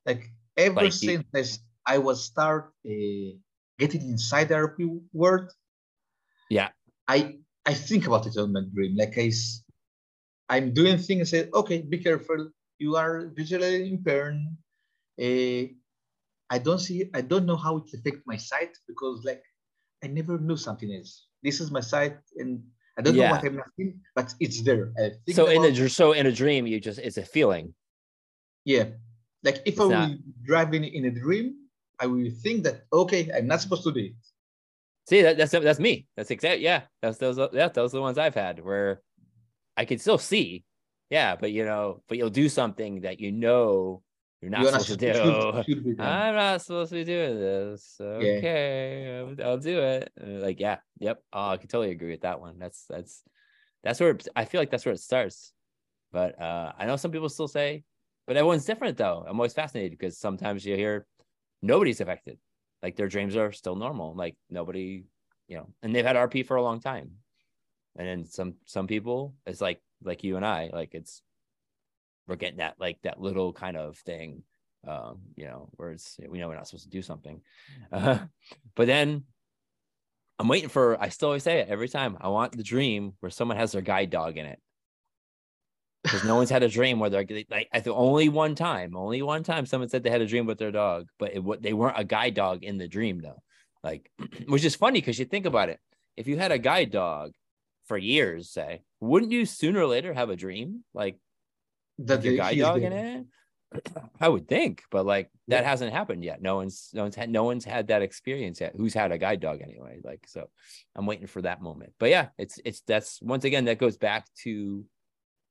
Like 0.06 0.30
ever 0.56 0.90
Like 0.90 0.92
since 0.92 1.60
I 1.86 1.98
was 1.98 2.24
start 2.24 2.74
uh, 2.86 3.30
getting 3.78 4.02
inside 4.08 4.48
the 4.50 4.56
RP 4.56 4.84
world, 5.12 5.52
Yeah. 6.50 6.70
I 7.08 7.40
I 7.66 7.74
think 7.74 8.06
about 8.06 8.26
it 8.26 8.38
on 8.38 8.52
my 8.54 8.62
dream. 8.72 8.96
Like 8.96 9.18
I 9.18 9.30
I'm 10.48 10.72
doing 10.74 10.98
things. 10.98 11.32
I 11.32 11.38
say, 11.44 11.50
okay, 11.52 11.82
be 11.82 11.98
careful. 11.98 12.50
You 12.78 12.96
are 12.96 13.28
visually 13.28 13.90
impaired. 13.92 14.36
Uh, 15.20 15.74
I 16.50 16.58
don't 16.58 16.78
see. 16.80 17.08
I 17.14 17.20
don't 17.20 17.46
know 17.46 17.56
how 17.56 17.76
it 17.78 17.84
affect 17.94 18.18
my 18.26 18.36
sight 18.36 18.76
because 18.88 19.22
like 19.24 19.42
I 20.02 20.08
never 20.08 20.38
knew 20.38 20.56
something 20.56 20.92
else. 20.92 21.26
This 21.42 21.60
is 21.60 21.70
my 21.70 21.80
sight, 21.80 22.16
and 22.36 22.62
I 22.98 23.02
don't 23.02 23.16
know 23.16 23.30
what 23.30 23.44
I'm 23.44 23.60
seeing, 23.76 24.00
but 24.14 24.34
it's 24.40 24.62
there. 24.62 24.92
I 24.98 25.10
think 25.24 25.36
So 25.36 25.46
in 25.46 25.64
a 25.64 25.88
so 25.88 26.12
in 26.12 26.26
a 26.26 26.32
dream, 26.32 26.66
you 26.66 26.80
just 26.80 26.98
it's 26.98 27.16
a 27.16 27.24
feeling. 27.24 27.74
yeah, 28.64 28.84
like 29.42 29.58
if 29.64 29.74
It's 29.74 29.80
I 29.80 29.88
not- 29.88 30.08
will 30.10 30.18
drive 30.42 30.74
in, 30.74 30.84
in 30.84 31.04
a 31.06 31.10
dream, 31.10 31.54
I 31.98 32.06
will 32.06 32.30
think 32.42 32.64
that 32.64 32.82
okay, 32.92 33.30
I'm 33.34 33.46
not 33.46 33.60
supposed 33.60 33.84
to 33.84 33.92
do 33.92 34.00
it. 34.00 34.12
See 35.08 35.22
that 35.22 35.36
that's 35.38 35.52
that's 35.52 35.80
me. 35.80 36.06
That's 36.16 36.30
exact. 36.30 36.60
Yeah, 36.60 36.82
that's 37.00 37.18
those. 37.18 37.38
Yeah, 37.52 37.68
those 37.68 37.94
are 37.94 37.98
the 37.98 38.02
ones 38.02 38.18
I've 38.18 38.34
had 38.34 38.58
where 38.62 39.00
I 39.76 39.84
can 39.84 39.98
still 39.98 40.18
see. 40.18 40.64
Yeah, 41.10 41.36
but 41.36 41.50
you 41.52 41.64
know, 41.64 42.02
but 42.08 42.18
you'll 42.18 42.30
do 42.30 42.48
something 42.48 43.00
that 43.02 43.18
you 43.18 43.32
know 43.32 44.02
you're 44.40 44.50
not 44.50 44.62
You're 44.62 44.72
not 44.72 44.82
supposed 44.82 45.00
to 45.00 45.12
do. 45.12 45.64
should- 45.64 45.84
should. 45.84 46.00
I'm 46.00 46.34
not 46.34 46.62
supposed 46.62 46.90
to 46.90 46.96
be 46.96 47.04
doing 47.04 47.38
this. 47.38 47.96
Okay, 48.00 49.18
I'll, 49.18 49.46
I'll 49.46 49.58
do 49.58 49.80
it. 49.80 50.12
Like, 50.16 50.58
yeah, 50.60 50.78
yep. 50.98 51.22
Oh, 51.32 51.50
I 51.50 51.56
can 51.58 51.68
totally 51.68 51.90
agree 51.90 52.10
with 52.10 52.22
that 52.22 52.40
one. 52.40 52.58
That's 52.58 52.86
that's 52.88 53.22
that's 53.82 54.00
where 54.00 54.10
it, 54.10 54.26
I 54.34 54.44
feel 54.44 54.60
like 54.60 54.70
that's 54.70 54.84
where 54.84 54.94
it 54.94 55.00
starts. 55.00 55.52
But 56.12 56.40
uh, 56.40 56.72
I 56.78 56.86
know 56.86 56.96
some 56.96 57.12
people 57.12 57.28
still 57.28 57.48
say, 57.48 57.84
but 58.26 58.36
everyone's 58.36 58.64
different 58.64 58.96
though. 58.96 59.24
I'm 59.26 59.36
always 59.38 59.52
fascinated 59.52 59.98
because 59.98 60.18
sometimes 60.18 60.64
you 60.64 60.74
hear 60.76 61.06
nobody's 61.62 62.00
affected, 62.00 62.38
like 62.82 62.96
their 62.96 63.08
dreams 63.08 63.36
are 63.36 63.52
still 63.52 63.76
normal, 63.76 64.14
like 64.14 64.36
nobody, 64.48 65.04
you 65.48 65.56
know, 65.56 65.68
and 65.82 65.94
they've 65.94 66.04
had 66.04 66.16
RP 66.16 66.46
for 66.46 66.56
a 66.56 66.62
long 66.62 66.80
time. 66.80 67.10
And 67.96 68.08
then 68.08 68.24
some 68.24 68.54
some 68.64 68.86
people, 68.86 69.34
it's 69.46 69.60
like 69.60 69.80
like 70.02 70.24
you 70.24 70.36
and 70.36 70.46
I, 70.46 70.70
like 70.72 70.94
it's 70.94 71.22
we're 72.30 72.36
getting 72.36 72.58
that 72.58 72.76
like 72.78 72.98
that 73.02 73.20
little 73.20 73.52
kind 73.52 73.76
of 73.76 73.98
thing 73.98 74.44
um 74.86 75.18
you 75.36 75.44
know 75.44 75.68
where 75.72 75.90
it's 75.90 76.18
we 76.28 76.38
know 76.38 76.48
we're 76.48 76.54
not 76.54 76.66
supposed 76.66 76.84
to 76.84 76.90
do 76.90 77.02
something. 77.02 77.42
Uh, 77.92 78.18
but 78.76 78.86
then 78.86 79.24
i'm 80.38 80.48
waiting 80.48 80.70
for 80.70 80.98
i 81.02 81.10
still 81.10 81.28
always 81.28 81.42
say 81.42 81.58
it 81.58 81.68
every 81.68 81.88
time 81.88 82.16
i 82.20 82.28
want 82.28 82.56
the 82.56 82.62
dream 82.62 83.12
where 83.20 83.28
someone 83.30 83.58
has 83.58 83.72
their 83.72 83.82
guide 83.82 84.10
dog 84.10 84.38
in 84.38 84.46
it. 84.46 84.58
Because 86.02 86.24
no 86.24 86.36
one's 86.36 86.48
had 86.48 86.62
a 86.62 86.68
dream 86.68 86.98
where 86.98 87.10
they're 87.10 87.26
like 87.50 87.68
I 87.74 87.80
think 87.80 87.94
only 87.94 88.30
one 88.30 88.54
time 88.54 88.96
only 88.96 89.20
one 89.20 89.42
time 89.42 89.66
someone 89.66 89.90
said 89.90 90.02
they 90.02 90.08
had 90.08 90.22
a 90.22 90.26
dream 90.26 90.46
with 90.46 90.58
their 90.58 90.70
dog 90.70 91.08
but 91.18 91.34
it, 91.34 91.44
what 91.44 91.60
they 91.60 91.74
weren't 91.74 91.98
a 91.98 92.04
guide 92.04 92.32
dog 92.32 92.64
in 92.64 92.78
the 92.78 92.88
dream 92.88 93.20
though. 93.20 93.42
Like 93.84 94.10
which 94.46 94.64
is 94.64 94.74
funny 94.74 95.00
because 95.00 95.18
you 95.18 95.26
think 95.26 95.44
about 95.44 95.68
it. 95.68 95.78
If 96.16 96.26
you 96.26 96.38
had 96.38 96.52
a 96.52 96.58
guide 96.58 96.90
dog 96.90 97.32
for 97.84 97.98
years 97.98 98.48
say 98.48 98.80
wouldn't 99.00 99.32
you 99.32 99.44
sooner 99.44 99.80
or 99.80 99.86
later 99.86 100.14
have 100.14 100.30
a 100.30 100.36
dream? 100.36 100.84
Like 100.94 101.18
That 102.06 102.22
the- 102.22 102.36
guide 102.36 102.58
dog 102.58 102.82
in 102.82 102.92
it? 102.92 103.26
I 104.20 104.28
would 104.28 104.48
think, 104.48 104.82
but 104.90 105.06
like 105.06 105.30
that 105.46 105.62
Yeah. 105.62 105.68
hasn't 105.70 105.92
happened 105.92 106.24
yet. 106.24 106.42
No 106.42 106.56
one's 106.56 106.90
no 106.92 107.02
one's 107.02 107.14
had 107.14 107.30
no 107.30 107.44
one's 107.44 107.64
had 107.64 107.88
that 107.88 108.02
experience 108.02 108.60
yet. 108.60 108.74
Who's 108.76 108.94
had 108.94 109.12
a 109.12 109.18
guide 109.18 109.40
dog 109.40 109.60
anyway? 109.62 110.00
Like 110.02 110.26
so, 110.26 110.48
I'm 110.96 111.06
waiting 111.06 111.28
for 111.28 111.42
that 111.42 111.62
moment. 111.62 111.92
But 112.00 112.10
yeah, 112.10 112.28
it's 112.36 112.58
it's 112.64 112.80
that's 112.80 113.22
once 113.22 113.44
again 113.44 113.66
that 113.66 113.78
goes 113.78 113.96
back 113.96 114.26
to 114.42 114.84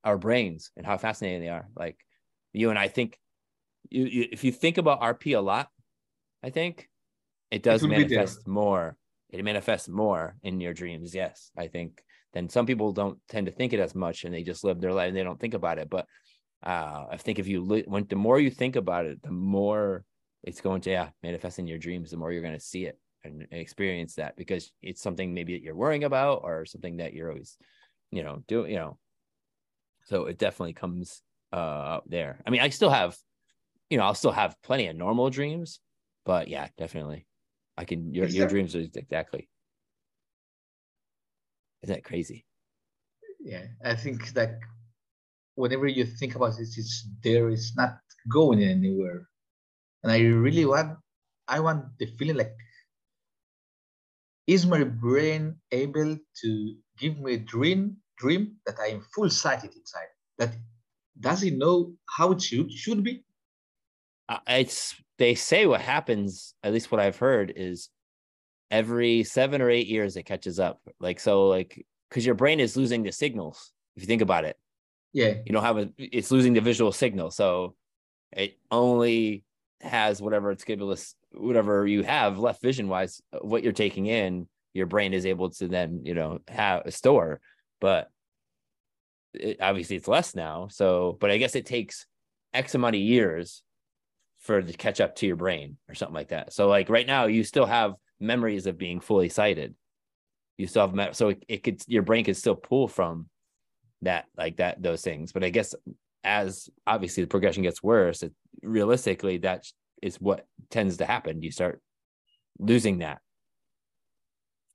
our 0.04 0.18
brains 0.18 0.72
and 0.76 0.86
how 0.86 0.98
fascinating 0.98 1.42
they 1.42 1.50
are. 1.50 1.70
Like 1.78 1.98
you 2.52 2.70
and 2.70 2.78
I 2.80 2.90
think 2.90 3.18
you, 3.90 4.04
you 4.04 4.28
if 4.32 4.44
you 4.44 4.52
think 4.52 4.78
about 4.78 5.02
RP 5.02 5.38
a 5.38 5.42
lot, 5.42 5.70
I 6.44 6.50
think 6.50 6.90
it 7.52 7.64
does 7.64 7.82
there. 7.82 7.90
manifest 7.90 8.46
more. 8.48 8.98
It 9.30 9.44
manifests 9.46 9.88
more 9.88 10.36
in 10.44 10.60
your 10.60 10.74
dreams. 10.74 11.16
Yes, 11.16 11.52
I 11.58 11.68
think. 11.68 12.04
Then 12.34 12.50
some 12.50 12.66
people 12.66 12.92
don't 12.92 13.18
tend 13.30 13.48
to 13.48 13.52
think 13.54 13.72
it 13.74 13.80
as 13.80 13.96
much, 13.96 14.24
and 14.26 14.34
they 14.34 14.44
just 14.44 14.64
live 14.64 14.82
their 14.82 14.94
life 14.94 15.08
and 15.08 15.18
they 15.18 15.24
don't 15.24 15.40
think 15.40 15.54
about 15.54 15.80
it. 15.80 15.90
But 15.90 16.06
uh, 16.64 17.06
I 17.12 17.18
think 17.18 17.40
if 17.40 17.48
you 17.48 17.62
li- 17.62 17.86
when 17.88 18.06
the 18.08 18.16
more 18.16 18.40
you 18.40 18.50
think 18.52 18.76
about 18.76 19.06
it, 19.06 19.22
the 19.24 19.32
more 19.32 20.04
it's 20.44 20.62
going 20.62 20.82
to 20.82 20.92
yeah 20.92 21.10
manifest 21.24 21.60
in 21.60 21.68
your 21.68 21.78
dreams. 21.78 22.12
The 22.12 22.18
more 22.18 22.32
you're 22.32 22.42
going 22.42 22.54
to 22.54 22.60
see 22.60 22.86
it. 22.86 23.00
and 23.26 23.46
experience 23.52 24.16
that 24.16 24.36
because 24.38 24.72
it's 24.82 25.02
something 25.02 25.34
maybe 25.34 25.54
that 25.54 25.62
you're 25.62 25.76
worrying 25.76 26.06
about 26.06 26.40
or 26.44 26.66
something 26.66 26.98
that 26.98 27.14
you're 27.14 27.30
always, 27.32 27.58
you 28.12 28.24
know, 28.24 28.44
doing, 28.48 28.72
you 28.72 28.78
know. 28.80 28.98
So 30.06 30.26
it 30.26 30.38
definitely 30.38 30.74
comes 30.74 31.22
uh 31.52 32.00
there. 32.06 32.42
I 32.46 32.50
mean, 32.50 32.62
I 32.62 32.70
still 32.70 32.90
have, 32.90 33.18
you 33.90 33.98
know, 33.98 34.04
I'll 34.06 34.16
still 34.16 34.32
have 34.32 34.56
plenty 34.64 34.88
of 34.88 34.96
normal 34.96 35.30
dreams, 35.30 35.80
but 36.26 36.48
yeah, 36.48 36.68
definitely. 36.78 37.28
I 37.78 37.86
can 37.86 38.14
your 38.14 38.28
your 38.28 38.48
dreams 38.48 38.76
are 38.76 38.80
exactly. 38.80 39.50
Isn't 41.84 41.96
that 41.96 42.04
crazy? 42.04 42.46
Yeah, 43.40 43.68
I 43.84 43.96
think 43.96 44.34
that 44.34 44.60
whenever 45.60 45.88
you 45.88 46.06
think 46.06 46.36
about 46.36 46.58
it, 46.58 46.70
it's 46.78 47.06
there, 47.22 47.50
it's 47.50 47.76
not 47.76 48.00
going 48.32 48.64
anywhere. 48.64 49.28
And 50.04 50.12
I 50.12 50.20
really 50.22 50.66
want 50.66 50.98
I 51.48 51.60
want 51.60 51.98
the 52.00 52.06
feeling 52.18 52.38
like 52.38 52.56
is 54.48 54.66
my 54.66 54.84
brain 54.84 55.58
able 55.72 56.18
to 56.42 56.76
give 56.98 57.20
me 57.20 57.34
a 57.34 57.38
dream 57.38 57.98
dream 58.18 58.56
that 58.66 58.80
I 58.80 58.88
am 58.88 59.02
full 59.14 59.30
sighted 59.30 59.76
inside? 59.76 60.12
That 60.38 60.56
does 61.20 61.44
it 61.44 61.58
know 61.58 61.94
how 62.18 62.32
it 62.32 62.42
should 62.42 62.72
should 62.72 63.04
be? 63.04 63.26
Uh, 64.30 64.40
it's 64.48 64.96
they 65.18 65.36
say 65.36 65.66
what 65.66 65.82
happens. 65.82 66.54
At 66.64 66.72
least 66.72 66.90
what 66.90 67.02
I've 67.02 67.18
heard 67.18 67.52
is 67.54 67.90
every 68.72 69.24
seven 69.26 69.62
or 69.62 69.70
eight 69.70 69.88
years 69.88 70.16
it 70.16 70.24
catches 70.24 70.58
up. 70.58 70.80
Like 71.02 71.20
so, 71.20 71.48
like 71.48 71.86
because 72.08 72.26
your 72.26 72.36
brain 72.36 72.62
is 72.62 72.78
losing 72.78 73.04
the 73.04 73.12
signals. 73.12 73.74
If 73.98 74.04
you 74.04 74.08
think 74.08 74.22
about 74.22 74.46
it, 74.46 74.56
yeah, 75.14 75.36
you 75.46 75.52
don't 75.52 75.64
have 75.64 75.78
a. 75.78 75.90
It's 75.98 76.32
losing 76.32 76.54
the 76.54 76.62
visual 76.62 76.92
signal, 76.92 77.32
so 77.32 77.76
it 78.32 78.58
only 78.70 79.44
has 79.82 80.22
whatever 80.22 80.52
it's 80.52 80.64
to 80.64 80.98
whatever 81.34 81.88
you 81.88 82.04
have 82.04 82.38
left 82.38 82.62
vision 82.62 82.90
wise 82.90 83.22
what 83.42 83.64
you're 83.64 83.72
taking 83.72 84.08
in 84.08 84.48
your 84.74 84.86
brain 84.86 85.14
is 85.14 85.26
able 85.26 85.50
to 85.50 85.68
then 85.68 86.02
you 86.04 86.14
know 86.14 86.40
have 86.48 86.84
a 86.86 86.92
store. 86.92 87.40
But 87.80 88.10
it, 89.34 89.58
obviously 89.62 89.96
it's 89.96 90.08
less 90.08 90.36
now. 90.36 90.68
So 90.70 91.18
but 91.20 91.32
i 91.32 91.38
guess 91.38 91.56
it 91.56 91.66
takes 91.66 92.06
x 92.54 92.76
amount 92.76 92.96
of 92.96 93.02
years 93.02 93.64
for 94.40 94.62
to 94.62 94.74
catch 94.74 95.02
up 95.02 95.16
to 95.18 95.28
your 95.28 95.36
brain 95.36 95.78
or 95.88 95.96
something 95.96 96.16
like 96.16 96.30
that. 96.30 96.54
So 96.54 96.68
like 96.68 96.90
right 96.90 97.08
now 97.08 97.26
you 97.26 97.44
still 97.44 97.66
have 97.66 97.94
memories 98.20 98.68
of 98.68 98.78
being 98.78 99.00
fully 99.00 99.30
sighted. 99.30 99.76
You 100.58 100.68
still 100.68 100.88
have 100.88 101.16
so 101.16 101.30
it, 101.30 101.44
it 101.48 101.64
could 101.64 101.82
your 101.88 102.04
brain 102.04 102.26
could 102.26 102.38
still 102.38 102.56
pull 102.56 102.88
from 102.88 103.28
that 104.02 104.26
like 104.38 104.58
that 104.58 104.82
those 104.82 105.02
things. 105.02 105.32
But 105.32 105.44
i 105.44 105.50
guess 105.50 105.76
as 106.24 106.70
obviously 106.86 107.24
the 107.24 107.28
progression 107.28 107.64
gets 107.64 107.82
worse 107.82 108.24
it, 108.24 108.34
realistically 108.62 109.38
that 109.38 109.66
is 110.02 110.20
what 110.20 110.46
tends 110.70 110.98
to 110.98 111.06
happen. 111.06 111.42
You 111.42 111.52
start 111.52 111.82
losing 112.58 113.00
that. 113.00 113.20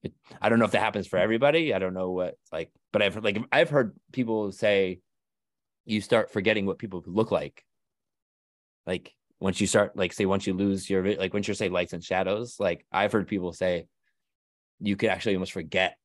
It, 0.02 0.12
i 0.40 0.48
don't 0.48 0.58
know 0.58 0.64
if 0.66 0.72
that 0.72 0.82
happens 0.82 1.06
for 1.06 1.18
everybody. 1.18 1.74
I 1.74 1.78
don't 1.78 1.94
know 1.94 2.10
what 2.10 2.36
like 2.52 2.70
but 2.92 3.02
i've 3.02 3.22
like 3.22 3.38
i've 3.52 3.70
heard 3.70 3.94
people 4.12 4.52
say 4.52 5.00
you 5.86 6.00
start 6.00 6.30
forgetting 6.30 6.66
what 6.66 6.78
people 6.78 7.02
look 7.06 7.30
like. 7.30 7.62
Like 8.86 9.14
once 9.40 9.60
you 9.60 9.66
start 9.66 9.96
like 9.96 10.12
say 10.12 10.26
once 10.26 10.46
you 10.46 10.54
lose 10.54 10.88
your 10.88 11.16
like 11.16 11.34
once 11.34 11.46
you're 11.46 11.54
say 11.54 11.68
lights 11.68 11.92
and 11.92 12.02
shadows 12.02 12.56
like 12.58 12.86
i've 12.90 13.12
heard 13.12 13.28
people 13.28 13.52
say 13.52 13.86
you 14.80 14.96
could 14.96 15.10
actually 15.10 15.34
almost 15.34 15.52
forget 15.52 15.98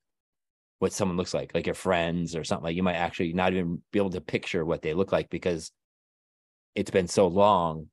what 0.80 0.94
someone 0.94 1.18
looks 1.18 1.34
like, 1.34 1.54
like 1.54 1.66
your 1.66 1.76
friends 1.76 2.36
or 2.36 2.44
something 2.44 2.64
like 2.64 2.76
you 2.76 2.84
might 2.84 2.96
actually 2.96 3.34
not 3.34 3.54
even 3.54 3.82
be 3.92 4.00
able 4.00 4.10
to 4.10 4.22
picture 4.22 4.66
what 4.66 4.82
they 4.82 4.94
look 4.94 5.12
like 5.12 5.30
because 5.30 5.72
it's 6.74 6.92
been 6.92 7.08
so 7.08 7.28
long 7.28 7.88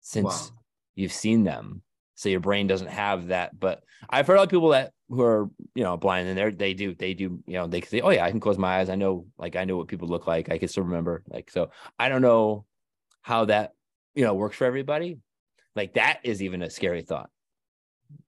since 0.00 0.50
wow. 0.50 0.58
you've 0.96 1.12
seen 1.12 1.44
them. 1.44 1.82
So 2.16 2.28
your 2.28 2.40
brain 2.40 2.66
doesn't 2.66 2.88
have 2.88 3.28
that. 3.28 3.58
But 3.58 3.82
I've 4.08 4.26
heard 4.26 4.38
of 4.38 4.48
people 4.48 4.70
that 4.70 4.92
who 5.08 5.22
are, 5.22 5.48
you 5.74 5.84
know, 5.84 5.96
blind 5.96 6.28
and 6.28 6.36
they're 6.36 6.50
they 6.50 6.74
do, 6.74 6.94
they 6.94 7.14
do, 7.14 7.40
you 7.46 7.54
know, 7.54 7.66
they 7.66 7.80
say, 7.80 8.00
Oh 8.00 8.10
yeah, 8.10 8.24
I 8.24 8.30
can 8.30 8.40
close 8.40 8.58
my 8.58 8.78
eyes. 8.78 8.88
I 8.88 8.96
know, 8.96 9.26
like 9.38 9.56
I 9.56 9.64
know 9.64 9.76
what 9.76 9.88
people 9.88 10.08
look 10.08 10.26
like. 10.26 10.50
I 10.50 10.58
can 10.58 10.68
still 10.68 10.84
remember. 10.84 11.22
Like, 11.28 11.50
so 11.50 11.70
I 11.98 12.08
don't 12.08 12.22
know 12.22 12.66
how 13.22 13.44
that, 13.46 13.72
you 14.14 14.24
know, 14.24 14.34
works 14.34 14.56
for 14.56 14.64
everybody. 14.64 15.18
Like 15.76 15.94
that 15.94 16.20
is 16.24 16.42
even 16.42 16.62
a 16.62 16.70
scary 16.70 17.02
thought. 17.02 17.30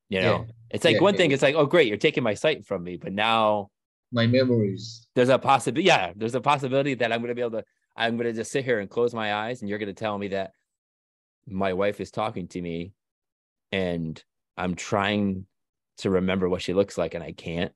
You 0.09 0.20
know, 0.20 0.45
yeah. 0.47 0.53
it's 0.70 0.85
like 0.85 0.97
yeah, 0.97 1.03
one 1.03 1.15
yeah. 1.15 1.19
thing, 1.19 1.33
it's 1.33 1.43
like, 1.43 1.57
oh 1.57 1.66
great, 1.66 1.89
you're 1.89 1.97
taking 1.97 2.23
my 2.23 2.35
sight 2.35 2.65
from 2.65 2.85
me, 2.85 2.97
but 2.97 3.12
now 3.12 3.70
my 4.12 4.27
memories. 4.27 5.07
There's 5.15 5.28
a 5.28 5.39
possibility. 5.39 5.87
Yeah, 5.87 6.12
there's 6.16 6.35
a 6.35 6.41
possibility 6.41 6.95
that 6.95 7.12
I'm 7.12 7.20
going 7.20 7.28
to 7.28 7.35
be 7.35 7.41
able 7.41 7.59
to. 7.59 7.65
I'm 7.97 8.16
going 8.16 8.27
to 8.27 8.33
just 8.33 8.53
sit 8.53 8.65
here 8.65 8.78
and 8.81 8.91
close 8.91 9.15
my 9.15 9.35
eyes, 9.35 9.61
and 9.61 9.69
you're 9.69 9.78
going 9.78 9.89
to 9.89 9.95
tell 9.95 10.19
me 10.19 10.28
that 10.28 10.53
my 11.47 11.73
wife 11.73 12.01
is 12.01 12.11
talking 12.11 12.49
to 12.49 12.61
me, 12.61 12.93
and 13.73 14.23
I'm 14.57 14.74
trying 14.74 15.47
to 15.99 16.11
remember 16.11 16.49
what 16.49 16.62
she 16.62 16.74
looks 16.74 16.99
like, 16.99 17.15
and 17.15 17.24
I 17.24 17.33
can't. 17.33 17.73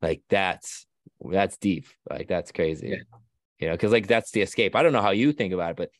Like 0.00 0.22
that's 0.28 0.86
that's 1.20 1.56
deep. 1.56 1.86
Like 2.10 2.28
that's 2.28 2.52
crazy. 2.52 2.88
Yeah. 2.88 3.18
You 3.58 3.68
know, 3.68 3.74
because 3.74 3.92
like 3.92 4.08
that's 4.08 4.32
the 4.32 4.42
escape. 4.42 4.74
I 4.74 4.82
don't 4.82 4.92
know 4.92 5.02
how 5.02 5.10
you 5.10 5.32
think 5.32 5.52
about 5.52 5.70
it, 5.70 5.76
but 5.76 5.90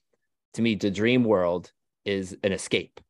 to 0.54 0.62
me, 0.62 0.74
the 0.74 0.90
dream 0.90 1.24
world 1.24 1.70
is 2.04 2.36
an 2.42 2.52
escape. 2.52 3.00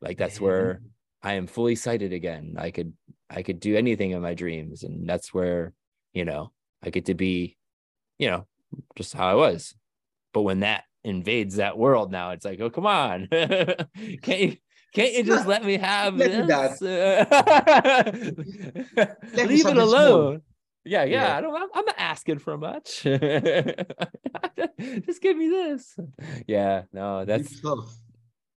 Like 0.00 0.18
that's 0.18 0.40
where 0.40 0.80
I 1.22 1.34
am 1.34 1.48
fully 1.48 1.74
sighted 1.74 2.12
again. 2.12 2.54
I 2.58 2.70
could 2.70 2.92
I 3.28 3.42
could 3.42 3.60
do 3.60 3.76
anything 3.76 4.12
in 4.12 4.22
my 4.22 4.34
dreams. 4.34 4.82
And 4.82 5.08
that's 5.08 5.32
where, 5.34 5.72
you 6.12 6.24
know, 6.24 6.52
I 6.82 6.90
get 6.90 7.06
to 7.06 7.14
be, 7.14 7.56
you 8.18 8.30
know, 8.30 8.46
just 8.96 9.14
how 9.14 9.28
I 9.28 9.34
was. 9.34 9.74
But 10.32 10.42
when 10.42 10.60
that 10.60 10.84
invades 11.04 11.56
that 11.56 11.78
world 11.78 12.12
now, 12.12 12.30
it's 12.30 12.44
like, 12.44 12.60
oh 12.60 12.70
come 12.70 12.86
on. 12.86 13.28
can't 13.30 14.40
you 14.40 14.56
can't 14.94 15.12
you 15.14 15.22
just 15.24 15.46
let 15.46 15.64
me 15.64 15.76
have 15.76 16.16
let 16.16 16.46
this? 16.46 16.80
Leave 19.34 19.66
it 19.66 19.76
alone. 19.76 20.42
Yeah, 20.84 21.02
yeah, 21.02 21.26
yeah, 21.26 21.36
I 21.36 21.40
don't. 21.40 21.54
I'm, 21.54 21.68
I'm, 21.74 21.84
not 21.84 21.96
asking 21.98 22.38
for 22.38 22.56
much. 22.56 23.02
just 23.02 23.20
give 25.20 25.36
me 25.36 25.48
this. 25.48 25.98
Yeah, 26.46 26.82
no, 26.92 27.24
that's 27.24 27.60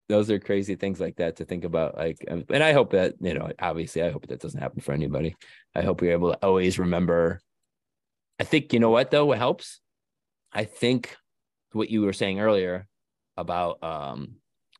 those 0.08 0.30
are 0.30 0.38
crazy 0.38 0.74
things 0.74 1.00
like 1.00 1.16
that 1.16 1.36
to 1.36 1.44
think 1.44 1.64
about 1.64 1.96
like 1.96 2.24
um, 2.30 2.44
and 2.50 2.62
i 2.62 2.72
hope 2.72 2.90
that 2.92 3.14
you 3.20 3.34
know 3.34 3.50
obviously 3.60 4.02
i 4.02 4.10
hope 4.10 4.26
that 4.26 4.40
doesn't 4.40 4.60
happen 4.60 4.80
for 4.80 4.92
anybody. 4.92 5.36
I 5.74 5.82
hope 5.82 6.02
you're 6.02 6.12
able 6.12 6.32
to 6.32 6.38
always 6.44 6.78
remember. 6.78 7.40
I 8.40 8.44
think 8.44 8.72
you 8.72 8.80
know 8.80 8.90
what 8.90 9.10
though 9.10 9.26
what 9.26 9.38
helps? 9.38 9.80
I 10.52 10.64
think 10.64 11.16
what 11.72 11.90
you 11.90 12.02
were 12.02 12.12
saying 12.12 12.40
earlier 12.40 12.86
about 13.36 13.82
um 13.82 14.36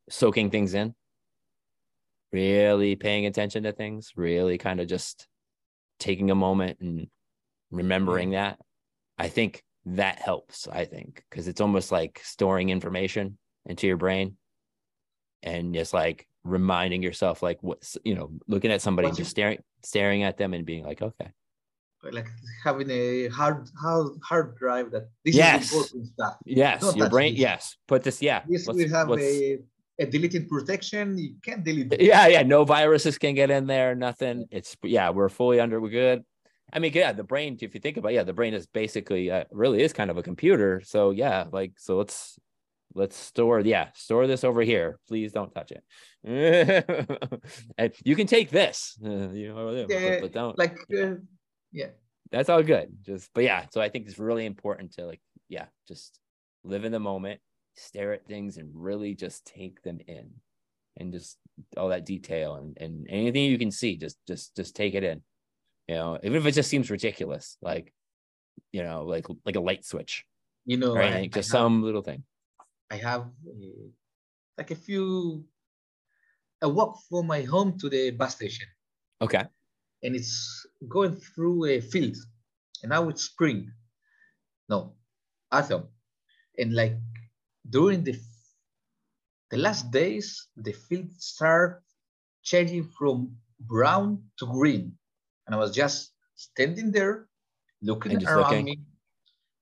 soaking 0.09 0.50
things 0.50 0.74
in. 0.74 0.94
Really 2.32 2.96
paying 2.96 3.26
attention 3.26 3.62
to 3.62 3.72
things 3.72 4.12
really 4.16 4.59
kind 4.59 4.80
of 4.80 4.86
just 4.86 5.26
taking 5.98 6.30
a 6.30 6.34
moment 6.34 6.78
and 6.80 7.09
remembering 7.70 8.30
that. 8.30 8.59
I 9.18 9.28
think 9.28 9.62
that 9.96 10.18
helps 10.18 10.68
i 10.68 10.84
think 10.84 11.24
because 11.30 11.48
it's 11.48 11.60
almost 11.60 11.90
like 11.90 12.20
storing 12.22 12.68
information 12.68 13.38
into 13.64 13.86
your 13.86 13.96
brain 13.96 14.36
and 15.43 15.74
just 15.74 15.93
like 15.93 16.27
reminding 16.44 17.02
yourself 17.02 17.43
like 17.43 17.59
what's 17.62 17.98
you 18.05 18.15
know 18.15 18.31
looking 18.47 18.70
at 18.70 18.81
somebody 18.81 19.10
just 19.12 19.31
staring 19.31 19.59
staring 19.82 20.23
at 20.23 20.36
them 20.36 20.55
and 20.55 20.65
being 20.65 20.85
like 20.85 21.02
okay 21.02 21.31
like 22.12 22.28
having 22.65 22.89
a 22.90 23.28
hard 23.28 23.69
hard 23.81 24.12
hard 24.23 24.56
drive 24.56 24.90
that 24.90 25.09
this 25.24 25.35
yes. 25.35 25.65
is 25.65 25.73
important 25.73 26.06
stuff 26.06 26.36
yes 26.47 26.81
Don't 26.81 26.97
your 26.97 27.10
brain 27.10 27.35
this. 27.35 27.40
yes 27.40 27.77
put 27.86 28.02
this 28.02 28.23
yeah 28.23 28.43
this 28.48 28.66
let's, 28.66 28.78
we 28.78 28.89
have 28.89 29.10
a 29.10 29.59
a 29.98 30.06
deleting 30.06 30.48
protection 30.48 31.19
you 31.19 31.35
can't 31.43 31.65
delete 31.65 31.93
it. 31.93 32.01
yeah 32.01 32.28
yeah 32.28 32.43
no 32.43 32.65
viruses 32.65 33.19
can 33.19 33.35
get 33.35 33.51
in 33.51 33.66
there 33.66 33.94
nothing 33.97 34.47
it's 34.51 34.77
yeah 34.85 35.10
we're 35.10 35.28
fully 35.28 35.60
under 35.60 35.81
we're 35.81 35.90
good 35.90 36.24
I 36.73 36.81
mean, 36.81 36.93
yeah, 36.94 37.12
the 37.12 37.24
brain. 37.24 37.56
If 37.60 37.74
you 37.74 37.81
think 37.81 37.97
about, 37.97 38.12
it, 38.12 38.16
yeah, 38.16 38.24
the 38.24 38.32
brain 38.32 38.52
is 38.52 38.66
basically 38.66 39.31
uh, 39.31 39.44
really 39.51 39.82
is 39.82 39.93
kind 39.93 40.10
of 40.10 40.19
a 40.19 40.23
computer. 40.23 40.82
So 40.85 41.10
yeah, 41.10 41.47
like 41.51 41.73
so, 41.78 41.97
let's 41.97 42.39
let's 42.98 43.16
store 43.16 43.60
yeah 43.60 43.88
store 43.94 44.26
this 44.26 44.44
over 44.44 44.62
here. 44.62 44.98
Please 45.08 45.32
don't 45.32 45.54
touch 45.54 45.72
it. 45.72 45.82
And 47.78 47.92
you 48.04 48.16
can 48.16 48.26
take 48.26 48.50
this. 48.50 48.98
Uh, 49.02 49.08
you 49.32 49.54
know 49.54 49.70
yeah, 49.88 50.10
but, 50.10 50.20
but, 50.22 50.32
don't 50.32 50.58
like 50.58 50.76
uh, 50.94 51.14
yeah. 51.72 51.90
That's 52.30 52.48
all 52.50 52.62
good. 52.62 52.88
Just 53.06 53.30
but 53.34 53.44
yeah 53.44 53.66
so 53.70 53.80
i 53.80 53.88
think 53.88 54.06
it's 54.06 54.18
really 54.18 54.44
important 54.44 54.92
to 54.94 55.06
like 55.06 55.20
yeah 55.48 55.66
just 55.86 56.18
live 56.64 56.84
in 56.84 56.92
the 56.92 57.00
moment 57.00 57.40
stare 57.76 58.12
at 58.12 58.26
things 58.26 58.56
and 58.56 58.70
really 58.74 59.14
just 59.14 59.46
take 59.46 59.80
them 59.82 60.00
in 60.08 60.28
and 60.96 61.12
just 61.12 61.38
all 61.76 61.88
that 61.88 62.04
detail 62.04 62.56
and, 62.56 62.76
and 62.80 63.06
anything 63.08 63.44
you 63.44 63.58
can 63.58 63.70
see 63.70 63.96
just 63.96 64.18
just 64.26 64.54
just 64.56 64.74
take 64.74 64.94
it 64.94 65.04
in. 65.04 65.22
You 65.86 65.94
know 65.94 66.18
even 66.22 66.36
if 66.36 66.46
it 66.46 66.52
just 66.52 66.68
seems 66.68 66.90
ridiculous 66.90 67.56
like 67.62 67.94
you 68.72 68.82
know 68.82 69.04
like 69.04 69.26
like 69.46 69.56
a 69.56 69.60
light 69.60 69.84
switch 69.84 70.24
you 70.66 70.76
know 70.76 70.94
right? 70.94 71.14
I, 71.14 71.26
just 71.28 71.50
I 71.50 71.58
some 71.58 71.82
little 71.82 72.02
thing 72.02 72.24
I 72.90 72.97
have 72.97 73.23
uh, 73.23 73.89
like 74.56 74.70
a 74.70 74.77
few 74.77 75.44
I 76.62 76.66
walk 76.66 76.98
from 77.09 77.27
my 77.27 77.43
home 77.43 77.78
to 77.78 77.89
the 77.89 78.10
bus 78.10 78.35
station. 78.35 78.66
Okay. 79.20 79.44
And 80.02 80.15
it's 80.15 80.66
going 80.89 81.16
through 81.16 81.66
a 81.66 81.81
field, 81.81 82.16
and 82.82 82.90
now 82.90 83.09
it's 83.09 83.24
spring. 83.24 83.70
No, 84.69 84.94
autumn, 85.51 85.89
and 86.59 86.74
like 86.74 86.94
during 87.69 88.05
the 88.05 88.19
the 89.51 89.56
last 89.56 89.90
days, 89.90 90.47
the 90.56 90.73
field 90.73 91.10
start 91.19 91.82
changing 92.43 92.85
from 92.97 93.36
brown 93.60 94.23
to 94.39 94.47
green. 94.47 94.93
And 95.47 95.55
I 95.55 95.59
was 95.59 95.74
just 95.74 96.12
standing 96.36 96.93
there 96.93 97.28
looking 97.82 98.23
around 98.24 98.36
looking. 98.36 98.65
me. 98.65 98.81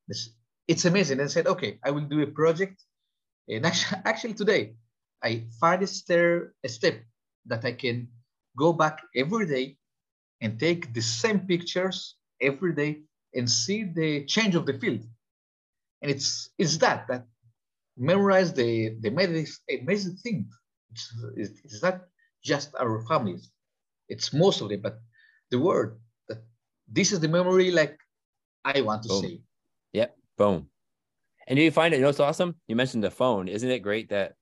This, 0.09 0.31
it's 0.69 0.85
amazing. 0.85 1.21
And 1.21 1.29
I 1.29 1.33
said, 1.33 1.47
okay, 1.47 1.79
I 1.85 1.91
will 1.91 2.05
do 2.05 2.21
a 2.23 2.27
project. 2.27 2.83
And 3.49 3.67
actually, 3.71 4.01
actually 4.05 4.35
today, 4.35 4.75
I 5.23 5.45
find 5.61 5.83
a, 5.83 5.87
stair, 5.87 6.53
a 6.65 6.69
step 6.69 7.03
that 7.47 7.65
I 7.65 7.73
can 7.73 8.09
go 8.57 8.73
back 8.73 9.03
every 9.15 9.47
day 9.47 9.77
and 10.41 10.59
take 10.59 10.93
the 10.93 11.01
same 11.01 11.41
pictures 11.41 12.17
every 12.41 12.75
day 12.75 13.03
and 13.35 13.51
see 13.51 13.85
the 13.85 14.25
change 14.27 14.55
of 14.55 14.67
the 14.67 14.79
field. 14.79 15.01
And 16.03 16.11
it's 16.11 16.51
it's 16.59 16.77
that 16.79 17.09
that 17.09 17.27
memorize 17.97 18.53
the 18.53 18.97
the 19.01 19.09
amazing, 19.09 19.47
amazing 19.81 20.17
thing. 20.17 20.49
It's, 20.91 21.13
it's, 21.37 21.83
not 21.83 22.01
just 22.45 22.75
our 22.79 23.03
families. 23.07 23.51
It's 24.09 24.33
most 24.33 24.61
of 24.61 24.69
them, 24.69 24.81
but 24.81 25.01
the 25.51 25.59
word 25.59 25.99
that 26.29 26.39
this 26.89 27.13
is 27.13 27.21
the 27.21 27.29
memory 27.29 27.71
like 27.71 27.99
I 28.65 28.81
want 28.83 29.03
to 29.05 29.09
Boom. 29.09 29.23
say. 29.23 29.41
Boom. 30.37 30.69
And 31.47 31.57
do 31.57 31.63
you 31.63 31.71
find 31.71 31.95
it? 31.95 31.99
You 31.99 32.03
know, 32.03 32.09
it's 32.09 32.21
awesome. 32.21 32.57
You 32.67 32.77
mentioned 32.77 33.05
the 33.05 33.11
phone. 33.11 33.49
Isn't 33.49 33.71
it 33.71 33.81
great 33.81 34.09
that 34.11 34.35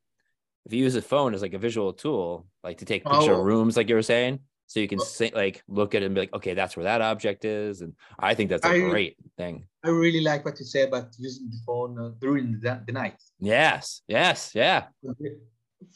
if 0.64 0.72
you 0.72 0.82
use 0.82 0.94
a 0.94 1.02
phone 1.02 1.35
as 1.35 1.43
like 1.43 1.52
a 1.52 1.59
visual 1.59 1.93
tool, 1.93 2.47
like 2.62 2.78
to 2.78 2.85
take 2.85 3.05
picture 3.05 3.35
Oh. 3.35 3.40
of 3.40 3.44
rooms, 3.44 3.76
like 3.76 3.89
you 3.89 3.94
were 3.94 4.02
saying, 4.02 4.40
so 4.66 4.81
you 4.81 4.89
can 4.89 4.98
Oh. 5.01 5.05
say, 5.05 5.31
like 5.35 5.62
look 5.68 5.94
at 5.94 6.02
it 6.02 6.06
and 6.06 6.14
be 6.14 6.22
like, 6.22 6.32
okay, 6.32 6.55
that's 6.55 6.76
where 6.76 6.85
that 6.85 7.02
object 7.02 7.44
is, 7.44 7.82
and 7.82 7.93
I 8.18 8.35
think 8.35 8.48
that's 8.48 8.64
a 8.64 8.70
I- 8.70 8.78
great 8.81 9.16
thing. 9.36 9.66
I 9.85 9.90
really 9.90 10.22
like 10.22 10.47
what 10.47 10.59
you 10.59 10.64
say 10.64 10.82
about 10.85 11.14
using 11.18 11.51
the 11.51 11.59
phone 11.66 11.98
uh, 11.98 12.12
during 12.18 12.59
the, 12.60 12.82
the 12.86 12.93
night. 12.93 13.20
Yes, 13.39 14.01
yes, 14.09 14.55
yeah, 14.55 14.89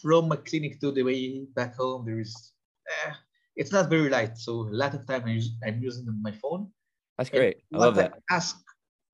From 0.02 0.28
my 0.28 0.36
clinic 0.36 0.78
to 0.80 0.92
the 0.92 1.02
way 1.02 1.46
back 1.56 1.74
home, 1.76 2.04
there 2.04 2.20
is 2.20 2.52
eh, 3.06 3.12
it's 3.56 3.72
not 3.72 3.88
very 3.88 4.10
light, 4.10 4.36
so 4.36 4.68
a 4.68 4.76
lot 4.76 4.92
of 4.94 5.06
time 5.06 5.22
I 5.24 5.30
use, 5.30 5.56
I'm 5.66 5.80
using 5.82 6.04
my 6.20 6.32
phone. 6.32 6.70
that's 7.16 7.30
And 7.30 7.38
great. 7.38 7.56
I 7.72 7.78
love 7.78 7.94
that. 7.96 8.12
I 8.30 8.34
ask 8.36 8.60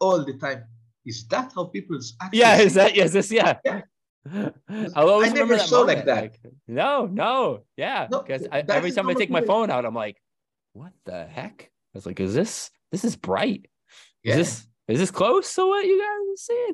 all 0.00 0.24
the 0.24 0.34
time 0.34 0.64
is 1.06 1.26
that 1.28 1.52
how 1.54 1.64
people 1.64 1.98
actually 2.20 2.38
Yeah, 2.38 2.58
is 2.58 2.74
that 2.74 2.94
yes, 2.94 3.12
this 3.12 3.30
yeah. 3.30 3.58
Yeah. 3.64 3.82
I'll 4.94 5.10
always 5.10 5.28
I 5.30 5.32
remember 5.32 5.54
never 5.54 5.56
that 5.56 5.68
saw 5.68 5.80
like 5.82 6.06
moment, 6.06 6.32
that. 6.42 6.50
no, 6.66 7.06
no, 7.06 7.64
yeah, 7.76 8.06
because 8.06 8.42
that 8.42 8.70
every 8.70 8.90
time 8.90 9.08
I 9.08 9.14
take 9.14 9.30
my 9.30 9.42
phone 9.42 9.70
out, 9.70 9.84
I'm 9.84 9.94
like, 9.94 10.16
what 10.72 10.92
the 11.04 11.26
heck? 11.26 11.70
I 11.94 11.98
was 11.98 12.06
like, 12.06 12.20
is 12.20 12.32
this 12.34 12.70
this 12.90 13.04
is 13.04 13.16
bright? 13.16 13.66
Is 14.22 14.36
this 14.36 14.66
is 14.88 14.98
this 14.98 15.10
close 15.10 15.54
to 15.54 15.66
what 15.66 15.84
you 15.86 15.98
guys 15.98 16.40
see? 16.42 16.72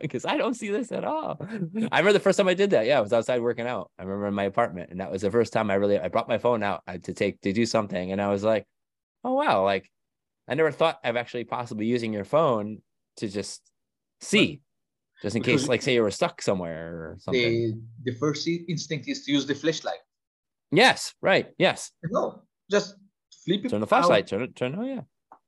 Because 0.00 0.24
I 0.24 0.36
don't 0.36 0.54
see 0.54 0.70
this 0.70 0.90
at 0.92 1.04
all. 1.04 1.38
I 1.40 1.98
remember 1.98 2.12
the 2.12 2.20
first 2.20 2.36
time 2.38 2.48
I 2.48 2.54
did 2.54 2.70
that. 2.70 2.86
Yeah, 2.86 2.98
I 2.98 3.00
was 3.00 3.12
outside 3.12 3.40
working 3.40 3.66
out. 3.66 3.90
I 3.98 4.02
remember 4.02 4.26
in 4.28 4.34
my 4.34 4.44
apartment, 4.44 4.90
and 4.90 5.00
that 5.00 5.10
was 5.10 5.22
the 5.22 5.30
first 5.30 5.52
time 5.52 5.70
I 5.70 5.74
really 5.74 5.98
I 5.98 6.08
brought 6.08 6.28
my 6.28 6.38
phone 6.38 6.62
out 6.62 6.82
to 7.04 7.12
take 7.12 7.40
to 7.42 7.52
do 7.52 7.66
something, 7.66 8.12
and 8.12 8.20
I 8.20 8.28
was 8.28 8.42
like, 8.44 8.66
oh 9.24 9.34
wow, 9.34 9.64
like 9.64 9.90
I 10.48 10.54
never 10.54 10.70
thought 10.70 10.98
of 11.04 11.16
actually 11.16 11.44
possibly 11.44 11.86
using 11.86 12.12
your 12.12 12.24
phone 12.24 12.82
to 13.16 13.28
just 13.28 13.62
see, 14.20 14.60
just 15.22 15.36
in 15.36 15.42
case, 15.42 15.68
like 15.68 15.82
say 15.82 15.94
you 15.94 16.02
were 16.02 16.10
stuck 16.10 16.42
somewhere 16.42 16.88
or 16.94 17.16
something. 17.20 17.80
the 18.04 18.12
the 18.12 18.18
first 18.18 18.46
instinct 18.46 19.08
is 19.08 19.24
to 19.24 19.32
use 19.32 19.46
the 19.46 19.54
flashlight. 19.54 19.98
Yes, 20.70 21.14
right. 21.22 21.46
Yes, 21.58 21.92
No, 22.10 22.42
just 22.70 22.96
flip 23.44 23.64
it. 23.64 23.68
turn 23.70 23.80
the 23.80 23.86
out. 23.86 23.88
flashlight. 23.88 24.26
Turn 24.26 24.42
it. 24.42 24.56
Turn. 24.56 24.74
Oh 24.78 24.84
yeah. 24.84 25.02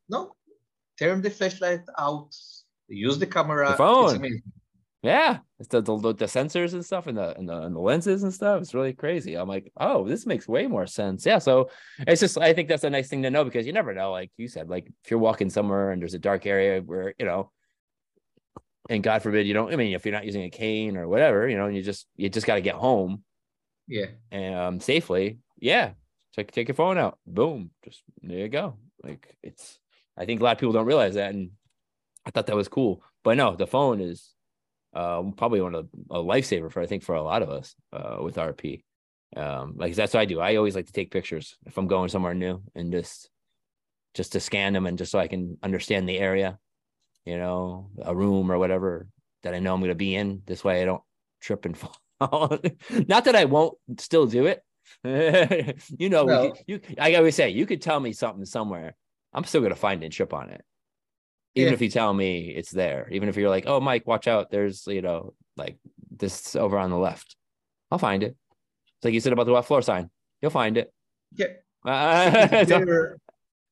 No, 0.08 0.36
turn 0.98 1.20
the 1.20 1.30
flashlight 1.30 1.82
out. 1.98 2.30
Use 2.88 3.18
the 3.18 3.26
camera. 3.26 3.70
The 3.72 3.76
phone. 3.76 4.40
Yeah, 5.06 5.38
it's 5.60 5.68
the, 5.68 5.80
the 5.82 5.96
the 5.96 6.24
sensors 6.24 6.72
and 6.72 6.84
stuff 6.84 7.06
and 7.06 7.16
the 7.16 7.36
and 7.38 7.48
the 7.48 7.62
and 7.62 7.76
the 7.76 7.80
lenses 7.80 8.24
and 8.24 8.34
stuff. 8.34 8.60
It's 8.60 8.74
really 8.74 8.92
crazy. 8.92 9.34
I'm 9.36 9.48
like, 9.48 9.70
oh, 9.76 10.04
this 10.08 10.26
makes 10.26 10.48
way 10.48 10.66
more 10.66 10.86
sense. 10.88 11.24
Yeah, 11.24 11.38
so 11.38 11.70
it's 11.98 12.20
just 12.20 12.36
I 12.38 12.52
think 12.52 12.68
that's 12.68 12.82
a 12.82 12.90
nice 12.90 13.08
thing 13.08 13.22
to 13.22 13.30
know 13.30 13.44
because 13.44 13.66
you 13.66 13.72
never 13.72 13.94
know. 13.94 14.10
Like 14.10 14.32
you 14.36 14.48
said, 14.48 14.68
like 14.68 14.86
if 15.04 15.10
you're 15.10 15.20
walking 15.20 15.48
somewhere 15.48 15.92
and 15.92 16.02
there's 16.02 16.14
a 16.14 16.18
dark 16.18 16.44
area 16.44 16.80
where 16.82 17.14
you 17.20 17.24
know, 17.26 17.52
and 18.90 19.00
God 19.02 19.22
forbid 19.22 19.46
you 19.46 19.54
don't. 19.54 19.72
I 19.72 19.76
mean, 19.76 19.94
if 19.94 20.04
you're 20.04 20.14
not 20.14 20.24
using 20.26 20.42
a 20.42 20.50
cane 20.50 20.96
or 20.96 21.06
whatever, 21.06 21.48
you 21.48 21.56
know, 21.56 21.68
you 21.68 21.82
just 21.82 22.08
you 22.16 22.28
just 22.28 22.46
got 22.46 22.56
to 22.56 22.60
get 22.60 22.74
home 22.74 23.22
Yeah. 23.86 24.06
and 24.32 24.54
um, 24.56 24.80
safely. 24.80 25.38
Yeah, 25.58 25.92
take 26.34 26.50
take 26.50 26.66
your 26.68 26.74
phone 26.74 26.98
out. 26.98 27.18
Boom, 27.26 27.70
just 27.84 28.02
there 28.22 28.38
you 28.40 28.48
go. 28.48 28.76
Like 29.04 29.36
it's. 29.42 29.78
I 30.18 30.24
think 30.24 30.40
a 30.40 30.44
lot 30.44 30.52
of 30.52 30.58
people 30.58 30.72
don't 30.72 30.86
realize 30.86 31.14
that, 31.14 31.32
and 31.34 31.50
I 32.24 32.30
thought 32.32 32.46
that 32.46 32.56
was 32.56 32.68
cool. 32.68 33.04
But 33.22 33.36
no, 33.36 33.54
the 33.54 33.66
phone 33.68 34.00
is 34.00 34.32
uh, 34.96 35.22
probably 35.36 35.60
one 35.60 35.74
of 35.74 35.88
the, 35.90 36.14
a 36.16 36.18
lifesaver 36.22 36.70
for 36.72 36.80
I 36.80 36.86
think 36.86 37.02
for 37.02 37.14
a 37.14 37.22
lot 37.22 37.42
of 37.42 37.50
us 37.50 37.74
uh, 37.92 38.16
with 38.22 38.36
RP. 38.36 38.82
Um, 39.36 39.74
like 39.76 39.94
that's 39.94 40.14
what 40.14 40.20
I 40.20 40.24
do. 40.24 40.40
I 40.40 40.56
always 40.56 40.74
like 40.74 40.86
to 40.86 40.92
take 40.92 41.10
pictures 41.10 41.56
if 41.66 41.76
I'm 41.76 41.88
going 41.88 42.08
somewhere 42.08 42.34
new 42.34 42.62
and 42.74 42.92
just 42.92 43.28
just 44.14 44.32
to 44.32 44.40
scan 44.40 44.72
them 44.72 44.86
and 44.86 44.96
just 44.96 45.12
so 45.12 45.18
I 45.18 45.26
can 45.28 45.58
understand 45.62 46.08
the 46.08 46.18
area, 46.18 46.58
you 47.26 47.36
know, 47.36 47.90
a 48.02 48.14
room 48.16 48.50
or 48.50 48.56
whatever 48.58 49.08
that 49.42 49.52
I 49.54 49.58
know 49.58 49.74
I'm 49.74 49.80
going 49.80 49.90
to 49.90 49.94
be 49.94 50.14
in. 50.14 50.42
This 50.46 50.64
way 50.64 50.80
I 50.80 50.86
don't 50.86 51.02
trip 51.42 51.66
and 51.66 51.76
fall. 52.20 52.58
Not 53.08 53.24
that 53.26 53.36
I 53.36 53.44
won't 53.44 53.76
still 53.98 54.26
do 54.26 54.46
it. 54.46 54.62
you 55.98 56.08
know, 56.08 56.24
No. 56.24 56.50
could- 56.52 56.62
you 56.66 56.80
I 56.98 57.14
always 57.16 57.34
say 57.34 57.50
you 57.50 57.66
could 57.66 57.82
tell 57.82 58.00
me 58.00 58.12
something 58.12 58.46
somewhere. 58.46 58.96
I'm 59.34 59.44
still 59.44 59.60
going 59.60 59.74
to 59.74 59.84
find 59.88 60.02
and 60.02 60.12
trip 60.12 60.32
on 60.32 60.48
it 60.50 60.64
even 61.56 61.68
Yeah. 61.70 61.74
if 61.74 61.80
you 61.82 61.90
tell 61.90 62.12
me 62.14 62.48
it's 62.50 62.70
there, 62.70 63.08
even 63.10 63.28
if 63.28 63.36
you're 63.36 63.50
like, 63.50 63.64
oh, 63.66 63.80
Mike, 63.80 64.06
watch 64.06 64.28
out. 64.28 64.50
There's, 64.50 64.86
you 64.86 65.02
know, 65.02 65.34
like 65.56 65.76
this 66.16 66.54
over 66.54 66.78
on 66.78 66.90
the 66.90 66.96
left. 66.98 67.34
I'll 67.90 67.98
find 67.98 68.22
it. 68.22 68.36
It's 68.98 69.04
like 69.04 69.14
you 69.14 69.20
said 69.20 69.32
about 69.32 69.46
the 69.46 69.52
left 69.52 69.66
floor 69.68 69.82
sign. 69.82 70.10
You'll 70.40 70.50
find 70.52 70.76
it. 70.76 70.92
Yeah. 71.34 71.46
Uh, 71.86 72.48
If, 72.52 72.68
so- 72.68 73.16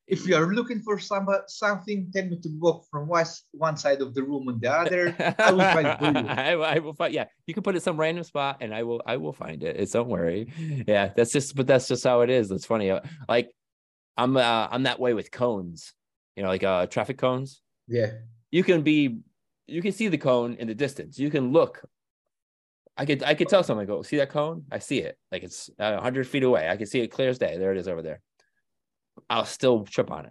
if 0.07 0.27
you 0.27 0.35
are 0.35 0.53
looking 0.53 0.79
for 0.81 0.99
some, 0.99 1.27
something, 1.47 2.09
tell 2.13 2.25
me 2.25 2.37
to 2.39 2.49
walk 2.59 2.85
from 2.91 3.07
one, 3.07 3.25
one 3.51 3.75
side 3.75 4.01
of 4.01 4.13
the 4.13 4.21
room 4.23 4.47
and 4.47 4.61
the 4.61 4.71
other. 4.71 5.15
I 5.39 5.51
will 5.51 5.59
find 5.59 5.87
it 5.87 5.99
for 5.99 6.05
you. 6.05 6.27
I, 6.61 6.75
I 6.75 6.79
will 6.79 6.93
find. 6.93 7.11
Yeah, 7.13 7.25
you 7.47 7.53
can 7.55 7.63
put 7.63 7.75
it 7.75 7.81
some 7.83 7.99
random 7.99 8.23
spot, 8.23 8.57
and 8.61 8.73
I 8.73 8.83
will. 8.83 9.01
I 9.05 9.17
will 9.17 9.33
find 9.33 9.63
it. 9.63 9.75
It's 9.77 9.91
don't 9.93 10.07
worry. 10.07 10.47
Yeah, 10.87 11.11
that's 11.15 11.31
just. 11.33 11.55
But 11.55 11.65
that's 11.67 11.87
just 11.87 12.03
how 12.03 12.21
it 12.21 12.29
is. 12.29 12.49
That's 12.49 12.65
funny. 12.67 12.93
Like, 13.27 13.49
I'm. 14.15 14.37
Uh, 14.37 14.67
I'm 14.71 14.83
that 14.83 14.99
way 14.99 15.13
with 15.15 15.31
cones. 15.31 15.91
You 16.35 16.43
know, 16.43 16.49
like 16.49 16.63
uh, 16.63 16.85
traffic 16.85 17.17
cones. 17.17 17.61
Yeah. 17.87 18.11
you 18.51 18.63
can 18.63 18.81
be 18.81 19.19
you 19.67 19.81
can 19.81 19.91
see 19.91 20.07
the 20.07 20.17
cone 20.17 20.55
in 20.55 20.67
the 20.67 20.75
distance 20.75 21.19
you 21.19 21.29
can 21.29 21.51
look 21.51 21.83
i 22.97 23.05
could 23.05 23.21
i 23.23 23.33
could 23.33 23.49
tell 23.49 23.63
someone 23.63 23.85
go 23.85 24.01
see 24.01 24.17
that 24.17 24.29
cone 24.29 24.63
i 24.71 24.79
see 24.79 24.99
it 24.99 25.17
like 25.31 25.43
it's 25.43 25.69
uh, 25.79 25.93
100 25.93 26.27
feet 26.27 26.43
away 26.43 26.69
i 26.69 26.77
can 26.77 26.85
see 26.87 27.01
it 27.01 27.07
clear 27.11 27.29
as 27.29 27.37
day 27.37 27.57
there 27.57 27.71
it 27.71 27.77
is 27.77 27.87
over 27.87 28.01
there 28.01 28.21
i'll 29.29 29.45
still 29.45 29.83
trip 29.85 30.11
on 30.11 30.25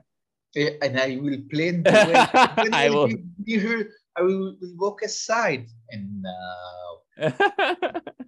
Eh, 0.56 0.78
And 0.82 0.94
I 1.00 1.18
will 1.20 1.38
plan 1.50 1.82
the 1.82 1.90
way. 1.90 2.70
I 2.72 2.88
will. 2.88 3.08
be 3.08 3.58
here, 3.58 3.90
I 4.16 4.22
will 4.22 4.54
will 4.60 4.74
walk 4.78 5.02
aside 5.02 5.66
and 5.90 6.22
uh, 6.22 7.30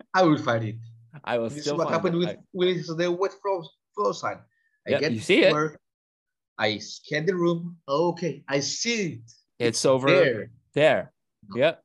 I 0.18 0.22
will 0.26 0.38
find 0.38 0.64
it. 0.64 0.76
i 1.22 1.38
will 1.38 1.48
This 1.48 1.66
is 1.66 1.72
what 1.72 1.88
happened 1.88 2.16
it. 2.16 2.42
with, 2.52 2.82
with 2.86 2.98
the 2.98 3.12
wet 3.12 3.30
floor, 3.40 3.62
floor 3.94 4.12
sign. 4.12 4.38
I 4.86 4.90
Yeah, 4.90 5.00
get 5.06 5.12
you 5.12 5.20
see 5.20 5.42
it. 5.46 5.54
I 6.58 6.78
scan 6.78 7.26
the 7.26 7.34
room. 7.36 7.76
Okay, 7.88 8.42
I 8.48 8.60
see 8.60 9.20
it. 9.20 9.20
I, 9.60 9.64
it's 9.68 9.84
over 9.84 10.08
there. 10.10 10.50
there, 10.74 11.12
yep 11.54 11.82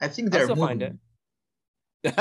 I 0.00 0.08
think 0.08 0.30
they're 0.30 0.44
still 0.44 0.56
find 0.56 0.80
moving. 0.80 0.98
it 2.04 2.14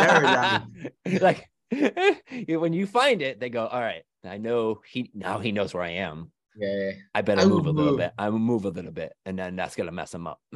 Very 1.04 1.20
like 1.20 1.50
when 2.48 2.72
you 2.74 2.88
find 2.88 3.22
it 3.22 3.40
they 3.40 3.50
go 3.50 3.66
all 3.68 3.82
right 3.82 4.04
i 4.24 4.38
know 4.38 4.80
he 4.88 5.12
now 5.14 5.40
he 5.40 5.52
knows 5.52 5.74
where 5.74 5.84
i 5.84 5.92
am 6.00 6.32
Yeah. 6.56 6.92
I 7.14 7.22
better 7.22 7.42
I 7.42 7.46
move 7.46 7.66
a 7.68 7.72
little 7.72 7.92
move. 7.92 7.98
bit. 8.00 8.14
I 8.18 8.30
will 8.30 8.40
move 8.40 8.64
a 8.64 8.70
little 8.72 8.94
bit, 8.96 9.12
and 9.26 9.38
then 9.38 9.58
that's 9.58 9.76
gonna 9.76 9.92
mess 9.92 10.14
him 10.14 10.26
up. 10.26 10.40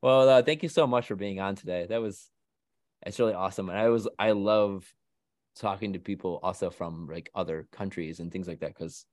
well, 0.00 0.28
uh, 0.28 0.42
thank 0.42 0.62
you 0.62 0.68
so 0.70 0.86
much 0.86 1.06
for 1.06 1.16
being 1.16 1.40
on 1.40 1.54
today. 1.54 1.84
That 1.86 2.00
was, 2.00 2.30
it's 3.04 3.18
really 3.20 3.34
awesome, 3.34 3.68
and 3.68 3.78
I 3.78 3.88
was 3.90 4.08
I 4.18 4.32
love 4.32 4.88
talking 5.56 5.92
to 5.92 5.98
people 5.98 6.40
also 6.42 6.70
from 6.70 7.08
like 7.10 7.30
other 7.34 7.66
countries 7.72 8.20
and 8.20 8.32
things 8.32 8.48
like 8.48 8.60
that 8.60 8.74
because 8.74 9.06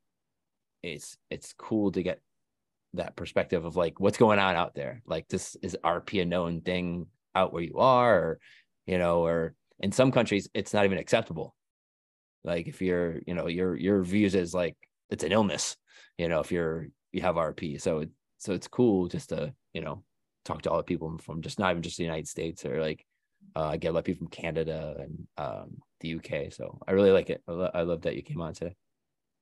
it's 0.84 1.18
it's 1.30 1.54
cool 1.54 1.92
to 1.92 2.04
get 2.04 2.22
that 2.94 3.16
perspective 3.16 3.66
of 3.66 3.76
like 3.76 4.00
what's 4.00 4.18
going 4.18 4.40
on 4.40 4.56
out 4.56 4.76
there. 4.76 5.02
Like 5.06 5.28
this 5.28 5.56
is 5.62 5.78
RP 5.84 6.22
a 6.22 6.26
known 6.26 6.62
thing 6.62 7.08
out 7.36 7.54
where 7.54 7.64
you 7.64 7.78
are, 7.78 8.20
or 8.20 8.40
you 8.86 8.98
know, 8.98 9.26
or 9.26 9.56
in 9.80 9.92
some 9.92 10.12
countries 10.12 10.50
it's 10.54 10.74
not 10.74 10.86
even 10.86 10.98
acceptable 10.98 11.56
like 12.44 12.68
if 12.68 12.82
you're 12.82 13.20
you 13.28 13.34
know 13.34 13.48
your 13.48 13.76
your 13.76 14.04
views 14.04 14.36
is 14.36 14.54
like 14.54 14.76
it's 15.10 15.24
an 15.24 15.32
illness 15.32 15.76
you 16.18 16.28
know 16.28 16.40
if 16.40 16.52
you're 16.52 16.88
you 17.12 17.22
have 17.22 17.36
rp 17.36 17.80
so 17.82 18.00
it, 18.00 18.10
so 18.38 18.54
it's 18.54 18.68
cool 18.68 19.08
just 19.08 19.30
to 19.30 19.54
you 19.74 19.82
know 19.82 20.04
talk 20.46 20.62
to 20.62 20.72
all 20.72 20.78
the 20.78 20.84
people 20.84 21.18
from 21.20 21.42
just 21.42 21.60
not 21.60 21.72
even 21.72 21.84
just 21.84 21.98
the 21.98 22.04
united 22.04 22.28
states 22.28 22.66
or 22.66 22.82
like 22.82 23.06
uh, 23.56 23.68
i 23.68 23.78
get 23.78 23.90
a 23.90 23.92
lot 23.92 24.00
of 24.00 24.06
people 24.06 24.20
from 24.20 24.28
canada 24.28 24.96
and 25.00 25.28
um 25.38 25.78
the 26.02 26.16
uk 26.18 26.52
so 26.52 26.78
i 26.88 26.92
really 26.92 27.12
like 27.12 27.30
it 27.30 27.42
i, 27.48 27.52
lo- 27.52 27.72
I 27.74 27.82
love 27.82 28.02
that 28.02 28.16
you 28.16 28.22
came 28.22 28.42
on 28.42 28.54
today 28.54 28.76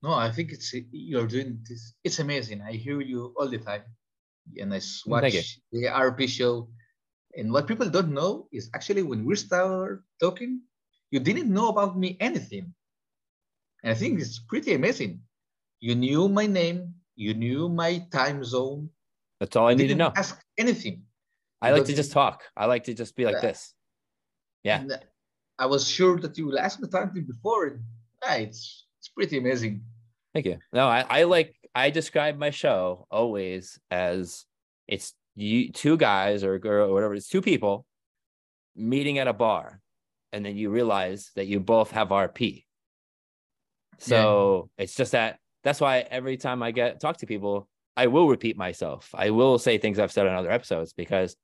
No, 0.02 0.16
I 0.16 0.32
think 0.32 0.56
it's 0.56 0.72
you're 0.96 1.28
doing 1.28 1.60
this. 1.68 1.92
It's 2.08 2.20
amazing. 2.24 2.64
I 2.64 2.72
hear 2.80 3.04
you 3.04 3.36
all 3.36 3.52
the 3.52 3.60
time, 3.60 3.84
and 4.56 4.72
I 4.72 4.80
watch 5.04 5.60
the 5.76 5.92
RP 5.92 6.24
show. 6.32 6.72
And 7.36 7.52
what 7.52 7.68
people 7.68 7.92
don't 7.92 8.16
know 8.16 8.48
is 8.56 8.72
actually 8.72 9.04
when 9.04 9.28
we 9.28 9.36
start 9.36 10.08
talking, 10.24 10.64
you 11.12 11.20
didn't 11.20 11.52
know 11.52 11.68
about 11.68 12.00
me 12.00 12.16
anything. 12.24 12.72
And 13.84 13.92
I 13.92 13.96
think 14.00 14.24
it's 14.24 14.40
pretty 14.40 14.72
amazing. 14.74 15.20
You 15.84 15.96
knew 15.96 16.32
my 16.32 16.48
name, 16.48 16.96
you 17.20 17.36
knew 17.36 17.68
my 17.68 18.00
time 18.12 18.40
zone. 18.44 18.90
That's 19.40 19.56
all 19.60 19.68
I 19.68 19.76
need 19.76 19.92
to 19.92 20.00
know. 20.00 20.12
Ask 20.16 20.40
anything. 20.56 21.04
I 21.60 21.76
like 21.76 21.86
to 21.92 21.96
just 21.96 22.16
talk. 22.16 22.48
I 22.56 22.72
like 22.72 22.88
to 22.88 22.96
just 22.96 23.20
be 23.20 23.28
like 23.28 23.44
this. 23.44 23.76
Yeah. 24.64 24.80
And 24.80 24.96
uh, 24.96 25.04
I 25.60 25.66
was 25.66 25.88
sure 25.88 26.18
that 26.20 26.38
you 26.38 26.48
will 26.48 26.58
ask 26.58 26.80
me 26.80 26.88
something 26.90 27.26
before. 27.26 27.66
And, 27.68 27.82
yeah, 28.24 28.36
it's 28.36 28.86
it's 29.00 29.10
pretty 29.10 29.38
amazing. 29.38 29.82
Thank 30.34 30.46
you. 30.46 30.58
No, 30.74 30.88
I, 30.88 31.06
I 31.10 31.24
like 31.24 31.54
I 31.76 31.90
describe 31.90 32.38
my 32.38 32.50
show 32.50 33.06
always 33.12 33.80
as 33.92 34.46
it's 34.88 35.14
you 35.36 35.72
two 35.72 35.98
guys 35.98 36.44
or 36.44 36.58
girl 36.60 36.90
or 36.90 36.94
whatever, 36.94 37.14
it's 37.14 37.28
two 37.28 37.42
people 37.42 37.86
meeting 38.76 39.20
at 39.20 39.28
a 39.28 39.34
bar, 39.34 39.82
and 40.32 40.46
then 40.46 40.56
you 40.56 40.70
realize 40.70 41.32
that 41.36 41.48
you 41.48 41.60
both 41.60 41.92
have 41.92 42.10
RP. 42.10 42.66
So 44.00 44.70
yeah. 44.78 44.84
it's 44.84 44.96
just 44.96 45.12
that 45.12 45.40
that's 45.64 45.82
why 45.82 46.00
every 46.10 46.38
time 46.38 46.64
I 46.64 46.72
get 46.72 47.02
talk 47.02 47.18
to 47.18 47.26
people, 47.26 47.68
I 47.98 48.08
will 48.08 48.30
repeat 48.30 48.58
myself. 48.58 49.10
I 49.14 49.32
will 49.32 49.60
say 49.60 49.78
things 49.78 50.00
I've 50.00 50.12
said 50.12 50.26
on 50.26 50.36
other 50.36 50.52
episodes 50.52 50.94
because 50.94 51.36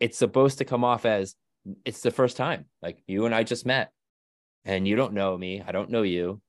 it's 0.00 0.16
supposed 0.18 0.58
to 0.58 0.64
come 0.64 0.84
off 0.84 1.04
as 1.04 1.34
it's 1.84 2.00
the 2.00 2.10
first 2.10 2.36
time. 2.36 2.66
Like 2.80 3.02
you 3.06 3.26
and 3.26 3.34
I 3.34 3.42
just 3.42 3.66
met, 3.66 3.90
and 4.64 4.86
you 4.86 4.96
don't 4.96 5.14
know 5.14 5.36
me. 5.36 5.62
I 5.66 5.72
don't 5.72 5.90
know 5.90 6.02
you. 6.02 6.40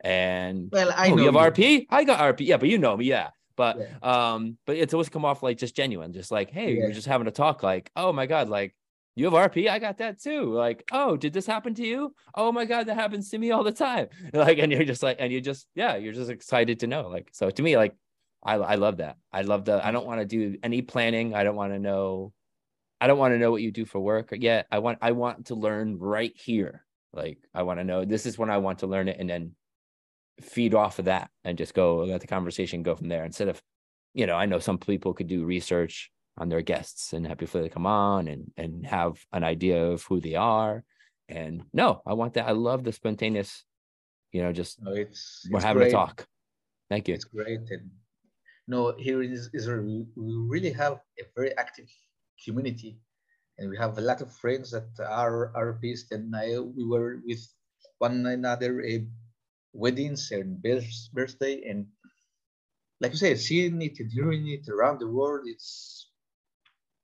And 0.00 0.68
well, 0.70 0.92
I 0.96 1.10
oh, 1.10 1.14
know 1.14 1.22
you 1.22 1.32
have 1.32 1.58
you. 1.58 1.64
RP. 1.64 1.86
I 1.90 2.04
got 2.04 2.20
RP. 2.20 2.46
Yeah, 2.46 2.56
but 2.56 2.68
you 2.68 2.78
know 2.78 2.96
me. 2.96 3.06
Yeah. 3.06 3.30
But 3.56 3.78
yeah. 3.78 4.34
um, 4.34 4.56
but 4.66 4.76
it's 4.76 4.94
always 4.94 5.08
come 5.08 5.24
off 5.24 5.42
like 5.42 5.58
just 5.58 5.74
genuine, 5.74 6.12
just 6.12 6.30
like, 6.30 6.50
hey, 6.50 6.74
yeah. 6.74 6.82
you're 6.82 6.92
just 6.92 7.08
having 7.08 7.26
a 7.26 7.32
talk, 7.32 7.64
like, 7.64 7.90
oh 7.96 8.12
my 8.12 8.26
god, 8.26 8.48
like 8.48 8.72
you 9.16 9.24
have 9.24 9.34
RP, 9.34 9.68
I 9.68 9.80
got 9.80 9.98
that 9.98 10.22
too. 10.22 10.52
Like, 10.52 10.84
oh, 10.92 11.16
did 11.16 11.32
this 11.32 11.44
happen 11.44 11.74
to 11.74 11.84
you? 11.84 12.14
Oh 12.36 12.52
my 12.52 12.64
god, 12.64 12.86
that 12.86 12.94
happens 12.94 13.30
to 13.30 13.38
me 13.38 13.50
all 13.50 13.64
the 13.64 13.72
time. 13.72 14.06
Like, 14.32 14.58
and 14.58 14.70
you're 14.70 14.84
just 14.84 15.02
like, 15.02 15.16
and 15.18 15.32
you 15.32 15.40
just, 15.40 15.66
yeah, 15.74 15.96
you're 15.96 16.12
just 16.12 16.30
excited 16.30 16.78
to 16.80 16.86
know. 16.86 17.08
Like, 17.08 17.30
so 17.32 17.50
to 17.50 17.62
me, 17.62 17.76
like, 17.76 17.96
I 18.44 18.54
I 18.54 18.74
love 18.76 18.98
that. 18.98 19.16
I 19.32 19.42
love 19.42 19.64
the. 19.64 19.84
I 19.84 19.90
don't 19.90 20.06
want 20.06 20.20
to 20.20 20.24
do 20.24 20.56
any 20.62 20.82
planning. 20.82 21.34
I 21.34 21.42
don't 21.42 21.56
want 21.56 21.72
to 21.72 21.80
know. 21.80 22.32
I 23.00 23.06
don't 23.06 23.18
want 23.18 23.34
to 23.34 23.38
know 23.38 23.50
what 23.50 23.62
you 23.62 23.70
do 23.70 23.84
for 23.84 24.00
work 24.00 24.30
yet. 24.32 24.66
I 24.70 24.80
want 24.80 24.98
I 25.02 25.12
want 25.12 25.46
to 25.46 25.54
learn 25.54 25.98
right 25.98 26.32
here. 26.34 26.84
Like 27.12 27.38
I 27.54 27.62
want 27.62 27.80
to 27.80 27.84
know 27.84 28.04
this 28.04 28.26
is 28.26 28.38
when 28.38 28.50
I 28.50 28.58
want 28.58 28.80
to 28.80 28.86
learn 28.86 29.08
it, 29.08 29.18
and 29.18 29.28
then 29.28 29.52
feed 30.40 30.74
off 30.74 30.98
of 30.98 31.06
that 31.06 31.30
and 31.44 31.58
just 31.58 31.74
go 31.74 31.98
let 31.98 32.20
the 32.20 32.26
conversation 32.26 32.82
go 32.82 32.94
from 32.94 33.08
there 33.08 33.24
instead 33.24 33.48
of 33.48 33.60
you 34.14 34.26
know 34.26 34.36
i 34.36 34.46
know 34.46 34.58
some 34.58 34.78
people 34.78 35.12
could 35.12 35.26
do 35.26 35.44
research 35.44 36.10
on 36.36 36.48
their 36.48 36.62
guests 36.62 37.12
and 37.12 37.26
have 37.26 37.38
before 37.38 37.60
they 37.60 37.68
come 37.68 37.86
on 37.86 38.28
and 38.28 38.50
and 38.56 38.86
have 38.86 39.18
an 39.32 39.42
idea 39.42 39.84
of 39.84 40.04
who 40.04 40.20
they 40.20 40.34
are 40.34 40.84
and 41.28 41.62
no 41.72 42.02
i 42.06 42.12
want 42.12 42.34
that 42.34 42.46
i 42.46 42.52
love 42.52 42.84
the 42.84 42.92
spontaneous 42.92 43.64
you 44.32 44.42
know 44.42 44.52
just 44.52 44.80
no, 44.82 44.92
it's 44.92 45.46
we're 45.50 45.58
it's 45.58 45.64
having 45.64 45.80
great. 45.80 45.88
a 45.88 45.92
talk 45.92 46.26
thank 46.88 47.08
you 47.08 47.14
it's 47.14 47.24
great 47.24 47.60
and 47.70 47.90
no 48.68 48.94
here 48.96 49.22
in 49.22 49.32
israel 49.54 50.06
we 50.14 50.34
really 50.48 50.70
have 50.70 51.00
a 51.18 51.24
very 51.34 51.56
active 51.58 51.90
community. 52.44 52.98
And 53.58 53.70
we 53.70 53.76
have 53.76 53.98
a 53.98 54.00
lot 54.00 54.20
of 54.20 54.32
friends 54.32 54.70
that 54.70 54.88
are 55.02 55.52
RPs 55.56 56.12
and 56.12 56.34
I, 56.34 56.58
we 56.58 56.84
were 56.84 57.20
with 57.26 57.42
one 57.98 58.24
another 58.26 58.82
a 58.82 59.06
weddings 59.72 60.30
and 60.30 60.62
birthday. 61.12 61.62
And 61.68 61.86
like 63.00 63.12
you 63.12 63.18
say 63.18 63.34
seeing 63.34 63.82
it 63.82 63.98
and 63.98 64.10
hearing 64.12 64.48
it 64.48 64.68
around 64.68 65.00
the 65.00 65.08
world 65.08 65.42
it's 65.46 66.10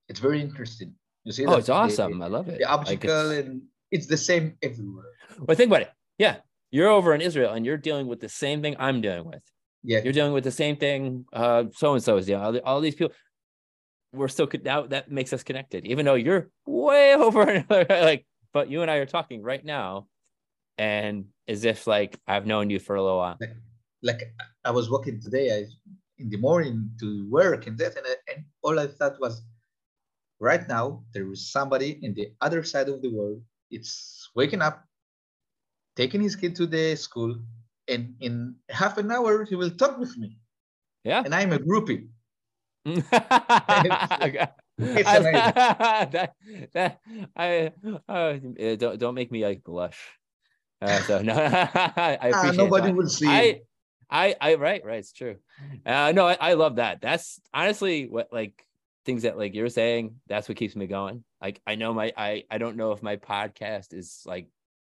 it's 0.09 0.21
very 0.21 0.41
interesting. 0.41 0.95
You 1.25 1.33
see 1.33 1.47
oh 1.47 1.57
it's 1.57 1.69
awesome. 1.69 2.19
the, 2.19 2.25
i 2.25 2.29
love 2.29 2.49
it. 2.49 2.59
the 2.59 2.65
obstacle 2.65 3.29
like 3.29 3.47
and 3.47 3.63
it's 3.91 4.07
the 4.07 4.17
same 4.17 4.57
everywhere. 4.63 5.13
Well 5.41 5.57
think 5.57 5.71
about 5.71 5.83
it. 5.83 5.93
Yeah 6.19 6.37
you're 6.75 6.89
over 6.89 7.15
in 7.15 7.21
israel 7.21 7.53
and 7.53 7.65
you're 7.65 7.77
dealing 7.77 8.09
with 8.09 8.21
the 8.21 8.29
same 8.29 8.61
thing 8.61 8.75
i'm 8.79 9.01
dealing 9.01 9.25
with. 9.25 9.43
Yeah. 9.87 10.01
You're 10.03 10.15
dealing 10.15 10.33
with 10.33 10.45
the 10.45 10.57
same 10.63 10.77
thing 10.77 11.25
uh 11.33 11.65
so 11.73 11.95
and 11.95 12.03
so 12.03 12.17
is 12.17 12.27
dealing 12.27 12.45
all, 12.45 12.59
all 12.69 12.81
these 12.81 12.97
people 12.97 13.15
we're 14.15 14.29
still 14.29 14.49
now 14.65 14.87
that 14.87 15.11
makes 15.11 15.33
us 15.33 15.43
connected 15.43 15.85
even 15.87 16.05
though 16.05 16.15
you're 16.15 16.49
way 16.67 17.15
over 17.27 17.43
another 17.43 17.87
like 17.89 18.27
but 18.53 18.71
you 18.71 18.83
and 18.83 18.91
i 18.91 18.97
are 18.97 19.07
talking 19.07 19.43
right 19.43 19.65
now 19.65 20.07
and 20.79 21.27
as 21.49 21.65
if 21.65 21.87
like 21.87 22.19
I've 22.27 22.47
known 22.47 22.71
you 22.71 22.79
for 22.79 22.97
a 22.97 23.03
little 23.03 23.19
while. 23.19 23.37
Like, 23.41 23.57
like 24.03 24.35
I 24.65 24.71
was 24.71 24.91
walking 24.91 25.21
today 25.21 25.53
I, 25.53 25.65
in 26.19 26.31
the 26.31 26.39
morning 26.39 26.91
to 27.01 27.29
work 27.31 27.67
and 27.67 27.79
that, 27.79 27.97
and, 27.97 28.07
I, 28.07 28.15
and 28.33 28.45
all 28.63 28.79
I 28.79 28.87
thought 28.87 29.21
was, 29.21 29.43
right 30.41 30.67
now 30.69 31.05
there 31.13 31.31
is 31.31 31.51
somebody 31.51 31.99
in 32.03 32.15
the 32.15 32.33
other 32.41 32.63
side 32.63 32.89
of 32.89 33.03
the 33.03 33.11
world. 33.11 33.43
It's 33.71 34.31
waking 34.35 34.63
up, 34.63 34.85
taking 35.97 36.21
his 36.21 36.37
kid 36.37 36.55
to 36.57 36.67
the 36.67 36.97
school, 36.97 37.37
and 37.89 38.15
in 38.21 38.57
half 38.69 38.99
an 38.99 39.11
hour 39.11 39.45
he 39.45 39.55
will 39.55 39.71
talk 39.71 39.99
with 39.99 40.17
me. 40.17 40.39
Yeah, 41.05 41.23
and 41.25 41.35
I'm 41.35 41.53
a 41.53 41.59
groupie. 41.59 42.09
It's, 42.85 43.09
I, 43.13 44.49
that, 46.13 46.35
that 46.73 47.01
I 47.37 47.73
uh, 48.09 48.33
don't 48.77 48.99
don't 48.99 49.15
make 49.15 49.31
me 49.31 49.45
like 49.45 49.65
blush. 49.65 49.99
Uh, 50.83 51.01
so 51.03 51.23
no, 51.23 51.33
I 51.35 52.19
ah, 52.21 52.29
appreciate 52.29 52.57
nobody 52.57 52.93
will 52.93 53.09
see. 53.09 53.29
I, 53.29 53.61
I, 54.11 54.35
I, 54.41 54.55
right, 54.57 54.85
right. 54.85 54.99
It's 54.99 55.13
true. 55.13 55.37
Uh, 55.87 56.13
no, 56.15 56.27
I, 56.27 56.37
I 56.41 56.53
love 56.55 56.77
that. 56.77 57.01
That's 57.01 57.41
honestly 57.55 58.07
what 58.07 58.29
like 58.33 58.67
things 59.05 59.23
that 59.23 59.39
like 59.39 59.55
you're 59.55 59.69
saying. 59.69 60.17
That's 60.29 60.49
what 60.49 60.59
keeps 60.59 60.77
me 60.77 60.87
going. 60.87 61.25
Like 61.41 61.61
I 61.67 61.77
know 61.77 61.95
my, 61.95 62.13
I, 62.17 62.45
I 62.51 62.59
don't 62.59 62.77
know 62.77 62.93
if 62.93 63.03
my 63.03 63.17
podcast 63.17 63.95
is 63.95 64.23
like 64.27 64.49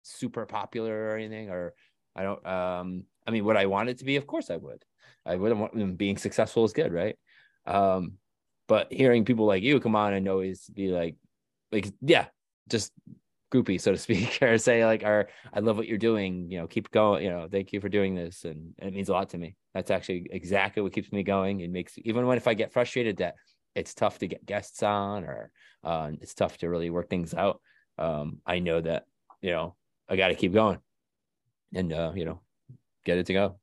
super 0.02 0.44
popular 0.46 1.10
or 1.10 1.16
anything, 1.16 1.50
or 1.50 1.74
I 2.14 2.22
don't. 2.22 2.46
Um, 2.46 3.04
I 3.26 3.30
mean, 3.30 3.44
would 3.44 3.56
I 3.56 3.66
want 3.66 3.88
it 3.88 3.98
to 3.98 4.04
be? 4.04 4.16
Of 4.16 4.26
course, 4.26 4.50
I 4.50 4.56
would. 4.56 4.84
I 5.24 5.36
wouldn't 5.36 5.60
want 5.60 5.98
being 5.98 6.16
successful 6.16 6.64
is 6.64 6.72
good, 6.72 6.92
right? 6.92 7.16
Um, 7.68 8.14
but 8.66 8.92
hearing 8.92 9.24
people 9.24 9.46
like 9.46 9.62
you 9.62 9.78
come 9.80 9.96
on 9.96 10.14
and 10.14 10.28
always 10.28 10.66
be 10.68 10.88
like, 10.88 11.16
like, 11.70 11.92
yeah, 12.00 12.26
just 12.68 12.92
groupie, 13.52 13.80
so 13.80 13.92
to 13.92 13.98
speak, 13.98 14.38
or 14.42 14.58
say 14.58 14.84
like, 14.84 15.02
"Or 15.02 15.28
I 15.52 15.60
love 15.60 15.76
what 15.76 15.86
you're 15.86 15.98
doing. 15.98 16.50
You 16.50 16.60
know, 16.60 16.66
keep 16.66 16.90
going. 16.90 17.24
You 17.24 17.30
know, 17.30 17.48
thank 17.50 17.72
you 17.72 17.80
for 17.80 17.88
doing 17.88 18.14
this." 18.14 18.44
And, 18.44 18.74
and 18.78 18.88
it 18.88 18.94
means 18.94 19.08
a 19.08 19.12
lot 19.12 19.30
to 19.30 19.38
me. 19.38 19.56
That's 19.74 19.90
actually 19.90 20.28
exactly 20.30 20.82
what 20.82 20.92
keeps 20.92 21.12
me 21.12 21.22
going. 21.22 21.60
It 21.60 21.70
makes 21.70 21.94
even 21.98 22.26
when 22.26 22.36
if 22.36 22.48
I 22.48 22.54
get 22.54 22.72
frustrated 22.72 23.18
that 23.18 23.34
it's 23.74 23.94
tough 23.94 24.18
to 24.18 24.26
get 24.26 24.44
guests 24.44 24.82
on 24.82 25.24
or 25.24 25.50
uh, 25.84 26.10
it's 26.20 26.34
tough 26.34 26.58
to 26.58 26.68
really 26.68 26.90
work 26.90 27.08
things 27.08 27.34
out. 27.34 27.60
Um, 27.96 28.38
I 28.46 28.58
know 28.58 28.80
that 28.80 29.04
you 29.40 29.50
know 29.50 29.76
I 30.08 30.16
got 30.16 30.28
to 30.28 30.34
keep 30.34 30.52
going, 30.52 30.78
and 31.74 31.92
uh, 31.92 32.12
you 32.14 32.24
know, 32.24 32.40
get 33.04 33.18
it 33.18 33.26
to 33.26 33.32
go. 33.32 33.58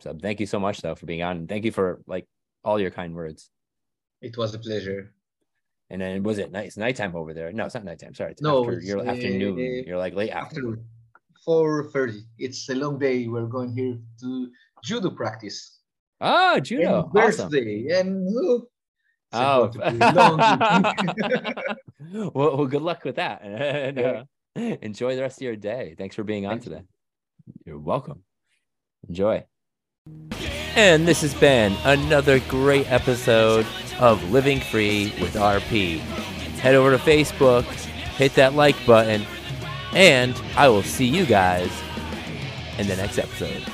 So 0.00 0.16
thank 0.20 0.40
you 0.40 0.46
so 0.46 0.60
much 0.60 0.80
though 0.82 0.94
for 0.94 1.06
being 1.06 1.22
on. 1.22 1.46
Thank 1.46 1.64
you 1.64 1.72
for 1.72 2.00
like 2.06 2.26
all 2.66 2.80
your 2.80 2.90
kind 2.90 3.14
words. 3.14 3.50
It 4.20 4.36
was 4.36 4.52
a 4.54 4.58
pleasure. 4.58 5.14
And 5.88 6.00
then 6.00 6.24
was 6.24 6.38
it 6.38 6.50
night? 6.50 6.66
It's 6.66 6.76
nighttime 6.76 7.14
over 7.14 7.32
there. 7.32 7.52
No, 7.52 7.64
it's 7.64 7.74
not 7.74 7.84
nighttime. 7.84 8.12
Sorry. 8.12 8.32
It's 8.32 8.42
no, 8.42 8.64
after, 8.64 8.80
you're 8.80 8.98
uh, 8.98 9.12
afternoon. 9.12 9.84
You're 9.86 9.96
like 9.96 10.14
late 10.14 10.32
afternoon. 10.32 10.84
Four 11.44 11.84
thirty. 11.90 12.24
It's 12.38 12.68
a 12.68 12.74
long 12.74 12.98
day. 12.98 13.28
We're 13.28 13.46
going 13.46 13.72
here 13.72 13.96
to 14.20 14.50
judo 14.82 15.10
practice. 15.10 15.78
Ah, 16.20 16.58
judo. 16.58 17.04
And 17.04 17.12
birthday 17.12 17.86
awesome. 17.92 18.08
and 18.08 18.66
oh. 19.32 19.32
well, 22.34 22.56
well, 22.56 22.66
good 22.66 22.82
luck 22.82 23.04
with 23.04 23.16
that. 23.16 23.42
and 23.42 23.98
uh, 23.98 24.24
enjoy 24.56 25.14
the 25.14 25.22
rest 25.22 25.38
of 25.38 25.42
your 25.42 25.56
day. 25.56 25.94
Thanks 25.96 26.16
for 26.16 26.24
being 26.24 26.46
on 26.46 26.58
Thank 26.58 26.64
today. 26.64 26.82
You. 27.46 27.54
You're 27.66 27.78
welcome. 27.78 28.24
Enjoy. 29.08 29.44
And 30.76 31.08
this 31.08 31.22
has 31.22 31.32
been 31.32 31.74
another 31.84 32.38
great 32.38 32.92
episode 32.92 33.66
of 33.98 34.22
Living 34.30 34.60
Free 34.60 35.06
with 35.22 35.32
RP. 35.32 36.00
Head 36.60 36.74
over 36.74 36.90
to 36.90 37.02
Facebook, 37.02 37.64
hit 37.64 38.34
that 38.34 38.52
like 38.52 38.76
button, 38.84 39.24
and 39.94 40.38
I 40.54 40.68
will 40.68 40.82
see 40.82 41.06
you 41.06 41.24
guys 41.24 41.70
in 42.76 42.88
the 42.88 42.96
next 42.96 43.16
episode. 43.16 43.64